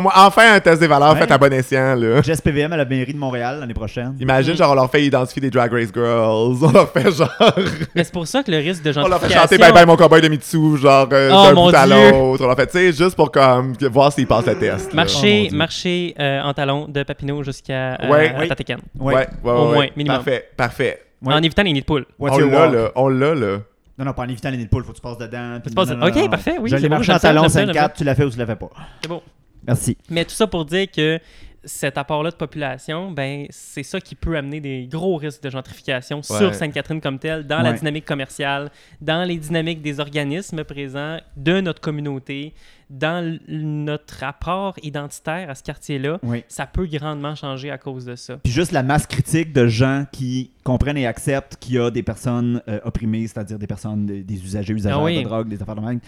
Moins, 0.00 0.12
enfin 0.16 0.54
un 0.54 0.60
test 0.60 0.80
des 0.80 0.86
valeurs 0.86 1.12
Ouais. 1.14 1.18
fait 1.20 1.30
à 1.30 1.38
bon 1.38 1.52
escient, 1.52 1.94
là. 1.94 2.22
Jess 2.22 2.40
PVM 2.40 2.72
à 2.72 2.76
la 2.76 2.84
mairie 2.84 3.12
de 3.12 3.18
Montréal 3.18 3.58
l'année 3.60 3.74
prochaine. 3.74 4.16
Imagine, 4.20 4.56
genre, 4.56 4.70
on 4.72 4.74
leur 4.74 4.90
fait 4.90 5.04
identifier 5.04 5.40
des 5.42 5.50
Drag 5.50 5.72
Race 5.72 5.90
Girls. 5.94 6.56
On 6.62 6.70
leur 6.72 6.90
fait, 6.90 7.10
genre... 7.12 7.30
Mais 7.94 8.04
c'est 8.04 8.12
pour 8.12 8.26
ça 8.26 8.42
que 8.42 8.50
le 8.50 8.58
risque 8.58 8.82
de 8.82 8.92
On 8.98 9.08
leur 9.08 9.20
fait 9.20 9.32
chanter 9.32 9.58
Bye 9.58 9.72
Bye 9.72 9.86
Mon 9.86 9.96
Cowboy 9.96 10.20
de 10.20 10.28
Mitsu, 10.28 10.76
genre, 10.78 11.08
euh, 11.12 11.30
Oh, 11.32 11.42
d'un 11.48 11.52
mon 11.54 11.70
bout 11.70 11.76
à 11.76 11.86
Dieu. 11.86 11.94
l'autre. 12.12 12.44
On 12.44 12.46
leur 12.46 12.56
fait, 12.56 12.66
tu 12.66 12.72
sais, 12.72 12.92
juste 12.92 13.16
pour, 13.16 13.30
comme, 13.30 13.74
voir 13.90 14.12
s'ils 14.12 14.26
passent 14.26 14.46
le 14.46 14.58
test. 14.58 14.92
Marcher, 14.94 15.48
Oh, 15.52 15.54
marcher 15.56 16.14
euh, 16.18 16.40
en 16.42 16.52
talon 16.54 16.86
de 16.88 17.02
Papineau 17.02 17.42
jusqu'à 17.42 17.94
euh, 18.02 18.08
Ouais. 18.10 18.34
à 18.34 18.40
Oui. 18.40 18.48
Tatekan. 18.48 18.76
Ouais. 18.98 19.14
Ouais, 19.14 19.26
ouais, 19.44 19.50
Au 19.52 19.72
moins, 19.72 19.86
minimum. 19.96 20.16
Parfait, 20.18 20.48
parfait. 20.56 21.02
Ouais. 21.22 21.34
En 21.34 21.38
évitant 21.42 21.62
les 21.62 21.72
nids 21.72 21.80
de 21.80 21.84
poule. 21.86 22.04
On 22.18 22.26
l'a, 22.38 22.66
là. 22.68 22.90
On 22.96 23.08
l'a, 23.08 23.34
là. 23.34 23.58
Non, 23.98 24.06
non, 24.06 24.12
pas 24.14 24.22
en 24.22 24.28
évitant 24.28 24.50
les 24.50 24.56
nids 24.56 24.64
de 24.64 24.68
poule, 24.70 24.84
faut 24.84 24.92
que 24.92 24.96
tu 24.96 25.02
passes 25.02 25.18
dedans. 25.18 25.58
puis 25.62 25.70
Tu 25.70 25.74
passes- 25.76 25.90
non, 25.90 25.96
non, 25.98 26.06
ok, 26.08 26.30
parfait, 26.30 26.56
oui, 26.58 26.70
Je 26.70 26.76
c'est 26.76 26.82
l'ai 26.82 26.88
bon, 26.88 26.94
marché 26.96 27.12
en 27.12 27.16
ça, 27.16 27.20
talon 27.28 27.42
j'aime 27.42 27.50
ça, 27.50 27.58
j'aime 27.60 27.66
54, 27.68 27.96
tu 27.96 28.04
l'as 28.04 28.14
fait 28.14 28.24
ou 28.24 28.30
tu 28.30 28.38
l'as 28.38 28.46
fait 28.46 28.56
pas. 28.56 28.70
C'est 29.02 29.08
beau. 29.08 29.22
Merci. 29.66 29.96
Mais 30.08 30.24
tout 30.24 30.34
ça 30.34 30.46
pour 30.46 30.64
dire 30.64 30.90
que 30.90 31.18
cet 31.64 31.96
apport-là 31.96 32.30
de 32.30 32.36
population, 32.36 33.10
ben, 33.12 33.46
c'est 33.50 33.82
ça 33.84 34.00
qui 34.00 34.14
peut 34.14 34.36
amener 34.36 34.60
des 34.60 34.88
gros 34.90 35.16
risques 35.16 35.42
de 35.42 35.50
gentrification 35.50 36.22
sur. 36.22 36.54
Sainte-Catherine 36.54 37.00
comme 37.00 37.18
telle, 37.18 37.46
dans 37.46 37.60
la 37.62 37.72
dynamique 37.72 38.04
commerciale, 38.04 38.70
dans 39.00 39.24
les 39.24 39.36
dynamiques 39.36 39.80
des 39.80 40.00
organismes 40.00 40.64
présents, 40.64 41.18
de 41.36 41.60
notre 41.60 41.80
communauté, 41.80 42.52
dans 42.90 43.38
notre 43.48 44.18
rapport 44.18 44.74
identitaire 44.82 45.48
à 45.48 45.54
ce 45.54 45.62
quartier-là. 45.62 46.18
Oui. 46.24 46.44
Ça 46.48 46.66
peut 46.66 46.86
grandement 46.86 47.34
changer 47.34 47.70
à 47.70 47.78
cause 47.78 48.04
de 48.04 48.16
ça. 48.16 48.38
Puis 48.42 48.52
juste 48.52 48.72
la 48.72 48.82
masse 48.82 49.06
critique 49.06 49.52
de 49.52 49.66
gens 49.68 50.04
qui 50.10 50.50
comprennent 50.64 50.98
et 50.98 51.06
acceptent 51.06 51.56
qu'il 51.56 51.76
y 51.76 51.78
a 51.78 51.90
des 51.90 52.02
personnes 52.02 52.60
euh, 52.68 52.80
opprimées, 52.84 53.26
c'est-à-dire 53.28 53.58
des 53.58 53.66
personnes, 53.66 54.04
des, 54.04 54.22
des 54.22 54.44
usagers, 54.44 54.74
usagères 54.74 54.98
Ah 54.98 55.04
oui. 55.04 55.18
de 55.18 55.22
drogue, 55.22 55.48
des 55.48 55.62
affaires 55.62 55.76
de 55.76 55.80
même. 55.80 56.00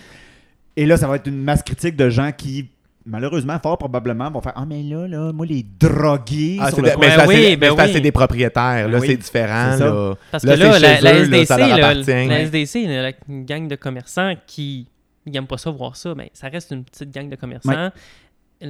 Et 0.76 0.84
là, 0.86 0.96
ça 0.96 1.06
va 1.06 1.16
être 1.16 1.28
une 1.28 1.40
masse 1.42 1.62
critique 1.62 1.94
de 1.96 2.10
gens 2.10 2.32
qui, 2.36 2.68
malheureusement, 3.06 3.58
fort 3.62 3.78
probablement, 3.78 4.30
vont 4.30 4.40
faire 4.40 4.52
Ah, 4.56 4.64
mais 4.66 4.82
là, 4.82 5.06
là, 5.06 5.32
moi, 5.32 5.46
les 5.46 5.62
drogués 5.78 6.58
Ah, 6.60 6.68
sur 6.68 6.76
c'est 6.76 6.82
le 6.82 6.88
de- 6.90 6.94
coin- 6.94 7.00
mais 7.08 7.16
Ben 7.16 7.20
ça, 7.20 7.26
oui, 7.28 7.34
c'est 7.36 7.56
ben 7.56 7.70
mais 7.72 7.76
ça, 7.76 7.84
oui. 7.86 7.92
c'est 7.92 8.00
des 8.00 8.12
propriétaires. 8.12 8.88
Là, 8.88 8.98
Oui. 8.98 9.06
c'est 9.08 9.16
différent. 9.16 9.76
Là. 9.76 10.14
Parce 10.30 10.44
Là, 10.44 10.54
que 10.54 10.60
là, 10.60 10.72
c'est 10.74 10.80
la, 10.80 11.00
la 11.00 11.14
eux, 11.14 11.22
SDC, 11.24 11.46
ça 11.46 11.58
là, 11.58 11.66
leur 11.68 11.76
appartient. 11.90 12.10
la 12.10 12.26
Ouais. 12.26 12.42
SDC, 12.42 12.86
là, 12.86 13.02
la 13.02 13.12
une 13.28 13.44
gang 13.44 13.68
de 13.68 13.76
commerçants 13.76 14.34
qui 14.46 14.86
n'aiment 15.26 15.46
pas 15.46 15.58
ça 15.58 15.70
voir 15.70 15.96
ça, 15.96 16.14
mais 16.14 16.30
ça 16.34 16.48
reste 16.48 16.70
une 16.70 16.84
petite 16.84 17.10
gang 17.12 17.28
de 17.28 17.36
commerçants. 17.36 17.90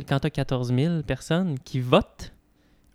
Quand 0.08 0.18
tu 0.20 0.26
as 0.26 0.30
14 0.30 0.72
000 0.74 1.02
personnes 1.02 1.56
qui 1.64 1.80
votent, 1.80 2.32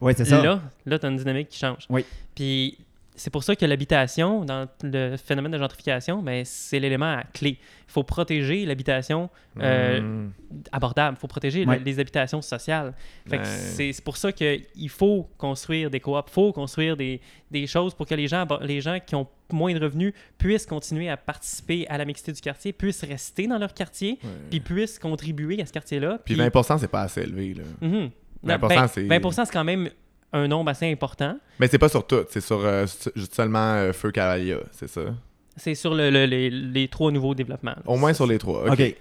Ouais, 0.02 0.14
c'est 0.16 0.26
ça. 0.26 0.42
là, 0.42 0.60
là 0.86 1.00
tu 1.00 1.06
as 1.06 1.10
une 1.10 1.18
dynamique 1.18 1.50
qui 1.50 1.60
change. 1.60 1.86
Oui. 1.90 2.06
Puis 2.36 2.78
c'est 3.20 3.30
pour 3.30 3.43
ça 3.43 3.55
que 3.55 3.65
l'habitation, 3.65 4.45
dans 4.45 4.67
le 4.82 5.17
phénomène 5.17 5.51
de 5.51 5.57
gentrification, 5.57 6.24
ben, 6.24 6.43
c'est 6.45 6.80
l'élément 6.80 7.20
clé. 7.34 7.57
Il 7.88 7.91
faut 7.91 8.03
protéger 8.03 8.65
l'habitation 8.65 9.30
euh, 9.59 9.99
Mm. 9.99 10.32
abordable, 10.72 11.17
il 11.17 11.20
faut 11.20 11.28
protéger 11.28 11.65
le- 11.65 11.76
les 11.84 11.99
habitations 11.99 12.41
sociales. 12.41 12.93
Ouais. 13.30 13.39
c'est 13.43 14.01
pour 14.03 14.15
ça 14.17 14.32
qu'il 14.32 14.89
faut 14.89 15.30
construire 15.38 15.89
des 15.89 15.99
coops, 15.99 16.24
il 16.28 16.32
faut 16.34 16.53
construire 16.53 16.95
des, 16.95 17.20
des 17.51 17.67
choses 17.67 17.93
pour 17.93 18.05
que 18.05 18.15
les 18.15 18.28
gens, 18.28 18.47
les 18.61 18.80
gens 18.82 18.97
qui 19.05 19.15
ont 19.15 19.28
moins 19.51 19.74
de 19.74 19.80
revenus 19.84 20.13
puissent 20.38 20.65
continuer 20.65 21.09
à 21.09 21.17
participer 21.17 21.86
à 21.89 21.97
la 21.97 22.05
mixité 22.05 22.32
du 22.32 22.39
quartier, 22.41 22.72
puissent 22.72 23.03
rester 23.03 23.47
dans 23.47 23.57
leur 23.57 23.74
quartier, 23.74 24.17
puis 24.49 24.59
puissent 24.59 24.97
contribuer 24.99 25.61
à 25.61 25.65
ce 25.65 25.74
quartier-là. 25.74 26.20
Puis 26.24 26.36
20% 26.36 26.78
c'est 26.78 26.88
pas 26.88 27.01
assez 27.01 27.22
élevé. 27.22 27.53
Là. 27.55 27.63
Mhm. 27.82 28.11
20%, 28.43 28.67
Ben, 28.70 28.88
c'est- 28.88 29.03
20%, 29.07 29.45
c'est 29.45 29.51
quand 29.51 29.63
même 29.65 29.89
un 30.34 30.48
nombre 30.48 30.70
assez 30.72 30.92
important. 30.92 31.38
Mais 31.60 31.68
c'est 31.68 31.78
pas 31.80 31.90
sur 31.90 32.06
tout. 32.06 32.24
C'est 32.30 32.42
sur 32.42 32.60
euh, 32.64 32.86
seulement 33.32 33.74
euh, 33.74 33.94
Feu 33.94 34.12
Cavalia, 34.12 34.58
c'est 34.72 34.88
ça? 34.88 35.02
C'est 35.58 35.76
sur 35.76 35.94
le- 35.94 36.10
le- 36.10 36.26
les, 36.26 36.50
les 36.50 36.88
trois 36.88 37.12
nouveaux 37.12 37.36
développements. 37.36 37.76
Au 37.86 37.98
moins 37.98 38.14
sur 38.14 38.28
les 38.28 38.38
trois. 38.38 38.64
OK. 38.66 38.72
OK. 38.80 38.96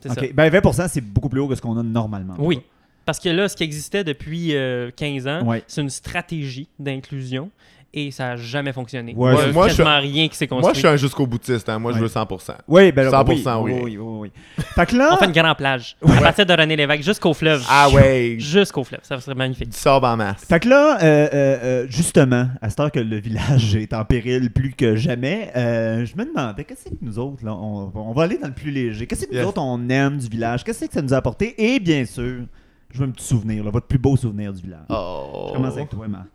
C'est 0.00 0.10
OK. 0.10 0.18
ça. 0.18 0.32
Ben, 0.34 0.50
20 0.50 0.88
c'est 0.88 1.00
beaucoup 1.00 1.28
plus 1.28 1.40
haut 1.40 1.48
que 1.48 1.54
ce 1.54 1.62
qu'on 1.62 1.78
a 1.78 1.82
normalement. 1.82 2.34
Oui. 2.38 2.60
Parce 3.06 3.18
que 3.20 3.28
là, 3.28 3.48
ce 3.48 3.56
qui 3.56 3.64
existait 3.64 4.02
depuis 4.04 4.54
euh, 4.54 4.90
15 4.96 5.26
ans, 5.28 5.46
Ouais. 5.46 5.62
c'est 5.66 5.80
une 5.82 5.90
stratégie 5.90 6.68
d'inclusion 6.78 7.50
et 7.94 8.10
ça 8.10 8.24
n'a 8.30 8.36
jamais 8.36 8.72
fonctionné. 8.72 9.14
Ouais, 9.16 9.32
Il 9.32 9.36
y 9.36 9.40
a 9.40 9.44
c'est- 9.46 9.52
moi, 9.52 9.68
je 9.68 9.82
rien 9.82 10.28
qui 10.28 10.36
s'est 10.36 10.46
construit. 10.46 10.64
Moi, 10.66 10.72
je 10.74 10.78
suis 10.80 10.88
un 10.88 10.96
jusqu'au 10.96 11.26
boutiste. 11.26 11.68
Hein. 11.68 11.78
Moi, 11.78 11.92
je 11.92 11.98
veux 11.98 12.08
100%. 12.08 12.54
Oui, 12.68 12.92
ben 12.92 13.04
là, 13.04 13.10
100% 13.10 13.62
oui. 13.62 13.72
oui. 13.82 13.96
Oui, 13.98 13.98
oui. 13.98 14.32
Fait 14.74 14.86
que 14.86 14.96
là, 14.96 15.10
On 15.12 15.16
fait 15.16 15.26
une 15.26 15.32
grande 15.32 15.56
plage. 15.56 15.96
À 16.06 16.20
partir 16.20 16.46
de 16.46 16.52
René 16.52 16.76
Lévesque 16.76 17.02
jusqu'au 17.04 17.32
fleuve. 17.34 17.64
Ah 17.68 17.88
ouais! 17.90 18.36
Jusqu'au 18.38 18.84
fleuve. 18.84 19.00
Ça 19.02 19.20
serait 19.20 19.34
magnifique. 19.34 19.68
Du 19.70 19.76
sable 19.76 20.04
en 20.06 20.16
masse. 20.16 20.44
Fait 20.44 20.60
que 20.60 20.68
là, 20.68 20.98
euh, 21.02 21.04
euh, 21.04 21.28
euh, 21.32 21.86
justement, 21.88 22.48
à 22.60 22.70
cette 22.70 22.80
heure 22.80 22.90
que 22.92 23.00
le 23.00 23.16
village 23.20 23.74
est 23.76 23.92
en 23.94 24.04
péril 24.04 24.50
plus 24.52 24.72
que 24.72 24.96
jamais, 24.96 25.50
euh, 25.56 26.04
je 26.04 26.16
me 26.16 26.24
demandais, 26.24 26.64
qu'est-ce 26.64 26.84
que 26.90 26.94
nous 27.00 27.18
autres, 27.18 27.44
là, 27.44 27.52
on, 27.54 27.92
on 27.94 28.12
va 28.12 28.24
aller 28.24 28.38
dans 28.38 28.48
le 28.48 28.54
plus 28.54 28.70
léger? 28.70 29.06
Qu'est-ce 29.06 29.26
que 29.26 29.30
nous 29.32 29.38
Yes. 29.38 29.46
autres, 29.46 29.60
on 29.62 29.88
aime 29.88 30.18
du 30.18 30.28
village? 30.28 30.64
Qu'est-ce 30.64 30.84
que 30.86 30.92
ça 30.92 31.02
nous 31.02 31.14
a 31.14 31.16
apporté? 31.18 31.54
Et 31.58 31.78
bien 31.80 32.04
sûr, 32.04 32.42
je 32.90 32.98
veux 32.98 33.06
un 33.06 33.10
petit 33.10 33.24
souvenir, 33.26 33.62
là, 33.64 33.70
votre 33.70 33.86
plus 33.86 33.98
beau 33.98 34.16
souvenir 34.16 34.52
du 34.52 34.62
village. 34.62 34.84
Oh. 34.88 35.46
Je 35.48 35.56
commence 35.56 35.74
avec 35.74 35.88
toi, 35.90 36.06
Marc. 36.08 36.26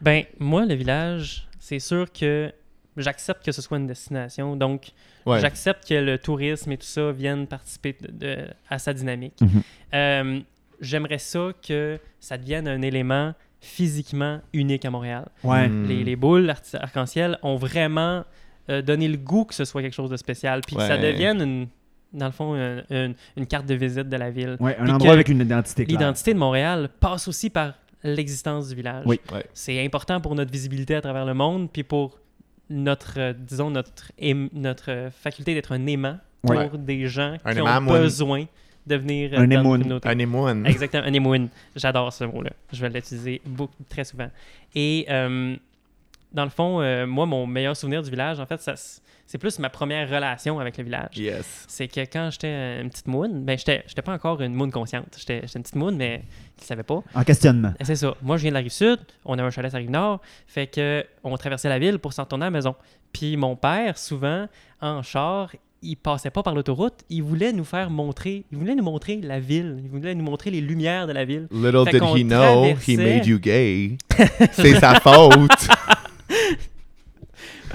Ben, 0.00 0.24
moi, 0.38 0.64
le 0.66 0.74
village, 0.74 1.46
c'est 1.58 1.78
sûr 1.78 2.10
que 2.12 2.52
j'accepte 2.96 3.44
que 3.44 3.52
ce 3.52 3.62
soit 3.62 3.78
une 3.78 3.86
destination. 3.86 4.56
Donc, 4.56 4.88
Ouais. 5.26 5.40
j'accepte 5.40 5.86
que 5.88 5.94
le 5.94 6.18
tourisme 6.18 6.72
et 6.72 6.76
tout 6.78 6.86
ça 6.86 7.12
viennent 7.12 7.46
participer 7.46 7.96
de- 8.00 8.10
de- 8.26 8.46
à 8.68 8.78
sa 8.78 8.92
dynamique. 8.92 9.40
Mhm. 9.40 9.62
Euh, 9.94 10.40
J'aimerais 10.82 11.18
ça 11.18 11.50
que 11.68 11.98
ça 12.20 12.38
devienne 12.38 12.66
un 12.66 12.80
élément 12.80 13.34
physiquement 13.60 14.40
unique 14.54 14.86
à 14.86 14.90
Montréal. 14.90 15.26
Ouais. 15.44 15.68
Mm. 15.68 15.86
Les, 15.88 16.04
les 16.04 16.16
boules 16.16 16.48
arc-en-ciel 16.74 17.38
ont 17.42 17.56
vraiment 17.56 18.24
euh, 18.70 18.80
donné 18.80 19.06
le 19.08 19.18
goût 19.18 19.44
que 19.44 19.52
ce 19.54 19.64
soit 19.66 19.82
quelque 19.82 19.92
chose 19.94 20.08
de 20.08 20.16
spécial. 20.16 20.60
Puis 20.66 20.76
que 20.76 20.82
ça 20.82 20.96
devienne, 20.96 21.42
une, 21.42 21.68
dans 22.18 22.26
le 22.26 22.32
fond, 22.32 22.54
une, 22.54 22.82
une- 22.88 23.14
une 23.36 23.46
carte 23.46 23.66
de 23.66 23.74
visite 23.74 24.08
de 24.08 24.16
la 24.16 24.30
ville. 24.30 24.56
Ouais, 24.60 24.74
un 24.78 24.84
Puis 24.84 24.92
endroit 24.92 25.12
avec 25.12 25.28
une 25.28 25.40
identité 25.40 25.84
claire. 25.84 25.98
L'identité 26.00 26.32
de 26.32 26.38
Montréal 26.38 26.88
passe 27.00 27.28
aussi 27.28 27.50
par 27.50 27.74
l'existence 28.02 28.68
du 28.68 28.74
village. 28.74 29.04
Oui. 29.06 29.20
Ouais. 29.32 29.44
C'est 29.54 29.84
important 29.84 30.20
pour 30.20 30.34
notre 30.34 30.50
visibilité 30.50 30.94
à 30.94 31.00
travers 31.00 31.24
le 31.26 31.34
monde, 31.34 31.70
puis 31.72 31.82
pour 31.82 32.18
notre, 32.68 33.18
euh, 33.18 33.32
disons, 33.36 33.70
notre, 33.70 34.12
aim- 34.20 34.48
notre 34.52 34.90
euh, 34.90 35.10
faculté 35.10 35.54
d'être 35.54 35.72
un 35.72 35.86
aimant 35.86 36.18
pour 36.42 36.56
Ouais. 36.56 36.70
des 36.74 37.06
gens 37.08 37.36
Un 37.44 37.52
qui 37.54 37.60
ont 37.60 37.80
besoin 37.86 38.46
de 38.86 38.96
venir 38.96 39.32
euh, 39.34 39.38
Un 39.38 39.46
dans 39.48 39.76
notre. 39.78 40.08
Un 40.08 40.18
émoine. 40.18 40.66
Exactement, 40.66 41.02
un 41.04 41.12
émoune. 41.12 41.48
J'adore 41.76 42.12
ce 42.12 42.24
mot-là. 42.24 42.50
Je 42.72 42.80
vais 42.80 42.88
l'utiliser 42.88 43.42
beaucoup, 43.44 43.74
très 43.88 44.04
souvent. 44.04 44.30
Et 44.74 45.04
euh, 45.10 45.54
dans 46.32 46.44
le 46.44 46.50
fond, 46.50 46.80
euh, 46.80 47.06
moi, 47.06 47.26
mon 47.26 47.46
meilleur 47.46 47.76
souvenir 47.76 48.02
du 48.02 48.08
village, 48.10 48.40
en 48.40 48.46
fait, 48.46 48.60
ça, 48.62 48.74
c'est 49.30 49.38
plus 49.38 49.60
ma 49.60 49.70
première 49.70 50.10
relation 50.10 50.58
avec 50.58 50.76
le 50.76 50.82
village. 50.82 51.16
Yes. 51.16 51.64
C'est 51.68 51.86
que 51.86 52.00
quand 52.00 52.30
j'étais 52.32 52.80
une 52.80 52.90
petite 52.90 53.06
moune, 53.06 53.44
ben 53.44 53.56
j'étais 53.56 53.84
j'étais 53.86 54.02
pas 54.02 54.12
encore 54.12 54.40
une 54.40 54.54
moune 54.54 54.72
consciente. 54.72 55.06
J'étais 55.16 55.42
j'étais 55.42 55.56
une 55.56 55.62
petite 55.62 55.76
moune, 55.76 55.96
mais 55.96 56.24
qui 56.56 56.66
savait 56.66 56.82
pas. 56.82 57.00
En 57.14 57.22
questionnement. 57.22 57.72
Et 57.78 57.84
C'est 57.84 57.94
ça. 57.94 58.16
Moi, 58.22 58.38
je 58.38 58.42
viens 58.42 58.50
de 58.50 58.54
la 58.54 58.60
rive 58.60 58.72
sud. 58.72 58.98
On 59.24 59.38
a 59.38 59.44
un 59.44 59.50
chalet 59.50 59.72
à 59.72 59.76
la 59.76 59.82
rive 59.82 59.90
nord. 59.90 60.20
Fait 60.48 60.66
que 60.66 61.06
on 61.22 61.36
traversait 61.36 61.68
la 61.68 61.78
ville 61.78 62.00
pour 62.00 62.12
s'en 62.12 62.24
retourner 62.24 62.46
à 62.46 62.46
la 62.46 62.50
maison. 62.50 62.74
Puis 63.12 63.36
mon 63.36 63.54
père, 63.54 63.98
souvent, 63.98 64.48
en 64.80 65.04
char, 65.04 65.52
il 65.80 65.94
passait 65.94 66.30
pas 66.30 66.42
par 66.42 66.56
l'autoroute. 66.56 67.04
Il 67.08 67.22
voulait 67.22 67.52
nous 67.52 67.64
faire 67.64 67.88
montrer, 67.88 68.44
il 68.50 68.58
voulait 68.58 68.74
nous 68.74 68.82
montrer 68.82 69.20
la 69.22 69.38
ville. 69.38 69.80
Il 69.84 69.90
voulait 69.90 70.16
nous 70.16 70.24
montrer 70.24 70.50
les 70.50 70.60
lumières 70.60 71.06
de 71.06 71.12
la 71.12 71.24
ville. 71.24 71.46
Little 71.52 71.84
Fait 71.84 72.00
did 72.00 72.02
he 72.02 72.24
know, 72.24 72.64
he 72.84 72.96
made 72.96 73.26
you 73.26 73.38
gay. 73.38 73.96
C'est 74.54 74.80
sa 74.80 74.98
faute. 74.98 75.68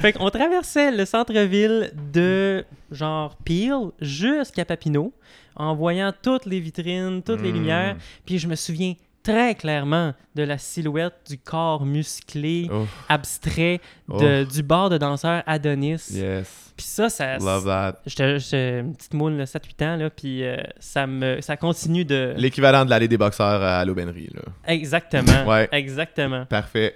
Fait 0.06 0.14
qu'on 0.14 0.30
traversait 0.30 0.92
le 0.92 1.04
centre-ville 1.06 1.92
de 2.14 2.64
genre 2.92 3.36
Peel 3.44 3.90
jusqu'à 4.00 4.64
Papineau 4.64 5.12
en 5.56 5.74
voyant 5.74 6.14
toutes 6.22 6.46
les 6.46 6.60
vitrines, 6.60 7.24
toutes 7.24 7.42
les 7.42 7.52
Mm. 7.52 7.56
lumières. 7.56 7.96
Puis 8.24 8.38
je 8.38 8.48
me 8.48 8.54
souviens 8.56 8.94
très 9.24 9.56
clairement 9.56 10.14
de 10.36 10.44
la 10.44 10.60
silhouette 10.60 11.16
du 11.28 11.40
corps 11.40 11.86
musclé, 11.88 12.70
abstrait 13.10 13.82
de- 14.08 14.44
du 14.44 14.62
bar 14.62 14.92
de 14.92 15.00
danseur 15.00 15.42
Adonis. 15.48 16.12
yes. 16.12 16.72
Puis 16.78 16.86
ça, 16.86 17.10
ça. 17.10 17.38
Love 17.40 17.66
that. 17.66 17.96
J'étais 18.06 18.38
j'étais 18.38 18.80
une 18.82 18.94
petite 18.94 19.14
moule, 19.16 19.34
là, 19.34 19.46
7-8 19.48 19.82
ans, 19.82 19.96
là, 19.96 20.10
puis 20.12 20.44
euh, 20.44 20.58
ça, 20.78 21.08
me, 21.08 21.42
ça 21.42 21.58
continue 21.58 22.06
de. 22.06 22.36
L'équivalent 22.38 22.86
de 22.86 22.92
l'allée 22.92 23.08
des 23.08 23.18
boxeurs 23.18 23.64
à 23.64 23.84
l'aubainerie, 23.86 24.30
là. 24.36 24.42
Exactement. 24.68 25.46
Ouais. 25.48 25.68
Exactement. 25.72 26.46
Parfait. 26.46 26.96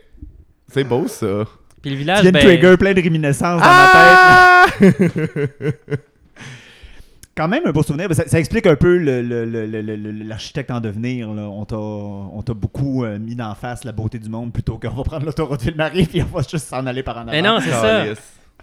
C'est 0.67 0.83
beau, 0.83 1.07
ça. 1.07 1.45
Puis 1.81 1.91
le 1.91 1.95
Tu 1.95 1.99
village. 1.99 2.23
ben, 2.31 2.41
trigger 2.41 2.77
plein 2.77 2.93
de 2.93 3.01
réminiscences 3.01 3.61
dans 3.61 3.67
Ah! 3.67 4.65
ma 4.81 4.91
tête. 4.91 5.99
Quand 7.35 7.47
même 7.47 7.61
un 7.65 7.71
beau 7.71 7.83
souvenir. 7.83 8.13
Ça, 8.13 8.27
ça 8.27 8.37
explique 8.37 8.67
un 8.67 8.75
peu 8.75 8.97
le- 8.97 9.21
le- 9.21 9.45
le- 9.45 9.65
le- 9.65 9.81
le- 9.81 9.95
le- 9.95 10.11
l'architecte 10.25 10.71
en 10.71 10.81
devenir. 10.81 11.31
là. 11.33 11.43
On 11.43 11.63
t'a 11.63 11.77
on 11.77 12.41
t'a 12.41 12.53
beaucoup 12.53 13.05
euh, 13.05 13.17
mis 13.17 13.33
d'en 13.35 13.55
face 13.55 13.85
la 13.85 13.93
beauté 13.93 14.19
du 14.19 14.27
monde 14.29 14.51
plutôt 14.51 14.77
qu'on 14.77 14.89
va 14.89 15.03
prendre 15.03 15.25
l'autoroute 15.25 15.61
Ville-Marie 15.61 16.05
puis 16.05 16.21
on 16.21 16.25
va 16.37 16.41
juste 16.41 16.67
s'en 16.67 16.85
aller 16.85 17.01
par 17.01 17.15
en 17.17 17.21
avant. 17.21 17.31
Mais 17.31 17.41
non, 17.41 17.59
c'est 17.61 17.69
ça. 17.71 18.03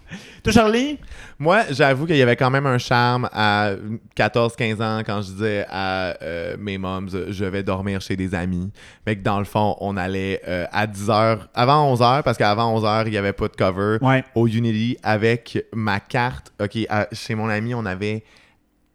Toi, 0.43 0.53
Charlie? 0.53 0.97
Moi, 1.39 1.63
j'avoue 1.71 2.05
qu'il 2.05 2.15
y 2.17 2.21
avait 2.21 2.35
quand 2.35 2.49
même 2.49 2.65
un 2.65 2.77
charme 2.77 3.29
à 3.33 3.71
14-15 4.15 4.81
ans 4.81 5.01
quand 5.05 5.21
je 5.21 5.31
disais 5.33 5.65
à 5.69 6.15
euh, 6.21 6.55
mes 6.59 6.77
moms, 6.77 7.07
je 7.29 7.45
vais 7.45 7.63
dormir 7.63 8.01
chez 8.01 8.15
des 8.15 8.33
amis. 8.33 8.71
Mais 9.05 9.15
que 9.15 9.21
dans 9.23 9.39
le 9.39 9.45
fond, 9.45 9.75
on 9.81 9.97
allait 9.97 10.41
euh, 10.47 10.65
à 10.71 10.87
10h, 10.87 11.39
avant 11.53 11.93
11h, 11.95 12.23
parce 12.23 12.37
qu'avant 12.37 12.79
11h, 12.79 13.03
il 13.07 13.11
n'y 13.11 13.17
avait 13.17 13.33
pas 13.33 13.47
de 13.47 13.55
cover, 13.55 13.97
Ouais. 14.01 14.23
au 14.35 14.47
Unity 14.47 14.97
avec 15.03 15.65
ma 15.73 15.99
carte. 15.99 16.53
OK, 16.61 16.77
à- 16.89 17.07
chez 17.11 17.35
mon 17.35 17.49
ami, 17.49 17.73
on 17.75 17.85
avait 17.85 18.23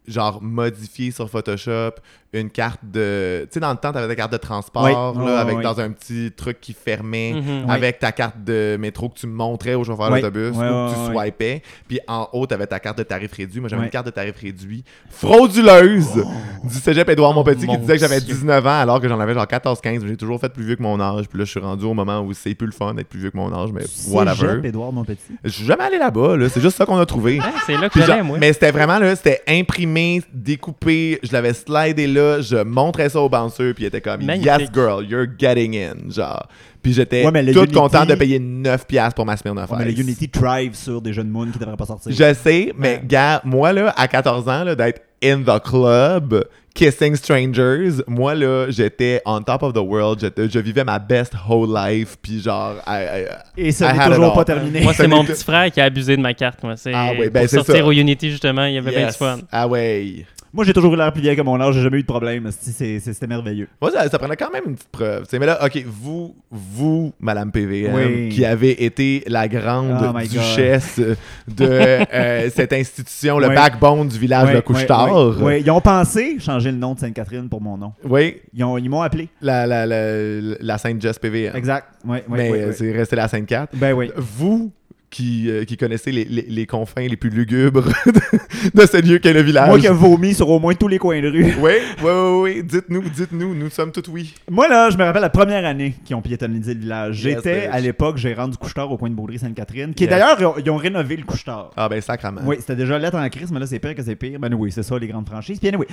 genre 0.07 0.41
modifié 0.41 1.11
sur 1.11 1.29
Photoshop 1.29 1.91
une 2.33 2.49
carte 2.49 2.79
de... 2.83 3.43
Tu 3.43 3.53
sais, 3.53 3.59
dans 3.59 3.71
le 3.71 3.77
temps, 3.77 3.91
tu 3.91 3.97
avais 3.97 4.07
ta 4.07 4.15
carte 4.15 4.31
de 4.31 4.37
transport, 4.37 4.83
là, 5.19 5.39
avec 5.39 5.59
dans 5.61 5.79
un 5.79 5.91
petit 5.91 6.31
truc 6.35 6.59
qui 6.61 6.73
fermait 6.73 7.33
Mhm. 7.33 7.69
Avec 7.69 7.99
ta 7.99 8.11
carte 8.11 8.43
de 8.43 8.77
métro 8.79 9.09
que 9.09 9.19
tu 9.19 9.27
montrais 9.27 9.73
au 9.75 9.83
chauffeur 9.83 10.09
d'autobus 10.09 10.49
ou 10.55 10.59
que 10.59 10.89
tu 10.93 11.11
swipais. 11.13 11.61
Puis 11.87 11.99
en 12.07 12.27
haut, 12.33 12.45
tu 12.47 12.53
avais 12.53 12.67
ta 12.67 12.79
carte 12.79 12.97
de 12.97 13.03
tarif 13.03 13.31
réduit. 13.33 13.59
Moi, 13.59 13.69
j'avais 13.69 13.83
une 13.83 13.89
carte 13.89 14.05
de 14.05 14.11
tarif 14.11 14.35
réduit 14.41 14.83
frauduleuse 15.09 16.23
du 16.63 16.73
cégep 16.75 17.09
Édouard 17.09 17.33
Montpetit 17.33 17.61
qui 17.61 17.67
mon 17.67 17.77
disait 17.77 17.93
que 17.93 17.99
j'avais 17.99 18.19
Dieu. 18.21 18.33
19 18.35 18.65
ans 18.65 18.79
alors 18.79 18.99
que 19.01 19.07
j'en 19.09 19.19
avais 19.19 19.33
genre 19.33 19.45
14-15. 19.45 20.05
J'ai 20.07 20.17
toujours 20.17 20.39
fait 20.39 20.49
plus 20.49 20.63
vieux 20.63 20.75
que 20.75 20.83
mon 20.83 20.99
âge. 20.99 21.25
Puis 21.27 21.37
là, 21.39 21.45
je 21.45 21.49
suis 21.51 21.59
rendu 21.59 21.85
au 21.85 21.93
moment 21.93 22.21
où 22.21 22.33
c'est 22.33 22.55
plus 22.55 22.67
le 22.67 22.71
fun 22.73 22.93
d'être 22.93 23.09
plus 23.09 23.19
vieux 23.19 23.31
que 23.31 23.37
mon 23.37 23.53
âge, 23.53 23.69
mais 23.73 23.83
whatever. 24.09 24.35
Cégep, 24.49 24.65
Édouard, 24.65 24.91
mon 24.91 25.03
petit. 25.03 25.19
Je 25.43 25.49
suis 25.49 25.65
jamais 25.65 25.83
allé 25.83 25.97
là-bas, 25.97 26.37
là. 26.37 26.49
C'est 26.49 26.61
juste 26.61 26.77
ça 26.77 26.85
qu'on 26.85 26.97
a 26.97 27.05
trouvé. 27.05 27.39
Ouais, 27.39 27.45
c'est 27.65 27.77
là 27.77 27.89
que 27.89 28.01
genre- 28.01 28.23
moi. 28.23 28.37
mais 28.39 28.53
c'était 28.53 28.71
vraiment 28.71 28.99
là, 28.99 29.15
c'était 29.15 29.41
imprimé, 29.47 30.21
découpé, 30.33 31.19
je 31.23 31.31
l'avais 31.33 31.53
slidé 31.53 32.07
là, 32.07 32.22
je 32.41 32.63
montrais 32.63 33.09
ça 33.09 33.19
au 33.21 33.29
bouncer, 33.29 33.73
puis 33.73 33.83
il 33.83 33.87
était 33.87 34.01
comme 34.01 34.23
Magnifique. 34.23 34.59
Yes 34.59 34.69
girl, 34.73 35.05
you're 35.05 35.27
getting 35.39 35.75
in, 35.77 36.09
genre. 36.09 36.47
Puis 36.81 36.93
j'étais 36.93 37.25
Ouais, 37.25 37.31
tout 37.53 37.59
Unity- 37.61 37.73
content 37.73 38.05
de 38.05 38.13
payer 38.15 38.39
9 38.39 38.85
piastres 38.85 39.15
pour 39.15 39.25
ma 39.25 39.37
Smirnoff 39.37 39.71
Ouais, 39.71 39.77
mais 39.79 39.85
le. 39.91 39.99
Unity 39.99 40.27
thrive 40.29 40.75
sur 40.75 41.01
des 41.01 41.13
jeunes 41.13 41.29
moons 41.29 41.49
qui 41.49 41.57
devraient 41.59 41.77
pas 41.77 41.85
sortir. 41.85 42.11
Je 42.11 42.33
sais, 42.33 42.73
mais 42.77 42.95
Ouais. 42.95 43.01
gars, 43.05 43.41
moi 43.45 43.71
là, 43.71 43.93
à 43.95 44.07
14 44.07 44.49
ans, 44.49 44.63
là, 44.65 44.75
d'être 44.75 45.01
in 45.23 45.41
the 45.43 45.63
club, 45.63 46.43
kissing 46.73 47.15
strangers, 47.15 48.01
moi 48.07 48.33
là, 48.35 48.65
j'étais 48.69 49.21
on 49.25 49.41
top 49.41 49.63
of 49.63 49.73
the 49.73 49.77
world, 49.77 50.19
j'étais- 50.21 50.49
je 50.49 50.59
vivais 50.59 50.83
ma 50.83 50.97
best 50.99 51.33
whole 51.47 51.69
life, 51.75 52.17
puis 52.21 52.41
genre, 52.41 52.75
I- 52.87 53.25
I- 53.57 53.67
Et 53.67 53.71
ça 53.71 53.93
n'est 53.93 54.05
toujours 54.13 54.33
pas 54.33 54.45
terminé. 54.45 54.81
Moi, 54.81 54.93
c'est 54.93 55.07
mon 55.07 55.23
petit 55.23 55.43
frère 55.43 55.71
qui 55.71 55.79
a 55.81 55.85
abusé 55.85 56.17
de 56.17 56.21
ma 56.21 56.33
carte. 56.33 56.63
Moi. 56.63 56.75
C'est 56.77 56.91
Ah 56.93 57.11
oui, 57.11 57.29
ben 57.29 57.41
pour 57.41 57.49
c'est 57.49 57.55
sortir 57.57 57.75
ça. 57.75 57.85
au 57.85 57.91
Unity, 57.91 58.31
justement, 58.31 58.65
il 58.65 58.73
y 58.73 58.77
avait 58.77 58.89
bien 58.91 58.99
du 59.01 59.05
yes. 59.07 59.17
fun. 59.17 59.37
Ah 59.51 59.67
ouais. 59.67 60.25
Moi, 60.55 60.65
j'ai 60.65 60.73
toujours 60.73 60.93
eu 60.93 60.97
l'air 60.97 61.11
plus 61.11 61.19
vieille 61.23 61.35
que 61.35 61.41
mon 61.41 61.59
âge, 61.59 61.73
j'ai 61.73 61.81
jamais 61.81 61.97
eu 61.97 62.01
de 62.03 62.07
problème. 62.07 62.47
C'était 62.51 63.25
merveilleux. 63.25 63.67
Moi, 63.81 63.89
ça, 63.89 64.07
ça 64.07 64.19
prenait 64.19 64.35
quand 64.35 64.51
même 64.51 64.61
une 64.67 64.75
petite 64.75 64.91
preuve. 64.91 65.23
tu 65.23 65.29
sais. 65.31 65.39
mais 65.39 65.47
là, 65.47 65.57
OK, 65.65 65.83
vous, 65.87 66.35
vous, 66.51 67.11
Madame 67.19 67.51
PVM, 67.51 67.91
Oui. 67.95 68.29
qui 68.29 68.45
avez 68.45 68.85
été 68.85 69.23
la 69.25 69.47
grande 69.47 70.13
Oh 70.13 70.19
duchesse 70.19 70.99
de 71.47 71.65
euh, 72.13 72.49
cette 72.53 72.71
institution, 72.71 73.39
le 73.39 73.47
Oui. 73.47 73.55
backbone 73.55 74.07
du 74.07 74.19
village 74.19 74.53
de 74.53 74.59
Couche-Tard. 74.59 75.41
ouais. 75.41 75.61
Ils 75.61 75.71
ont 75.71 75.81
pensé 75.81 76.37
changer 76.39 76.62
le 76.71 76.77
nom 76.77 76.93
de 76.93 76.99
Sainte-Catherine 76.99 77.49
pour 77.49 77.61
mon 77.61 77.77
nom. 77.77 77.93
Oui, 78.03 78.41
Ils 78.53 78.63
ont- 78.63 78.77
ils 78.77 78.89
m'ont 78.89 79.01
appelé. 79.01 79.29
la, 79.41 79.65
la, 79.67 79.85
la, 79.85 80.55
la 80.59 80.77
Sainte 80.77 81.01
Jess 81.01 81.19
PVM. 81.19 81.55
Exact. 81.55 81.87
Ouais, 82.05 82.23
ouais, 82.27 82.37
mais 82.37 82.51
ouais. 82.51 82.71
c'est 82.73 82.91
resté 82.91 83.15
la 83.15 83.27
Sainte 83.27 83.45
4. 83.45 83.75
Ben 83.75 83.93
oui. 83.93 84.11
Vous, 84.15 84.71
qui, 85.13 85.49
euh, 85.49 85.63
qui 85.63 85.77
connaissez 85.77 86.11
les, 86.11 86.25
les, 86.25 86.41
les 86.49 86.65
confins 86.65 87.07
les 87.07 87.15
plus 87.15 87.29
lugubres 87.29 87.85
de, 88.05 88.81
de 88.81 88.85
ce 88.87 88.99
lieu 89.01 89.19
qu'est 89.19 89.31
le 89.33 89.41
village. 89.41 89.69
Moi 89.69 89.79
qui 89.79 89.85
ai 89.85 89.89
vomi 89.91 90.33
sur 90.33 90.49
au 90.49 90.59
moins 90.59 90.73
tous 90.73 90.87
les 90.87 90.97
coins 90.97 91.21
de 91.21 91.27
rue. 91.29 91.53
Oui, 91.61 91.71
oui, 92.03 92.11
oui, 92.11 92.41
oui. 92.41 92.63
Dites-nous, 92.63 93.03
dites-nous. 93.03 93.53
Nous 93.53 93.69
sommes 93.69 93.91
tous 93.91 94.09
oui. 94.09 94.33
Moi, 94.49 94.67
là, 94.67 94.89
je 94.89 94.97
me 94.97 95.03
rappelle 95.03 95.21
la 95.21 95.29
première 95.29 95.63
année 95.65 95.93
qu'ils 96.03 96.15
ont 96.15 96.21
piétonnisé 96.21 96.73
le 96.73 96.79
village. 96.79 97.15
J'étais 97.17 97.67
à 97.67 97.79
l'époque 97.79 98.17
gérant 98.17 98.47
du 98.47 98.57
couche-tard 98.57 98.91
au 98.91 98.97
coin 98.97 99.09
de 99.09 99.15
Baudry-Sainte-Catherine, 99.15 99.93
qui 99.93 100.03
Yes. 100.03 100.09
d'ailleurs, 100.09 100.35
ils 100.39 100.45
ont, 100.45 100.55
ils 100.57 100.69
ont 100.71 100.77
rénové 100.77 101.15
le 101.15 101.23
couche-tard. 101.23 101.71
Ah 101.77 101.87
ben 101.87 102.01
sacrament. 102.01 102.41
Oui, 102.45 102.55
c'était 102.59 102.75
déjà 102.75 102.97
lettre 102.97 103.17
en 103.17 103.29
crise, 103.29 103.51
mais 103.51 103.59
là, 103.59 103.67
c'est 103.67 103.79
pire 103.79 103.93
que 103.95 104.01
c'est 104.03 104.15
pire. 104.15 104.39
Ben 104.39 104.53
oui, 104.53 104.71
c'est 104.71 104.83
ça, 104.83 104.97
les 104.97 105.07
grandes 105.07 105.27
franchises. 105.27 105.59
Puis 105.59 105.67
anyway. 105.69 105.87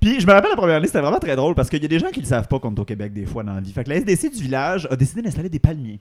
Puis 0.00 0.20
je 0.20 0.26
me 0.26 0.32
rappelle 0.32 0.50
la 0.50 0.56
première 0.56 0.76
année, 0.76 0.86
c'était 0.86 1.00
vraiment 1.00 1.18
très 1.18 1.34
drôle 1.34 1.54
parce 1.54 1.70
qu'il 1.70 1.80
y 1.82 1.84
a 1.84 1.88
des 1.88 1.98
gens 1.98 2.10
qui 2.12 2.20
le 2.20 2.26
savent 2.26 2.46
pas 2.48 2.58
qu'on 2.58 2.74
est 2.74 2.78
au 2.80 2.84
Québec 2.84 3.12
des 3.14 3.24
fois 3.26 3.42
dans 3.42 3.54
la 3.54 3.60
vie. 3.60 3.72
Fait 3.72 3.84
que 3.84 3.88
la 3.88 3.96
SDC 3.96 4.30
du 4.36 4.42
village 4.42 4.86
a 4.90 4.96
décidé 4.96 5.22
d'installer 5.22 5.48
des 5.48 5.58
palmiers. 5.58 5.98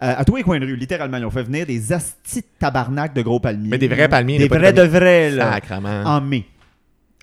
Euh, 0.00 0.14
à 0.16 0.24
tous 0.24 0.36
les 0.36 0.42
coins 0.44 0.60
de 0.60 0.66
rue, 0.66 0.76
littéralement. 0.76 1.16
Ils 1.16 1.24
ont 1.24 1.30
fait 1.30 1.42
venir 1.42 1.66
des 1.66 1.92
astis 1.92 2.40
de 2.40 2.46
tabarnak 2.58 3.14
de 3.14 3.22
gros 3.22 3.40
palmiers. 3.40 3.68
Mais 3.68 3.78
des 3.78 3.88
vrais 3.88 4.08
palmiers, 4.08 4.38
Des 4.38 4.48
vrais 4.48 4.72
de 4.72 4.82
vrais, 4.82 5.30
là. 5.30 5.52
Sacrament. 5.54 6.04
En 6.04 6.20
mai. 6.20 6.44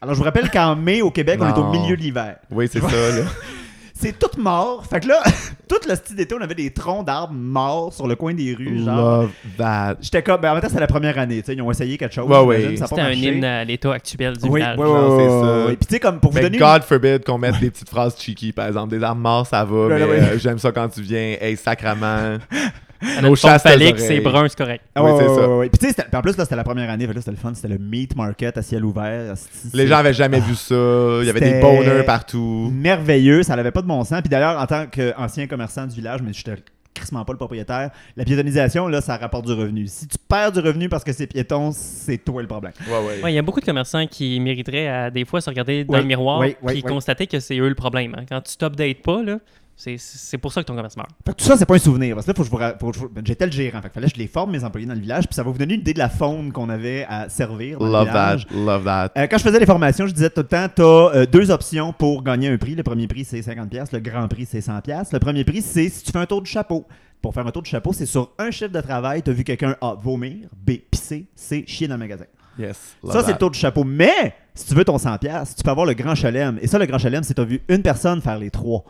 Alors, 0.02 0.14
je 0.14 0.20
vous 0.20 0.26
rappelle 0.26 0.52
qu'en 0.52 0.76
mai, 0.76 1.02
au 1.02 1.10
Québec, 1.10 1.40
on 1.42 1.48
est 1.48 1.58
au 1.58 1.72
milieu 1.72 1.96
de 1.96 2.02
l'hiver. 2.02 2.38
Oui, 2.52 2.68
c'est 2.72 2.82
ça, 2.82 2.88
là. 2.88 3.24
C'est 3.98 4.20
tout 4.20 4.40
mort. 4.40 4.86
Fait 4.86 5.00
que 5.00 5.08
là, 5.08 5.22
toute 5.70 5.88
le 5.88 5.96
style 5.96 6.18
d'été, 6.18 6.36
on 6.38 6.42
avait 6.42 6.54
des 6.54 6.70
troncs 6.72 7.06
d'arbres 7.06 7.34
morts 7.34 7.94
sur 7.94 8.08
le 8.08 8.16
coin 8.16 8.34
des 8.34 8.54
rues. 8.54 8.84
Genre. 8.84 9.22
Love 9.24 9.32
that. 9.58 9.96
J'étais 10.02 10.22
comme. 10.22 10.42
Ben, 10.42 10.52
en 10.52 10.54
même 10.56 10.62
temps, 10.62 10.68
c'était 10.68 10.82
la 10.82 10.88
première 10.88 11.18
année. 11.18 11.40
tu 11.40 11.46
sais, 11.46 11.54
Ils 11.56 11.62
ont 11.62 11.72
essayé 11.72 11.98
quelque 11.98 12.14
chose. 12.14 12.30
Ouais, 12.30 12.40
ouais. 12.42 12.76
C'était 12.76 13.00
un 13.02 13.12
hymne 13.12 13.44
à 13.46 13.64
l'état 13.64 13.94
actuel 13.94 14.36
du 14.36 14.50
Oui, 14.50 14.60
village. 14.60 14.78
ouais, 14.78 14.86
genre, 14.86 15.10
ouais, 15.18 15.24
c'est 15.24 15.30
ouais, 15.34 15.42
ça. 15.42 15.66
ouais. 15.68 15.76
Puis 15.78 15.86
tu 15.88 15.94
sais, 15.94 16.00
comme 16.02 16.20
pour 16.20 16.32
vous 16.34 16.40
donner. 16.42 16.58
God 16.58 16.84
forbid 16.84 17.24
qu'on 17.24 17.38
mette 17.38 17.60
des 17.60 17.72
petites 17.72 17.90
phrases 17.90 18.16
cheeky, 18.20 18.52
par 18.52 18.68
exemple. 18.68 18.90
Des 18.96 19.02
arbres 19.02 19.22
morts, 19.22 19.48
ça 19.48 19.64
va, 19.64 19.76
Ouais, 19.88 19.96
mais 19.98 20.04
ouais. 20.04 20.20
euh, 20.20 20.38
j'aime 20.40 20.60
ça 20.60 20.72
quand 20.74 20.90
tu 20.90 21.02
viens. 21.02 21.38
Hey, 21.40 21.56
sacrament. 21.56 22.38
Nos 23.02 23.08
notre 23.22 23.36
forme 23.36 23.36
chastes 23.54 23.68
phallique, 23.68 23.96
oreilles. 23.96 24.08
c'est 24.08 24.20
brun, 24.22 24.48
c'est 24.48 24.58
correct. 24.58 24.84
Ah, 24.96 25.04
Oui, 25.04 25.12
ouais, 25.12 25.18
c'est 25.20 25.28
ouais, 25.30 25.36
ça. 25.36 25.48
ouais, 25.50 25.58
ouais. 25.58 25.70
Puis 25.70 25.80
tu 25.88 25.94
sais, 25.94 26.16
en 26.16 26.22
plus, 26.22 26.38
là, 26.38 26.44
c'était 26.46 26.56
la 26.56 26.64
première 26.64 26.90
année. 26.90 27.06
Là, 27.08 27.14
c'était 27.18 27.32
le 27.32 27.38
fun. 27.38 27.54
C'était 27.54 27.68
le 27.68 27.78
meat 27.78 28.16
market 28.16 28.58
à 28.58 28.62
ciel 28.62 28.86
ouvert. 28.86 29.34
Les 29.74 29.88
gens 29.88 29.98
avaient 29.98 30.14
jamais 30.14 30.40
vu 30.40 30.56
ça. 30.56 30.76
Il 31.22 31.26
y 31.28 31.30
avait 31.30 31.40
des 31.40 31.60
bonheurs 31.60 32.06
partout. 32.06 32.72
Merveilleux. 32.74 33.44
Ça 33.44 33.56
n'avait 33.56 33.72
pas 33.72 33.82
de 33.82 33.88
bon 33.88 34.04
sens. 34.04 34.22
Puis 34.22 34.30
d'ailleurs, 34.30 34.60
en 34.60 34.66
tant 34.66 34.86
qu'ancien 34.88 35.48
commerçant 35.48 35.86
du 35.88 35.96
village, 35.96 36.22
mais 36.24 36.32
je 36.34 36.38
j'étais 36.46 36.56
crissement 36.94 37.26
pas 37.26 37.34
le 37.34 37.38
propriétaire, 37.38 37.90
la 38.16 38.24
piétonisation, 38.24 38.88
là, 38.88 39.02
ça 39.02 39.18
rapporte 39.18 39.46
du 39.46 39.52
revenu. 39.52 39.86
Si 39.88 40.08
tu 40.08 40.18
perds 40.30 40.54
du 40.54 40.60
revenu 40.62 40.88
parce 40.88 41.04
que 41.04 41.12
c'est 41.12 41.28
piéton, 41.28 41.72
c'est 41.74 42.18
toi 42.20 42.42
le 42.42 42.48
problème. 42.48 42.72
Ouais, 42.88 42.94
ouais. 43.06 43.22
Ouais, 43.22 43.34
il 43.34 43.36
y 43.36 43.38
a 43.38 43.42
beaucoup 43.42 43.60
de 43.60 43.66
commerçants 43.66 44.08
qui 44.08 44.40
mériteraient 44.40 44.88
à 44.88 45.12
des 45.12 45.26
fois 45.26 45.42
se 45.42 45.50
regarder 45.50 45.84
dans 45.84 45.96
Oui, 45.96 46.00
le 46.00 46.06
miroir 46.06 46.40
oui, 46.40 46.48
et 46.52 46.58
oui, 46.62 46.74
oui. 46.76 46.82
constater 46.84 47.28
que 47.28 47.42
c'est 47.42 47.58
eux 47.60 47.68
le 47.68 47.76
problème. 47.76 48.16
hein. 48.18 48.24
Quand 48.30 48.40
tu 48.40 48.56
t'updates 48.56 49.02
pas, 49.02 49.22
là, 49.22 49.40
c'est- 49.76 49.98
c'est 50.00 50.38
pour 50.38 50.52
ça 50.54 50.62
que 50.62 50.68
ton 50.68 50.76
commerce 50.76 50.96
meurt. 50.98 51.10
Fait 51.26 51.32
que 51.34 51.38
tout 51.38 51.46
ça, 51.46 51.58
c'est 51.58 51.66
pas 51.66 51.76
un 51.76 51.80
souvenir. 51.80 52.16
Parce 52.16 52.26
que 52.26 52.32
là, 52.32 52.36
faut 52.36 52.44
que 52.44 52.48
je 52.48 52.52
vous 52.52 52.58
ra- 52.58 52.74
faut 52.80 52.90
que 52.92 52.96
je 52.96 53.02
vous- 53.02 53.10
ben, 53.10 53.24
j'étais 53.26 53.46
le 53.46 53.52
gérant. 53.52 53.82
Fait 53.82 53.90
que 53.90 53.94
fallait 53.94 54.08
que 54.08 54.14
je 54.16 54.20
les 54.20 54.28
forme, 54.28 54.52
mes 54.52 54.64
employés 54.64 54.88
dans 54.88 54.94
le 54.94 55.00
village. 55.00 55.26
Puis 55.28 55.36
ça 55.36 55.44
va 55.44 55.52
vous 55.52 55.58
donner 55.58 55.74
une 55.76 55.82
idée 55.82 55.94
de 55.94 56.00
la 56.00 56.10
faune 56.10 56.52
qu'on 56.52 56.70
avait 56.70 57.06
à 57.10 57.28
servir 57.30 57.80
dans 57.80 57.86
le 57.86 57.92
Love 57.92 58.06
that. 58.06 58.12
village. 58.38 58.48
Love 58.54 58.84
that. 58.86 59.12
Euh, 59.18 59.28
quand 59.28 59.38
je 59.38 59.44
faisais 59.44 59.60
les 59.60 59.66
formations, 59.66 60.08
je 60.08 60.14
disais 60.14 60.30
tout 60.30 60.42
le 60.42 60.48
temps, 60.48 60.68
tu 60.74 60.82
as 60.82 61.26
deux 61.26 61.52
options 61.52 61.94
pour 61.94 62.24
gagner 62.24 62.48
un 62.50 62.58
prix. 62.58 62.76
Le 62.76 62.84
premier 62.84 63.08
prix, 63.08 63.26
c'est 63.26 63.42
50$. 63.42 63.92
Le 63.92 64.00
grand 64.00 64.28
prix, 64.28 64.46
c'est 64.46 64.62
100$. 64.62 65.12
Le 65.12 65.20
premier 65.20 65.44
prix, 65.44 65.62
c'est 65.62 65.90
si 65.90 66.04
tu 66.04 66.12
fais 66.12 66.20
un 66.20 66.26
tour 66.26 66.42
de 66.42 66.48
chapeau. 66.48 66.86
Pour 67.22 67.34
faire 67.34 67.48
un 67.48 67.52
tour 67.52 67.64
de 67.64 67.68
chapeau, 67.68 67.92
c'est 67.92 68.06
sur 68.06 68.32
un 68.38 68.52
chiffre 68.52 68.72
de 68.72 68.82
travail, 68.82 69.24
tu 69.24 69.32
as 69.32 69.34
vu 69.34 69.44
quelqu'un 69.44 69.76
A, 69.82 69.96
vomir, 69.96 70.48
B, 70.56 70.74
pisser, 70.92 71.26
C, 71.36 71.64
chier 71.68 71.88
dans 71.88 71.96
le 71.96 72.00
magasin. 72.00 72.26
Yes. 72.58 72.96
Love 73.04 73.12
ça, 73.14 73.24
c'est 73.24 73.32
le 73.34 73.38
tour 73.38 73.50
de 73.52 73.56
chapeau. 73.56 73.84
Mais, 73.84 74.34
si 74.54 74.68
tu 74.68 74.76
veux 74.76 74.86
ton 74.86 74.98
100$, 74.98 75.56
tu 75.56 75.64
peux 75.64 75.72
avoir 75.72 75.86
le 75.86 75.94
grand 75.94 76.16
chelem. 76.16 76.58
Et 76.62 76.68
ça, 76.68 76.80
le 76.80 76.86
grand 76.86 76.98
chelem, 76.98 77.24
c'est 77.24 77.34
tu 77.34 77.42
as 77.42 77.46
vu 77.46 77.62
une 77.68 77.82
personne 77.82 78.22
faire 78.22 78.38
les 78.40 78.50
trois. 78.50 78.84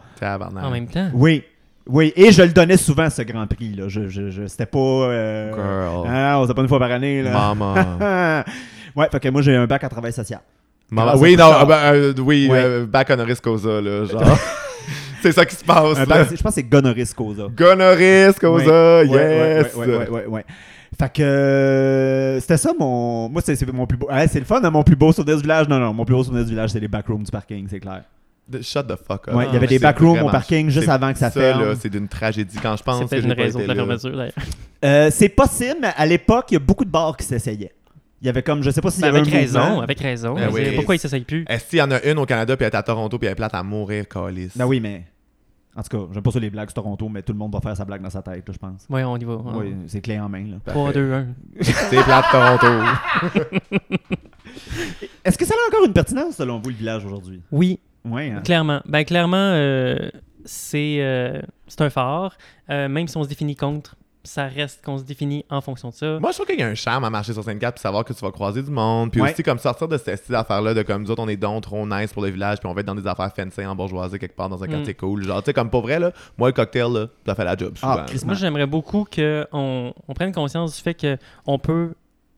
En 0.64 0.70
même 0.72 0.88
temps? 0.88 1.10
Oui. 1.14 1.44
Oui, 1.88 2.12
et 2.16 2.32
je 2.32 2.42
le 2.42 2.50
donnais 2.50 2.78
souvent, 2.78 3.10
ce 3.12 3.22
Grand 3.22 3.46
Prix. 3.46 3.74
Là. 3.76 3.84
Je, 3.88 4.08
je, 4.10 4.32
je- 4.32 4.48
c'était 4.48 4.66
pas... 4.66 4.80
euh, 4.80 5.52
Girl. 5.54 6.08
Ah, 6.12 6.40
on 6.40 6.48
se 6.48 6.52
pas 6.52 6.62
une 6.64 6.68
fois 6.68 6.80
par 6.80 6.92
année. 6.92 7.22
Là. 7.22 7.32
Maman. 7.32 7.76
ouais, 8.96 9.08
fait 9.12 9.20
que 9.20 9.30
moi, 9.30 9.44
j'ai 9.44 9.56
un 9.56 9.68
bac 9.68 9.84
en 9.84 9.90
travail 9.90 10.12
social. 10.12 10.40
Maman. 10.90 11.12
À 11.12 11.18
Oui, 11.18 11.36
non, 11.36 11.52
ah 11.52 11.66
ben, 11.66 11.94
euh, 11.94 12.14
oui, 12.20 12.48
euh, 12.52 12.86
back 12.88 13.10
honoris 13.12 13.40
causa, 13.40 13.82
là, 13.82 14.04
genre. 14.06 14.24
c'est 15.22 15.32
ça 15.32 15.46
qui 15.46 15.56
se 15.56 15.64
passe, 15.64 15.98
là. 16.00 16.06
bac, 16.08 16.28
je 16.32 16.42
pense 16.42 16.56
que 16.56 16.62
c'est 16.62 16.64
gonorrhea 16.64 17.06
causa. 17.16 17.48
Gonoris 17.56 18.40
causa, 18.40 19.04
yes! 19.04 19.76
Ouais, 19.76 19.86
ouais, 19.86 20.10
ouais, 20.10 20.26
ouais. 20.28 20.46
Fait 20.98 21.12
que 21.14 21.22
euh, 21.24 22.40
c'était 22.40 22.58
ça 22.58 22.72
mon. 22.80 23.28
Moi, 23.30 23.42
c'est 23.44 23.56
c'est 23.56 23.72
mon 23.72 23.86
plus 23.86 23.98
beau. 23.98 24.08
Ouais, 24.10 24.28
c'est 24.28 24.40
le 24.40 24.46
fun, 24.46 24.62
hein, 24.64 24.70
mon 24.70 24.84
plus 24.84 24.96
beau 24.96 25.12
souvenir 25.12 25.36
du 25.36 25.42
village. 25.42 25.68
Non, 25.68 25.78
non, 25.80 25.94
mon 25.94 26.06
plus 26.06 26.16
beau 26.16 26.24
souvenir 26.24 26.44
du 26.46 26.52
village, 26.52 26.70
c'est 26.70 26.80
les 26.80 26.88
backrooms 26.88 27.24
du 27.24 27.32
parking, 27.32 27.68
c'est 27.70 27.80
clair. 27.80 28.04
Shut 28.62 28.88
the 28.88 28.96
fuck 28.96 29.28
up. 29.28 29.34
Ouais, 29.36 29.46
il 29.50 29.54
y 29.54 29.58
avait 29.58 29.66
Ah, 29.66 29.70
des 29.70 29.80
backrooms 29.80 30.22
au 30.22 30.30
parking 30.30 30.70
juste 30.70 30.88
avant 30.88 31.12
que 31.12 31.18
ça 31.18 31.32
Ça, 31.32 31.40
ferme. 31.42 31.66
là, 31.66 31.74
c'est 31.80 31.90
d'une 31.90 32.08
tragédie 32.08 32.58
quand 32.62 32.76
je 32.78 32.84
pense 32.84 33.00
C'est 33.00 33.08
peut-être 33.08 33.26
une 33.26 33.36
pas 33.36 33.42
raison 33.42 33.60
de 33.60 33.66
la 33.66 33.74
fermeture, 33.76 34.16
d'ailleurs. 34.16 34.34
Euh, 34.86 35.10
c'est 35.12 35.30
possible, 35.30 35.78
mais 35.82 35.90
à 35.98 36.06
l'époque, 36.06 36.46
il 36.52 36.54
y 36.54 36.58
a 36.58 36.60
beaucoup 36.60 36.86
de 36.86 36.92
bars 36.92 37.18
qui 37.18 37.26
s'essayaient. 37.26 37.74
Il 38.22 38.28
y 38.28 38.30
avait 38.30 38.44
comme, 38.44 38.62
je 38.62 38.70
sais 38.70 38.82
pas 38.82 38.92
s'il 38.92 39.02
y 39.04 39.08
avait 39.08 39.20
Ben, 39.22 39.28
avec 39.28 39.34
un 39.34 39.38
raison, 39.40 39.60
mouvement. 39.62 39.82
avec 39.82 40.00
raison. 40.00 40.36
Ben 40.36 40.50
oui. 40.54 40.72
Pourquoi 40.76 40.96
il 40.96 41.00
s'essaye 41.00 41.22
plus? 41.24 41.44
Est-ce 41.50 41.66
qu'il 41.66 41.80
y 41.80 41.82
en 41.82 41.90
a 41.92 42.02
une 42.04 42.20
au 42.20 42.26
Canada, 42.28 42.56
puis 42.56 42.66
elle 42.66 42.72
est 42.72 42.76
à 42.78 42.84
Toronto, 42.84 43.18
puis 43.18 43.26
elle 43.26 43.32
est 43.34 43.36
plate 43.36 43.54
à 43.56 43.64
mourir, 43.64 44.08
Calis? 44.08 44.52
Ben 44.56 44.66
oui, 44.66 44.80
mais. 44.80 45.04
En 45.78 45.84
tout 45.84 45.98
cas, 45.98 46.14
j'aime 46.14 46.24
pas 46.24 46.32
ça 46.32 46.40
les 46.40 46.50
blagues 46.50 46.70
sur 46.70 46.76
Toronto, 46.76 47.10
mais 47.10 47.22
tout 47.22 47.34
le 47.34 47.38
monde 47.38 47.52
va 47.54 47.60
faire 47.60 47.76
sa 47.76 47.84
blague 47.84 48.02
dans 48.02 48.10
sa 48.10 48.22
tête, 48.22 48.48
là, 48.48 48.54
je 48.54 48.58
pense. 48.58 48.86
Oui, 48.90 49.04
on 49.04 49.18
y 49.18 49.24
va. 49.26 49.36
Oui, 49.36 49.76
c'est 49.88 50.00
clé 50.02 50.18
en 50.20 50.30
main. 50.30 50.46
Là. 50.48 50.58
3, 50.66 50.94
2, 50.94 51.14
1. 51.14 51.26
C'est 51.62 52.04
plate, 52.04 52.26
Toronto. 52.32 52.68
Est-ce 55.26 55.38
que 55.38 55.46
ça 55.46 55.54
a 55.54 55.68
encore 55.70 55.86
une 55.86 55.94
pertinence, 55.94 56.36
selon 56.36 56.60
vous, 56.60 56.70
le 56.70 56.76
village 56.76 57.06
aujourd'hui? 57.06 57.42
Oui, 57.52 57.80
Oui, 58.06 58.30
hein? 58.30 58.42
clairement. 58.44 58.82
Ben, 58.86 59.04
clairement, 59.04 59.36
euh, 59.38 60.10
c'est 60.46 60.98
euh, 61.00 61.42
c'est 61.68 61.82
un 61.82 61.90
phare. 61.90 62.38
Euh, 62.70 62.88
même 62.88 63.08
si 63.08 63.18
on 63.18 63.24
se 63.24 63.30
définit 63.30 63.56
contre, 63.56 63.96
ça 64.26 64.48
reste 64.48 64.84
qu'on 64.84 64.98
se 64.98 65.04
définit 65.04 65.46
en 65.50 65.62
fonction 65.62 65.90
de 65.90 65.94
ça. 65.94 66.20
Moi, 66.20 66.32
je 66.32 66.36
trouve 66.36 66.48
qu'il 66.48 66.60
y 66.60 66.64
a 66.64 66.68
un 66.68 66.76
charme 66.76 67.04
à 67.04 67.10
marcher 67.10 67.34
sur 67.34 67.44
Sainte-Catherine 67.44 67.74
puis 67.74 67.82
savoir 67.82 68.04
que 68.06 68.14
tu 68.14 68.20
vas 68.24 68.32
croiser 68.32 68.62
du 68.64 68.72
monde. 68.72 69.12
Puis 69.12 69.22
Ouais. 69.22 69.32
aussi, 69.32 69.44
comme 69.44 69.58
sortir 69.60 69.88
de 69.88 69.98
cette 69.98 70.18
style 70.20 70.34
d'affaires-là, 70.34 70.74
de 70.74 70.82
comme 70.84 71.04
nous 71.04 71.12
autres, 71.12 71.22
on 71.24 71.28
est 71.28 71.36
donc 71.38 71.64
trop 71.64 71.86
nice 71.88 72.12
pour 72.14 72.24
le 72.24 72.30
village, 72.30 72.60
puis 72.60 72.68
on 72.70 72.74
va 72.74 72.82
être 72.82 72.88
dans 72.88 72.96
des 72.96 73.08
affaires 73.08 73.32
fancy 73.36 73.66
en 73.66 73.76
bourgeoisie 73.76 74.20
quelque 74.20 74.36
part 74.36 74.50
dans 74.50 74.64
un 74.64 74.68
Mm. 74.68 74.72
quartier 74.72 74.94
cool. 74.96 75.24
Genre, 75.24 75.42
tu 75.42 75.48
sais, 75.48 75.54
comme 75.54 75.70
pour 75.70 75.82
vrai, 75.82 76.00
là, 76.00 76.12
moi, 76.38 76.50
le 76.50 76.54
cocktail, 76.54 76.92
là, 76.92 77.08
ça 77.26 77.36
fait 77.36 77.46
la 77.46 77.56
job 77.56 77.78
souvent. 77.78 77.96
Ah, 78.00 78.06
Moi, 78.26 78.34
j'aimerais 78.36 78.68
beaucoup 78.68 79.06
qu'on 79.14 79.94
on 80.08 80.14
prenne 80.14 80.32
conscience 80.34 80.76
du 80.76 80.82
fait 80.82 81.18
qu'on 81.46 81.60
peut 81.60 81.94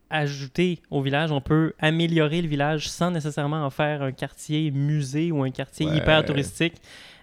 ajouter 0.09 0.79
au 0.89 1.01
village, 1.01 1.31
on 1.31 1.41
peut 1.41 1.73
améliorer 1.79 2.41
le 2.41 2.47
village 2.47 2.89
sans 2.89 3.11
nécessairement 3.11 3.65
en 3.65 3.69
faire 3.69 4.01
un 4.01 4.11
quartier 4.11 4.71
musée 4.71 5.31
ou 5.31 5.43
un 5.43 5.51
quartier 5.51 5.85
Ouais. 5.85 5.97
hyper 5.97 6.23
touristique. 6.23 6.75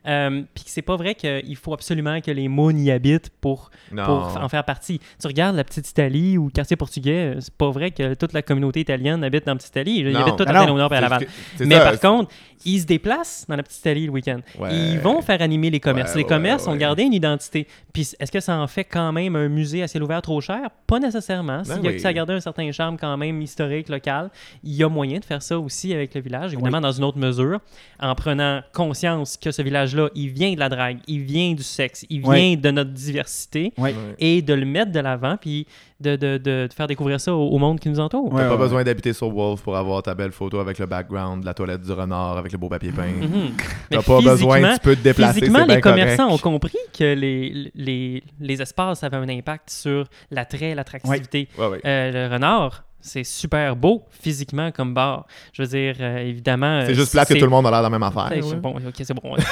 Euh, 0.07 0.42
Puis 0.55 0.64
que 0.64 0.70
c'est 0.70 0.82
pas 0.82 0.96
vrai 0.96 1.14
qu'il 1.14 1.57
faut 1.57 1.72
absolument 1.72 2.20
que 2.20 2.30
les 2.30 2.48
Moons 2.48 2.76
y 2.76 2.90
habitent 2.90 3.30
pour, 3.40 3.70
en 3.96 4.48
faire 4.48 4.64
partie. 4.64 5.00
Tu 5.20 5.26
regardes 5.26 5.57
la 5.57 5.64
petite 5.64 5.88
Italie 5.88 6.38
ou 6.38 6.46
le 6.46 6.50
quartier 6.50 6.76
portugais, 6.76 7.34
euh, 7.36 7.40
c'est 7.40 7.55
pas 7.55 7.70
vrai 7.70 7.90
que 7.90 8.14
toute 8.14 8.32
la 8.32 8.42
communauté 8.42 8.80
italienne 8.80 9.24
habite 9.24 9.46
dans 9.46 9.52
la 9.52 9.57
petite 9.57 9.70
Italie. 9.70 10.00
Ils 10.00 10.16
habitent 10.16 10.36
tout 10.36 10.44
Ah 10.46 10.50
à. 10.50 10.61
Saint-Léonard 10.61 10.92
et 10.92 10.96
à 10.96 11.00
Laval. 11.00 11.26
Mais 11.61 11.76
ça, 11.76 11.84
par 11.92 12.00
contre, 12.00 12.30
ils 12.64 12.80
se 12.80 12.86
déplacent 12.86 13.46
dans 13.48 13.56
la 13.56 13.62
petite 13.62 13.78
Italie 13.78 14.06
le 14.06 14.12
week-end. 14.12 14.40
Ouais. 14.58 14.74
Ils 14.74 14.98
vont 14.98 15.20
faire 15.22 15.40
animer 15.42 15.70
les 15.70 15.80
commerces. 15.80 16.12
Ouais, 16.12 16.18
les 16.18 16.22
ouais, 16.24 16.28
commerces 16.28 16.66
ont 16.66 16.76
gardé 16.76 17.02
une 17.02 17.14
identité. 17.14 17.66
Puis 17.92 18.12
est-ce 18.18 18.32
que 18.32 18.40
ça 18.40 18.56
en 18.58 18.66
fait 18.66 18.84
quand 18.84 19.12
même 19.12 19.36
un 19.36 19.48
musée 19.48 19.82
à 19.82 19.88
ciel 19.88 20.02
ouvert 20.02 20.22
trop 20.22 20.40
cher? 20.40 20.70
Pas 20.86 20.98
nécessairement. 20.98 21.64
S'il 21.64 21.74
y 21.74 21.76
a 21.76 21.80
Ben 21.82 21.88
oui. 21.88 21.96
que 21.96 22.02
ça 22.02 22.08
a 22.08 22.12
gardé 22.12 22.32
un 22.32 22.40
certain 22.40 22.70
charme 22.72 22.96
quand 22.98 23.16
même 23.16 23.40
historique, 23.42 23.88
local, 23.88 24.30
il 24.62 24.72
y 24.74 24.82
a 24.82 24.88
moyen 24.88 25.18
de 25.18 25.24
faire 25.24 25.42
ça 25.42 25.58
aussi 25.58 25.92
avec 25.92 26.14
le 26.14 26.20
village, 26.20 26.52
évidemment 26.52 26.80
dans 26.80 26.92
une 26.92 27.04
autre 27.04 27.18
mesure, 27.18 27.60
en 28.00 28.14
prenant 28.14 28.62
conscience 28.72 29.36
que 29.36 29.50
ce 29.50 29.62
village-là, 29.62 30.08
il 30.14 30.28
vient 30.28 30.52
de 30.52 30.58
la 30.58 30.68
drague, 30.68 30.98
il 31.06 31.22
vient 31.22 31.52
du 31.52 31.62
sexe, 31.62 32.04
il 32.10 32.22
vient 32.22 32.56
de 32.56 32.70
notre 32.70 32.90
diversité, 32.90 33.72
et 34.18 34.42
de 34.42 34.54
le 34.54 34.64
mettre 34.64 34.92
de 34.92 35.00
l'avant, 35.00 35.36
puis 35.36 35.66
de, 36.05 36.16
de- 36.16 36.38
de- 36.38 36.66
de 36.68 36.72
faire 36.72 36.86
découvrir 36.86 37.20
ça 37.20 37.34
au, 37.34 37.48
au 37.48 37.59
monde 37.59 37.80
qui 37.80 37.88
nous 37.88 37.98
entoure. 37.98 38.32
Ouais, 38.32 38.42
T'as 38.42 38.46
pas 38.48 38.52
ouais, 38.55 38.59
besoin 38.59 38.84
d'habiter 38.84 39.12
sur 39.12 39.30
Wolf 39.30 39.62
pour 39.62 39.76
avoir 39.76 40.02
ta 40.02 40.14
belle 40.14 40.30
photo 40.32 40.61
avec 40.61 40.78
le 40.78 40.86
background 40.86 41.40
de 41.40 41.46
la 41.46 41.55
toilette 41.55 41.80
du 41.82 41.90
renard 41.92 42.36
avec 42.38 42.52
le 42.52 42.59
beau 42.59 42.68
papier 42.68 42.92
peint. 42.92 43.07
Mhm. 43.07 43.52
T'as 43.90 43.96
Mais 43.96 44.02
pas 44.02 44.20
besoin, 44.20 44.34
physiquement- 44.57 44.74
tu 44.74 44.80
peux 44.80 44.96
te 44.96 45.02
déplacer, 45.02 45.40
Physiquement, 45.40 45.64
les 45.66 45.80
commerçants 45.80 46.26
correct. 46.28 46.46
ont 46.46 46.50
compris 46.50 46.78
que 46.96 47.14
les, 47.14 47.70
les, 47.74 48.22
les 48.40 48.62
espaces 48.62 49.02
avaient 49.02 49.16
un 49.16 49.28
impact 49.28 49.70
sur 49.70 50.05
l'attrait, 50.30 50.74
l'attractivité. 50.74 51.48
Ouais, 51.59 51.66
ouais. 51.66 51.80
Euh, 51.84 52.12
le 52.28 52.32
renard, 52.34 52.84
c'est 53.00 53.24
super 53.24 53.76
beau 53.76 54.02
physiquement 54.11 54.70
comme 54.70 54.94
bar. 54.94 55.26
Je 55.52 55.62
veux 55.62 55.68
dire, 55.68 55.96
euh, 56.00 56.18
évidemment. 56.18 56.82
C'est 56.86 56.92
euh, 56.92 56.94
juste 56.94 57.12
plate 57.12 57.28
que 57.28 57.34
tout 57.34 57.44
le 57.44 57.50
monde 57.50 57.66
a 57.66 57.70
l'air 57.70 57.80
de 57.80 57.84
la 57.84 57.90
même 57.90 58.02
affaire. 58.02 58.28
c'est- 58.30 58.42
ouais. 58.42 58.57
Bon, 58.57 58.74
ok, 58.76 58.94
c'est 59.02 59.14
bon. 59.14 59.34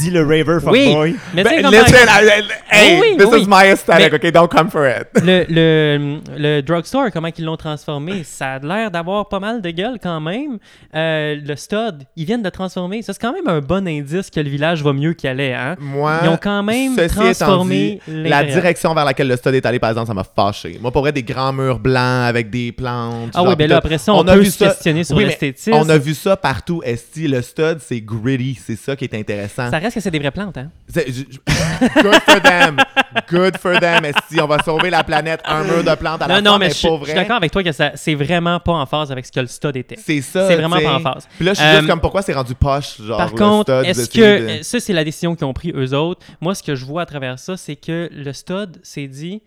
Dit 0.00 0.10
le 0.10 0.20
raver 0.22 0.58
Oui. 0.66 0.84
fuckboy. 0.86 1.16
Mais 1.34 1.42
tu 1.42 1.48
sais, 1.50 1.56
Ben, 1.56 1.62
comme 1.64 1.72
listen, 1.74 2.06
par- 2.06 2.22
I- 2.22 2.26
I- 2.26 2.42
hey, 2.70 3.00
Oui, 3.00 3.06
oui, 3.10 3.16
this 3.18 3.26
oui. 3.32 3.42
is 3.42 3.46
my 3.48 3.64
aesthetic, 3.66 4.12
Mais- 4.12 4.14
okay? 4.14 4.30
Don't 4.32 4.48
come 4.48 4.70
for 4.70 4.86
it. 4.86 5.08
le, 5.24 5.44
le, 5.48 6.20
le 6.38 6.60
drugstore, 6.62 7.10
comment 7.12 7.28
ils 7.36 7.44
l'ont 7.44 7.56
transformé, 7.56 8.22
ça 8.24 8.52
a 8.54 8.58
l'air 8.60 8.90
d'avoir 8.92 9.28
pas 9.28 9.40
mal 9.40 9.60
de 9.60 9.70
gueule 9.70 9.98
quand 10.02 10.20
même. 10.20 10.58
Euh, 10.94 11.36
le 11.44 11.56
stud, 11.56 12.04
ils 12.16 12.24
viennent 12.24 12.42
de 12.42 12.48
transformer. 12.50 13.02
Ça, 13.02 13.12
c'est 13.12 13.20
quand 13.20 13.32
même 13.32 13.48
un 13.48 13.60
bon 13.60 13.86
indice 13.88 14.30
que 14.30 14.38
le 14.40 14.48
village 14.48 14.82
va 14.84 14.92
mieux 14.92 15.14
qu'il 15.14 15.28
allait. 15.30 15.52
Hein? 15.54 15.74
Moi, 15.80 16.20
Ils 16.22 16.28
ont 16.28 16.38
quand 16.40 16.62
même 16.62 16.96
transformé 17.08 18.00
dit, 18.06 18.22
la 18.28 18.44
direction 18.44 18.94
vers 18.94 19.04
laquelle 19.04 19.28
le 19.28 19.36
stade 19.36 19.54
est 19.56 19.66
allé, 19.66 19.78
par 19.78 19.90
exemple, 19.90 20.06
ça 20.06 20.14
m'a 20.14 20.24
fâché. 20.24 20.78
Moi, 20.80 20.90
pour 20.92 21.02
vrai, 21.02 21.12
des 21.12 21.22
grands 21.24 21.52
murs 21.52 21.78
blancs 21.80 22.28
avec 22.28 22.50
des 22.50 22.70
plantes. 22.72 23.30
Ah 23.34 23.38
genre, 23.40 23.48
oui, 23.48 23.56
ben 23.56 23.68
là, 23.68 23.78
après 23.78 23.98
ça, 23.98 24.14
on, 24.14 24.26
a 24.28 24.34
peut 24.34 24.40
vu 24.40 24.46
se 24.46 24.58
ça- 24.58 24.68
questionner 24.68 25.02
sur 25.04 25.16
Oui, 25.16 25.24
mais 25.24 25.30
l'esthétisme. 25.30 25.72
On 25.74 25.88
a 25.88 25.98
vu 25.98 26.14
ça 26.14 26.36
partout. 26.36 26.82
Esti, 26.84 27.26
le 27.26 27.42
stud, 27.42 27.78
c'est 27.80 28.00
gritty. 28.00 28.58
C'est 28.64 28.76
ça 28.76 28.94
qui 28.96 29.04
est 29.04 29.14
intéressant. 29.14 29.71
Ça 29.72 29.78
reste 29.78 29.94
que 29.94 30.00
c'est 30.00 30.10
des 30.10 30.18
vraies 30.18 30.30
plantes, 30.30 30.58
hein? 30.58 30.70
Je- 30.94 31.00
Good 32.02 32.20
for 32.26 32.42
them. 32.42 32.76
Good 33.30 33.56
for 33.56 33.80
them. 33.80 34.04
Esti, 34.04 34.38
on 34.42 34.46
va 34.46 34.62
sauver 34.62 34.90
la 34.90 35.02
planète. 35.02 35.40
Un 35.46 35.64
mur 35.64 35.82
de 35.82 35.94
plantes 35.94 36.20
à 36.20 36.28
la 36.28 36.34
Non, 36.34 36.42
non, 36.42 36.50
fois, 36.50 36.58
mais 36.58 36.68
mais 36.68 36.74
je, 36.74 36.86
pour 36.86 36.98
je 36.98 37.04
suis 37.04 37.12
vrai. 37.14 37.22
d'accord 37.22 37.36
avec 37.38 37.50
toi 37.52 37.62
que 37.64 37.70
c'est 37.94 38.14
vraiment 38.14 38.60
pas 38.60 38.72
en 38.72 38.84
phase 38.84 39.10
avec 39.10 39.24
ce 39.24 39.32
que 39.32 39.40
le 39.40 39.46
stud 39.46 39.74
était. 39.76 39.96
C'est 39.96 40.20
ça. 40.20 40.46
C'est 40.46 40.56
vraiment 40.56 40.76
t'sais. 40.76 40.84
pas 40.84 40.94
en 40.96 41.00
phase. 41.00 41.26
Puis 41.36 41.46
là, 41.46 41.54
je 41.54 41.58
suis 41.58 41.66
Euh, 41.66 41.76
juste 41.78 41.88
comme 41.88 42.00
pourquoi 42.02 42.20
c'est 42.20 42.34
rendu 42.34 42.54
poche, 42.54 43.00
genre. 43.00 43.16
Par 43.16 43.32
contre, 43.32 43.72
est-ce 43.86 44.10
que 44.10 44.18
de- 44.20 44.48
euh, 44.58 44.62
ça 44.62 44.78
c'est 44.78 44.92
la 44.92 45.04
décision 45.04 45.34
qu'ils 45.34 45.46
ont 45.46 45.54
pris 45.54 45.72
eux 45.74 45.94
autres 45.94 46.20
Moi, 46.42 46.54
ce 46.54 46.62
que 46.62 46.74
je 46.74 46.84
vois 46.84 47.00
à 47.00 47.06
travers 47.06 47.38
ça, 47.38 47.56
c'est 47.56 47.76
que 47.76 48.10
le 48.12 48.32
stud 48.34 48.78
s'est 48.82 49.08
dit 49.08 49.42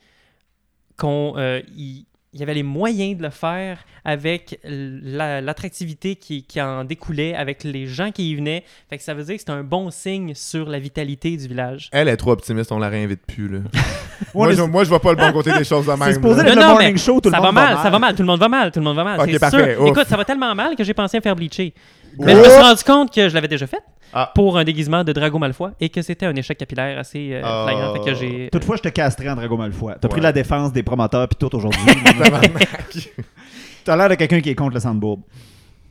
qu'on 0.97 1.35
euh, 1.37 1.61
il 1.77 2.05
il 2.35 2.39
y 2.41 2.43
avait 2.43 2.53
les 2.53 2.63
moyens 2.63 3.17
de 3.17 3.23
le 3.23 3.29
faire 3.29 3.79
avec 4.03 4.59
la- 4.65 5.39
l'attractivité 5.39 6.15
qui, 6.17 6.43
qui 6.43 6.61
en 6.61 6.83
découlait, 6.83 7.33
avec 7.33 7.63
les 7.63 7.87
gens 7.87 8.11
qui 8.11 8.29
y 8.29 8.35
venaient. 8.35 8.63
Fait 8.89 8.97
que 8.97 9.03
ça 9.03 9.13
veut 9.13 9.23
dire 9.23 9.35
que 9.37 9.41
c'est 9.41 9.49
un 9.51 9.63
bon 9.63 9.89
signe 9.89 10.33
sur 10.35 10.67
la 10.69 10.77
vitalité 10.77 11.35
du 11.37 11.47
village. 11.47 11.89
Elle 11.93 12.09
est 12.09 12.17
trop 12.17 12.31
optimiste, 12.31 12.71
on 12.73 12.77
la 12.77 12.89
réinvite 12.89 13.21
plus, 13.25 13.47
là. 13.47 13.59
moi, 14.35 14.51
je, 14.51 14.61
moi, 14.63 14.83
je 14.83 14.89
vois 14.89 14.99
pas 15.01 15.11
le 15.11 15.17
bon 15.17 15.31
côté 15.31 15.51
des 15.57 15.63
choses 15.63 15.85
de 15.85 15.91
même. 15.91 15.99
C'est 16.03 16.13
supposé 16.15 16.43
là. 16.43 16.49
être 16.49 16.55
Non, 16.55 16.61
le 16.61 16.67
non, 16.67 16.73
morning 16.73 16.91
mais 16.91 16.97
show, 16.99 17.21
tout 17.21 17.29
le 17.29 17.35
ça 17.35 17.37
monde 17.41 17.45
va 17.47 17.51
mal, 17.53 17.77
ça 17.81 17.89
va 17.89 17.99
mal, 17.99 18.13
tout 18.15 18.21
le 18.21 18.27
monde 18.27 18.39
va 18.41 18.49
mal, 18.49 18.71
tout 18.71 18.79
le 18.79 18.85
monde 18.85 18.95
va 18.97 19.03
mal. 19.05 19.19
Ok, 19.21 19.29
c'est 19.31 19.39
parfait, 19.39 19.73
sûr. 19.75 19.81
ouf. 19.83 19.89
Écoute, 19.89 20.07
ça 20.07 20.17
va 20.17 20.25
tellement 20.25 20.53
mal 20.53 20.75
que 20.75 20.83
j'ai 20.83 20.93
pensé 20.93 21.17
à 21.17 21.21
faire 21.21 21.35
bleacher. 21.35 21.73
Mais 22.19 22.33
je 22.33 22.37
me 22.39 22.43
suis 22.43 22.61
rendu 22.61 22.83
compte 22.83 23.13
que 23.13 23.27
je 23.29 23.33
l'avais 23.33 23.47
déjà 23.47 23.67
fait 23.67 23.81
Ah. 24.13 24.31
pour 24.33 24.57
un 24.57 24.63
déguisement 24.63 25.03
de 25.03 25.11
Drago 25.11 25.37
Malfoy 25.39 25.71
et 25.79 25.89
que 25.89 26.01
c'était 26.01 26.25
un 26.25 26.35
échec 26.35 26.57
capillaire 26.57 26.97
assez 26.99 27.31
euh, 27.33 27.41
flagrant. 27.41 27.93
Fait 27.93 28.11
que 28.11 28.15
j'ai. 28.15 28.49
Toutefois, 28.51 28.77
je 28.77 28.81
te 28.83 28.89
castrais 28.89 29.29
en 29.29 29.35
Drago 29.35 29.57
Malfoy. 29.57 29.93
T'as 29.99 30.07
pris 30.07 30.21
la 30.21 30.31
défense 30.31 30.71
des 30.71 30.83
promoteurs 30.83 31.27
puis 31.27 31.37
tout 31.39 31.53
aujourd'hui. 31.55 31.79
T'as 33.83 33.95
l'air 33.95 34.09
de 34.09 34.15
quelqu'un 34.15 34.41
qui 34.41 34.49
est 34.49 34.55
contre 34.55 34.73
le 34.75 34.79
sandboard. 34.79 35.21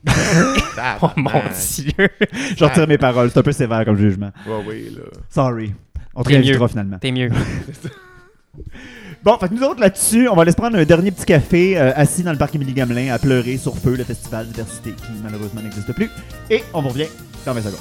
Oh 1.00 1.08
mon 1.16 1.30
dieu! 1.30 2.08
Je 2.56 2.64
retire 2.64 2.86
mes 2.86 2.98
paroles. 2.98 3.30
C'est 3.30 3.38
un 3.38 3.42
peu 3.42 3.52
sévère 3.52 3.84
comme 3.84 3.96
jugement. 3.96 4.30
Ouais, 4.46 4.62
oui, 4.66 4.90
là. 4.94 5.02
Sorry. 5.30 5.72
On 6.14 6.22
te 6.22 6.28
réinvitera 6.28 6.64
mieux. 6.64 6.68
finalement. 6.68 6.98
T'es 6.98 7.10
mieux. 7.12 7.30
Bon, 9.24 9.38
fait 9.38 9.48
que 9.48 9.54
nous 9.54 9.62
autres 9.62 9.80
là-dessus, 9.80 10.28
on 10.28 10.34
va 10.34 10.42
aller 10.42 10.50
se 10.50 10.56
prendre 10.56 10.76
un 10.76 10.84
dernier 10.84 11.10
petit 11.10 11.24
café 11.24 11.78
euh, 11.78 11.92
assis 11.96 12.22
dans 12.22 12.32
le 12.32 12.36
parc 12.36 12.54
Émilie 12.56 12.74
Gamelin 12.74 13.10
à 13.10 13.18
pleurer 13.18 13.56
sur 13.56 13.74
feu 13.74 13.96
le 13.96 14.04
festival 14.04 14.46
diversité 14.46 14.90
qui 14.90 15.12
malheureusement 15.22 15.62
n'existe 15.62 15.90
plus. 15.94 16.10
Et 16.50 16.62
on 16.74 16.82
vous 16.82 16.90
revient 16.90 17.06
dans 17.46 17.54
20 17.54 17.62
secondes. 17.62 17.80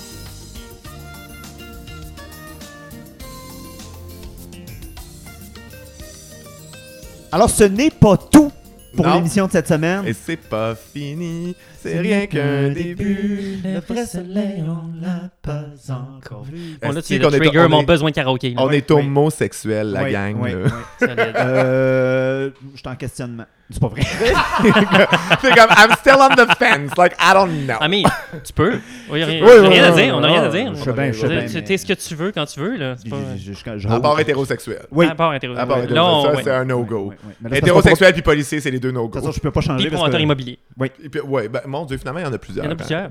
Alors, 7.34 7.50
ce 7.50 7.66
n'est 7.66 7.92
pas 7.92 8.16
tout 8.16 8.50
pour 8.96 9.06
Non. 9.08 9.16
l'émission 9.16 9.48
de 9.48 9.52
cette 9.52 9.68
semaine. 9.68 10.06
Et 10.08 10.14
c'est 10.14 10.38
pas 10.38 10.76
fini, 10.76 11.56
c'est 11.82 12.00
rien 12.00 12.28
qu'un 12.28 12.70
début. 12.70 13.58
Le 13.64 13.80
vrai 13.80 14.06
soleil, 14.06 14.64
on 14.68 15.02
l'a 15.02 15.30
pas 15.42 15.66
encore 15.90 16.44
vu. 16.44 16.78
Bon, 16.82 16.92
là, 16.92 17.00
Est-ce 17.00 17.08
tu 17.08 17.20
qu'on 17.20 17.30
le 17.30 17.36
est- 17.36 17.40
trigger 17.40 17.60
on 17.66 17.70
mon 17.70 17.82
est- 17.82 17.86
besoin 17.86 18.12
karaoké. 18.12 18.50
là. 18.52 18.62
On 18.64 18.70
est 18.72 18.90
homosexuels, 18.92 19.88
la 19.92 20.12
gang. 20.12 20.36
oui, 20.40 20.52
là. 20.52 21.08
Euh, 21.38 22.50
je 22.74 22.80
suis 22.80 22.88
en 22.88 22.96
questionnement. 22.96 23.46
C'est 23.74 23.80
pas 23.82 23.88
vrai. 23.88 24.02
c'est 25.42 25.50
comme, 25.56 25.70
I'm 25.76 25.92
still 26.00 26.16
on 26.20 26.30
the 26.36 26.48
fence. 26.58 26.92
Like, 26.98 27.14
I 27.20 27.34
don't 27.34 27.66
know. 27.66 27.74
Ah, 27.80 27.88
mais 27.88 28.04
tu 28.44 28.54
peux. 28.54 28.80
Oui, 29.10 29.24
rien, 29.24 29.44
Oui, 29.44 29.52
oui, 29.62 29.68
rien 29.68 29.84
à 29.86 29.92
oui, 29.92 30.04
dire. 30.04 30.16
On 30.16 30.20
n'a 30.20 30.28
oui, 30.28 30.34
rien 30.34 30.44
à 30.44 30.50
oui, 30.50 30.64
dire. 30.64 30.76
Je 30.76 30.84
sais 30.84 30.94
bien, 30.94 31.12
je 31.12 31.18
sais 31.20 31.28
Tu- 31.28 31.34
bien. 31.36 31.46
tu- 31.48 31.64
T'es 31.64 31.78
ce 31.78 31.86
que 31.88 31.94
tu 31.94 32.16
veux 32.16 32.32
quand 32.32 32.46
tu 32.46 32.60
veux. 32.60 32.78
Là. 32.78 32.96
Pas... 33.10 33.16
Je- 33.38 33.54
je- 33.54 33.78
je- 33.80 33.88
À 33.88 34.00
part 34.00 34.20
hétérosexuel. 34.20 34.84
Oui. 34.92 35.08
À 35.08 35.16
part 35.16 35.32
À 35.32 35.38
hétérosexuel, 35.38 35.94
Là, 35.96 36.06
on- 36.06 36.24
ça, 36.24 36.32
ouais. 36.34 36.42
c'est 36.44 36.52
un 36.52 36.62
Oui, 36.62 36.68
no-go. 36.68 37.10
oui, 37.10 37.16
oui. 37.50 37.58
Hétérosexuel 37.58 38.14
puis 38.14 38.22
policier, 38.22 38.60
c'est 38.62 38.72
les 38.72 38.80
deux 38.80 38.90
qu'on- 38.92 39.00
De 39.00 39.00
no-go. 39.02 39.14
toute 39.14 39.22
façon, 39.22 39.32
je 39.32 39.40
peux 39.42 39.52
pas 39.52 39.62
changer. 39.62 39.88
Puis 39.88 39.96
promoteur 39.96 40.20
que- 40.20 40.24
immobilier. 40.24 40.60
Puis, 40.80 41.22
ouais, 41.22 41.48
ben, 41.50 41.62
mon 41.66 41.86
Dieu, 41.86 41.98
finalement, 41.98 42.20
il 42.20 42.26
y 42.26 42.30
en 42.30 42.34
a 42.34 42.38
plusieurs. 42.38 42.66
Il 42.66 42.68
y 42.68 42.70
en 42.70 42.72
a 42.72 42.74
hein. 42.74 42.78
plusieurs. 42.78 43.10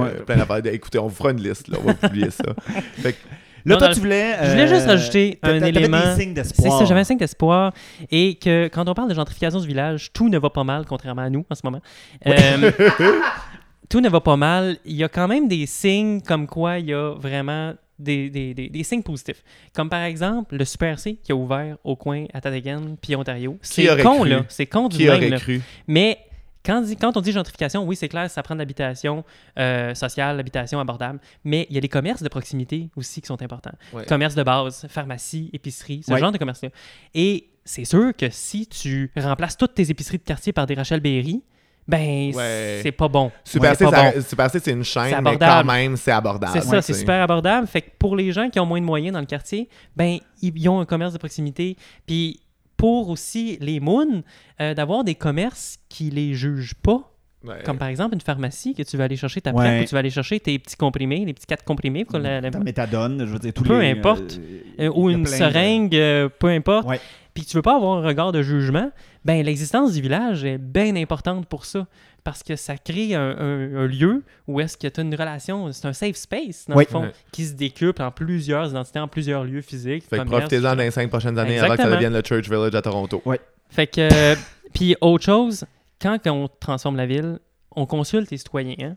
A 0.00 0.06
euh, 0.08 0.22
plein 0.24 0.36
d'affaires. 0.36 0.60
Écoutez, 0.72 0.98
on 0.98 1.08
vous 1.08 1.14
fera 1.14 1.32
une 1.32 1.42
liste, 1.42 1.68
là, 1.68 1.76
on 1.82 1.86
va 1.86 1.94
publier 1.94 2.30
ça. 2.30 2.44
Fait 3.02 3.12
que, 3.12 3.18
Là, 3.64 3.74
Non, 3.74 3.78
toi, 3.78 3.88
tu 3.94 4.00
voulais. 4.00 4.34
Je 4.42 4.50
voulais 4.50 4.68
juste 4.68 4.86
euh, 4.86 4.90
rajouter 4.90 5.38
t'a- 5.42 5.48
un 5.48 5.60
élément. 5.62 5.98
des 5.98 6.20
signes 6.22 6.34
C'est 6.36 6.42
d'espoir. 6.42 6.78
ça, 6.78 6.84
j'avais 6.84 7.00
un 7.00 7.04
signe 7.04 7.18
d'espoir. 7.18 7.72
Et 8.10 8.34
que 8.36 8.68
quand 8.68 8.88
on 8.88 8.94
parle 8.94 9.08
de 9.10 9.14
gentrification 9.14 9.60
du 9.60 9.66
village, 9.66 10.12
tout 10.12 10.28
ne 10.28 10.38
va 10.38 10.50
pas 10.50 10.64
mal, 10.64 10.84
contrairement 10.86 11.22
à 11.22 11.30
nous 11.30 11.44
en 11.50 11.54
ce 11.54 11.60
moment. 11.64 11.80
Euh, 12.26 12.70
tout 13.88 14.00
ne 14.00 14.08
va 14.08 14.20
pas 14.20 14.36
mal. 14.36 14.76
Il 14.84 14.96
y 14.96 15.04
a 15.04 15.08
quand 15.08 15.28
même 15.28 15.48
des 15.48 15.66
signes 15.66 16.20
comme 16.20 16.46
quoi 16.46 16.78
il 16.78 16.86
y 16.86 16.94
a 16.94 17.14
vraiment 17.14 17.74
des, 17.98 18.30
des, 18.30 18.54
des, 18.54 18.68
des 18.68 18.82
signes 18.82 19.02
positifs. 19.02 19.42
Comme 19.74 19.90
par 19.90 20.02
exemple 20.04 20.56
le 20.56 20.64
Super 20.64 20.98
C 20.98 21.18
qui 21.22 21.32
a 21.32 21.34
ouvert 21.34 21.76
au 21.84 21.96
coin 21.96 22.24
à 22.32 22.40
Tatagan 22.40 22.96
puis 23.02 23.14
Ontario. 23.16 23.58
C'est 23.62 23.86
con, 24.02 24.20
cru? 24.20 24.28
là. 24.28 24.44
C'est 24.48 24.66
con 24.66 24.88
du 24.88 24.96
Qui 24.96 25.06
même, 25.06 25.28
là. 25.30 25.38
cru? 25.38 25.60
Mais 25.86 26.18
quand, 26.64 27.16
on 27.16 27.20
dit 27.20 27.32
gentrification, 27.32 27.84
oui, 27.84 27.96
c'est 27.96 28.08
clair, 28.08 28.30
ça 28.30 28.42
prend 28.42 28.54
de 28.54 28.60
l'habitation 28.60 29.24
euh, 29.58 29.94
sociale, 29.94 30.36
l'habitation 30.36 30.78
abordable, 30.80 31.18
mais 31.44 31.66
il 31.70 31.74
y 31.74 31.78
a 31.78 31.80
des 31.80 31.88
commerces 31.88 32.22
de 32.22 32.28
proximité 32.28 32.90
aussi 32.96 33.20
qui 33.20 33.26
sont 33.26 33.40
importants. 33.42 33.72
Ouais. 33.92 34.04
Commerces 34.06 34.34
de 34.34 34.42
base, 34.42 34.86
pharmacie, 34.88 35.50
épicerie, 35.52 36.02
ce 36.06 36.12
Ouais. 36.12 36.18
genre 36.20 36.32
de 36.32 36.38
commerce-là. 36.38 36.68
Et 37.14 37.48
c'est 37.64 37.84
sûr 37.84 38.12
que 38.16 38.28
si 38.30 38.66
tu 38.66 39.10
remplaces 39.16 39.56
toutes 39.56 39.74
tes 39.74 39.90
épiceries 39.90 40.18
de 40.18 40.22
quartier 40.24 40.52
par 40.52 40.66
des 40.66 40.74
Rachel 40.74 41.00
Berry, 41.00 41.42
ben, 41.88 42.32
Ouais. 42.34 42.80
c'est 42.82 42.92
pas 42.92 43.08
bon. 43.08 43.32
Super 43.42 43.74
c'est 43.74 43.84
bon. 43.84 43.90
Une 43.90 44.84
chaîne, 44.84 45.04
mais 45.06 45.12
quand 45.12 45.18
abordable. 45.46 45.66
même, 45.72 45.96
c'est 45.96 46.12
abordable. 46.12 46.52
C'est 46.52 46.62
ça, 46.62 46.82
c'est 46.82 46.94
super 46.94 47.22
abordable. 47.22 47.66
Fait 47.66 47.82
que 47.82 47.90
pour 47.98 48.14
les 48.16 48.30
gens 48.32 48.48
qui 48.48 48.60
ont 48.60 48.66
moins 48.66 48.80
de 48.80 48.86
moyens 48.86 49.12
dans 49.14 49.20
le 49.20 49.26
quartier, 49.26 49.68
ben 49.96 50.18
ils 50.42 50.52
ils 50.56 50.68
ont 50.68 50.78
un 50.80 50.84
commerce 50.84 51.12
de 51.12 51.18
proximité. 51.18 51.76
Puis 52.06 52.40
pour 52.80 53.10
aussi 53.10 53.58
les 53.60 53.78
moons, 53.80 54.22
euh, 54.60 54.72
d'avoir 54.74 55.04
des 55.04 55.14
commerces 55.14 55.76
qui 55.88 56.10
les 56.10 56.34
jugent 56.34 56.74
pas. 56.74 57.06
Ouais. 57.44 57.62
Comme 57.64 57.78
par 57.78 57.88
exemple 57.88 58.14
une 58.14 58.20
pharmacie 58.20 58.74
que 58.74 58.82
tu 58.82 58.96
vas 58.98 59.04
aller 59.04 59.16
chercher 59.16 59.40
ta 59.40 59.52
Ouais. 59.52 59.64
PrEP, 59.64 59.82
ou 59.82 59.84
tu 59.88 59.94
vas 59.94 59.98
aller 60.00 60.10
chercher 60.10 60.40
tes 60.40 60.58
petits 60.58 60.76
comprimés, 60.76 61.24
les 61.24 61.32
petits 61.32 61.46
quatre 61.46 61.64
comprimés 61.64 62.04
pour 62.04 62.18
la- 62.18 62.40
la- 62.40 62.50
Ta 62.50 62.58
méthadone, 62.58 63.20
je 63.26 63.32
veux 63.32 63.38
dire, 63.38 63.52
tous 63.54 63.64
Peu 63.64 63.80
les, 63.80 63.90
importe. 63.92 64.38
euh, 64.78 64.86
euh, 64.88 64.92
ou 64.94 65.08
une 65.10 65.22
de- 65.22 65.28
seringue, 65.28 65.90
peu 66.38 66.48
importe, 66.48 66.86
Ouais. 66.88 67.00
puis 67.32 67.44
que 67.44 67.48
tu 67.50 67.56
veux 67.56 67.62
pas 67.62 67.76
avoir 67.76 67.98
un 67.98 68.06
regard 68.06 68.32
de 68.32 68.42
jugement, 68.42 68.90
ben 69.24 69.42
l'existence 69.44 69.92
du 69.92 70.02
village 70.02 70.44
est 70.44 70.58
bien 70.58 70.96
importante 70.96 71.46
pour 71.46 71.64
ça. 71.64 71.86
Parce 72.22 72.42
que 72.42 72.54
ça 72.56 72.76
crée 72.76 73.14
un, 73.14 73.30
un- 73.38 73.76
un 73.76 73.86
lieu 73.86 74.22
où 74.46 74.60
est-ce 74.60 74.76
que 74.76 74.86
tu 74.86 75.00
as 75.00 75.02
une 75.02 75.14
relation, 75.14 75.72
c'est 75.72 75.86
un 75.86 75.92
safe 75.94 76.16
space, 76.16 76.66
dans 76.68 76.76
Oui. 76.76 76.84
le 76.86 76.90
fond, 76.92 77.10
qui 77.32 77.46
se 77.46 77.54
décuple 77.54 78.02
en 78.02 78.10
plusieurs 78.10 78.68
identités, 78.70 78.98
en 79.00 79.08
plusieurs 79.08 79.44
lieux 79.44 79.62
physiques. 79.62 80.04
Fait 80.04 80.18
que 80.18 80.22
commerces. 80.24 80.44
profitez-en 80.48 80.62
dans 80.76 80.82
les 80.82 80.90
cinq 80.90 81.08
prochaines 81.08 81.38
années 81.38 81.58
avant 81.58 81.68
que 81.74 81.76
ça 81.78 81.84
Exactement. 81.88 81.94
devienne 81.96 82.12
le 82.12 82.22
Church 82.22 82.48
Village 82.50 82.74
à 82.74 82.82
Toronto. 82.82 83.22
Fait 83.70 83.86
que, 83.86 84.00
euh, 84.12 84.36
puis 84.74 84.96
autre 85.00 85.24
chose, 85.24 85.64
quand 86.00 86.18
on 86.26 86.48
transforme 86.60 86.96
la 86.96 87.06
ville, 87.06 87.38
on 87.74 87.86
consulte 87.86 88.30
les 88.30 88.36
citoyens. 88.38 88.74
hein. 88.82 88.96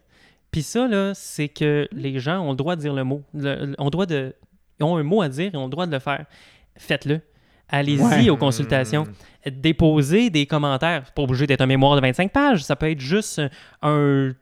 Puis 0.52 0.62
ça, 0.64 0.88
là, 0.88 1.14
c'est 1.16 1.48
que 1.48 1.88
les 1.92 2.20
gens 2.20 2.42
ont 2.42 2.52
le 2.52 2.56
droit 2.58 2.76
de 2.76 2.82
dire 2.82 2.94
le 2.94 3.04
mot. 3.04 3.24
Le- 3.34 3.68
le- 3.68 3.76
on 3.80 3.90
doit 3.90 4.06
de, 4.06 4.36
ils 4.80 4.84
ont 4.84 4.98
un 4.98 5.04
mot 5.04 5.22
à 5.22 5.30
dire 5.30 5.52
et 5.54 5.58
ont 5.58 5.64
le 5.66 5.70
droit 5.72 5.86
de 5.88 5.92
le 5.92 6.00
faire. 6.00 6.26
Faites-le. 6.78 7.22
Allez-y 7.70 8.02
Ouais. 8.04 8.30
aux 8.30 8.38
consultations. 8.38 9.08
Déposez 9.52 10.30
des 10.30 10.46
commentaires. 10.46 11.04
C'est 11.06 11.16
pas 11.16 11.22
obligé 11.24 11.48
d'être 11.48 11.62
un 11.62 11.66
mémoire 11.66 11.96
de 11.96 12.02
25 12.02 12.32
pages. 12.32 12.64
Ça 12.64 12.76
peut 12.76 12.90
être 12.90 13.00
juste 13.00 13.42
un 13.82 14.34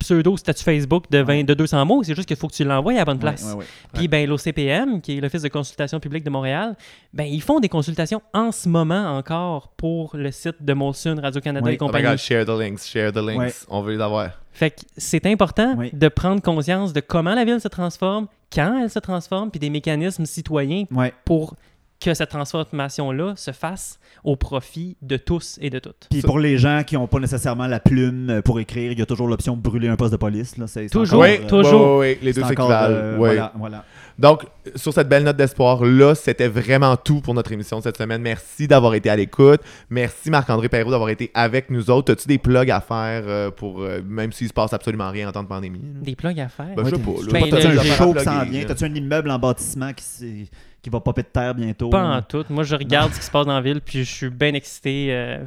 pseudo 0.00 0.36
statut 0.36 0.64
Facebook 0.64 1.04
de, 1.10 1.18
20 1.18 1.44
de 1.44 1.54
200 1.54 1.84
mots. 1.84 2.02
C'est 2.02 2.14
juste 2.14 2.26
qu'il 2.26 2.36
faut 2.36 2.48
que 2.48 2.54
tu 2.54 2.64
l'envoies 2.64 2.94
à 2.94 2.96
la 2.96 3.04
bonne 3.04 3.18
place. 3.18 3.44
ouais, 3.44 3.60
ouais. 3.60 3.64
Puis 3.92 4.08
ben, 4.08 4.28
l'OCPM, 4.28 5.00
qui 5.00 5.18
est 5.18 5.20
l'Office 5.20 5.42
de 5.42 5.48
consultation 5.48 6.00
publique 6.00 6.24
de 6.24 6.30
Montréal, 6.30 6.74
ben, 7.12 7.24
ils 7.24 7.42
font 7.42 7.60
des 7.60 7.68
consultations 7.68 8.22
en 8.32 8.50
ce 8.50 8.68
moment 8.68 9.16
encore 9.16 9.68
pour 9.76 10.16
le 10.16 10.32
site 10.32 10.56
de 10.60 10.72
Molson, 10.72 11.16
Radio-Canada 11.22 11.70
et 11.70 11.72
Oh 11.72 11.72
my 11.72 11.78
compagnie. 11.78 12.08
god, 12.08 12.18
share 12.18 12.44
the 12.44 12.58
links, 12.58 12.86
share 12.86 13.12
the 13.12 13.18
links. 13.18 13.66
On 13.68 13.82
veut 13.82 13.92
les 13.94 14.00
avoir. 14.00 14.30
fait 14.52 14.70
que 14.70 14.80
c'est 14.96 15.26
important 15.26 15.76
de 15.92 16.08
prendre 16.08 16.42
conscience 16.42 16.92
de 16.92 17.00
comment 17.00 17.34
la 17.34 17.44
ville 17.44 17.60
se 17.60 17.68
transforme, 17.68 18.26
quand 18.52 18.80
elle 18.82 18.90
se 18.90 18.98
transforme, 18.98 19.50
puis 19.50 19.60
des 19.60 19.70
mécanismes 19.70 20.24
citoyens 20.24 20.84
pour 21.24 21.54
que 22.00 22.14
cette 22.14 22.30
transformation-là 22.30 23.34
se 23.36 23.50
fasse 23.52 23.98
au 24.24 24.36
profit 24.36 24.96
de 25.02 25.16
tous 25.16 25.58
et 25.60 25.68
de 25.70 25.78
toutes. 25.78 26.06
Puis 26.10 26.22
pour 26.22 26.38
les 26.38 26.56
gens 26.58 26.82
qui 26.86 26.94
n'ont 26.94 27.06
pas 27.06 27.18
nécessairement 27.18 27.66
la 27.66 27.78
plume 27.80 28.40
pour 28.44 28.58
écrire, 28.58 28.92
il 28.92 28.98
y 28.98 29.02
a 29.02 29.06
toujours 29.06 29.28
l'option 29.28 29.54
de 29.56 29.60
brûler 29.60 29.88
un 29.88 29.96
poste 29.96 30.12
de 30.12 30.16
police. 30.16 30.56
Là. 30.56 30.66
C'est, 30.66 30.84
c'est 30.84 30.88
Toujours, 30.90 31.20
encore, 31.20 31.30
Oui, 31.30 31.40
euh, 31.44 31.48
toujours. 31.48 31.98
oui, 31.98 32.06
oui, 32.12 32.18
les 32.22 32.32
deux 32.32 32.42
c'est 32.42 32.58
encore, 32.58 32.70
euh, 32.72 33.12
ouais. 33.18 33.28
Voilà, 33.34 33.52
voilà. 33.56 33.84
Donc, 34.18 34.44
sur 34.76 34.92
cette 34.92 35.08
belle 35.08 35.24
note 35.24 35.36
d'espoir-là, 35.36 36.14
c'était 36.14 36.48
vraiment 36.48 36.96
tout 36.96 37.20
pour 37.20 37.32
notre 37.34 37.52
émission 37.52 37.78
de 37.78 37.82
cette 37.84 37.96
semaine. 37.96 38.20
Merci 38.20 38.66
d'avoir 38.68 38.94
été 38.94 39.08
à 39.08 39.16
l'écoute. 39.16 39.60
Merci 39.88 40.30
Marc-André 40.30 40.68
Perrault 40.68 40.90
d'avoir 40.90 41.08
été 41.10 41.30
avec 41.34 41.70
nous 41.70 41.90
autres. 41.90 42.12
As-tu 42.12 42.28
des 42.28 42.36
plugs 42.38 42.70
à 42.70 42.80
faire 42.80 43.22
euh, 43.26 43.50
pour, 43.50 43.80
euh, 43.82 44.00
même 44.06 44.32
s'il 44.32 44.48
se 44.48 44.52
passe 44.52 44.72
absolument 44.74 45.10
rien 45.10 45.28
en 45.28 45.32
temps 45.32 45.42
de 45.42 45.48
pandémie? 45.48 45.80
Des 46.02 46.16
plugs 46.16 46.38
à 46.40 46.48
faire? 46.48 46.74
Ben, 46.76 46.84
je 46.84 46.90
sais 46.96 47.00
pas. 47.00 47.10
là. 47.10 47.32
Ben, 47.32 47.50
T'as-tu 47.50 47.66
un 47.78 47.82
show 47.82 48.12
qui 48.14 48.24
s'en 48.24 48.44
vient? 48.44 48.64
T'as-tu 48.64 48.84
un 48.84 48.94
immeuble 48.94 49.30
en 49.30 49.38
bâtiment 49.38 49.92
qui, 49.94 50.04
s'est- 50.04 50.50
qui 50.82 50.90
va 50.90 51.00
popper 51.00 51.22
de 51.22 51.28
terre 51.28 51.54
bientôt? 51.54 51.90
Pas 51.90 52.16
en 52.16 52.22
tout. 52.22 52.44
Moi, 52.48 52.64
je 52.64 52.76
regarde 52.76 53.12
ce 53.12 53.18
qui 53.20 53.26
se 53.26 53.30
passe 53.30 53.46
dans 53.46 53.54
la 53.54 53.60
ville, 53.60 53.80
puis 53.80 54.04
je 54.04 54.10
suis 54.12 54.30
bien 54.30 54.54
excité. 54.54 55.08
euh, 55.10 55.38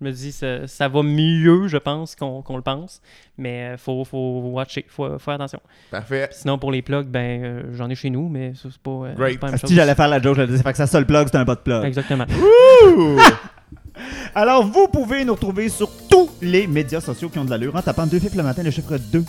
je 0.00 0.06
me 0.06 0.12
dis, 0.12 0.32
ça, 0.32 0.66
ça 0.66 0.88
va 0.88 1.02
mieux, 1.02 1.68
je 1.68 1.76
pense, 1.78 2.14
qu'on 2.16 2.42
le 2.56 2.62
pense. 2.62 3.00
Mais 3.38 3.70
il 3.72 3.78
faut, 3.78 4.04
faut 4.04 4.40
watcher, 4.52 4.84
faut, 4.88 5.08
faut 5.12 5.18
faire 5.18 5.34
attention. 5.34 5.60
Parfait. 5.90 6.28
Sinon, 6.32 6.58
pour 6.58 6.72
les 6.72 6.82
plugs, 6.82 7.06
ben, 7.06 7.42
euh, 7.44 7.62
j'en 7.74 7.88
ai 7.88 7.94
chez 7.94 8.10
nous, 8.10 8.28
mais 8.28 8.52
ça, 8.54 8.68
c'est 8.70 8.82
pas, 8.82 8.90
euh, 8.90 9.14
Great. 9.14 9.38
pas 9.40 9.46
la 9.46 9.52
même 9.52 9.60
Si 9.60 9.66
chose. 9.68 9.76
j'allais 9.76 9.94
faire 9.94 10.08
la 10.08 10.20
joke, 10.20 10.36
j'allais 10.36 10.52
dire 10.52 10.62
fait 10.62 10.72
que 10.72 10.76
sa 10.76 10.86
seule 10.88 11.06
plug, 11.06 11.28
c'est 11.30 11.38
un 11.38 11.44
bot 11.44 11.54
plug. 11.56 11.84
Exactement. 11.84 12.24
Alors, 14.34 14.66
vous 14.66 14.88
pouvez 14.88 15.24
nous 15.24 15.34
retrouver 15.34 15.68
sur 15.68 15.88
tous 16.10 16.28
les 16.42 16.66
médias 16.66 17.00
sociaux 17.00 17.28
qui 17.28 17.38
ont 17.38 17.44
de 17.44 17.50
l'allure 17.50 17.74
en 17.76 17.80
tapant 17.82 18.06
2 18.06 18.18
FIF 18.18 18.34
le 18.34 18.42
matin, 18.42 18.62
le 18.62 18.70
chiffre 18.72 18.98
2 18.98 19.24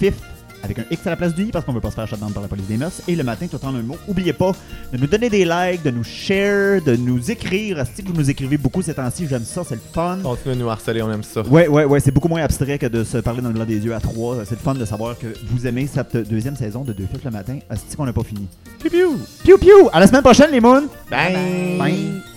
FIF 0.00 0.14
avec 0.62 0.78
un 0.78 0.84
X 0.90 1.06
à 1.06 1.10
la 1.10 1.16
place 1.16 1.34
du 1.34 1.44
I 1.44 1.50
parce 1.50 1.64
qu'on 1.64 1.72
veut 1.72 1.80
pas 1.80 1.90
se 1.90 1.94
faire 1.96 2.06
shutdown 2.06 2.32
par 2.32 2.42
la 2.42 2.48
police 2.48 2.66
des 2.66 2.76
mœurs. 2.76 3.02
Et 3.08 3.16
le 3.16 3.24
matin, 3.24 3.46
tout 3.46 3.64
en 3.64 3.74
un 3.74 3.82
mot. 3.82 3.96
Oubliez 4.08 4.32
pas 4.32 4.52
de 4.92 4.98
nous 4.98 5.06
donner 5.06 5.30
des 5.30 5.44
likes, 5.44 5.82
de 5.82 5.90
nous 5.90 6.04
share, 6.04 6.82
de 6.82 6.96
nous 6.96 7.30
écrire. 7.30 7.84
Si 7.94 8.02
vous 8.02 8.12
nous 8.12 8.30
écrivez 8.30 8.58
beaucoup 8.58 8.82
ces 8.82 8.94
temps-ci, 8.94 9.26
j'aime 9.28 9.44
ça, 9.44 9.62
c'est 9.66 9.76
le 9.76 9.80
fun. 9.92 10.18
Continue 10.22 10.54
de 10.54 10.60
nous 10.60 10.70
harceler, 10.70 11.02
on 11.02 11.12
aime 11.12 11.22
ça. 11.22 11.42
Ouais, 11.42 11.68
ouais, 11.68 11.84
ouais, 11.84 12.00
c'est 12.00 12.12
beaucoup 12.12 12.28
moins 12.28 12.42
abstrait 12.42 12.78
que 12.78 12.86
de 12.86 13.04
se 13.04 13.18
parler 13.18 13.42
dans 13.42 13.48
le 13.48 13.54
blanc 13.54 13.64
des 13.64 13.78
yeux 13.78 13.94
à 13.94 14.00
trois. 14.00 14.44
C'est 14.44 14.56
le 14.56 14.60
fun 14.60 14.74
de 14.74 14.84
savoir 14.84 15.18
que 15.18 15.26
vous 15.48 15.66
aimez 15.66 15.86
cette 15.86 16.16
deuxième 16.16 16.56
saison 16.56 16.82
de 16.84 16.92
Deux 16.92 17.06
FIF 17.06 17.24
le 17.24 17.30
matin. 17.30 17.58
Asti 17.68 17.96
qu'on 17.96 18.06
n'a 18.06 18.12
pas 18.12 18.24
fini. 18.24 18.46
Piu 18.78 18.90
piu! 18.90 19.06
Piu 19.44 19.58
piu! 19.58 19.88
À 19.92 20.00
la 20.00 20.06
semaine 20.06 20.22
prochaine, 20.22 20.50
les 20.50 20.60
moons! 20.60 20.88
Bye! 21.10 21.76
Bye. 21.78 22.29